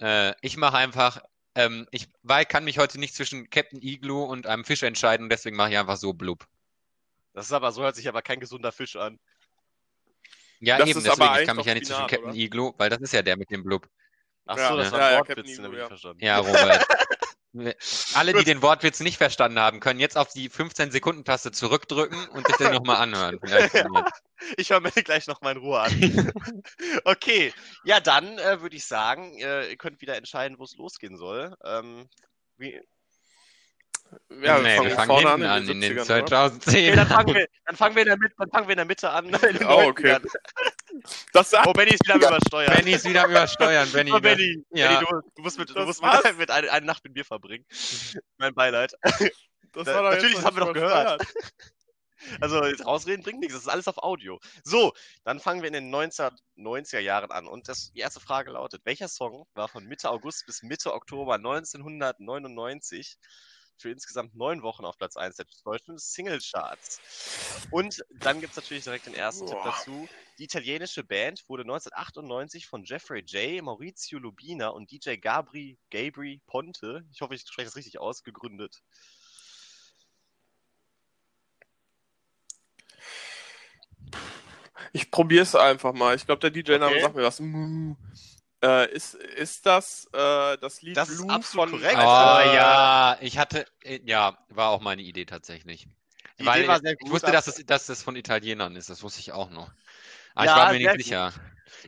Äh, 0.00 0.34
ich 0.40 0.56
mache 0.56 0.76
einfach, 0.76 1.20
ähm, 1.54 1.86
ich 1.90 2.08
weil, 2.22 2.44
kann 2.44 2.64
mich 2.64 2.78
heute 2.78 2.98
nicht 3.00 3.14
zwischen 3.14 3.50
Captain 3.50 3.82
Igloo 3.82 4.24
und 4.24 4.46
einem 4.46 4.64
Fisch 4.64 4.82
entscheiden 4.82 5.24
und 5.24 5.30
deswegen 5.30 5.56
mache 5.56 5.70
ich 5.70 5.78
einfach 5.78 5.96
so 5.96 6.12
blub. 6.12 6.46
Das 7.34 7.46
ist 7.46 7.52
aber, 7.52 7.72
so 7.72 7.82
hört 7.82 7.96
sich 7.96 8.08
aber 8.08 8.22
kein 8.22 8.40
gesunder 8.40 8.72
Fisch 8.72 8.96
an. 8.96 9.18
Ja, 10.60 10.78
Das 10.78 10.88
eben, 10.88 11.02
deswegen, 11.02 11.34
ich 11.40 11.46
kann 11.46 11.56
mich 11.56 11.66
ja 11.66 11.74
nicht 11.74 11.86
zwischen 11.86 12.06
Captain 12.06 12.30
oder? 12.30 12.34
Igloo, 12.34 12.74
weil 12.78 12.90
das 12.90 13.00
ist 13.00 13.12
ja 13.12 13.22
der 13.22 13.36
mit 13.36 13.50
dem 13.50 13.62
Blub. 13.62 13.88
Achso, 14.46 14.62
Ja, 14.62 14.76
das 14.76 14.86
ja, 14.86 14.92
war 14.92 15.10
ja, 15.12 15.18
Wortwitz, 15.18 15.36
Captain 15.36 15.44
habe 15.44 15.52
ich 15.52 15.58
Igloo, 15.58 15.76
nicht 15.78 15.86
verstanden. 15.88 16.24
Ja, 16.24 16.38
Robert. 16.38 16.86
Alle, 18.14 18.34
die 18.34 18.44
den 18.44 18.60
Wortwitz 18.62 19.00
nicht 19.00 19.16
verstanden 19.16 19.58
haben, 19.58 19.80
können 19.80 20.00
jetzt 20.00 20.18
auf 20.18 20.28
die 20.32 20.50
15-Sekunden-Taste 20.50 21.50
zurückdrücken 21.50 22.28
und 22.28 22.46
sich 22.46 22.56
den 22.56 22.72
nochmal 22.72 22.96
anhören. 22.96 23.40
Ich 24.56 24.70
höre 24.70 24.78
mir 24.78 24.92
gleich 24.92 25.26
noch 25.26 25.40
mal 25.40 25.56
in 25.56 25.58
Ruhe 25.58 25.80
an. 25.80 25.92
okay, 27.04 27.52
ja, 27.82 27.98
dann 27.98 28.38
äh, 28.38 28.62
würde 28.62 28.76
ich 28.76 28.86
sagen, 28.86 29.36
äh, 29.40 29.68
ihr 29.68 29.76
könnt 29.76 30.00
wieder 30.00 30.16
entscheiden, 30.16 30.60
wo 30.60 30.64
es 30.64 30.76
losgehen 30.76 31.16
soll. 31.16 31.56
Ähm, 31.64 32.08
wie, 32.56 32.80
ja, 34.42 34.58
nee, 34.58 34.80
wir 34.80 34.90
fangen 34.90 35.08
vorne 35.08 35.30
hinten 35.30 35.46
an, 35.46 35.68
in 35.68 35.80
den 35.80 35.92
70ern, 35.92 35.94
oder? 35.94 36.04
2010. 36.04 36.90
okay, 36.90 36.96
dann, 36.96 37.06
fangen 37.06 37.34
wir, 37.34 37.48
dann, 37.66 37.76
fangen 37.76 37.96
wir 37.96 38.02
in 38.02 38.08
der 38.08 38.18
Mitte, 38.18 38.34
dann 38.38 38.50
fangen 38.50 38.68
wir 38.68 38.72
in 38.72 38.76
der 38.76 38.86
Mitte 38.86 39.10
an. 39.10 39.24
In 39.34 39.56
den 39.58 39.66
Oh, 39.66 39.88
okay. 39.88 40.18
90ern. 40.88 41.28
Das 41.32 41.52
Oh, 41.66 41.72
Benny 41.72 41.90
ist 41.92 42.04
wieder 42.04 42.14
am 42.14 42.20
Übersteuern. 42.20 42.74
Benny 42.76 42.92
ist 42.92 43.04
wieder 43.04 43.24
am 43.24 43.30
Übersteuern. 43.30 43.90
Benny, 43.92 44.12
Oh, 44.14 44.20
Benny, 44.20 44.64
Ja. 44.70 44.88
Benny 45.00 45.06
du, 45.10 45.30
du 45.36 45.42
musst, 45.42 45.58
mit, 45.58 45.68
du 45.70 45.74
Das 45.74 45.86
musst 45.86 46.02
war's? 46.02 46.24
mit, 46.24 46.38
mit 46.38 46.50
eine, 46.50 46.70
eine 46.70 46.86
Nacht 46.86 47.04
mit 47.04 47.14
mir 47.14 47.24
verbringen. 47.24 47.64
mein 48.38 48.54
Beileid. 48.54 48.92
das 49.72 49.84
Da- 49.84 50.02
natürlich, 50.02 50.36
das 50.36 50.44
haben 50.44 50.56
wir 50.56 50.64
doch 50.66 50.72
gehört. 50.74 51.22
Also 52.40 52.64
jetzt 52.64 52.84
rausreden 52.84 53.22
bringt 53.22 53.38
nichts, 53.38 53.54
das 53.54 53.62
ist 53.62 53.68
alles 53.68 53.86
auf 53.86 53.98
Audio. 53.98 54.40
So, 54.64 54.92
dann 55.22 55.38
fangen 55.38 55.62
wir 55.62 55.68
in 55.68 55.72
den 55.72 55.94
1990er 55.94 56.98
Jahren 56.98 57.30
an. 57.30 57.46
Und 57.46 57.68
das, 57.68 57.92
die 57.92 58.00
erste 58.00 58.18
Frage 58.18 58.50
lautet, 58.50 58.82
welcher 58.84 59.06
Song 59.06 59.46
war 59.54 59.68
von 59.68 59.84
Mitte 59.86 60.10
August 60.10 60.44
bis 60.44 60.64
Mitte 60.64 60.92
Oktober 60.94 61.34
1999 61.34 63.18
für 63.80 63.90
insgesamt 63.90 64.34
neun 64.34 64.62
Wochen 64.62 64.84
auf 64.84 64.96
Platz 64.98 65.16
1 65.16 65.36
der 65.36 65.46
deutschen 65.64 65.98
Singlecharts? 65.98 67.66
Und 67.70 68.04
dann 68.20 68.40
gibt 68.40 68.52
es 68.52 68.56
natürlich 68.56 68.84
direkt 68.84 69.06
den 69.06 69.14
ersten 69.14 69.46
Tipp 69.46 69.58
Boah. 69.58 69.72
dazu. 69.72 70.08
Die 70.38 70.44
italienische 70.44 71.04
Band 71.04 71.44
wurde 71.48 71.62
1998 71.62 72.66
von 72.66 72.84
Jeffrey 72.84 73.22
J., 73.22 73.62
Maurizio 73.62 74.18
Lubina 74.18 74.68
und 74.68 74.90
DJ 74.90 75.16
Gabri, 75.16 75.78
Gabri 75.90 76.40
Ponte, 76.46 77.04
ich 77.10 77.20
hoffe, 77.20 77.34
ich 77.34 77.42
spreche 77.42 77.66
das 77.66 77.76
richtig 77.76 77.98
aus, 77.98 78.22
gegründet. 78.22 78.82
Ich 84.92 85.10
probiere 85.10 85.42
es 85.42 85.54
einfach 85.54 85.92
mal. 85.92 86.14
Ich 86.14 86.24
glaube, 86.24 86.40
der 86.40 86.50
DJ-Name 86.50 86.92
Okay. 86.92 87.00
sagt 87.00 87.14
mir 87.16 87.22
was. 87.22 87.40
Äh, 88.62 88.90
ist, 88.92 89.14
ist 89.14 89.66
das 89.66 90.08
äh, 90.12 90.56
das 90.58 90.82
Lied 90.82 90.96
Das 90.96 91.08
Blue 91.16 91.42
von 91.42 91.70
korrekt. 91.70 91.96
Oh 91.96 92.00
ja, 92.02 93.16
ich 93.20 93.38
hatte, 93.38 93.66
äh, 93.84 94.00
ja, 94.04 94.36
war 94.48 94.70
auch 94.70 94.80
meine 94.80 95.02
Idee 95.02 95.26
tatsächlich. 95.26 95.86
Die 96.40 96.46
Weil 96.46 96.60
Idee 96.60 96.68
war 96.68 96.76
ich- 96.76 96.82
sehr 96.82 96.92
ich 96.92 96.98
gut, 96.98 97.10
wusste, 97.12 97.28
aber- 97.28 97.36
dass 97.36 97.46
es, 97.46 97.64
dass 97.66 97.86
das 97.86 98.02
von 98.02 98.16
Italienern 98.16 98.74
ist, 98.76 98.90
das 98.90 99.02
wusste 99.02 99.20
ich 99.20 99.32
auch 99.32 99.50
noch. 99.50 99.70
Aber 100.34 100.44
Ja, 100.46 100.52
ich 100.52 100.58
war 100.58 100.72
mir 100.72 100.78
nicht 100.92 101.04
sicher. 101.04 101.32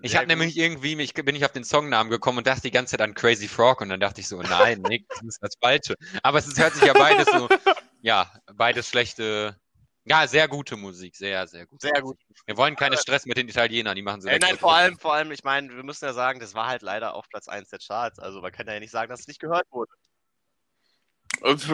Ich 0.03 0.14
habe 0.14 0.27
nämlich 0.27 0.57
irgendwie, 0.57 1.01
ich 1.03 1.14
bin 1.14 1.35
ich 1.35 1.45
auf 1.45 1.53
den 1.53 1.64
Songnamen 1.64 2.11
gekommen 2.11 2.39
und 2.39 2.47
dachte 2.47 2.62
die 2.62 2.71
ganze 2.71 2.93
Zeit 2.93 3.01
an 3.01 3.14
Crazy 3.14 3.49
Frog 3.49 3.81
und 3.81 3.89
dann 3.89 3.99
dachte 3.99 4.21
ich 4.21 4.29
so, 4.29 4.41
nein, 4.43 4.83
Nick, 4.83 5.09
das 5.09 5.23
ist 5.23 5.43
das 5.43 5.55
Falsche. 5.61 5.97
Aber 6.23 6.39
es 6.39 6.47
ist, 6.47 6.59
hört 6.59 6.75
sich 6.75 6.85
ja 6.85 6.93
beides 6.93 7.27
so, 7.29 7.49
ja, 8.03 8.31
beides 8.55 8.89
schlechte, 8.89 9.57
ja, 10.05 10.26
sehr 10.26 10.48
gute 10.48 10.76
Musik, 10.76 11.14
sehr, 11.16 11.46
sehr 11.46 11.66
gut. 11.66 11.80
Sehr 11.82 12.01
gut. 12.01 12.18
Wir 12.46 12.57
wollen 12.57 12.74
keinen 12.76 12.96
Stress 12.96 13.26
mit 13.26 13.36
den 13.36 13.48
Italienern, 13.48 13.94
die 13.94 14.03
machen 14.03 14.20
so 14.20 14.28
Äh, 14.28 14.38
nein, 14.38 14.57
vor 14.57 14.74
allem, 14.74 14.98
vor 14.98 15.14
allem, 15.14 15.30
ich 15.30 15.44
meine, 15.44 15.74
wir 15.74 15.82
müssen 15.82 16.05
ja 16.05 16.12
sagen, 16.12 16.40
das 16.40 16.55
war 16.55 16.66
halt 16.68 16.82
leider 16.82 17.14
auf 17.14 17.28
Platz 17.28 17.48
1 17.48 17.68
der 17.68 17.78
Charts. 17.78 18.18
Also 18.18 18.40
man 18.40 18.51
kann 18.53 18.66
ja 18.66 18.78
nicht 18.80 18.90
sagen, 18.90 19.11
dass 19.11 19.20
es 19.20 19.28
nicht 19.28 19.40
gehört 19.40 19.66
wurde. 19.70 19.92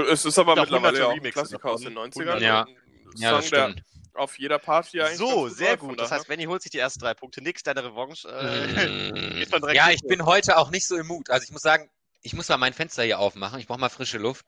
Es 0.08 0.24
ist 0.24 0.38
aber 0.38 0.54
mittlerweile 0.54 0.98
ja 0.98 1.06
auch 1.06 1.12
ein 1.12 1.22
Klassiker 1.22 1.70
aus 1.70 1.80
den 1.80 1.94
davon. 1.94 2.10
90ern. 2.12 2.38
Ja. 2.40 2.62
Ein 2.64 2.76
Ja, 3.16 3.30
das 3.32 3.48
Song, 3.48 3.74
der 3.74 3.74
auf 4.14 4.38
jeder 4.38 4.58
Party 4.58 5.00
eigentlich 5.00 5.18
So, 5.18 5.48
sehr 5.48 5.76
gut. 5.76 6.00
Das 6.00 6.10
heißt, 6.10 6.28
Benny 6.28 6.44
holt 6.44 6.62
sich 6.62 6.70
die 6.72 6.78
ersten 6.78 7.00
drei 7.00 7.14
Punkte. 7.14 7.42
Nix, 7.42 7.62
deine 7.62 7.84
Revanche. 7.84 8.28
Äh, 8.28 8.86
Mm. 8.88 9.36
Ja, 9.74 9.86
hin. 9.86 9.94
ich 9.96 10.02
bin 10.02 10.24
heute 10.24 10.56
auch 10.56 10.70
nicht 10.70 10.86
so 10.86 10.96
im 10.96 11.06
Mut. 11.06 11.30
Also 11.30 11.44
ich 11.44 11.52
muss 11.52 11.62
sagen, 11.62 11.88
ich 12.22 12.32
muss 12.34 12.48
mal 12.48 12.56
mein 12.56 12.72
Fenster 12.72 13.02
hier 13.04 13.18
aufmachen. 13.18 13.60
Ich 13.60 13.66
brauche 13.66 13.78
mal 13.78 13.88
frische 13.88 14.18
Luft, 14.18 14.44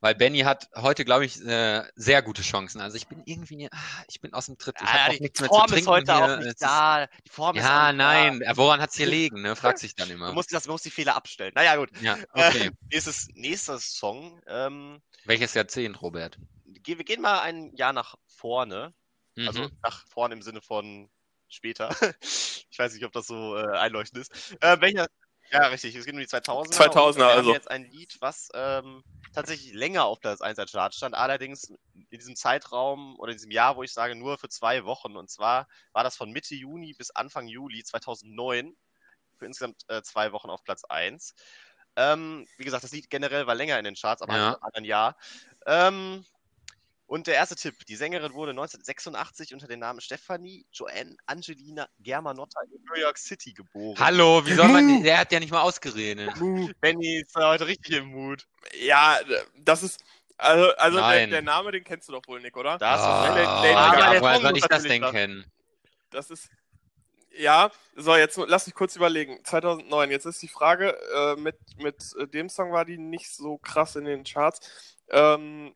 weil 0.00 0.14
Benny 0.14 0.40
hat 0.40 0.68
heute, 0.76 1.04
glaube 1.04 1.24
ich, 1.24 1.40
äh, 1.44 1.82
sehr 1.94 2.20
gute 2.22 2.42
Chancen. 2.42 2.80
Also 2.80 2.96
ich 2.96 3.06
bin 3.06 3.22
irgendwie, 3.24 3.68
ah, 3.72 3.78
ich 4.08 4.20
bin 4.20 4.34
aus 4.34 4.46
dem 4.46 4.58
Tritt. 4.58 4.76
Ich 4.82 4.86
Ah, 4.86 4.92
hab 4.92 5.08
auch 5.10 5.14
die 5.14 5.22
nichts 5.22 5.40
mehr 5.40 5.48
Form 5.48 5.60
zu 5.68 5.74
ist 5.74 5.84
trinken 5.84 5.90
heute 5.90 6.14
hier. 6.14 6.24
auch 6.24 6.28
Es 6.28 6.38
nicht 6.38 6.46
ist- 6.48 6.62
da. 6.62 7.06
Die 7.24 7.30
Form 7.30 7.56
ist 7.56 7.64
auch 7.64 7.68
Ja, 7.68 7.92
nicht 7.92 7.98
nein. 7.98 8.40
Da. 8.40 8.50
Äh, 8.50 8.56
Woran 8.56 8.80
hat's 8.80 8.96
hier 8.96 9.06
liegen? 9.06 9.40
Ne? 9.42 9.56
Fragt 9.56 9.78
sich 9.78 9.94
dann 9.94 10.10
immer. 10.10 10.28
Du 10.28 10.34
musst, 10.34 10.52
das, 10.52 10.64
du 10.64 10.70
musst 10.72 10.84
die 10.84 10.90
Fehler 10.90 11.16
abstellen. 11.16 11.52
Naja, 11.54 11.76
gut. 11.76 11.90
Ja, 12.00 12.18
okay. 12.32 12.70
Nächstes, 12.92 13.28
nächster 13.34 13.78
Song. 13.78 14.40
Ähm, 14.46 15.00
Welches 15.24 15.54
Jahrzehnt, 15.54 16.02
Robert? 16.02 16.38
ge- 16.66 16.98
wir 16.98 17.04
gehen 17.04 17.20
mal 17.22 17.40
ein 17.40 17.74
Jahr 17.76 17.92
nach 17.92 18.16
vorne. 18.26 18.92
Mhm. 19.36 19.48
Also 19.48 19.68
nach 19.82 20.04
vorne 20.08 20.34
im 20.34 20.42
Sinne 20.42 20.60
von 20.60 21.08
später. 21.48 21.88
ich 22.20 22.78
weiß 22.78 22.92
nicht, 22.94 23.04
ob 23.04 23.12
das 23.12 23.26
so 23.26 23.56
äh, 23.56 23.76
einleuchtend 23.78 24.20
ist. 24.22 24.56
Äh, 24.60 24.80
welcher? 24.80 25.08
Ja, 25.52 25.66
richtig. 25.66 25.94
Es 25.94 26.06
geht 26.06 26.14
um 26.14 26.20
die 26.20 26.26
2000er. 26.26 26.72
2000er, 26.72 27.08
und 27.08 27.16
wir 27.16 27.24
haben 27.24 27.38
also. 27.38 27.52
jetzt 27.52 27.70
ein 27.70 27.84
Lied, 27.84 28.16
was 28.20 28.48
ähm, 28.54 29.04
tatsächlich 29.34 29.74
länger 29.74 30.04
auf 30.06 30.18
Platz 30.20 30.40
1 30.40 30.58
als 30.58 30.72
Chart 30.72 30.94
stand. 30.94 31.14
Allerdings 31.14 31.64
in 31.94 32.18
diesem 32.18 32.36
Zeitraum 32.36 33.18
oder 33.18 33.32
in 33.32 33.36
diesem 33.36 33.50
Jahr, 33.50 33.76
wo 33.76 33.82
ich 33.82 33.92
sage, 33.92 34.14
nur 34.14 34.38
für 34.38 34.48
zwei 34.48 34.84
Wochen. 34.84 35.16
Und 35.16 35.30
zwar 35.30 35.68
war 35.92 36.04
das 36.04 36.16
von 36.16 36.30
Mitte 36.30 36.54
Juni 36.54 36.94
bis 36.96 37.10
Anfang 37.10 37.48
Juli 37.48 37.84
2009. 37.84 38.74
Für 39.38 39.46
insgesamt 39.46 39.82
äh, 39.88 40.02
zwei 40.02 40.32
Wochen 40.32 40.48
auf 40.48 40.64
Platz 40.64 40.84
1. 40.84 41.34
Ähm, 41.96 42.46
wie 42.56 42.64
gesagt, 42.64 42.84
das 42.84 42.92
Lied 42.92 43.10
generell 43.10 43.46
war 43.46 43.54
länger 43.54 43.78
in 43.78 43.84
den 43.84 43.94
Charts, 43.94 44.22
aber 44.22 44.32
Ja. 44.32 44.38
in 44.38 44.54
einem 44.54 44.62
anderen 44.62 44.84
Jahr. 44.84 45.16
Ähm, 45.66 46.24
und 47.12 47.26
der 47.26 47.34
erste 47.34 47.56
Tipp: 47.56 47.84
Die 47.84 47.96
Sängerin 47.96 48.32
wurde 48.32 48.52
1986 48.52 49.52
unter 49.52 49.68
dem 49.68 49.80
Namen 49.80 50.00
Stephanie 50.00 50.64
Joanne 50.72 51.14
Angelina 51.26 51.86
Germanotta 52.00 52.58
in 52.62 52.82
New 52.84 52.98
York 52.98 53.18
City 53.18 53.52
geboren. 53.52 53.98
Hallo, 53.98 54.40
wie 54.46 54.54
soll 54.54 54.68
man. 54.68 55.02
Der 55.02 55.18
hat 55.18 55.30
ja 55.30 55.38
nicht 55.38 55.52
mal 55.52 55.60
ausgeredet. 55.60 56.30
Benny 56.80 57.20
ist 57.20 57.36
heute 57.36 57.66
richtig 57.66 57.98
im 57.98 58.06
Mut. 58.06 58.46
Ja, 58.80 59.18
das 59.58 59.82
ist. 59.82 60.02
Also, 60.38 60.74
also 60.76 60.98
der, 61.00 61.26
der 61.26 61.42
Name, 61.42 61.70
den 61.70 61.84
kennst 61.84 62.08
du 62.08 62.12
doch 62.12 62.22
wohl, 62.26 62.40
Nick, 62.40 62.56
oder? 62.56 62.78
Da 62.78 62.92
hast 62.92 63.04
du 63.04 63.08
Ah, 63.08 63.28
Lady. 63.28 64.12
Der 64.12 64.22
woher 64.22 64.40
soll 64.40 64.56
ich 64.56 64.64
das 64.64 64.82
denn 64.82 65.02
kennen? 65.02 65.44
Das 66.08 66.30
ist. 66.30 66.48
Ja, 67.36 67.70
so, 67.94 68.16
jetzt 68.16 68.38
lass 68.38 68.66
mich 68.66 68.74
kurz 68.74 68.96
überlegen. 68.96 69.38
2009, 69.44 70.10
jetzt 70.10 70.24
ist 70.24 70.40
die 70.40 70.48
Frage, 70.48 70.96
äh, 71.14 71.36
mit, 71.36 71.56
mit 71.76 72.14
äh, 72.18 72.26
dem 72.26 72.48
Song 72.48 72.72
war 72.72 72.86
die 72.86 72.96
nicht 72.96 73.30
so 73.30 73.58
krass 73.58 73.96
in 73.96 74.06
den 74.06 74.24
Charts. 74.24 74.96
Ähm, 75.10 75.74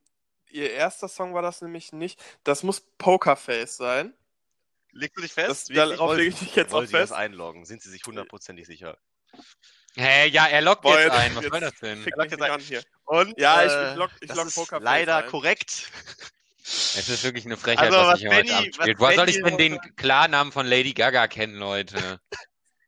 ihr 0.57 0.70
erster 0.72 1.09
Song 1.09 1.34
war 1.34 1.42
das 1.42 1.61
nämlich 1.62 1.92
nicht. 1.92 2.20
Das 2.44 2.62
muss 2.62 2.80
Pokerface 2.98 3.76
sein. 3.76 4.14
Legst 4.92 5.16
du 5.18 5.22
dich 5.22 5.34
Das, 5.34 5.44
fest? 5.46 5.68
Wirklich? 5.68 5.98
darauf 5.98 6.16
lege 6.16 6.28
ich 6.30 6.38
dich 6.38 6.57
jetzt 6.57 6.70
auch 6.70 6.76
wollen 6.78 6.86
Sie 6.86 6.92
das 6.94 7.11
fest. 7.11 7.12
einloggen? 7.12 7.64
Sind 7.66 7.82
Sie 7.82 7.90
sich 7.90 8.02
hundertprozentig 8.07 8.66
sicher? 8.66 8.96
Hä, 9.94 10.28
ja, 10.28 10.46
er 10.46 10.61
lockt 10.62 10.82
Boah, 10.82 10.98
jetzt 11.00 11.12
ein. 11.12 11.34
Was 11.36 11.44
soll 11.46 11.61
das 11.61 11.74
denn? 11.80 11.98
Mich 12.02 12.14
jetzt 12.16 12.42
ein. 12.42 12.50
an 12.50 12.61
hier. 12.61 12.82
Und, 13.04 13.38
Ja, 13.38 13.64
ich- 13.64 13.72
äh, 13.72 13.90
ich 13.92 13.96
lock- 13.96 14.11
ich 14.20 14.28
das 14.28 14.36
lock 14.36 14.46
ist 14.48 14.54
Pokerface 14.54 14.84
leider 14.84 15.16
ein. 15.18 15.26
korrekt. 15.30 15.90
Es 16.62 17.09
ist 17.09 17.22
wirklich 17.22 17.44
eine 17.46 17.57
Frechheit, 17.57 17.86
Also, 17.92 17.98
was 17.98 18.07
was 18.14 18.20
ich 18.20 18.26
heute 18.28 18.36
Benny- 18.36 18.52
abspielt. 18.52 18.78
was 18.98 18.98
Woher 18.98 19.16
soll 19.16 19.28
ich 19.28 19.42
denn 19.42 19.57
den 19.59 19.78
Klarnamen 19.96 20.52
von 20.52 20.66
Lady 20.66 20.94
Gaga 20.94 21.28
kennen, 21.28 21.57
Leute? 21.57 22.20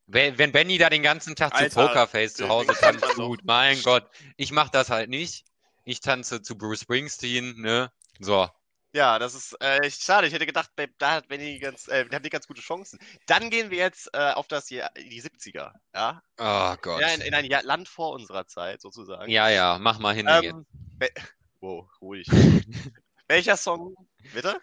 Wenn, 0.07 0.37
wenn 0.39 0.53
Benny 0.53 0.79
da 0.79 0.89
den 0.91 1.03
ganzen 1.03 1.37
Tag 1.37 1.51
zu 1.55 1.59
Alter, 1.65 1.87
Pokerface 1.89 2.35
zu 2.35 2.49
Hause 2.49 2.73
tanzt, 2.73 3.05
gut, 3.15 3.41
mein 3.45 3.81
Gott. 3.83 4.09
Ich 4.37 4.51
mach 4.53 4.69
das 4.71 4.89
halt 4.91 5.11
nicht. 5.11 5.45
Ich 5.89 6.01
tanze 6.01 6.43
zu 6.43 6.59
Bruce 6.59 6.81
Springsteen, 6.83 7.63
ne? 7.63 7.91
So. 8.21 8.47
Ja, 8.93 9.19
das 9.19 9.35
ist 9.35 9.55
äh, 9.63 9.79
echt 9.79 10.03
schade. 10.03 10.27
Ich 10.27 10.35
hätte 10.35 10.45
gedacht, 10.45 10.77
Babe, 10.77 10.93
da 10.99 11.13
hat 11.13 11.29
Benny 11.29 11.59
ganz, 11.59 11.89
äh, 11.89 12.05
da 12.05 12.17
hat 12.17 12.25
die 12.27 12.29
ganz 12.29 12.47
gute 12.47 12.61
Chancen. 12.61 12.99
Dann 13.25 13.49
gehen 13.49 13.71
wir 13.71 13.79
jetzt 13.79 14.11
äh, 14.13 14.33
auf 14.33 14.49
das 14.49 14.69
hier, 14.69 14.91
die 14.99 15.23
70er. 15.23 15.73
Ja, 15.95 16.23
Oh 16.37 16.77
Gott. 16.83 17.01
ja 17.01 17.09
in, 17.09 17.23
in 17.23 17.33
ein 17.33 17.47
Jahr, 17.47 17.63
Land 17.63 17.89
vor 17.89 18.13
unserer 18.13 18.47
Zeit 18.47 18.83
sozusagen. 18.83 19.31
Ja, 19.31 19.49
ja, 19.49 19.79
mach 19.79 19.99
mal 19.99 20.15
hin. 20.15 20.27
Ähm, 20.29 20.67
wow, 21.61 21.89
ruhig. 22.03 22.27
Welcher 23.29 23.57
Song? 23.57 23.95
Bitte? 24.35 24.61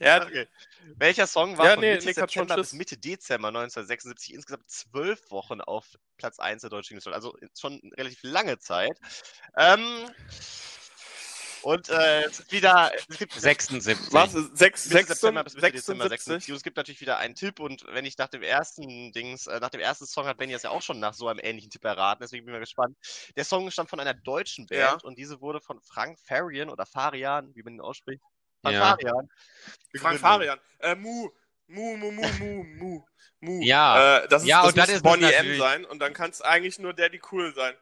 Ja, 0.00 0.22
Okay. 0.22 0.46
Welcher 0.96 1.26
Song 1.26 1.56
war 1.58 1.66
Ja, 1.66 1.74
von 1.74 1.80
nee, 1.82 1.92
Mitte 1.94 2.06
Nick 2.06 2.14
September 2.16 2.56
bis. 2.56 2.72
Mitte 2.72 2.96
Dezember 2.98 3.48
1976 3.48 4.34
insgesamt 4.34 4.68
zwölf 4.68 5.30
Wochen 5.30 5.60
auf 5.60 5.86
Platz 6.16 6.38
1 6.38 6.62
der 6.62 6.70
deutschen 6.70 6.96
Liste? 6.96 7.12
Also 7.12 7.36
schon 7.58 7.80
relativ 7.96 8.20
lange 8.22 8.58
Zeit. 8.58 8.98
Ähm, 9.56 10.10
und 11.62 11.90
äh, 11.90 12.22
es 12.24 12.40
ist 12.40 12.52
wieder 12.52 12.90
es 13.08 13.18
gibt 13.18 13.34
76. 13.34 14.12
was? 14.12 14.32
Sechs, 14.54 14.88
Mitte 14.88 15.08
September 15.08 15.44
bis 15.44 15.54
Mitte 15.54 15.72
Dezember 15.72 16.08
76? 16.08 16.46
76. 16.46 16.50
Und 16.52 16.56
es 16.56 16.62
gibt 16.62 16.76
natürlich 16.78 17.00
wieder 17.02 17.18
einen 17.18 17.34
Tipp 17.34 17.60
und 17.60 17.84
wenn 17.88 18.06
ich 18.06 18.16
nach 18.16 18.28
dem 18.28 18.42
ersten 18.42 19.12
Dings, 19.12 19.46
äh, 19.46 19.60
nach 19.60 19.68
dem 19.68 19.80
ersten 19.80 20.06
Song 20.06 20.26
hat 20.26 20.38
Benny 20.38 20.52
das 20.54 20.62
ja 20.62 20.70
auch 20.70 20.80
schon 20.82 21.00
nach 21.00 21.12
so 21.12 21.28
einem 21.28 21.40
ähnlichen 21.42 21.70
Tipp 21.70 21.84
erraten, 21.84 22.22
deswegen 22.22 22.46
bin 22.46 22.54
ich 22.54 22.56
mal 22.56 22.60
gespannt. 22.60 22.96
Der 23.36 23.44
Song 23.44 23.70
stammt 23.70 23.90
von 23.90 24.00
einer 24.00 24.14
deutschen 24.14 24.66
Band 24.66 24.80
Ja. 24.80 24.98
und 25.02 25.18
diese 25.18 25.40
wurde 25.42 25.60
von 25.60 25.80
Frank 25.82 26.18
Farian 26.18 26.70
oder 26.70 26.86
Farian, 26.86 27.54
wie 27.54 27.62
man 27.62 27.74
ihn 27.74 27.80
ausspricht. 27.82 28.22
Frank 28.62 28.74
Ja. 28.76 28.90
Farian. 28.90 29.30
Frank. 29.96 30.20
Farian. 30.20 30.58
Äh, 30.80 30.94
Mu. 30.94 31.28
Mu, 31.68 31.96
Mu, 31.96 32.10
Mu, 32.10 32.22
Mu, 32.38 32.64
Mu, 32.64 33.02
Mu. 33.40 33.60
Ja. 33.62 34.18
Äh, 34.18 34.28
das 34.28 34.42
ist, 34.42 34.48
Ja, 34.48 34.62
das 34.62 34.68
und 34.70 34.76
dann 34.78 34.82
muss 34.82 34.88
ist 34.90 34.96
es 34.96 35.02
Bonnie 35.02 35.24
M 35.24 35.30
natürlich- 35.32 35.58
sein 35.58 35.84
und 35.84 35.98
dann 36.00 36.12
kann 36.12 36.30
es 36.30 36.40
eigentlich 36.42 36.78
nur 36.78 36.92
Daddy 36.94 37.20
Cool 37.30 37.54
sein. 37.54 37.74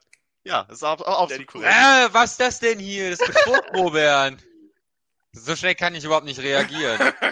Ja, 0.45 0.65
das 0.65 0.79
ist 0.79 0.83
auch, 0.85 1.01
auch 1.01 1.29
Der 1.29 1.39
die 1.39 1.45
absolut 1.45 1.65
korrekt. 1.65 2.11
Äh, 2.11 2.15
was 2.15 2.31
ist 2.33 2.41
das 2.41 2.61
denn 2.61 2.79
hier? 2.79 3.11
Das 3.11 3.21
ist 3.21 3.27
Betrug, 3.27 3.63
Robert. 3.75 4.39
So 5.33 5.55
schnell 5.57 5.75
kann 5.75 5.95
ich 5.95 6.05
überhaupt 6.05 6.27
nicht 6.27 6.41
reagieren. 6.41 6.99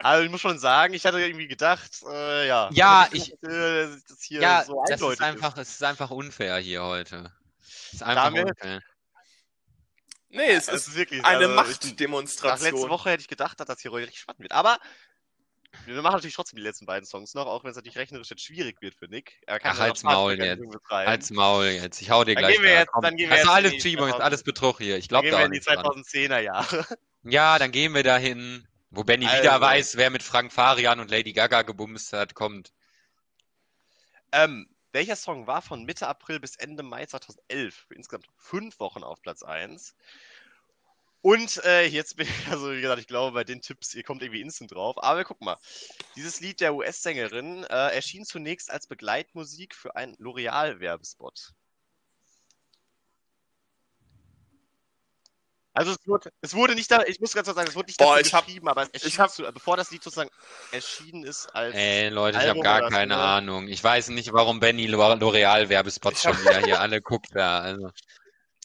Also 0.00 0.22
ich 0.22 0.30
muss 0.30 0.42
schon 0.42 0.58
sagen, 0.58 0.92
ich 0.92 1.06
hatte 1.06 1.18
irgendwie 1.18 1.48
gedacht, 1.48 1.90
äh, 2.12 2.46
ja. 2.46 2.68
Ja, 2.72 3.04
dass 3.04 3.14
ich- 3.14 3.32
äh, 3.42 3.86
das 4.06 4.18
hier 4.20 4.40
Ja, 4.42 4.62
so 4.62 4.84
das 4.86 5.00
ist 5.00 5.22
einfach, 5.22 5.56
es 5.56 5.70
ist 5.70 5.82
einfach 5.82 6.10
unfair 6.10 6.58
hier 6.58 6.82
heute. 6.84 7.32
Es 7.62 7.94
ist 7.94 8.02
einfach 8.02 8.24
Damit- 8.24 8.44
unfair. 8.50 8.82
Nee, 10.34 10.50
es 10.50 10.68
ist 10.68 10.88
ist 10.88 10.94
wirklich 10.96 11.24
eine 11.24 11.38
also, 11.44 11.54
Nach 11.54 11.66
letzte 11.66 11.86
Machtdemonstration. 11.88 12.90
Woche 12.90 13.10
hätte 13.10 13.22
ich 13.22 13.28
gedacht, 13.28 13.58
dass 13.60 13.66
das 13.66 13.80
hier 13.80 13.92
richtig 13.92 14.18
spannend 14.20 14.40
wird. 14.40 14.52
Aber 14.52 14.78
wir 15.86 16.00
machen 16.02 16.14
natürlich 16.14 16.34
trotzdem 16.36 16.56
die 16.58 16.62
letzten 16.62 16.86
beiden 16.86 17.04
Songs 17.06 17.34
noch, 17.34 17.46
auch 17.46 17.64
wenn 17.64 17.70
es 17.70 17.76
natürlich 17.76 17.98
rechnerisch 17.98 18.30
jetzt 18.30 18.42
schwierig 18.42 18.80
wird 18.80 18.94
für 18.94 19.06
Nick. 19.06 19.40
Er 19.46 19.58
kann 19.58 19.72
Ach, 19.74 19.80
halt's 19.80 20.02
Maul 20.04 20.34
jetzt. 20.40 20.62
Als 20.90 21.30
Maul 21.30 21.64
jetzt. 21.66 22.00
Ich 22.00 22.10
hau 22.10 22.22
dir 22.24 22.34
Dann 22.34 22.42
gleich 22.42 22.54
gehen 22.56 22.62
wir 22.64 22.72
jetzt- 22.72 22.90
dann 23.02 23.16
gehen 23.16 23.28
wir 23.30 23.36
das 23.36 23.38
ist 23.38 23.44
jetzt 23.44 23.54
alles 23.56 23.70
in 23.72 23.76
die 23.78 23.82
Schiebung, 23.82 24.04
ist 24.06 24.10
2000 24.12 24.24
alles 24.24 24.42
Betrug 24.44 24.78
hier. 24.78 24.96
Ich 24.98 25.08
Dann 25.08 25.22
glaube 25.22 25.24
gehen 25.24 25.32
da 25.32 25.38
wir 25.38 25.42
auch 25.42 25.46
in 25.46 25.52
die 25.52 25.58
nicht 25.58 25.68
dran. 25.68 25.84
2010er 25.84 26.38
Jahre. 26.40 26.86
Ja, 27.24 27.58
dann 27.58 27.72
gehen 27.72 27.94
wir 27.94 28.02
dahin, 28.04 28.68
wo 28.90 29.02
Benny 29.02 29.26
Also. 29.26 29.38
wieder 29.42 29.60
weiß, 29.60 29.96
wer 29.96 30.10
mit 30.10 30.22
Frank 30.22 30.52
Farian 30.52 31.00
und 31.00 31.10
Lady 31.10 31.32
Gaga 31.32 31.62
gebumst 31.62 32.12
hat, 32.12 32.34
kommt. 32.34 32.72
Ähm, 34.32 34.68
welcher 34.94 35.16
Song 35.16 35.46
war 35.46 35.60
von 35.60 35.84
Mitte 35.84 36.06
April 36.06 36.40
bis 36.40 36.56
Ende 36.56 36.82
Mai 36.82 37.04
2011 37.04 37.74
für 37.88 37.94
insgesamt 37.94 38.28
fünf 38.36 38.78
Wochen 38.78 39.02
auf 39.02 39.20
Platz 39.20 39.42
1? 39.42 39.94
Und 41.20 41.64
äh, 41.64 41.84
jetzt 41.86 42.16
bin 42.16 42.28
ich, 42.28 42.46
also 42.50 42.70
wie 42.72 42.80
gesagt, 42.80 43.00
ich 43.00 43.08
glaube, 43.08 43.32
bei 43.32 43.44
den 43.44 43.60
Tipps, 43.60 43.94
ihr 43.94 44.04
kommt 44.04 44.22
irgendwie 44.22 44.40
instant 44.40 44.72
drauf. 44.72 45.02
Aber 45.02 45.24
guck 45.24 45.40
mal, 45.40 45.58
dieses 46.16 46.40
Lied 46.40 46.60
der 46.60 46.74
US-Sängerin 46.74 47.64
äh, 47.64 47.94
erschien 47.94 48.24
zunächst 48.24 48.70
als 48.70 48.86
Begleitmusik 48.86 49.74
für 49.74 49.96
einen 49.96 50.14
L'Oreal-Werbespot. 50.16 51.54
Also 55.76 55.90
es 55.90 56.06
wurde, 56.06 56.32
es 56.40 56.54
wurde 56.54 56.74
nicht 56.76 56.88
da, 56.90 57.02
ich 57.02 57.18
muss 57.20 57.32
ganz 57.34 57.46
kurz 57.48 57.56
sagen, 57.56 57.68
es 57.68 57.74
wurde 57.74 57.86
nicht 57.88 57.98
Boah, 57.98 58.14
dafür 58.16 58.26
ich 58.26 58.32
hab- 58.34 58.46
geschrieben, 58.46 58.68
aber 58.68 58.86
ich 58.92 59.18
hab- 59.18 59.30
zu, 59.30 59.42
bevor 59.52 59.76
das 59.76 59.90
Lied 59.90 60.02
sozusagen 60.04 60.30
erschienen 60.70 61.24
ist 61.24 61.46
als 61.54 61.74
Ey, 61.74 62.10
Leute, 62.10 62.38
ich 62.38 62.48
habe 62.48 62.60
gar 62.60 62.78
oder 62.78 62.90
keine 62.90 63.14
Single? 63.14 63.26
Ahnung. 63.26 63.68
Ich 63.68 63.82
weiß 63.82 64.08
nicht, 64.10 64.32
warum 64.32 64.60
Benny 64.60 64.86
L'O- 64.86 65.18
L'Oreal-Werbespots 65.18 66.18
Ich 66.18 66.22
schon 66.22 66.40
wieder 66.42 66.60
hier 66.64 66.80
alle 66.80 67.02
guckt 67.02 67.30
da. 67.34 67.58
Also. 67.58 67.90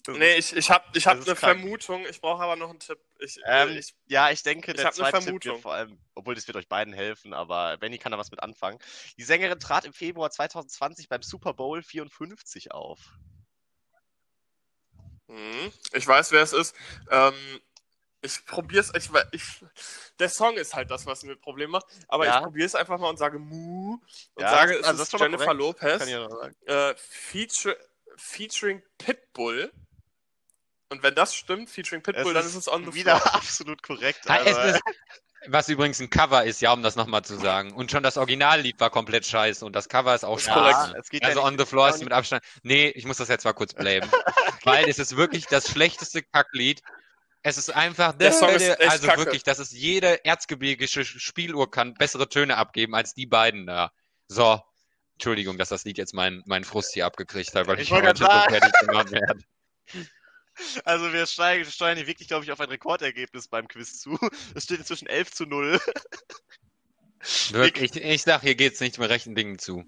Nee, 0.08 0.36
ich, 0.38 0.56
ich 0.56 0.70
habe 0.72 0.86
ich 0.94 1.06
hab 1.08 1.16
eine 1.16 1.24
krank. 1.26 1.38
Vermutung, 1.60 2.06
ich 2.10 2.22
brauche 2.22 2.42
aber 2.44 2.56
noch 2.56 2.70
einen 2.70 2.80
Tipp. 2.80 2.98
Ich, 3.20 3.38
Ähm, 3.46 3.78
ich, 3.78 3.94
ja, 4.08 4.30
ich 4.32 4.42
denke, 4.44 4.72
ich 4.72 4.78
der 4.78 4.86
hab 4.86 4.94
ne 4.94 4.98
zweite 4.98 5.18
Tipp 5.18 5.24
Vermutung. 5.26 5.52
wird 5.54 5.62
vor 5.62 5.74
allem, 5.74 6.00
obwohl 6.16 6.36
das 6.36 6.48
wird 6.48 6.58
euch 6.58 6.68
beiden 6.68 6.94
helfen, 6.94 7.34
aber 7.34 7.78
Benny 7.78 7.98
kann 7.98 8.12
da 8.12 8.18
was 8.18 8.32
mit 8.32 8.42
anfangen. 8.42 8.80
Die 9.18 9.24
Sängerin 9.24 9.60
trat 9.60 9.86
im 9.86 9.94
Februar 9.94 10.32
2020 10.32 11.10
beim 11.10 11.22
Super 11.22 11.54
Bowl 11.54 11.84
54 11.84 12.72
auf. 12.72 13.00
Hm, 15.30 15.72
ich 15.94 16.08
weiß, 16.08 16.32
wer 16.32 16.42
es 16.42 16.54
ist. 16.54 16.76
Ähm, 17.12 17.34
ich 18.22 18.46
probier's, 18.46 18.92
ich, 18.96 19.10
ich, 19.32 19.44
der 20.20 20.28
Song 20.28 20.58
ist 20.58 20.76
halt 20.76 20.92
das, 20.92 21.06
was 21.06 21.24
mir 21.24 21.36
Problem 21.38 21.70
macht, 21.70 21.86
aber 22.10 22.26
Ja. 22.26 22.38
ich 22.38 22.44
probier's 22.44 22.76
einfach 22.76 22.98
mal 22.98 23.10
und 23.10 23.18
sage 23.18 23.40
Mu 23.40 23.98
und 24.34 24.42
Ja, 24.44 24.50
sage, 24.50 24.78
es 24.78 24.86
also 24.86 25.00
das 25.00 25.14
ist 25.14 25.20
Jennifer 25.20 25.46
korrekt. 25.46 25.60
Lopez, 25.60 25.98
Kann 26.00 26.08
ich 26.08 26.14
ja 26.14 26.28
noch 26.28 26.38
sagen. 26.38 26.56
äh, 26.66 26.96
feature, 26.98 27.78
featuring 28.18 28.82
Pitbull. 28.98 29.72
Und 30.92 31.04
wenn 31.04 31.14
das 31.14 31.36
stimmt, 31.36 31.70
featuring 31.70 32.02
Pitbull, 32.02 32.34
dann 32.34 32.46
ist 32.46 32.56
es 32.56 32.68
on 32.68 32.84
the 32.86 32.94
wieder 32.94 33.18
floor. 33.20 33.36
absolut 33.36 33.84
korrekt. 33.84 34.22
Es 34.26 34.58
ist, 34.58 34.82
was 35.48 35.70
übrigens 35.70 36.00
ein 36.00 36.10
Cover 36.10 36.44
ist, 36.44 36.62
ja, 36.62 36.74
um 36.74 36.84
das 36.84 36.96
nochmal 36.96 37.24
zu 37.24 37.38
sagen. 37.38 37.72
Und 37.74 37.92
schon 37.92 38.04
das 38.04 38.18
Originallied 38.18 38.80
war 38.80 38.90
komplett 38.90 39.26
scheiße 39.26 39.66
und 39.66 39.76
das 39.76 39.88
Cover 39.90 40.14
ist 40.14 40.26
auch 40.26 40.40
ja, 40.40 40.54
scheiße. 40.54 40.98
es 40.98 41.10
geht 41.10 41.24
Also 41.24 41.40
ja 41.40 41.46
on 41.46 41.58
the 41.58 41.66
floor 41.66 41.88
ja, 41.88 41.96
ist 41.96 42.04
mit 42.04 42.14
Abstand. 42.14 42.44
Nee, 42.64 42.90
ich 42.90 43.06
muss 43.06 43.18
das 43.18 43.30
jetzt 43.30 43.46
mal 43.46 43.54
kurz 43.54 43.74
blamen. 43.74 44.10
Weil 44.64 44.90
es 44.90 45.00
ist 45.00 45.16
wirklich 45.16 45.46
das 45.48 45.70
schlechteste 45.70 46.22
Kacklied. 46.24 46.82
Es 47.42 47.58
ist 47.58 47.74
einfach, 47.74 48.14
Der 48.18 48.34
Song 48.34 48.50
ist 48.50 48.68
echt 48.68 48.82
also 48.92 49.08
kacke. 49.08 49.20
wirklich, 49.20 49.44
das 49.44 49.60
ist 49.60 49.72
jede 49.72 50.26
erzgebirgische 50.26 51.06
Spieluhr 51.06 51.72
kann 51.72 51.94
bessere 51.94 52.28
Töne 52.28 52.58
abgeben 52.58 52.96
als 52.96 53.14
die 53.14 53.26
beiden 53.26 53.66
da. 53.66 53.92
So. 54.28 54.62
Entschuldigung, 55.14 55.58
dass 55.58 55.70
das 55.70 55.84
Lied 55.84 55.98
jetzt 55.98 56.14
meinen 56.14 56.44
mein 56.46 56.64
Frust 56.64 56.94
hier 56.94 57.06
abgekriegt 57.06 57.54
hat, 57.54 57.68
weil 57.68 57.80
ich, 57.80 57.90
Ich 57.90 57.92
heute 57.92 58.18
so 58.18 58.26
fertig 58.26 58.72
gemacht 58.80 59.12
werde. 59.12 59.40
Also 60.86 61.12
wir 61.14 61.26
steigen, 61.26 61.66
steuern 61.66 61.98
hier 61.98 62.08
wirklich, 62.08 62.28
glaube 62.28 62.46
ich, 62.46 62.52
auf 62.52 62.60
ein 62.60 62.70
Rekordergebnis 62.70 63.48
beim 63.48 63.68
Quiz 63.68 64.00
zu. 64.00 64.18
Es 64.56 64.64
steht 64.66 64.80
inzwischen 64.80 65.08
11 65.08 65.32
zu 65.32 65.46
0. 65.46 65.80
Wirklich, 67.52 67.96
ich, 67.96 68.04
ich 68.04 68.22
sag, 68.24 68.42
hier 68.42 68.56
geht's 68.56 68.80
nicht 68.80 68.98
mit 68.98 69.10
rechten 69.10 69.36
Dingen 69.36 69.60
zu. 69.60 69.86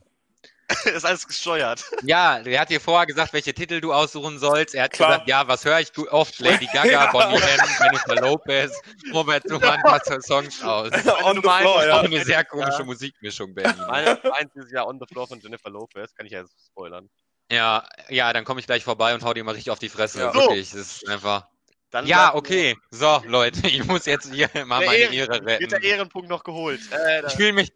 ist 0.86 1.06
alles 1.06 1.28
gesteuert. 1.28 1.84
Ja, 2.04 2.38
er 2.40 2.62
hat 2.62 2.70
dir 2.70 2.80
vorher 2.80 3.06
gesagt, 3.06 3.34
welche 3.34 3.54
Titel 3.54 3.82
du 3.82 3.94
aussuchen 3.94 4.40
sollst. 4.40 4.74
Er 4.74 4.84
hat 4.86 4.92
Klar. 4.94 5.10
gesagt, 5.10 5.28
ja, 5.30 5.48
was 5.48 5.66
höre 5.66 5.80
ich 5.80 5.92
oft? 6.12 6.40
Lady 6.40 6.66
Gaga, 6.68 6.86
Ja. 6.92 7.12
Bonnie 7.12 7.36
M, 7.42 7.60
Jennifer 7.82 8.16
Lopez. 8.16 8.72
Robert 9.14 9.44
Schumann, 9.50 9.82
was 9.84 10.08
für 10.08 10.22
Songs 10.22 10.64
aus. 10.64 10.92
On 11.24 11.36
the 11.36 11.42
meinst, 11.42 11.62
floor, 11.64 11.76
Auch 11.76 11.84
ja. 11.86 12.00
eine 12.02 12.24
sehr 12.24 12.46
komische 12.46 12.80
Ja. 12.80 12.86
Musikmischung, 12.86 13.54
Berlin. 13.54 13.84
Meine 13.88 14.34
eins 14.34 14.56
ist 14.56 14.72
ja 14.72 14.86
On 14.86 14.98
the 15.00 15.06
Floor 15.12 15.28
von 15.28 15.40
Jennifer 15.40 15.70
Lopez, 15.70 16.14
kann 16.16 16.26
ich 16.26 16.32
ja 16.32 16.42
jetzt 16.42 16.54
spoilern. 16.68 17.10
Ja, 17.52 17.86
ja, 18.10 18.32
dann 18.34 18.46
komme 18.46 18.60
ich 18.60 18.66
gleich 18.66 18.84
vorbei 18.84 19.14
und 19.14 19.24
hau 19.24 19.34
dir 19.34 19.44
mal 19.44 19.52
richtig 19.52 19.72
auf 19.72 19.80
die 19.80 19.90
Fresse. 19.90 20.20
Ja. 20.22 20.34
Wirklich, 20.34 20.72
das 20.72 20.80
ist 20.80 21.08
einfach. 21.10 21.48
Dann 21.92 22.08
Ja, 22.08 22.34
okay. 22.34 22.78
So, 22.90 23.22
Leute, 23.28 23.60
ich 23.68 23.84
muss 23.86 24.06
jetzt 24.06 24.32
hier 24.34 24.50
mal 24.66 24.80
Der 24.80 24.88
meine 24.88 24.98
Ehren- 24.98 25.14
Ehre 25.14 25.38
nur- 25.40 25.46
Wird 25.46 25.62
der 25.72 25.80
retten. 25.80 25.84
Ehrenpunkt 25.84 26.30
noch 26.30 26.44
geholt. 26.44 26.80
Äh, 26.92 27.28
Ich 27.28 27.34
fühle 27.34 27.52
mich, 27.54 27.72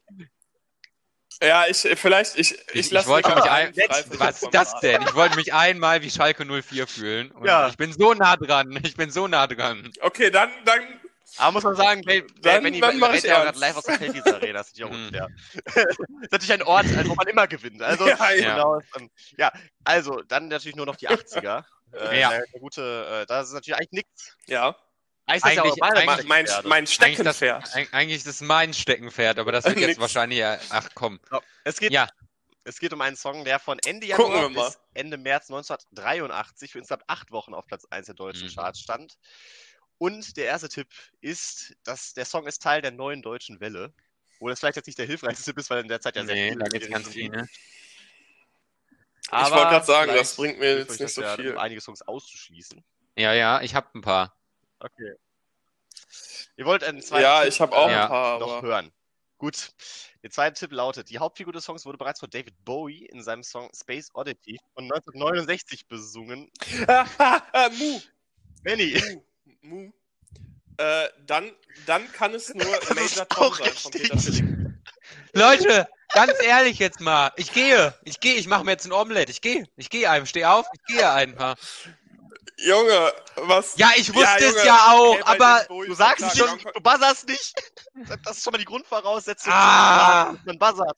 Ja, 1.43 1.65
ich, 1.67 1.79
vielleicht, 1.99 2.37
ich, 2.39 2.51
ich, 2.53 2.59
Ich- 2.73 2.91
lasse 2.91 3.05
ich 3.07 3.09
wollte 3.11 3.27
Nick 3.27 3.35
mich 3.39 3.45
mal 3.45 3.51
ein- 3.51 3.73
was 4.19 4.41
ist 4.41 4.53
das 4.53 4.79
denn? 4.79 5.01
Ich 5.01 5.13
wollte 5.15 5.35
mich 5.35 5.53
einmal 5.53 6.01
wie 6.01 6.09
Schalke 6.09 6.45
04 6.45 6.87
fühlen. 6.87 7.31
Und 7.31 7.45
Ja. 7.45 7.67
Ich 7.67 7.75
bin 7.75 7.91
so 7.91 8.13
nah 8.13 8.37
dran. 8.37 8.79
Ich 8.83 8.95
bin 8.95 9.11
so 9.11 9.27
nah 9.27 9.45
dran. 9.47 9.91
Okay, 9.99 10.31
dann, 10.31 10.49
dann, 10.63 10.81
aber 11.37 11.51
muss 11.53 11.63
man 11.63 11.75
sagen, 11.75 12.01
Ben, 12.01 12.25
Dann- 12.41 12.63
Benny 12.63 12.79
dann 12.79 12.97
mach 12.99 13.13
ich 13.13 13.23
ja 13.23 13.49
live 13.51 13.77
aus 13.77 13.83
der 13.83 13.97
Felddienst 13.97 14.27
Arena, 14.33 14.59
das 14.59 14.67
ist 14.67 14.79
natürlich 14.79 14.91
auch 14.93 14.97
Mhm. 14.97 15.05
unfair. 15.07 15.27
das 15.63 15.85
ist 16.23 16.31
natürlich 16.31 16.53
ein 16.53 16.61
Ort, 16.63 16.85
wo 17.07 17.15
man 17.15 17.27
immer 17.27 17.47
gewinnt. 17.47 17.81
Also, 17.81 18.07
Ja, 18.07 18.31
ja. 18.31 18.55
Genau, 18.55 18.79
ja, 19.37 19.51
also, 19.83 20.21
dann 20.27 20.47
natürlich 20.47 20.75
nur 20.75 20.85
noch 20.85 20.95
die 20.95 21.09
80er. 21.09 21.63
Äh, 21.93 22.19
Ja. 22.19 22.29
Eine 22.29 22.43
gute, 22.59 22.81
äh, 23.21 23.25
das 23.25 23.47
ist 23.47 23.53
natürlich 23.53 23.77
eigentlich 23.79 23.91
nichts. 23.91 24.35
ja, 24.47 24.75
Eigentlich, 25.27 25.35
ist 25.37 25.45
das 25.45 25.53
ja 25.55 25.61
auch 25.61 25.65
Eigentlich- 25.65 26.09
eigentlich- 26.09 26.27
mein, 26.27 26.45
mein 26.63 26.77
Eigentlich 26.79 27.17
das, 27.17 27.37
Steckenpferd. 27.37 27.63
eig- 27.75 27.93
eigentlich 27.93 28.17
ist 28.17 28.27
das 28.27 28.41
mein 28.41 28.73
Steckenpferd, 28.73 29.39
aber 29.39 29.51
das 29.53 29.63
wird 29.65 29.77
jetzt 29.77 29.99
wahrscheinlich 29.99 30.39
ja. 30.39 30.57
Ach 30.71 30.89
komm. 30.93 31.19
Es 31.63 31.79
geht, 31.79 31.91
Ja. 31.93 32.07
es 32.65 32.79
geht 32.79 32.91
um 32.91 32.99
einen 33.01 33.15
Song, 33.15 33.45
der 33.45 33.59
von 33.59 33.79
Ende 33.85 34.07
Gucken 34.09 34.35
Januar 34.35 34.65
bis 34.67 34.77
Ende 34.93 35.17
März 35.17 35.49
1983 35.49 36.71
für 36.71 36.79
insgesamt 36.79 37.03
acht 37.07 37.31
Wochen 37.31 37.53
auf 37.53 37.65
Platz 37.65 37.85
1 37.89 38.07
der 38.07 38.15
deutschen 38.15 38.47
Mhm. 38.49 38.55
Charts 38.55 38.79
stand. 38.81 39.13
Und 39.97 40.35
der 40.37 40.45
erste 40.45 40.69
Tipp 40.69 40.87
ist, 41.21 41.73
dass 41.83 42.13
der 42.13 42.25
Song 42.25 42.47
ist 42.47 42.61
Teil 42.61 42.81
der 42.81 42.91
neuen 42.91 43.21
deutschen 43.21 43.59
Welle. 43.59 43.93
Wo 44.39 44.49
das 44.49 44.59
vielleicht 44.59 44.75
jetzt 44.75 44.87
nicht 44.87 44.99
der 44.99 45.05
hilfreichste 45.05 45.45
Tipp 45.45 45.57
ist, 45.57 45.69
weil 45.69 45.81
in 45.81 45.87
der 45.87 46.01
Zeit 46.01 46.15
ja 46.17 46.25
sehr 46.25 46.35
Nee, 46.35 46.49
viel 46.49 46.59
da 46.59 46.65
gibt's 46.65 46.89
ganz 46.89 47.07
Richtung 47.07 47.21
ging. 47.21 47.31
viele. 47.33 47.47
ich 49.27 49.31
wollte 49.31 49.51
gerade 49.55 49.85
sagen, 49.85 50.13
das 50.13 50.35
bringt 50.35 50.59
mir 50.59 50.77
jetzt 50.79 50.99
nicht 50.99 51.13
so 51.13 51.21
ja, 51.21 51.35
viel. 51.35 51.51
Um 51.53 51.57
einige 51.57 51.79
Songs 51.81 52.01
auszuschließen. 52.01 52.83
Ja, 53.17 53.33
ja, 53.33 53.61
ich 53.61 53.73
hab 53.75 53.95
ein 53.95 54.01
paar. 54.01 54.37
Okay. 54.79 55.13
Ihr 56.57 56.65
wollt 56.65 56.83
einen 56.83 57.01
zweiten 57.01 57.23
Ja, 57.23 57.41
Tipp, 57.41 57.49
ich 57.53 57.61
habe 57.61 57.75
auch 57.75 57.89
Ja. 57.89 58.03
ein 58.03 58.09
paar, 58.09 58.39
noch 58.39 58.51
aber 58.57 58.67
hören. 58.67 58.91
Gut. 59.37 59.71
Der 60.23 60.31
zweite 60.31 60.59
Tipp 60.59 60.71
lautet: 60.71 61.09
Die 61.09 61.19
Hauptfigur 61.19 61.53
des 61.53 61.63
Songs 61.65 61.85
wurde 61.85 61.97
bereits 61.97 62.19
von 62.19 62.29
David 62.29 62.55
Bowie 62.65 63.05
in 63.05 63.23
seinem 63.23 63.43
Song 63.43 63.69
Space 63.73 64.09
Oddity 64.13 64.59
von 64.73 64.83
1969 64.85 65.87
besungen. 65.87 66.51
Mu, 67.77 67.99
Benny, 68.63 69.01
Mu. 69.61 69.91
Äh, 70.77 71.07
dann, 71.25 71.51
dann 71.85 72.11
kann 72.11 72.33
es 72.33 72.53
nur 72.53 72.65
Major 72.95 73.27
Tom 73.29 73.53
sein 73.53 73.73
von 73.73 73.91
Peter. 73.91 74.19
Schilling. 74.19 74.83
Leute, 75.33 75.87
ganz 76.13 76.33
ehrlich 76.43 76.79
jetzt 76.79 76.99
mal. 76.99 77.31
Ich 77.37 77.53
gehe. 77.53 77.93
Ich 78.03 78.19
gehe. 78.19 78.35
Ich 78.35 78.47
mache 78.47 78.63
mir 78.63 78.71
jetzt 78.71 78.85
ein 78.85 78.91
Omelett. 78.91 79.29
Ich 79.29 79.41
gehe. 79.41 79.65
Ich 79.77 79.89
gehe 79.89 80.09
einem. 80.09 80.25
Steh 80.25 80.45
auf. 80.45 80.65
Ich 80.73 80.95
gehe 80.95 81.09
einfach. 81.09 81.55
Junge, 82.57 83.13
was? 83.35 83.75
Ja, 83.77 83.91
ich 83.97 84.13
wusste 84.13 84.45
Junge, 84.45 84.57
es 84.57 84.63
ja 84.63 84.87
auch, 84.93 85.25
aber. 85.25 85.65
du 85.67 85.93
sagst 85.93 86.23
es 86.23 86.37
schon, 86.37 86.57
du 86.57 86.81
buzzerst 86.81 87.27
nicht. 87.27 87.53
Das 88.23 88.37
ist 88.37 88.43
schon 88.45 88.51
mal 88.51 88.57
die 88.57 88.63
Grundvoraussetzung, 88.65 89.51
Ah. 89.53 90.35
man 90.45 90.57
buzzert. 90.57 90.95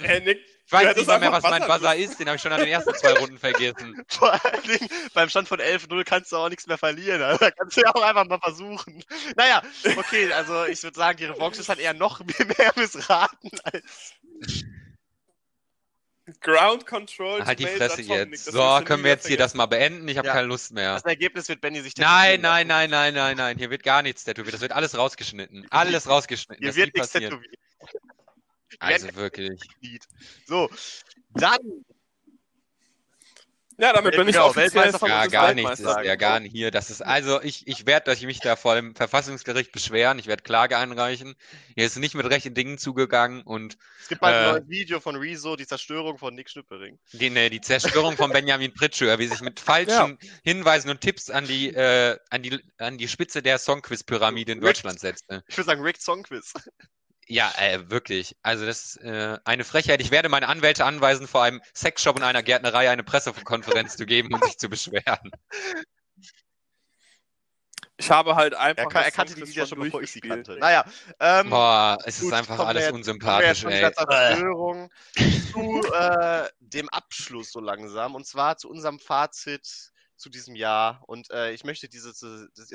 Hey, 0.00 0.20
Nick, 0.20 0.40
Ich 0.66 0.72
weiß 0.72 0.96
nicht 0.96 1.06
mal 1.06 1.20
mehr, 1.20 1.30
was 1.30 1.44
einfach 1.44 1.68
mein 1.68 1.68
Buzzer 1.80 1.94
ist. 1.94 2.18
Den 2.18 2.26
habe 2.26 2.36
ich 2.36 2.42
schon 2.42 2.52
an 2.52 2.58
den 2.58 2.68
ersten 2.68 2.92
zwei 2.94 3.12
Runden 3.12 3.38
vergessen. 3.38 4.04
Vor 4.08 4.32
allen 4.32 4.62
Dingen 4.64 4.88
beim 5.14 5.28
Stand 5.28 5.46
von 5.46 5.60
11-0 5.60 6.02
kannst 6.04 6.32
du 6.32 6.36
auch 6.38 6.48
nichts 6.48 6.66
mehr 6.66 6.76
verlieren. 6.78 7.22
Also, 7.22 7.38
da 7.38 7.50
kannst 7.52 7.76
du 7.76 7.82
ja 7.82 7.94
auch 7.94 8.02
einfach 8.02 8.26
mal 8.26 8.40
versuchen. 8.40 9.04
Naja, 9.36 9.62
okay, 9.96 10.32
also 10.32 10.64
ich 10.64 10.82
würde 10.82 10.96
sagen, 10.96 11.18
die 11.18 11.26
Revanche 11.26 11.60
ist 11.60 11.68
halt 11.68 11.78
eher 11.78 11.94
noch 11.94 12.20
mehr 12.58 12.72
missraten 12.74 13.50
als. 13.62 14.14
Ground 16.40 16.86
Control. 16.86 17.44
Halt 17.46 17.60
die 17.60 17.66
Fresse 17.68 18.00
Nick, 18.00 18.08
jetzt. 18.08 18.48
das 18.48 18.54
So, 18.54 18.80
können 18.84 19.04
wir 19.04 19.12
jetzt 19.12 19.28
hier 19.28 19.36
das 19.36 19.54
mal 19.54 19.66
beenden? 19.66 20.08
Ich 20.08 20.18
habe 20.18 20.26
Ja. 20.26 20.34
keine 20.34 20.48
Lust 20.48 20.72
mehr. 20.72 20.94
Das 20.94 21.04
Ergebnis 21.04 21.48
wird 21.48 21.60
Benny 21.60 21.80
sich 21.80 21.96
Nein, 21.96 22.40
tätowieren 22.40 22.42
nein, 22.42 22.66
nein, 22.66 22.90
nein, 22.90 23.14
nein, 23.14 23.14
nein, 23.14 23.36
nein. 23.36 23.58
Hier 23.58 23.70
wird 23.70 23.84
gar 23.84 24.02
nichts 24.02 24.24
tätowiert. 24.24 24.54
Das 24.54 24.60
wird 24.60 24.72
alles 24.72 24.98
rausgeschnitten. 24.98 25.68
Alles 25.70 26.08
rausgeschnitten. 26.08 26.58
Hier 26.64 26.70
Das 26.70 26.76
wird 26.76 26.94
nichts 26.94 27.12
passiert. 27.12 27.30
tätowiert. 27.30 27.54
Also 28.80 29.14
wirklich. 29.14 29.60
So, 30.46 30.68
dann 31.34 31.58
Ja, 33.78 33.92
damit 33.92 34.16
bin 34.16 34.26
ich 34.26 34.34
Genau, 34.34 34.46
offiziell 34.48 34.84
Weltmeister 34.84 35.06
Ja, 35.06 35.26
gar 35.26 35.52
nichts 35.52 35.80
ist 35.80 35.86
ja 36.02 36.14
gar 36.16 36.40
nicht 36.40 36.52
hier. 36.52 36.70
Das 36.70 36.88
ist 36.90 37.02
also 37.02 37.42
ich 37.42 37.66
ich 37.68 37.84
werde 37.84 38.10
euch 38.10 38.22
mich 38.22 38.40
da 38.40 38.56
vor 38.56 38.74
dem 38.74 38.94
Verfassungsgericht 38.96 39.70
beschweren. 39.70 40.18
Ich 40.18 40.26
werde 40.26 40.42
Klage 40.42 40.78
einreichen. 40.78 41.34
Hier 41.74 41.84
ist 41.84 41.96
nicht 41.98 42.14
mit 42.14 42.24
rechten 42.24 42.54
Dingen 42.54 42.78
zugegangen 42.78 43.42
und 43.42 43.76
es 44.00 44.08
gibt 44.08 44.22
bald 44.22 44.34
Äh. 44.34 44.38
ein 44.38 44.52
neues 44.54 44.68
Video 44.70 44.98
von 45.00 45.16
Rezo, 45.16 45.56
die 45.56 45.66
Zerstörung 45.66 46.16
von 46.16 46.34
Nick 46.34 46.48
Schnüppering. 46.48 46.98
die, 47.12 47.28
ne, 47.28 47.50
die 47.50 47.60
Zerstörung 47.60 48.16
von 48.16 48.30
Benjamin 48.32 48.72
Pritschör, 48.72 49.18
wie 49.18 49.26
sich 49.26 49.42
mit 49.42 49.60
falschen 49.60 50.18
Hinweisen 50.42 50.88
und 50.88 51.02
Tipps 51.02 51.28
an 51.28 51.46
die 51.46 51.68
äh, 51.68 52.16
an 52.30 52.42
die 52.42 52.58
an 52.78 52.96
die 52.96 53.08
Spitze 53.08 53.42
der 53.42 53.58
Songquiz-Pyramide 53.58 54.52
in 54.52 54.58
Rick- 54.60 54.68
Deutschland 54.76 55.00
setzte. 55.00 55.44
Ich 55.48 55.56
würde 55.58 55.66
sagen, 55.66 55.82
Rick 55.82 56.00
Songquiz. 56.00 56.54
Ja, 57.28 57.52
äh, 57.58 57.90
wirklich. 57.90 58.36
Also 58.42 58.64
das 58.66 58.84
ist 58.84 58.96
äh, 59.02 59.38
eine 59.44 59.64
Frechheit. 59.64 60.00
Ich 60.00 60.10
werde 60.12 60.28
meine 60.28 60.48
Anwälte 60.48 60.84
anweisen, 60.84 61.26
vor 61.26 61.42
einem 61.42 61.60
Sexshop 61.74 62.16
und 62.16 62.22
einer 62.22 62.42
Gärtnerei 62.42 62.88
eine 62.88 63.02
Pressekonferenz 63.02 63.96
zu 63.96 64.06
geben 64.06 64.32
und 64.32 64.44
sich 64.44 64.58
zu 64.58 64.68
beschweren. 64.68 65.32
Ich 67.98 68.10
habe 68.10 68.36
halt 68.36 68.54
einfach. 68.54 68.84
Er, 68.84 68.88
kan- 68.90 69.02
er 69.02 69.04
das 69.06 69.14
kannte 69.14 69.34
die 69.34 69.40
Lieder 69.40 69.66
schon, 69.66 69.80
bevor 69.80 70.02
ich 70.02 70.12
sie 70.12 70.20
kannte. 70.20 70.56
Naja, 70.58 70.84
ähm, 71.18 71.48
Boah, 71.48 71.98
es 72.04 72.20
gut, 72.20 72.28
ist 72.28 72.34
einfach 72.34 72.58
alles 72.60 72.84
jetzt- 72.84 72.92
unsympathisch, 72.94 73.64
ey. 73.64 73.90
zu 75.52 75.92
äh, 75.94 76.48
dem 76.60 76.88
Abschluss 76.90 77.50
so 77.52 77.60
langsam. 77.60 78.14
Und 78.14 78.26
zwar 78.26 78.58
zu 78.58 78.68
unserem 78.68 78.98
Fazit 79.00 79.92
zu 80.16 80.30
diesem 80.30 80.54
Jahr. 80.56 81.02
Und 81.06 81.30
äh, 81.30 81.52
ich 81.52 81.64
möchte 81.64 81.88
diese, 81.88 82.10
es 82.10 82.22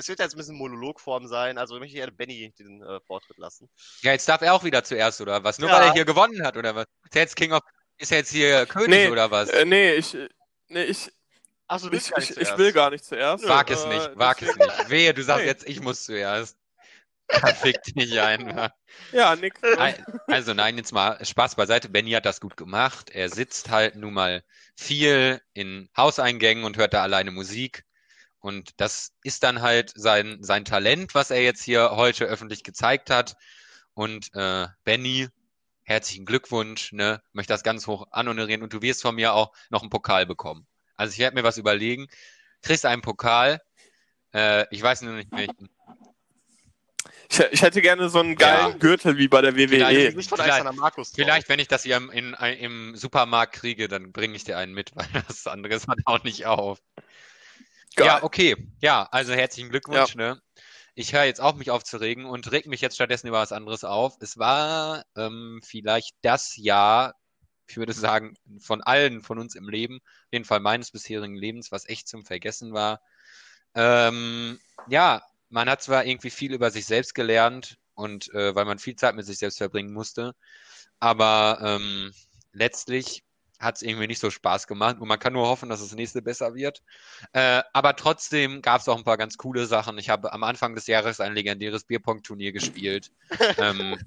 wird 0.07 0.19
jetzt 0.19 0.33
ein 0.33 0.37
bisschen 0.37 0.57
Monologform 0.57 1.27
sein, 1.27 1.57
also 1.57 1.73
möchte 1.75 1.87
ich 1.87 1.95
gerne 1.95 2.11
Benny 2.11 2.53
den 2.57 2.81
äh, 2.83 2.99
Vortritt 3.01 3.37
lassen. 3.37 3.69
Ja, 4.01 4.11
jetzt 4.11 4.27
darf 4.29 4.41
er 4.41 4.53
auch 4.53 4.63
wieder 4.63 4.83
zuerst, 4.83 5.21
oder 5.21 5.43
was? 5.43 5.59
Nur 5.59 5.69
Ja. 5.69 5.75
weil 5.75 5.87
er 5.87 5.93
hier 5.93 6.05
gewonnen 6.05 6.43
hat, 6.45 6.57
oder 6.57 6.75
was? 6.75 6.85
Ist 7.05 7.15
er 7.15 7.21
jetzt 7.23 7.35
King 7.35 7.53
of, 7.53 7.61
ist 7.97 8.11
er 8.11 8.19
jetzt 8.19 8.31
hier 8.31 8.65
König, 8.65 8.89
Nee, 8.89 9.07
oder 9.09 9.31
was? 9.31 9.49
Äh, 9.49 9.65
nee, 9.65 9.93
ich, 9.93 10.15
nee, 10.67 10.83
ich, 10.83 11.11
Achso, 11.67 11.89
du 11.89 11.95
ich, 11.95 12.11
willst 12.11 12.11
gar 12.11 12.19
nicht 12.19 12.29
ich, 12.31 12.37
ich 12.37 12.43
zuerst. 12.43 12.57
will 12.59 12.71
gar 12.73 12.89
nicht 12.89 13.05
zuerst. 13.05 13.47
Wag 13.47 13.69
Äh, 13.69 13.73
es 13.73 13.85
nicht, 13.85 14.11
wag 14.15 14.41
es 14.41 14.55
nicht. 14.55 14.89
Wehe, 14.89 15.13
du 15.13 15.23
sagst 15.23 15.43
Nee. 15.43 15.47
jetzt, 15.49 15.67
ich 15.67 15.79
muss 15.81 16.03
zuerst. 16.03 16.57
Fick 17.61 17.81
dich 17.83 18.19
einfach. 18.19 18.69
Ja. 19.11 19.35
Ei- 19.79 20.03
Also 20.27 20.53
nein, 20.53 20.77
jetzt 20.77 20.91
mal 20.91 21.23
Spaß 21.23 21.55
beiseite. 21.55 21.89
Benny 21.89 22.11
hat 22.11 22.25
das 22.25 22.41
gut 22.41 22.57
gemacht. 22.57 23.09
Er 23.09 23.29
sitzt 23.29 23.69
halt 23.69 23.95
nun 23.95 24.13
mal 24.13 24.43
viel 24.75 25.41
in 25.53 25.89
Hauseingängen 25.95 26.63
und 26.63 26.77
hört 26.77 26.93
da 26.93 27.01
alleine 27.03 27.31
Musik. 27.31 27.85
Und 28.39 28.71
das 28.81 29.13
ist 29.23 29.43
dann 29.43 29.61
halt 29.61 29.91
sein, 29.95 30.39
sein 30.41 30.65
Talent, 30.65 31.13
was 31.13 31.29
er 31.31 31.41
jetzt 31.43 31.63
hier 31.63 31.91
heute 31.91 32.25
öffentlich 32.25 32.63
gezeigt 32.63 33.09
hat. 33.09 33.35
Und 33.93 34.33
äh, 34.33 34.67
Benny, 34.83 35.27
herzlichen 35.83 36.25
Glückwunsch, 36.25 36.91
ne? 36.91 37.21
Möchte 37.33 37.53
das 37.53 37.63
ganz 37.63 37.87
hoch 37.87 38.07
anhonorieren. 38.11 38.63
Und 38.63 38.73
du 38.73 38.81
wirst 38.81 39.01
von 39.03 39.15
mir 39.15 39.33
auch 39.33 39.51
noch 39.69 39.81
einen 39.81 39.89
Pokal 39.89 40.25
bekommen. 40.25 40.65
Also 40.95 41.13
ich 41.13 41.19
werde 41.19 41.35
mir 41.35 41.43
was 41.43 41.57
überlegen. 41.57 42.07
Kriegst 42.61 42.85
einen 42.85 43.01
Pokal. 43.01 43.61
Äh, 44.33 44.65
ich 44.71 44.81
weiß 44.81 45.01
nur 45.01 45.13
nicht 45.13 45.31
welchen. 45.31 45.69
Ich, 47.31 47.39
ich 47.39 47.61
hätte 47.61 47.81
gerne 47.81 48.09
so 48.09 48.19
einen 48.19 48.35
geilen 48.35 48.73
Ja. 48.73 48.77
Gürtel 48.77 49.17
wie 49.17 49.27
bei 49.29 49.41
der 49.41 49.53
Vielleicht- 49.53 49.71
WWE. 50.15 50.21
Vielleicht- 50.21 50.33
Alexander 50.39 50.73
Markus. 50.73 51.11
Vielleicht, 51.15 51.47
wenn 51.49 51.59
ich 51.59 51.67
das 51.69 51.83
hier 51.83 51.95
im, 51.97 52.09
in, 52.11 52.33
im 52.33 52.95
Supermarkt 52.95 53.53
kriege, 53.53 53.87
dann 53.87 54.11
bringe 54.11 54.35
ich 54.35 54.43
dir 54.43 54.57
einen 54.57 54.73
mit, 54.73 54.91
weil 54.95 55.07
das 55.27 55.47
andere 55.47 55.73
ist 55.75 55.87
halt 55.87 55.99
auch 56.05 56.23
nicht 56.23 56.45
auf. 56.45 56.79
Geil. 57.95 58.07
Ja, 58.07 58.23
okay. 58.23 58.55
Ja, 58.81 59.07
also 59.11 59.33
herzlichen 59.33 59.69
Glückwunsch, 59.69 60.15
ne? 60.15 60.41
Ich 60.93 61.13
höre 61.13 61.23
jetzt 61.23 61.39
auf, 61.39 61.55
mich 61.55 61.71
aufzuregen 61.71 62.25
und 62.25 62.51
reg 62.51 62.65
mich 62.67 62.81
jetzt 62.81 62.95
stattdessen 62.95 63.27
über 63.27 63.39
was 63.39 63.53
anderes 63.53 63.83
auf. 63.85 64.17
Es 64.19 64.37
war 64.37 65.03
ähm, 65.15 65.61
vielleicht 65.63 66.15
das 66.21 66.57
Jahr, 66.57 67.15
ich 67.67 67.77
würde 67.77 67.93
sagen, 67.93 68.35
von 68.59 68.81
allen 68.81 69.21
von 69.21 69.39
uns 69.39 69.55
im 69.55 69.69
Leben, 69.69 69.97
auf 70.03 70.33
jeden 70.33 70.43
Fall 70.45 70.59
meines 70.59 70.91
bisherigen 70.91 71.35
Lebens, 71.35 71.71
was 71.71 71.87
echt 71.87 72.09
zum 72.09 72.25
Vergessen 72.25 72.73
war. 72.73 72.99
Ähm, 73.73 74.59
ja, 74.89 75.21
man 75.51 75.69
hat 75.69 75.83
zwar 75.83 76.05
irgendwie 76.05 76.29
viel 76.29 76.53
über 76.53 76.71
sich 76.71 76.85
selbst 76.85 77.13
gelernt 77.13 77.77
und 77.93 78.33
äh, 78.33 78.55
weil 78.55 78.65
man 78.65 78.79
viel 78.79 78.95
Zeit 78.95 79.15
mit 79.15 79.25
sich 79.25 79.37
selbst 79.37 79.57
verbringen 79.57 79.93
musste. 79.93 80.33
Aber 80.99 81.59
ähm, 81.61 82.11
letztlich 82.53 83.23
hat 83.59 83.75
es 83.75 83.81
irgendwie 83.83 84.07
nicht 84.07 84.19
so 84.19 84.31
Spaß 84.31 84.65
gemacht 84.65 84.97
und 84.99 85.07
man 85.07 85.19
kann 85.19 85.33
nur 85.33 85.47
hoffen, 85.47 85.69
dass 85.69 85.81
das 85.81 85.93
nächste 85.93 86.21
besser 86.21 86.55
wird. 86.55 86.81
Äh, 87.33 87.61
aber 87.73 87.95
trotzdem 87.95 88.61
gab 88.61 88.81
es 88.81 88.87
auch 88.87 88.97
ein 88.97 89.03
paar 89.03 89.17
ganz 89.17 89.37
coole 89.37 89.67
Sachen. 89.67 89.97
Ich 89.99 90.09
habe 90.09 90.33
am 90.33 90.43
Anfang 90.43 90.73
des 90.73 90.87
Jahres 90.87 91.19
ein 91.19 91.33
legendäres 91.33 91.83
Bierpong-Turnier 91.83 92.53
gespielt. 92.53 93.11
ähm, 93.57 93.97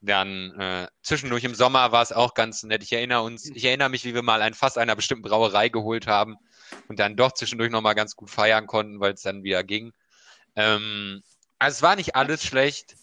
dann 0.00 0.52
äh, 0.58 0.88
zwischendurch 1.02 1.44
im 1.44 1.54
Sommer 1.54 1.92
war 1.92 2.02
es 2.02 2.12
auch 2.12 2.34
ganz 2.34 2.62
nett. 2.62 2.82
Ich 2.82 2.92
erinnere 2.92 3.22
uns, 3.22 3.46
ich 3.46 3.64
erinnere 3.64 3.88
mich, 3.88 4.04
wie 4.04 4.14
wir 4.14 4.22
mal 4.22 4.42
ein 4.42 4.54
Fass 4.54 4.78
einer 4.78 4.96
bestimmten 4.96 5.22
Brauerei 5.22 5.68
geholt 5.68 6.06
haben 6.06 6.36
und 6.88 6.98
dann 6.98 7.16
doch 7.16 7.32
zwischendurch 7.32 7.70
nochmal 7.70 7.94
ganz 7.94 8.16
gut 8.16 8.30
feiern 8.30 8.66
konnten, 8.66 9.00
weil 9.00 9.14
es 9.14 9.22
dann 9.22 9.42
wieder 9.42 9.64
ging. 9.64 9.92
Ähm, 10.58 11.22
also 11.58 11.76
es 11.76 11.82
war 11.82 11.96
nicht 11.96 12.16
alles 12.16 12.44
schlecht, 12.44 12.96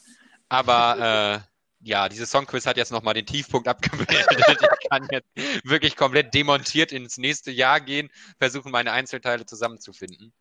aber 0.49 1.41
äh, 1.41 1.87
ja, 1.87 2.09
diese 2.09 2.25
Songquiz 2.25 2.65
hat 2.65 2.77
jetzt 2.77 2.91
nochmal 2.91 3.13
den 3.13 3.25
Tiefpunkt 3.25 3.67
abgebildet. 3.67 4.27
ich 4.29 4.89
kann 4.89 5.07
jetzt 5.09 5.29
wirklich 5.63 5.95
komplett 5.95 6.33
demontiert 6.33 6.91
ins 6.91 7.17
nächste 7.17 7.51
Jahr 7.51 7.79
gehen, 7.79 8.09
versuchen 8.37 8.71
meine 8.71 8.91
Einzelteile 8.91 9.45
zusammenzufinden. 9.45 10.33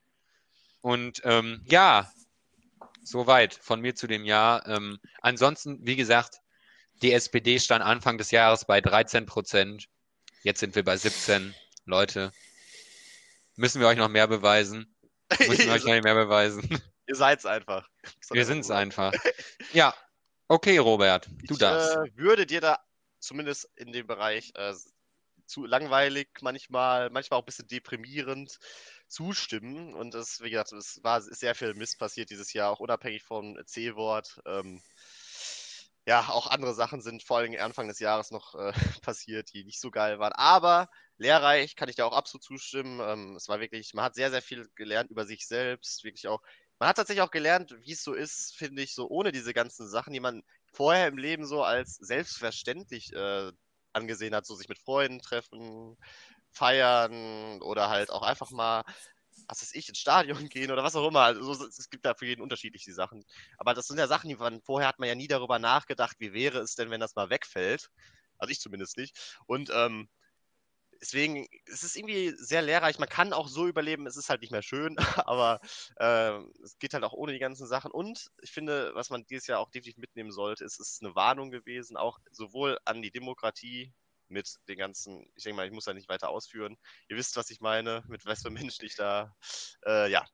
Und 0.81 1.23
ähm, 1.25 1.63
ja, 1.67 2.11
soweit 3.05 3.55
von 3.55 3.81
mir 3.81 3.95
zu 3.95 4.07
dem 4.07 4.25
Jahr. 4.25 4.67
Ähm, 4.67 4.99
ansonsten, 5.23 5.79
wie 5.87 5.97
gesagt, 5.97 6.41
die 7.03 7.13
SPD 7.13 7.61
stand 7.61 7.85
Anfang 7.85 8.19
des 8.19 8.33
Jahres 8.33 8.65
bei 8.65 8.81
13 8.81 9.27
Prozent. 9.27 9.87
Jetzt 10.43 10.61
sind 10.61 10.75
wir 10.75 10.85
bei 10.85 10.97
17. 10.97 11.55
Leute, 11.85 12.33
müssen 13.57 13.81
wir 13.81 13.89
euch 13.89 13.99
noch 13.99 14.09
mehr 14.09 14.27
beweisen? 14.27 14.95
Müssen 15.47 15.67
wir 15.67 15.73
euch 15.75 15.85
noch 15.85 16.03
mehr 16.03 16.15
beweisen? 16.15 16.83
Ihr 17.07 17.17
seid's 17.17 17.47
einfach. 17.47 17.89
Wir 18.31 18.45
sind's 18.45 18.71
einfach. 18.71 19.13
Ja, 19.73 19.95
okay, 20.49 20.79
Robert, 20.79 21.29
du 21.47 21.55
ich, 21.55 21.59
darfst. 21.59 21.97
Äh, 21.97 22.17
würde 22.17 22.47
dir 22.47 22.61
da 22.61 22.79
zumindest 23.19 23.69
in 23.77 23.93
dem 23.93 24.07
Bereich 24.07 24.53
äh, 24.55 24.75
zu 25.47 25.65
langweilig, 25.65 26.29
manchmal, 26.41 27.11
manchmal 27.11 27.39
auch 27.39 27.43
ein 27.43 27.47
bisschen 27.47 27.69
deprimierend 27.69 28.59
zustimmen. 29.09 29.95
Und 29.95 30.15
es, 30.15 30.41
wie 30.43 30.51
gesagt, 30.51 30.73
es 30.73 31.01
war 31.03 31.19
ist 31.19 31.41
sehr 31.41 31.55
viel 31.55 31.75
Mist 31.75 31.99
passiert 31.99 32.31
dieses 32.31 32.53
Jahr, 32.53 32.71
auch 32.71 32.81
unabhängig 32.81 33.23
vom 33.23 33.57
C-Wort. 33.67 34.41
Ähm, 34.47 34.83
ja, 36.07 36.29
auch 36.29 36.49
andere 36.49 36.75
Sachen 36.75 37.01
sind 37.01 37.23
vor 37.23 37.39
allem 37.39 37.59
Anfang 37.59 37.89
des 37.89 37.99
Jahres 37.99 38.31
noch 38.31 38.55
äh, 38.55 38.73
passiert, 39.03 39.53
die 39.53 39.65
nicht 39.65 39.81
so 39.81 39.91
geil 39.91 40.19
waren. 40.19 40.33
Aber 40.33 40.91
lehrreich 41.17 41.77
kann 41.77 41.89
ich 41.89 41.97
da 41.97 42.05
auch 42.05 42.13
absolut 42.13 42.43
zustimmen. 42.43 43.01
Ähm, 43.01 43.37
es 43.37 43.49
war 43.49 43.61
wirklich, 43.61 43.95
man 43.95 44.05
hat 44.05 44.15
sehr, 44.15 44.31
sehr 44.31 44.43
viel 44.43 44.69
gelernt 44.75 45.11
über 45.11 45.25
sich 45.25 45.47
selbst, 45.47 46.05
wirklich 46.05 46.29
auch. 46.29 46.43
Man 46.79 46.89
hat 46.89 46.97
tatsächlich 46.97 47.23
auch 47.23 47.31
gelernt, 47.31 47.75
wie 47.81 47.93
es 47.93 48.03
so 48.03 48.15
ist, 48.15 48.57
finde 48.57 48.83
ich, 48.83 48.95
so 48.95 49.09
ohne 49.09 49.33
diese 49.33 49.55
ganzen 49.55 49.89
Sachen, 49.89 50.13
die 50.13 50.21
man 50.21 50.43
vorher 50.73 51.09
im 51.09 51.19
Leben 51.19 51.47
so 51.47 51.63
als 51.63 51.95
selbstverständlich 51.97 53.13
äh, 53.13 53.53
angesehen 53.93 54.35
hat, 54.35 54.47
so 54.47 54.55
sich 54.57 54.69
mit 54.69 54.79
Freunden 54.79 55.21
treffen, 55.21 55.97
feiern 56.51 57.63
oder 57.63 57.91
halt 57.91 58.11
auch 58.11 58.23
einfach 58.23 58.51
mal, 58.51 58.83
was 59.49 59.63
weiß 59.63 59.75
ich, 59.75 59.89
ins 59.89 59.99
Stadion 59.99 60.49
gehen 60.51 60.71
oder 60.73 60.83
was 60.85 60.97
auch 60.97 61.09
immer. 61.09 61.21
Also, 61.21 61.53
es 61.67 61.91
gibt 61.91 62.05
da 62.05 62.15
für 62.15 62.27
jeden 62.27 62.43
unterschiedliche 62.43 62.93
Sachen. 62.93 63.25
Aber 63.59 63.75
das 63.75 63.87
sind 63.87 63.99
ja 63.99 64.07
Sachen, 64.09 64.29
die 64.29 64.37
man 64.37 64.61
vorher 64.63 64.89
hat 64.89 64.99
man 64.99 65.09
ja 65.09 65.15
nie 65.15 65.29
darüber 65.29 65.59
nachgedacht, 65.59 66.17
wie 66.19 66.33
wäre 66.33 66.59
es 66.59 66.75
denn, 66.75 66.91
wenn 66.91 67.01
das 67.01 67.15
mal 67.15 67.31
wegfällt. 67.31 67.91
Also 68.39 68.51
ich 68.51 68.61
zumindest 68.61 68.97
nicht. 68.97 69.39
Und 69.47 69.71
ähm, 69.73 70.09
deswegen, 71.01 71.47
es 71.67 71.83
ist 71.83 71.97
irgendwie 71.97 72.35
sehr 72.37 72.63
lehrreich. 72.63 72.99
Man 72.99 73.09
kann 73.09 73.33
auch 73.33 73.49
so 73.49 73.67
überleben, 73.67 74.07
es 74.07 74.17
ist 74.17 74.29
halt 74.29 74.41
nicht 74.41 74.53
mehr 74.53 74.63
schön, 74.63 74.97
aber 75.29 75.61
äh, 75.97 76.39
es 76.63 76.79
geht 76.79 76.95
halt 76.95 77.05
auch 77.05 77.13
ohne 77.13 77.33
die 77.33 77.39
ganzen 77.39 77.67
Sachen. 77.67 77.91
Und 77.91 78.31
ich 78.43 78.53
finde, 78.53 78.93
was 78.95 79.11
man 79.11 79.25
dieses 79.27 79.47
Jahr 79.47 79.61
auch 79.61 79.71
definitiv 79.71 79.99
mitnehmen 79.99 80.33
sollte, 80.33 80.65
ist, 80.65 80.81
es 80.81 80.93
ist 80.93 81.05
eine 81.05 81.15
Warnung 81.15 81.51
gewesen, 81.51 81.97
auch 81.97 82.19
sowohl 82.31 82.79
an 82.85 83.03
die 83.03 83.11
Demokratie 83.11 83.93
mit 84.29 84.57
den 84.69 84.79
ganzen, 84.79 85.27
ich 85.35 85.45
denke 85.45 85.57
mal, 85.57 85.67
ich 85.67 85.73
muss 85.73 85.85
da 85.85 85.95
nicht 85.95 86.09
weiter 86.09 86.31
ausführen. 86.31 86.77
Ihr 87.09 87.17
wisst, 87.17 87.37
was 87.37 87.51
ich 87.51 87.61
meine, 87.61 88.03
mit 88.09 88.25
was 88.27 88.43
für 88.43 88.51
Menschen 88.51 88.85
ich 88.85 88.97
da, 88.97 89.35
äh, 89.87 90.11
ja, 90.11 90.25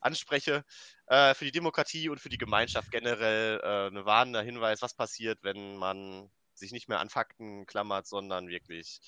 anspreche. 0.00 0.64
Äh, 1.06 1.34
für 1.34 1.44
die 1.44 1.52
Demokratie 1.52 2.08
und 2.08 2.20
für 2.20 2.28
die 2.28 2.38
Gemeinschaft 2.38 2.90
generell 2.90 3.60
äh, 3.62 3.86
eine 3.86 4.04
warnender 4.04 4.42
Hinweis, 4.42 4.82
was 4.82 4.94
passiert, 4.94 5.38
wenn 5.42 5.76
man 5.76 6.30
sich 6.54 6.72
nicht 6.72 6.88
mehr 6.88 7.00
an 7.00 7.10
Fakten 7.10 7.66
klammert, 7.66 8.06
sondern 8.06 8.48
wirklich 8.48 9.00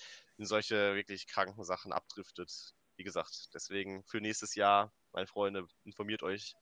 in 0.43 0.47
solche 0.47 0.97
wirklich 0.97 1.29
kranken 1.29 1.65
Sachen 1.65 1.93
abdriftet. 1.93 2.51
Wie 2.97 3.05
gesagt, 3.05 3.51
deswegen 3.55 4.03
für 4.05 4.21
nächstes 4.21 4.57
Jahr, 4.57 4.93
meine 5.13 5.29
Freunde, 5.29 5.67
informiert 5.85 6.25
euch 6.25 6.55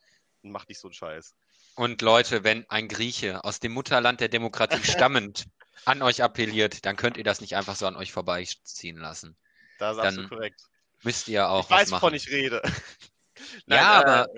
und 0.42 0.50
macht 0.50 0.68
nicht 0.68 0.78
so 0.80 0.88
einen 0.88 0.94
Scheiß. 0.94 1.34
Und 1.76 2.02
Leute, 2.02 2.44
wenn 2.44 2.68
ein 2.68 2.88
Grieche 2.88 3.42
aus 3.42 3.58
dem 3.58 3.72
Mutterland 3.72 4.20
der 4.20 4.28
Demokratie 4.28 4.82
stammend 4.84 5.46
an 5.86 6.02
euch 6.02 6.22
appelliert, 6.22 6.84
dann 6.84 6.96
könnt 6.96 7.16
ihr 7.16 7.24
das 7.24 7.40
nicht 7.40 7.56
einfach 7.56 7.74
so 7.74 7.86
an 7.86 7.96
euch 7.96 8.12
vorbeiziehen 8.12 8.98
lassen. 8.98 9.34
Da 9.78 9.92
ist 9.92 9.96
Dann 9.96 10.06
absolut 10.08 10.28
korrekt. 10.30 10.60
Müsst 11.02 11.28
ihr 11.28 11.48
auch 11.48 11.64
Ich 11.64 11.70
weiß, 11.70 11.90
machen. 11.90 12.02
wovon 12.02 12.14
ich 12.14 12.28
rede. 12.28 12.62
Ja, 13.66 13.76
äh, 13.76 14.04
aber, 14.04 14.28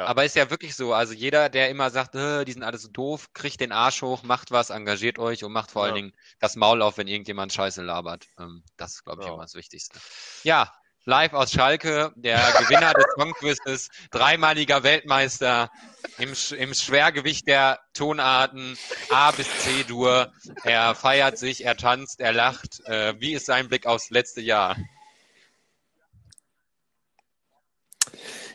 ja. 0.00 0.06
aber 0.06 0.24
ist 0.24 0.36
ja 0.36 0.50
wirklich 0.50 0.74
so. 0.74 0.92
Also 0.94 1.12
jeder, 1.14 1.48
der 1.48 1.70
immer 1.70 1.90
sagt, 1.90 2.14
die 2.14 2.52
sind 2.52 2.62
alle 2.62 2.78
so 2.78 2.88
doof, 2.88 3.28
kriegt 3.32 3.60
den 3.60 3.72
Arsch 3.72 4.02
hoch, 4.02 4.22
macht 4.22 4.50
was, 4.50 4.70
engagiert 4.70 5.18
euch 5.18 5.44
und 5.44 5.52
macht 5.52 5.70
vor 5.70 5.84
allen 5.84 5.94
Ja. 5.96 6.02
Dingen 6.02 6.12
das 6.40 6.56
Maul 6.56 6.82
auf, 6.82 6.98
wenn 6.98 7.06
irgendjemand 7.08 7.52
Scheiße 7.52 7.82
labert. 7.82 8.26
Ähm, 8.38 8.62
das 8.76 8.92
ist, 8.94 9.04
glaube 9.04 9.22
ich, 9.22 9.28
Ja. 9.28 9.34
immer 9.34 9.42
das 9.44 9.54
Wichtigste. 9.54 9.98
Ja, 10.42 10.72
live 11.06 11.32
aus 11.32 11.50
Schalke, 11.52 12.12
der 12.16 12.38
Gewinner 12.68 12.92
des 12.92 13.06
Songquizzes, 13.16 13.88
dreimaliger 14.10 14.82
Weltmeister 14.82 15.70
im, 16.18 16.32
Sch- 16.32 16.54
im 16.54 16.74
Schwergewicht 16.74 17.46
der 17.48 17.80
Tonarten 17.94 18.76
A 19.10 19.30
bis 19.30 19.48
C-Dur. 19.60 20.32
Er 20.62 20.94
feiert 20.94 21.38
sich, 21.38 21.64
er 21.64 21.76
tanzt, 21.76 22.20
er 22.20 22.32
lacht. 22.32 22.80
Äh, 22.86 23.14
wie 23.18 23.32
ist 23.32 23.46
sein 23.46 23.68
Blick 23.68 23.86
aufs 23.86 24.10
letzte 24.10 24.40
Jahr? 24.40 24.76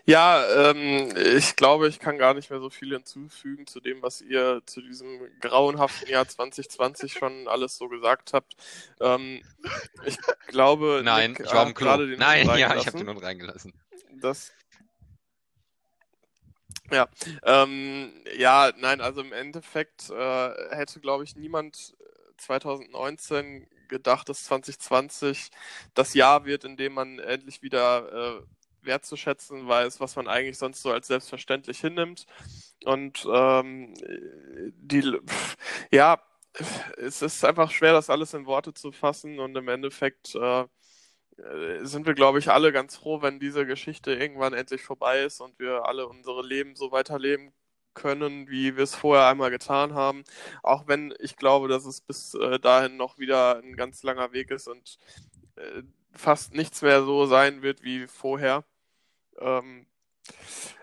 Ja, 0.07 0.69
ähm, 0.69 1.11
ich 1.17 1.55
glaube, 1.55 1.87
ich 1.87 1.97
kann 1.97 2.19
gar 2.19 2.35
nicht 2.35 2.51
mehr 2.51 2.59
so 2.59 2.69
viel 2.69 2.93
hinzufügen 2.93 3.65
zu 3.65 3.79
dem, 3.79 4.03
was 4.03 4.21
ihr 4.21 4.61
zu 4.67 4.81
diesem 4.81 5.19
grauenhaften 5.41 6.07
Jahr 6.07 6.27
2020 6.27 7.13
schon 7.13 7.47
alles 7.47 7.77
so 7.77 7.89
gesagt 7.89 8.33
habt. 8.33 8.55
Ähm, 8.99 9.41
ich 10.05 10.17
glaube, 10.47 11.01
Nein, 11.03 11.31
Nick 11.31 11.39
ich 11.41 11.51
war 11.51 11.65
hat 11.65 11.75
Klo. 11.75 11.85
gerade 11.87 12.07
den 12.07 12.19
Nein, 12.19 12.45
ja, 12.45 12.75
ich 12.75 12.85
habe 12.85 12.97
den 12.97 13.09
Hund 13.09 13.23
reingelassen. 13.23 13.73
Das. 14.21 14.53
Ja, 16.91 17.07
ähm, 17.43 18.13
ja, 18.37 18.71
nein, 18.77 19.01
also 19.01 19.21
im 19.21 19.33
Endeffekt 19.33 20.11
äh, 20.11 20.75
hätte, 20.75 20.99
glaube 20.99 21.23
ich, 21.23 21.35
niemand 21.35 21.95
2019 22.37 23.67
gedacht, 23.87 24.29
dass 24.29 24.43
2020 24.45 25.49
das 25.95 26.13
Jahr 26.13 26.45
wird, 26.45 26.63
in 26.63 26.77
dem 26.77 26.93
man 26.93 27.17
endlich 27.17 27.63
wieder 27.63 28.37
äh, 28.37 28.41
wertzuschätzen 28.85 29.67
weiß, 29.67 29.99
was 29.99 30.15
man 30.15 30.27
eigentlich 30.27 30.57
sonst 30.57 30.81
so 30.81 30.91
als 30.91 31.07
selbstverständlich 31.07 31.79
hinnimmt. 31.79 32.25
Und 32.85 33.27
ähm, 33.31 33.93
die, 34.77 35.19
ja, 35.91 36.21
es 36.97 37.21
ist 37.21 37.43
einfach 37.45 37.71
schwer, 37.71 37.93
das 37.93 38.09
alles 38.09 38.33
in 38.33 38.45
Worte 38.45 38.73
zu 38.73 38.91
fassen 38.91 39.39
und 39.39 39.55
im 39.57 39.67
Endeffekt 39.67 40.35
äh, 40.35 40.65
sind 41.81 42.05
wir, 42.05 42.13
glaube 42.13 42.39
ich, 42.39 42.49
alle 42.49 42.71
ganz 42.71 42.95
froh, 42.97 43.21
wenn 43.21 43.39
diese 43.39 43.65
Geschichte 43.65 44.13
irgendwann 44.13 44.53
endlich 44.53 44.83
vorbei 44.83 45.21
ist 45.23 45.41
und 45.41 45.59
wir 45.59 45.85
alle 45.85 46.07
unsere 46.07 46.45
Leben 46.45 46.75
so 46.75 46.91
weiterleben 46.91 47.53
können, 47.93 48.49
wie 48.49 48.75
wir 48.77 48.83
es 48.83 48.95
vorher 48.95 49.27
einmal 49.27 49.51
getan 49.51 49.93
haben. 49.93 50.23
Auch 50.63 50.87
wenn 50.87 51.13
ich 51.19 51.37
glaube, 51.37 51.67
dass 51.67 51.85
es 51.85 52.01
bis 52.01 52.33
äh, 52.35 52.59
dahin 52.59 52.97
noch 52.97 53.17
wieder 53.19 53.57
ein 53.59 53.75
ganz 53.75 54.03
langer 54.03 54.33
Weg 54.33 54.51
ist 54.51 54.67
und 54.67 54.97
äh, 55.55 55.83
fast 56.13 56.53
nichts 56.53 56.81
mehr 56.81 57.03
so 57.03 57.25
sein 57.25 57.61
wird 57.61 57.83
wie 57.83 58.07
vorher. 58.07 58.65
Ähm, 59.39 59.85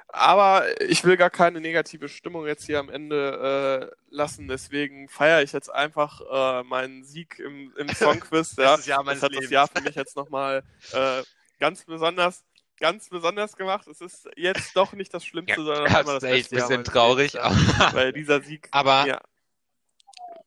aber 0.08 0.80
ich 0.82 1.04
will 1.04 1.16
gar 1.16 1.30
keine 1.30 1.60
negative 1.60 2.08
Stimmung 2.08 2.46
jetzt 2.46 2.66
hier 2.66 2.78
am 2.78 2.90
Ende 2.90 3.90
äh, 3.90 4.14
lassen, 4.14 4.46
deswegen 4.46 5.08
feiere 5.08 5.42
ich 5.42 5.52
jetzt 5.52 5.72
einfach 5.72 6.20
äh, 6.30 6.62
meinen 6.64 7.02
Sieg 7.02 7.38
im, 7.38 7.72
im 7.76 7.88
Songquiz. 7.94 8.56
ja. 8.56 8.72
Bestes 8.76 8.86
Jahr 8.86 9.04
Das 9.04 9.22
hat 9.22 9.30
das 9.30 9.30
Lebens. 9.30 9.50
Jahr 9.50 9.68
für 9.68 9.80
mich 9.80 9.94
jetzt 9.94 10.14
nochmal 10.16 10.64
äh, 10.92 11.22
ganz 11.58 11.84
besonders, 11.84 12.44
ganz 12.78 13.08
besonders 13.08 13.56
gemacht. 13.56 13.86
Es 13.88 14.02
ist 14.02 14.28
jetzt 14.36 14.76
doch 14.76 14.92
nicht 14.92 15.14
das 15.14 15.24
Schlimmste, 15.24 15.62
sondern 15.64 15.84
das 15.84 15.94
einmal 15.94 16.18
das 16.18 16.24
echt 16.24 16.52
ein 16.52 16.58
Jahr 16.58 16.68
bisschen 16.68 16.84
traurig. 16.84 17.32
Lebens, 17.32 17.78
ja. 17.78 17.94
Weil 17.94 18.12
dieser 18.12 18.42
Sieg 18.42 18.68
Aber 18.72 19.06
ja, 19.06 19.20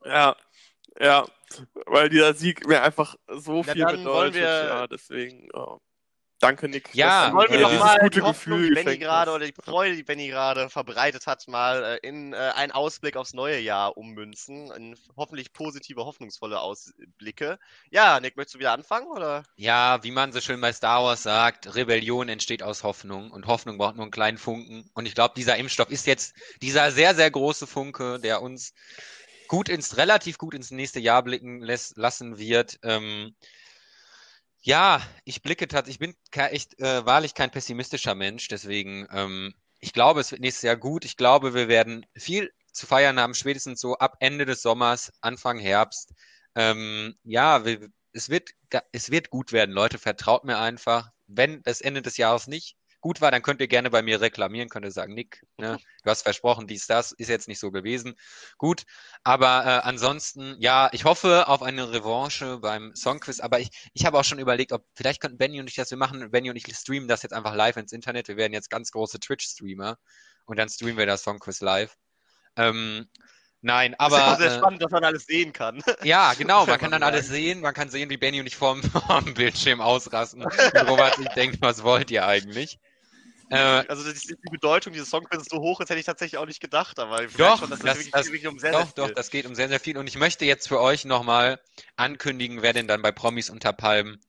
ja, 0.05 0.35
ja, 0.99 1.25
weil 1.87 2.09
dieser 2.09 2.35
Sieg 2.35 2.67
mir 2.67 2.83
einfach 2.83 3.15
so 3.29 3.63
Na, 3.65 3.73
viel 3.73 3.85
bedeutet. 3.85 4.41
Ja, 4.41 4.85
deswegen, 4.85 5.49
oh. 5.53 5.79
Danke 6.39 6.69
Nick. 6.69 6.93
Ja, 6.93 7.07
dass 7.07 7.29
du 7.29 7.35
Wollen 7.37 7.51
wir 7.51 7.57
mir 7.57 7.63
doch 7.63 7.69
äh, 7.69 7.73
dieses 7.73 7.85
mal 7.85 7.99
gute 7.99 8.19
die 8.19 8.21
Hoffnung, 8.21 8.59
Gefühl 8.59 8.75
die 8.75 8.83
Benny 8.83 8.97
gerade 8.97 9.31
oder 9.31 9.45
die 9.45 9.53
Freude, 9.53 9.95
die 9.95 10.03
Benny 10.03 10.27
gerade 10.27 10.69
verbreitet 10.69 11.27
hat, 11.27 11.47
mal 11.47 11.83
äh, 11.83 12.07
in 12.07 12.33
äh, 12.33 12.37
einen 12.55 12.71
Ausblick 12.71 13.17
aufs 13.17 13.33
neue 13.33 13.59
Jahr 13.59 13.97
ummünzen. 13.97 14.71
In 14.71 14.97
hoffentlich 15.17 15.53
positive, 15.53 16.05
hoffnungsvolle 16.05 16.59
Ausblicke. 16.59 17.59
Ja, 17.89 18.19
Nick, 18.19 18.37
möchtest 18.37 18.55
du 18.55 18.59
wieder 18.59 18.73
anfangen? 18.73 19.07
Oder? 19.07 19.43
Ja, 19.55 20.03
wie 20.03 20.11
man 20.11 20.31
so 20.31 20.41
schön 20.41 20.61
bei 20.61 20.73
Star 20.73 21.03
Wars 21.03 21.23
sagt, 21.23 21.75
Rebellion 21.75 22.29
entsteht 22.29 22.63
aus 22.63 22.83
Hoffnung 22.83 23.31
und 23.31 23.47
Hoffnung 23.47 23.77
braucht 23.77 23.95
nur 23.95 24.05
einen 24.05 24.11
kleinen 24.11 24.37
Funken. 24.37 24.89
Und 24.93 25.05
ich 25.05 25.15
glaube, 25.15 25.33
dieser 25.35 25.57
Impfstoff 25.57 25.89
ist 25.89 26.07
jetzt 26.07 26.35
dieser 26.61 26.91
sehr, 26.91 27.15
sehr 27.15 27.31
große 27.31 27.67
Funke, 27.67 28.19
der 28.19 28.41
uns 28.41 28.73
gut 29.47 29.69
ins, 29.69 29.97
relativ 29.97 30.37
gut 30.37 30.53
ins 30.53 30.71
nächste 30.71 30.99
Jahr 30.99 31.23
blicken 31.23 31.61
lässt, 31.61 31.97
lassen 31.97 32.37
wird. 32.37 32.79
Ähm, 32.83 33.35
ja, 34.65 34.99
ich 35.25 35.43
blicke 35.43 35.67
tatsächlich, 35.67 36.09
ich 36.09 36.15
bin 36.33 36.43
echt 36.49 36.79
äh, 36.79 37.05
wahrlich 37.05 37.35
kein 37.35 37.51
pessimistischer 37.51 38.15
Mensch, 38.15 38.47
deswegen, 38.47 39.07
ähm, 39.11 39.53
ich 39.79 39.93
glaube, 39.93 40.21
es 40.21 40.31
wird 40.31 40.41
nächstes 40.41 40.63
Jahr 40.63 40.75
gut. 40.75 41.05
Ich 41.05 41.17
glaube, 41.17 41.53
wir 41.53 41.67
werden 41.67 42.05
viel 42.15 42.51
zu 42.71 42.87
feiern 42.87 43.19
haben, 43.19 43.35
spätestens 43.35 43.79
so 43.79 43.95
ab 43.97 44.17
Ende 44.21 44.45
des 44.45 44.63
Sommers, 44.63 45.13
Anfang 45.21 45.59
Herbst. 45.59 46.13
Ähm, 46.55 47.15
ja, 47.23 47.63
wir, 47.63 47.89
es 48.11 48.29
wird, 48.29 48.49
es 48.91 49.11
wird 49.11 49.29
gut 49.29 49.51
werden, 49.51 49.71
Leute, 49.71 49.99
vertraut 49.99 50.43
mir 50.45 50.57
einfach. 50.57 51.11
Wenn 51.27 51.61
das 51.61 51.81
Ende 51.81 52.01
des 52.01 52.17
Jahres 52.17 52.47
nicht 52.47 52.75
gut 53.05 53.21
war, 53.21 53.29
dann 53.29 53.43
könnt 53.43 53.61
ihr 53.61 53.67
gerne 53.67 53.91
bei 53.91 54.01
mir 54.01 54.19
reklamieren, 54.19 54.67
könnt 54.67 54.83
ihr 54.83 54.89
sagen, 54.89 55.13
Nick, 55.13 55.45
ne, 55.57 55.77
du 56.03 56.09
hast 56.09 56.23
versprochen, 56.23 56.65
dies, 56.65 56.87
das, 56.87 57.11
ist 57.11 57.29
jetzt 57.29 57.47
nicht 57.47 57.59
so 57.59 57.69
gewesen. 57.69 58.15
Gut, 58.57 58.81
aber 59.23 59.63
äh, 59.63 59.87
ansonsten, 59.87 60.55
ja, 60.57 60.89
ich 60.91 61.05
hoffe 61.05 61.47
auf 61.47 61.61
eine 61.61 61.91
Revanche 61.91 62.57
beim 62.57 62.95
Songquiz, 62.95 63.41
aber 63.41 63.59
ich, 63.59 63.69
ich 63.93 64.07
habe 64.07 64.17
auch 64.17 64.23
schon 64.23 64.39
überlegt, 64.39 64.71
ob 64.71 64.87
vielleicht 64.95 65.21
könnten 65.21 65.37
Benny 65.37 65.59
und 65.59 65.69
ich 65.69 65.75
das, 65.75 65.91
wir 65.91 65.99
machen, 65.99 66.31
Benny 66.31 66.49
und 66.49 66.55
ich 66.55 66.65
streamen 66.75 67.07
das 67.07 67.21
jetzt 67.21 67.33
einfach 67.33 67.53
live 67.53 67.77
ins 67.77 67.91
Internet. 67.91 68.27
Wir 68.27 68.37
werden 68.37 68.53
jetzt 68.53 68.71
ganz 68.71 68.89
große 68.89 69.19
Twitch-Streamer 69.19 69.99
und 70.45 70.57
dann 70.57 70.67
streamen 70.67 70.97
wir 70.97 71.05
das 71.05 71.21
Songquiz 71.21 71.61
live. 71.61 71.95
Ähm, 72.55 73.07
nein, 73.61 73.93
Das 73.99 74.07
ist 74.07 74.13
aber 74.15 74.33
auch 74.33 74.37
sehr 74.39 74.51
äh, 74.51 74.57
spannend, 74.57 74.81
dass 74.81 74.89
man 74.89 75.03
alles 75.03 75.27
sehen 75.27 75.53
kann. 75.53 75.79
ja, 76.01 76.33
genau, 76.33 76.65
man 76.65 76.79
Kann 76.79 76.89
dann 76.89 77.03
alles 77.03 77.27
sehen, 77.27 77.61
man 77.61 77.75
kann 77.75 77.89
sehen, 77.89 78.09
wie 78.09 78.17
Benny 78.17 78.39
und 78.39 78.47
ich 78.47 78.55
vorm, 78.55 78.81
Bildschirm 79.35 79.79
ausrasten 79.79 80.41
und 80.41 80.51
Robert 80.87 81.17
sich 81.17 81.27
denkt, 81.35 81.61
was 81.61 81.83
wollt 81.83 82.09
ihr 82.09 82.25
eigentlich? 82.25 82.79
Äh, 83.49 83.55
Also 83.87 84.11
die, 84.11 84.19
die 84.19 84.49
Bedeutung 84.49 84.93
dieses 84.93 85.09
Songquizzes 85.09 85.47
so 85.49 85.59
hoch 85.59 85.79
ist, 85.81 85.89
hätte 85.89 85.99
ich 85.99 86.05
tatsächlich 86.05 86.37
auch 86.39 86.45
nicht 86.45 86.59
gedacht. 86.61 86.97
Aber 86.99 87.23
ich 87.23 87.33
Doch, 87.33 87.59
schon, 87.59 87.69
dass 87.69 87.79
das, 87.79 87.87
das- 87.87 87.97
wirklich, 87.97 88.11
das- 88.11 88.25
wirklich 88.27 88.47
um 88.47 88.59
sehr, 88.59 88.71
Doch, 88.71 88.85
sehr 88.85 88.93
doch, 88.95 89.05
viel. 89.07 89.13
das 89.15 89.29
geht 89.29 89.45
um 89.45 89.55
sehr, 89.55 89.69
sehr 89.69 89.79
viel. 89.79 89.97
Und 89.97 90.07
ich 90.07 90.17
möchte 90.17 90.45
jetzt 90.45 90.67
für 90.67 90.79
euch 90.79 91.05
nochmal 91.05 91.59
ankündigen, 91.95 92.61
wer 92.61 92.73
denn 92.73 92.87
dann 92.87 93.01
bei 93.01 93.11
Promis 93.11 93.49
unter 93.49 93.73
Palmen 93.73 94.19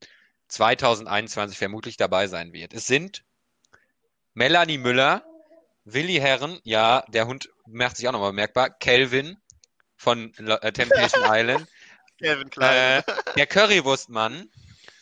2021 0.49 1.57
vermutlich 1.59 1.97
dabei 1.97 2.27
sein 2.29 2.53
wird. 2.53 2.73
Es 2.75 2.87
sind 2.87 3.25
Melanie 4.35 4.79
Müller, 4.79 5.25
Willi 5.85 6.15
Herren, 6.17 6.61
ja, 6.65 7.05
der 7.09 7.27
Hund 7.27 7.49
macht 7.67 7.97
sich 7.97 8.07
auch 8.09 8.13
nochmal 8.13 8.31
bemerkbar, 8.31 8.71
Kelvin 8.71 9.39
von 9.97 10.35
äh, 10.35 10.73
Temptation 10.73 11.25
Island, 11.27 11.69
Kevin 12.21 12.51
Klein. 12.51 12.99
äh, 12.99 13.03
der 13.37 13.47
Currywurstmann, 13.47 14.51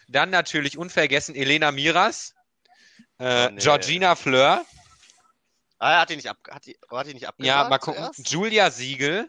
dann 0.08 0.30
natürlich 0.30 0.78
unvergessen 0.78 1.34
Elena 1.34 1.72
Miras, 1.72 2.33
äh, 3.18 3.46
Oh, 3.46 3.50
nee. 3.50 3.60
Georgina 3.60 4.14
Fleur, 4.14 4.64
ah, 5.78 6.00
hat 6.00 6.10
die 6.10 6.16
nicht, 6.16 6.28
ab, 6.28 6.38
hat 6.50 6.66
die, 6.66 6.78
hat 6.90 7.06
die 7.06 7.14
nicht 7.14 7.28
abgesagt? 7.28 7.46
ja, 7.46 7.68
mal 7.68 7.78
gucken, 7.78 8.02
zuerst? 8.12 8.30
Julia 8.30 8.70
Siegel, 8.70 9.28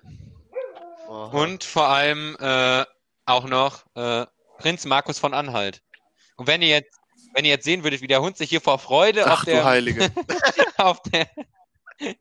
Aha. 1.08 1.26
Und 1.26 1.64
vor 1.64 1.88
allem 1.88 2.36
äh, 2.40 2.84
auch 3.26 3.46
noch 3.46 3.86
äh, 3.96 4.26
Prinz 4.58 4.86
Markus 4.86 5.20
von 5.20 5.34
Anhalt. 5.34 5.84
Und 6.36 6.48
wenn 6.48 6.62
ihr 6.62 6.70
jetzt, 6.70 6.98
wenn 7.34 7.46
ihr 7.46 7.52
jetzt 7.52 7.66
sehen 7.66 7.84
würdet, 7.84 8.02
wie 8.02 8.08
der 8.08 8.22
Hund 8.22 8.38
sich 8.38 8.50
hier 8.50 8.62
vor 8.62 8.80
Freude 8.80 9.26
auf 9.26 9.40
Ach 9.40 9.46
du 9.46 9.52
der, 9.52 9.66
Heilige. 9.66 10.12
auf 10.78 11.02
der 11.04 11.30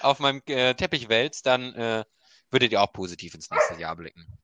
auf 0.00 0.20
meinem 0.20 0.42
äh, 0.46 0.74
Teppich 0.74 1.08
wälzt, 1.08 1.46
dann 1.46 1.74
äh, 1.74 2.04
würdet 2.50 2.72
ihr 2.72 2.80
auch 2.80 2.92
positiv 2.92 3.34
ins 3.34 3.50
nächste 3.50 3.74
Jahr 3.74 3.96
blicken. 3.96 4.38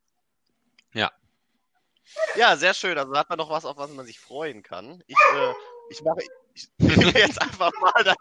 Ja, 2.36 2.56
sehr 2.56 2.74
schön. 2.74 2.98
Also 2.98 3.16
hat 3.16 3.28
man 3.28 3.38
noch 3.38 3.50
was, 3.50 3.64
auf 3.64 3.76
was 3.76 3.90
man 3.90 4.06
sich 4.06 4.18
freuen 4.20 4.62
kann. 4.62 5.02
Ich, 5.06 5.16
äh, 5.34 5.52
ich 5.90 6.02
mache 6.02 6.20
ich, 6.54 6.68
jetzt 7.14 7.40
einfach 7.40 7.70
mal 7.80 8.04
da, 8.04 8.14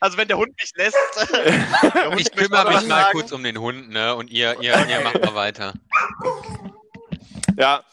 Also 0.00 0.16
wenn 0.16 0.28
der 0.28 0.38
Hund 0.38 0.54
mich 0.60 0.72
lässt. 0.76 0.96
Hund 2.10 2.20
Ich 2.20 2.32
kümmere 2.32 2.68
mich 2.68 2.88
mal 2.88 3.02
sagen. 3.02 3.12
kurz 3.12 3.32
um 3.32 3.42
den 3.42 3.58
Hund, 3.58 3.90
ne? 3.90 4.14
Und 4.14 4.30
ihr, 4.30 4.60
ihr, 4.60 4.86
ihr 4.88 5.00
macht 5.00 5.20
mal 5.22 5.34
weiter. 5.34 5.74
Ja, 7.56 7.84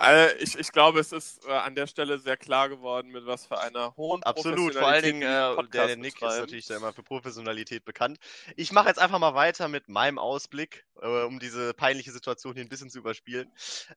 äh, 0.00 0.34
ich, 0.38 0.58
ich 0.58 0.72
glaube, 0.72 1.00
es 1.00 1.12
ist 1.12 1.44
äh, 1.46 1.52
an 1.52 1.74
der 1.74 1.86
Stelle 1.86 2.18
sehr 2.18 2.36
klar 2.36 2.68
geworden, 2.68 3.10
mit 3.10 3.26
was 3.26 3.46
für 3.46 3.60
einer 3.60 3.94
hohen 3.96 4.22
Absolut, 4.22 4.74
vor 4.74 4.88
allen 4.88 5.02
Dingen 5.04 5.22
äh, 5.22 5.54
der, 5.72 5.86
der 5.86 5.96
Nick 5.96 6.14
ist 6.14 6.22
natürlich 6.22 6.66
da 6.66 6.76
immer 6.76 6.92
für 6.92 7.02
Professionalität 7.02 7.84
bekannt. 7.84 8.18
Ich 8.56 8.72
mache 8.72 8.88
jetzt 8.88 8.98
einfach 8.98 9.18
mal 9.18 9.34
weiter 9.34 9.68
mit 9.68 9.88
meinem 9.88 10.18
Ausblick, 10.18 10.84
äh, 11.00 11.24
um 11.24 11.38
diese 11.38 11.74
peinliche 11.74 12.10
Situation 12.10 12.54
hier 12.54 12.64
ein 12.64 12.68
bisschen 12.68 12.90
zu 12.90 12.98
überspielen. 12.98 13.50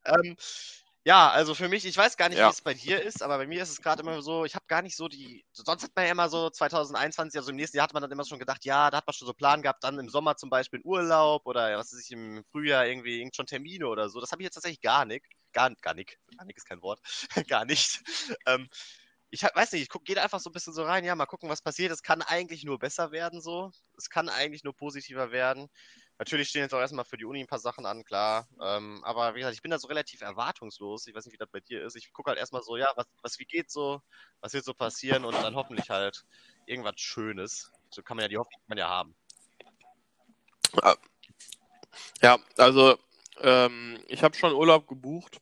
Ähm, 0.06 0.36
ja, 1.06 1.30
also 1.30 1.54
für 1.54 1.70
mich, 1.70 1.86
ich 1.86 1.96
weiß 1.96 2.18
gar 2.18 2.30
nicht, 2.30 2.42
Ja. 2.42 2.44
wie 2.44 2.50
es 2.50 2.62
bei 2.62 2.74
dir 2.74 3.02
ist, 3.04 3.22
aber 3.22 3.38
bei 3.38 3.46
mir 3.48 3.62
ist 3.62 3.70
es 3.70 3.80
gerade 3.82 4.02
immer 4.02 4.22
so, 4.24 4.44
ich 4.44 4.56
habe 4.56 4.66
gar 4.68 4.82
nicht 4.82 4.96
so 4.96 5.08
die, 5.08 5.46
sonst 5.54 5.84
hat 5.84 5.92
man 5.96 6.06
ja 6.06 6.12
immer 6.12 6.30
so 6.30 6.50
2021, 6.50 7.38
also 7.38 7.52
im 7.52 7.58
nächsten 7.58 7.78
Jahr 7.78 7.84
hat 7.86 7.94
man 7.94 8.02
dann 8.02 8.12
immer 8.12 8.26
schon 8.26 8.40
gedacht, 8.40 8.66
ja, 8.66 8.90
da 8.90 8.98
hat 8.98 9.08
man 9.08 9.14
schon 9.14 9.28
so 9.28 9.34
Plan 9.36 9.62
gehabt, 9.62 9.84
dann 9.84 10.00
im 10.00 10.10
Sommer 10.10 10.36
zum 10.36 10.50
Beispiel 10.50 10.78
einen 10.80 10.86
Urlaub 10.88 11.46
oder 11.46 11.78
was 11.78 11.94
weiß 11.94 12.02
ich, 12.02 12.12
im 12.12 12.44
Frühjahr 12.52 12.88
irgendwie 12.88 13.20
irgend 13.20 13.36
schon 13.36 13.46
Termine 13.46 13.88
oder 13.88 14.10
so. 14.10 14.20
Das 14.20 14.32
habe 14.32 14.42
ich 14.42 14.46
jetzt 14.46 14.56
tatsächlich 14.56 14.82
gar 14.82 15.06
nicht. 15.06 15.26
Gar, 15.54 15.76
gar 15.76 15.94
nicht. 15.94 16.18
Gar 16.38 16.46
nicht 16.46 16.58
ist 16.58 16.66
kein 16.66 16.82
Wort. 16.82 17.00
gar 17.48 17.66
nicht. 17.66 18.02
Ähm, 18.48 18.68
ich 19.30 19.44
hab, 19.44 19.56
weiß 19.56 19.74
nicht, 19.74 19.82
ich 19.84 20.04
gehe 20.06 20.22
einfach 20.22 20.40
so 20.40 20.50
ein 20.50 20.54
bisschen 20.54 20.74
so 20.74 20.84
rein, 20.84 21.04
ja, 21.04 21.16
mal 21.16 21.26
gucken, 21.26 21.50
was 21.50 21.62
passiert. 21.62 21.92
Es 21.92 22.04
kann 22.04 22.22
eigentlich 22.22 22.64
nur 22.64 22.80
besser 22.80 23.12
werden, 23.12 23.42
so. 23.42 23.72
Es 23.98 24.10
kann 24.10 24.30
eigentlich 24.30 24.64
nur 24.64 24.76
positiver 24.76 25.32
werden. 25.32 25.68
Natürlich 26.18 26.48
stehen 26.48 26.62
jetzt 26.62 26.74
auch 26.74 26.80
erstmal 26.80 27.04
für 27.04 27.18
die 27.18 27.26
Uni 27.26 27.42
ein 27.42 27.48
paar 27.48 27.60
Sachen 27.60 27.86
an, 27.86 28.06
klar. 28.06 28.48
Ähm, 28.62 29.04
aber 29.04 29.36
wie 29.36 29.40
gesagt, 29.40 29.56
ich 29.56 29.62
bin 29.62 29.72
da 29.72 29.80
so 29.80 29.88
relativ 29.88 30.22
erwartungslos. 30.22 31.08
Ich 31.08 31.16
weiß 31.16 31.26
nicht, 31.26 31.34
wie 31.34 31.38
das 31.38 31.50
bei 31.50 31.60
dir 31.60 31.84
ist. 31.84 31.96
Ich 31.96 32.14
gucke 32.14 32.30
halt 32.30 32.40
erstmal 32.40 32.64
so, 32.64 32.78
ja, 32.78 32.88
was, 32.96 33.06
was, 33.22 33.40
wie 33.40 33.46
geht's 33.46 33.74
so? 33.74 34.02
Was 34.40 34.54
wird 34.54 34.64
so 34.64 34.74
passieren? 34.74 35.26
Und 35.26 35.36
dann 35.36 35.56
hoffentlich 35.56 35.90
halt 35.90 36.24
irgendwas 36.66 36.96
Schönes. 36.98 37.72
So 37.90 38.02
kann 38.02 38.16
man 38.16 38.24
ja 38.24 38.30
die 38.30 38.38
Hoffnung 38.38 38.62
man 38.68 38.78
ja 38.78 38.88
haben. 38.88 39.16
Ja, 42.22 42.38
also 42.58 42.98
ähm, 43.40 44.00
ich 44.08 44.24
habe 44.24 44.36
schon 44.36 44.54
Urlaub 44.54 44.88
gebucht. 44.88 45.40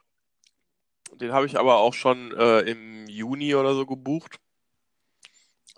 Den 1.12 1.34
habe 1.34 1.46
ich 1.46 1.58
aber 1.60 1.78
auch 1.78 1.94
schon 1.94 2.32
äh, 2.36 2.62
im 2.62 3.08
Juni 3.08 3.54
oder 3.54 3.76
so 3.76 3.86
gebucht. 3.86 4.40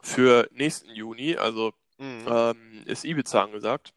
Für 0.01 0.47
nächsten 0.51 0.91
Juni, 0.91 1.35
also 1.35 1.73
Mhm. 1.97 2.27
ähm, 2.27 2.83
ist 2.85 3.05
Ibiza 3.05 3.43
angesagt. 3.43 3.93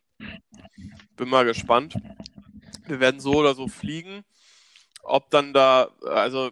Bin 1.17 1.29
mal 1.29 1.45
gespannt. 1.45 1.95
Wir 2.87 3.01
werden 3.01 3.21
so 3.21 3.35
oder 3.35 3.55
so 3.55 3.69
fliegen. 3.69 4.25
Ob 5.03 5.31
dann 5.31 5.53
da, 5.53 5.91
also 6.05 6.51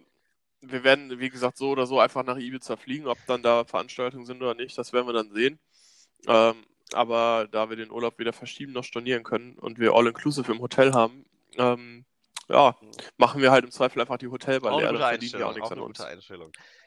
wir 0.61 0.85
werden, 0.85 1.19
wie 1.19 1.31
gesagt, 1.31 1.57
so 1.57 1.71
oder 1.71 1.87
so 1.87 2.01
einfach 2.01 2.25
nach 2.25 2.37
Ibiza 2.37 2.77
fliegen. 2.77 3.07
Ob 3.07 3.19
dann 3.27 3.43
da 3.43 3.65
Veranstaltungen 3.65 4.27
sind 4.27 4.43
oder 4.43 4.55
nicht, 4.55 4.77
das 4.79 4.93
werden 4.93 5.07
wir 5.07 5.13
dann 5.13 5.31
sehen. 5.31 5.59
Ähm, 6.27 6.65
aber 6.93 7.49
da 7.51 7.69
wir 7.69 7.77
den 7.77 7.91
Urlaub 7.91 8.19
weder 8.19 8.33
verschieben 8.33 8.73
noch 8.73 8.85
stornieren 8.85 9.25
können 9.25 9.59
und 9.59 9.79
wir 9.79 9.93
All-Inclusive 9.93 10.51
im 10.53 10.61
Hotel 10.61 10.93
haben, 10.93 11.27
ähm, 11.59 12.05
ja, 12.49 12.77
machen 13.17 13.43
wir 13.43 13.51
halt 13.51 13.65
im 13.65 13.71
Zweifel 13.71 14.01
einfach 14.01 14.19
die 14.19 14.29
Hotelbar 14.29 14.79
leer. 14.79 14.93
Dann 14.93 14.99
verdienen 14.99 15.33
die 15.37 15.45
auch 15.45 15.55
nichts 15.55 15.69
Auch 15.69 15.73
an 15.73 15.81
uns. 15.81 15.99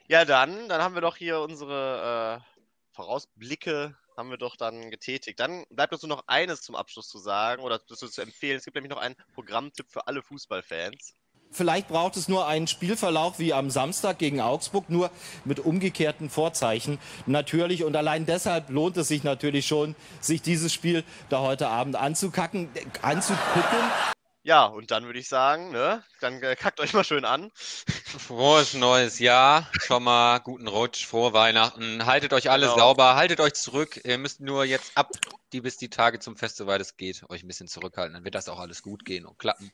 Ja, 0.08 0.26
dann, 0.26 0.70
dann 0.70 0.82
haben 0.82 0.96
wir 0.96 1.02
doch 1.02 1.18
hier 1.18 1.40
unsere 1.42 2.40
äh, 2.40 2.96
Vorausblicke 2.96 3.96
haben 4.20 4.30
wir 4.30 4.38
doch 4.38 4.56
dann 4.56 4.92
getätigt. 4.92 5.40
Dann 5.40 5.66
bleibt 5.72 5.94
uns 5.94 6.04
nur 6.04 6.16
noch 6.16 6.26
eines 6.28 6.62
zum 6.62 6.76
Abschluss 6.76 7.08
zu 7.08 7.18
sagen 7.18 7.64
oder 7.64 7.84
zu, 7.88 7.96
zu 7.96 8.22
empfehlen. 8.22 8.58
Es 8.58 8.66
gibt 8.66 8.76
nämlich 8.76 8.92
noch 8.92 9.02
einen 9.02 9.16
Programmtipp 9.34 9.88
für 9.90 10.06
alle 10.06 10.22
Fußballfans. 10.22 11.16
Vielleicht 11.52 11.88
braucht 11.88 12.16
es 12.16 12.28
nur 12.28 12.46
einen 12.46 12.68
Spielverlauf 12.68 13.40
wie 13.40 13.54
am 13.54 13.72
Samstag 13.72 14.20
gegen 14.20 14.40
Augsburg, 14.40 14.90
nur 14.90 15.10
mit 15.46 15.60
umgekehrten 15.60 16.30
Vorzeichen 16.30 17.00
natürlich. 17.26 17.84
Und 17.84 17.96
allein 17.96 18.28
deshalb 18.28 18.70
lohnt 18.70 18.98
es 18.98 19.08
sich 19.08 19.24
natürlich 19.24 19.66
schon, 19.66 19.96
sich 20.22 20.44
dieses 20.44 20.72
Spiel 20.72 21.04
da 21.30 21.40
heute 21.40 21.70
Abend 21.70 21.96
anzukacken, 21.96 22.70
anzugucken. 23.02 23.80
Ja, 24.50 24.66
und 24.66 24.90
dann 24.90 25.06
würde 25.06 25.20
ich 25.20 25.28
sagen, 25.28 25.70
ne, 25.70 26.04
dann 26.22 26.42
äh, 26.42 26.56
kackt 26.56 26.80
euch 26.80 26.94
mal 26.94 27.04
schön 27.04 27.24
an. 27.24 27.52
Frohes 28.28 28.74
neues 28.74 29.20
Jahr. 29.20 29.70
Schon 29.80 30.02
mal 30.04 30.40
guten 30.40 30.68
Rutsch, 30.68 31.06
frohe 31.06 31.34
Weihnachten. 31.34 32.08
Haltet 32.08 32.34
euch 32.34 32.50
alle 32.50 32.66
Genau. 32.66 32.80
sauber, 32.80 33.16
haltet 33.16 33.42
euch 33.42 33.54
zurück. 33.54 34.02
Ihr 34.04 34.18
müsst 34.18 34.40
nur 34.40 34.66
jetzt 34.66 34.98
ab, 34.98 35.12
die 35.54 35.62
bis 35.62 35.78
die 35.78 35.92
Tage 35.92 36.18
zum 36.18 36.36
Fest, 36.36 36.58
soweit 36.58 36.82
es 36.82 36.98
geht, 36.98 37.30
euch 37.30 37.44
ein 37.44 37.48
bisschen 37.48 37.68
zurückhalten. 37.68 38.16
Dann 38.16 38.24
wird 38.24 38.34
das 38.34 38.50
auch 38.50 38.58
alles 38.58 38.82
gut 38.82 39.06
gehen 39.06 39.28
und 39.28 39.38
klappen. 39.38 39.72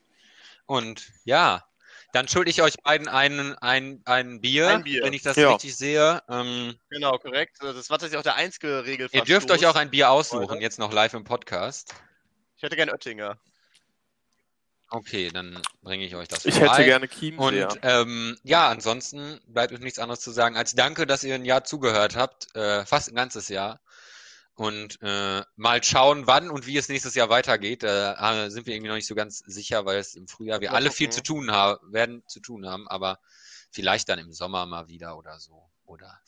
Und 0.65 1.07
ja, 1.23 1.63
dann 2.11 2.27
schulde 2.27 2.51
ich 2.51 2.61
euch 2.61 2.75
beiden 2.83 3.07
einen, 3.07 3.55
ein, 3.59 4.01
ein, 4.03 4.41
Bier, 4.41 4.67
Ein 4.67 4.83
Bier. 4.83 5.03
wenn 5.03 5.13
ich 5.13 5.21
das 5.21 5.37
Ja. 5.37 5.51
richtig 5.51 5.77
sehe. 5.77 6.21
Ähm, 6.27 6.77
Genau, 6.89 7.17
korrekt. 7.17 7.59
Das 7.61 7.89
war 7.89 7.97
tatsächlich 7.97 8.17
auch 8.19 8.23
der 8.23 8.35
einzige 8.35 8.67
ihr 8.79 8.85
Regelverstoß. 8.85 9.25
dürft 9.25 9.51
euch 9.51 9.67
auch 9.67 9.75
ein 9.77 9.89
Bier 9.89 10.09
aussuchen, 10.09 10.49
Leute. 10.49 10.61
jetzt 10.61 10.79
noch 10.79 10.91
live 10.91 11.13
im 11.13 11.23
Podcast. 11.23 11.95
Ich 12.57 12.63
hätte 12.63 12.75
gern 12.75 12.89
Oettinger. 12.89 13.37
Okay, 14.89 15.29
dann 15.33 15.61
bringe 15.81 16.05
ich 16.05 16.15
euch 16.15 16.27
das 16.27 16.45
Ich 16.45 16.55
vorbei. 16.55 16.73
hätte 16.73 16.85
gerne 16.85 17.07
Chiemseer. 17.07 17.69
Und 17.69 17.79
ähm, 17.81 18.37
ja, 18.43 18.69
ansonsten 18.69 19.39
bleibt 19.47 19.71
uns 19.71 19.81
nichts 19.81 19.99
anderes 19.99 20.19
zu 20.19 20.31
sagen 20.31 20.55
als 20.55 20.75
danke, 20.75 21.05
dass 21.05 21.23
ihr 21.23 21.35
ein 21.35 21.45
Jahr 21.45 21.63
zugehört 21.63 22.15
habt, 22.15 22.55
äh, 22.55 22.85
fast 22.85 23.09
ein 23.09 23.15
ganzes 23.15 23.49
Jahr. 23.49 23.81
Und 24.53 25.01
äh, 25.01 25.41
mal 25.57 25.83
schauen, 25.83 26.27
wann 26.27 26.49
und 26.49 26.65
wie 26.65 26.77
es 26.77 26.87
nächstes 26.87 27.13
Jahr 27.13 27.29
weitergeht. 27.29 27.83
Da 27.83 28.45
äh, 28.45 28.49
sind 28.49 28.65
wir 28.67 28.73
irgendwie 28.73 28.87
noch 28.87 28.95
nicht 28.95 29.07
so 29.07 29.15
ganz 29.15 29.39
sicher, 29.39 29.85
weil 29.85 29.97
es 29.97 30.15
im 30.15 30.27
Frühjahr 30.29 30.61
wir 30.61 30.73
alle 30.73 30.91
viel 30.91 31.09
zu 31.09 31.21
tun 31.21 31.51
haben, 31.51 31.91
werden 31.91 32.23
zu 32.27 32.39
tun 32.39 32.65
haben, 32.65 32.87
aber 32.87 33.19
vielleicht 33.71 34.07
dann 34.07 34.19
im 34.19 34.31
Sommer 34.31 34.65
mal 34.65 34.87
wieder 34.87 35.17
oder 35.17 35.39
so. 35.39 35.69
Oder 35.83 36.21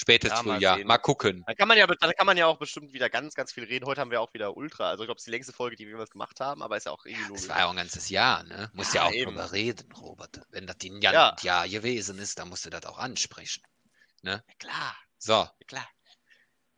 Spätes 0.00 0.30
Ja, 0.30 0.42
mal 0.42 0.54
Frühjahr. 0.56 0.76
sehen. 0.78 0.86
Mal 0.86 0.96
gucken. 0.96 1.44
Dann 1.46 1.56
kann 1.56 1.68
man 1.68 1.76
ja, 1.76 1.86
dann 1.86 2.12
kann 2.16 2.26
man 2.26 2.36
ja 2.38 2.46
auch 2.46 2.58
bestimmt 2.58 2.94
wieder 2.94 3.10
ganz, 3.10 3.34
ganz 3.34 3.52
viel 3.52 3.64
reden. 3.64 3.84
Heute 3.84 4.00
haben 4.00 4.10
wir 4.10 4.22
auch 4.22 4.32
wieder 4.32 4.56
Ultra. 4.56 4.88
Also 4.88 5.02
ich 5.02 5.06
glaube, 5.08 5.18
es 5.18 5.22
ist 5.22 5.26
die 5.26 5.30
längste 5.32 5.52
Folge, 5.52 5.76
die 5.76 5.84
wir 5.84 5.90
jemals 5.90 6.08
gemacht 6.10 6.40
haben, 6.40 6.62
aber 6.62 6.78
ist 6.78 6.86
ja 6.86 6.92
auch 6.92 7.04
irgendwie 7.04 7.28
Das 7.28 7.28
logisch. 7.28 7.48
war 7.50 7.58
ja 7.58 7.66
auch 7.66 7.70
ein 7.70 7.76
ganzes 7.76 8.08
Jahr, 8.08 8.42
ne? 8.44 8.70
Musst 8.72 8.94
ja, 8.94 9.02
Ja, 9.02 9.08
auch 9.08 9.12
eben. 9.12 9.30
drüber 9.32 9.52
reden, 9.52 9.92
Robert. 9.92 10.40
Wenn 10.48 10.66
das 10.66 10.76
ein 10.82 11.02
Ja. 11.02 11.12
Jahr, 11.12 11.36
Jahr 11.42 11.68
gewesen 11.68 12.18
ist, 12.18 12.38
dann 12.38 12.48
musst 12.48 12.64
du 12.64 12.70
das 12.70 12.86
auch 12.86 12.96
ansprechen. 12.96 13.62
Ja, 14.22 14.40
klar, 14.58 14.96
So, 15.18 15.32
ja, 15.32 15.52
klar. 15.66 15.88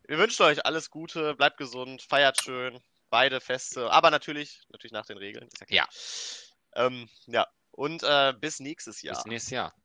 Wir 0.09 0.19
wünschen 0.19 0.43
euch 0.43 0.67
alles 0.67 0.91
Gute, 0.91 1.37
bleibt 1.37 1.59
gesund, 1.59 2.03
feiert 2.03 2.43
schön, 2.43 2.81
beide 3.09 3.41
Feste, 3.41 3.89
aber 3.93 4.11
natürlich, 4.11 4.63
natürlich 4.71 4.93
nach 4.93 5.07
den 5.07 5.19
Regeln. 5.19 5.49
Ja. 5.69 5.87
Ähm, 6.75 7.09
ja. 7.27 7.47
Und 7.71 8.03
äh, 8.03 8.35
bis 8.39 8.59
nächstes 8.59 9.01
Jahr. 9.03 9.15
bis 9.15 9.25
nächstes 9.27 9.51
Jahr. 9.51 9.73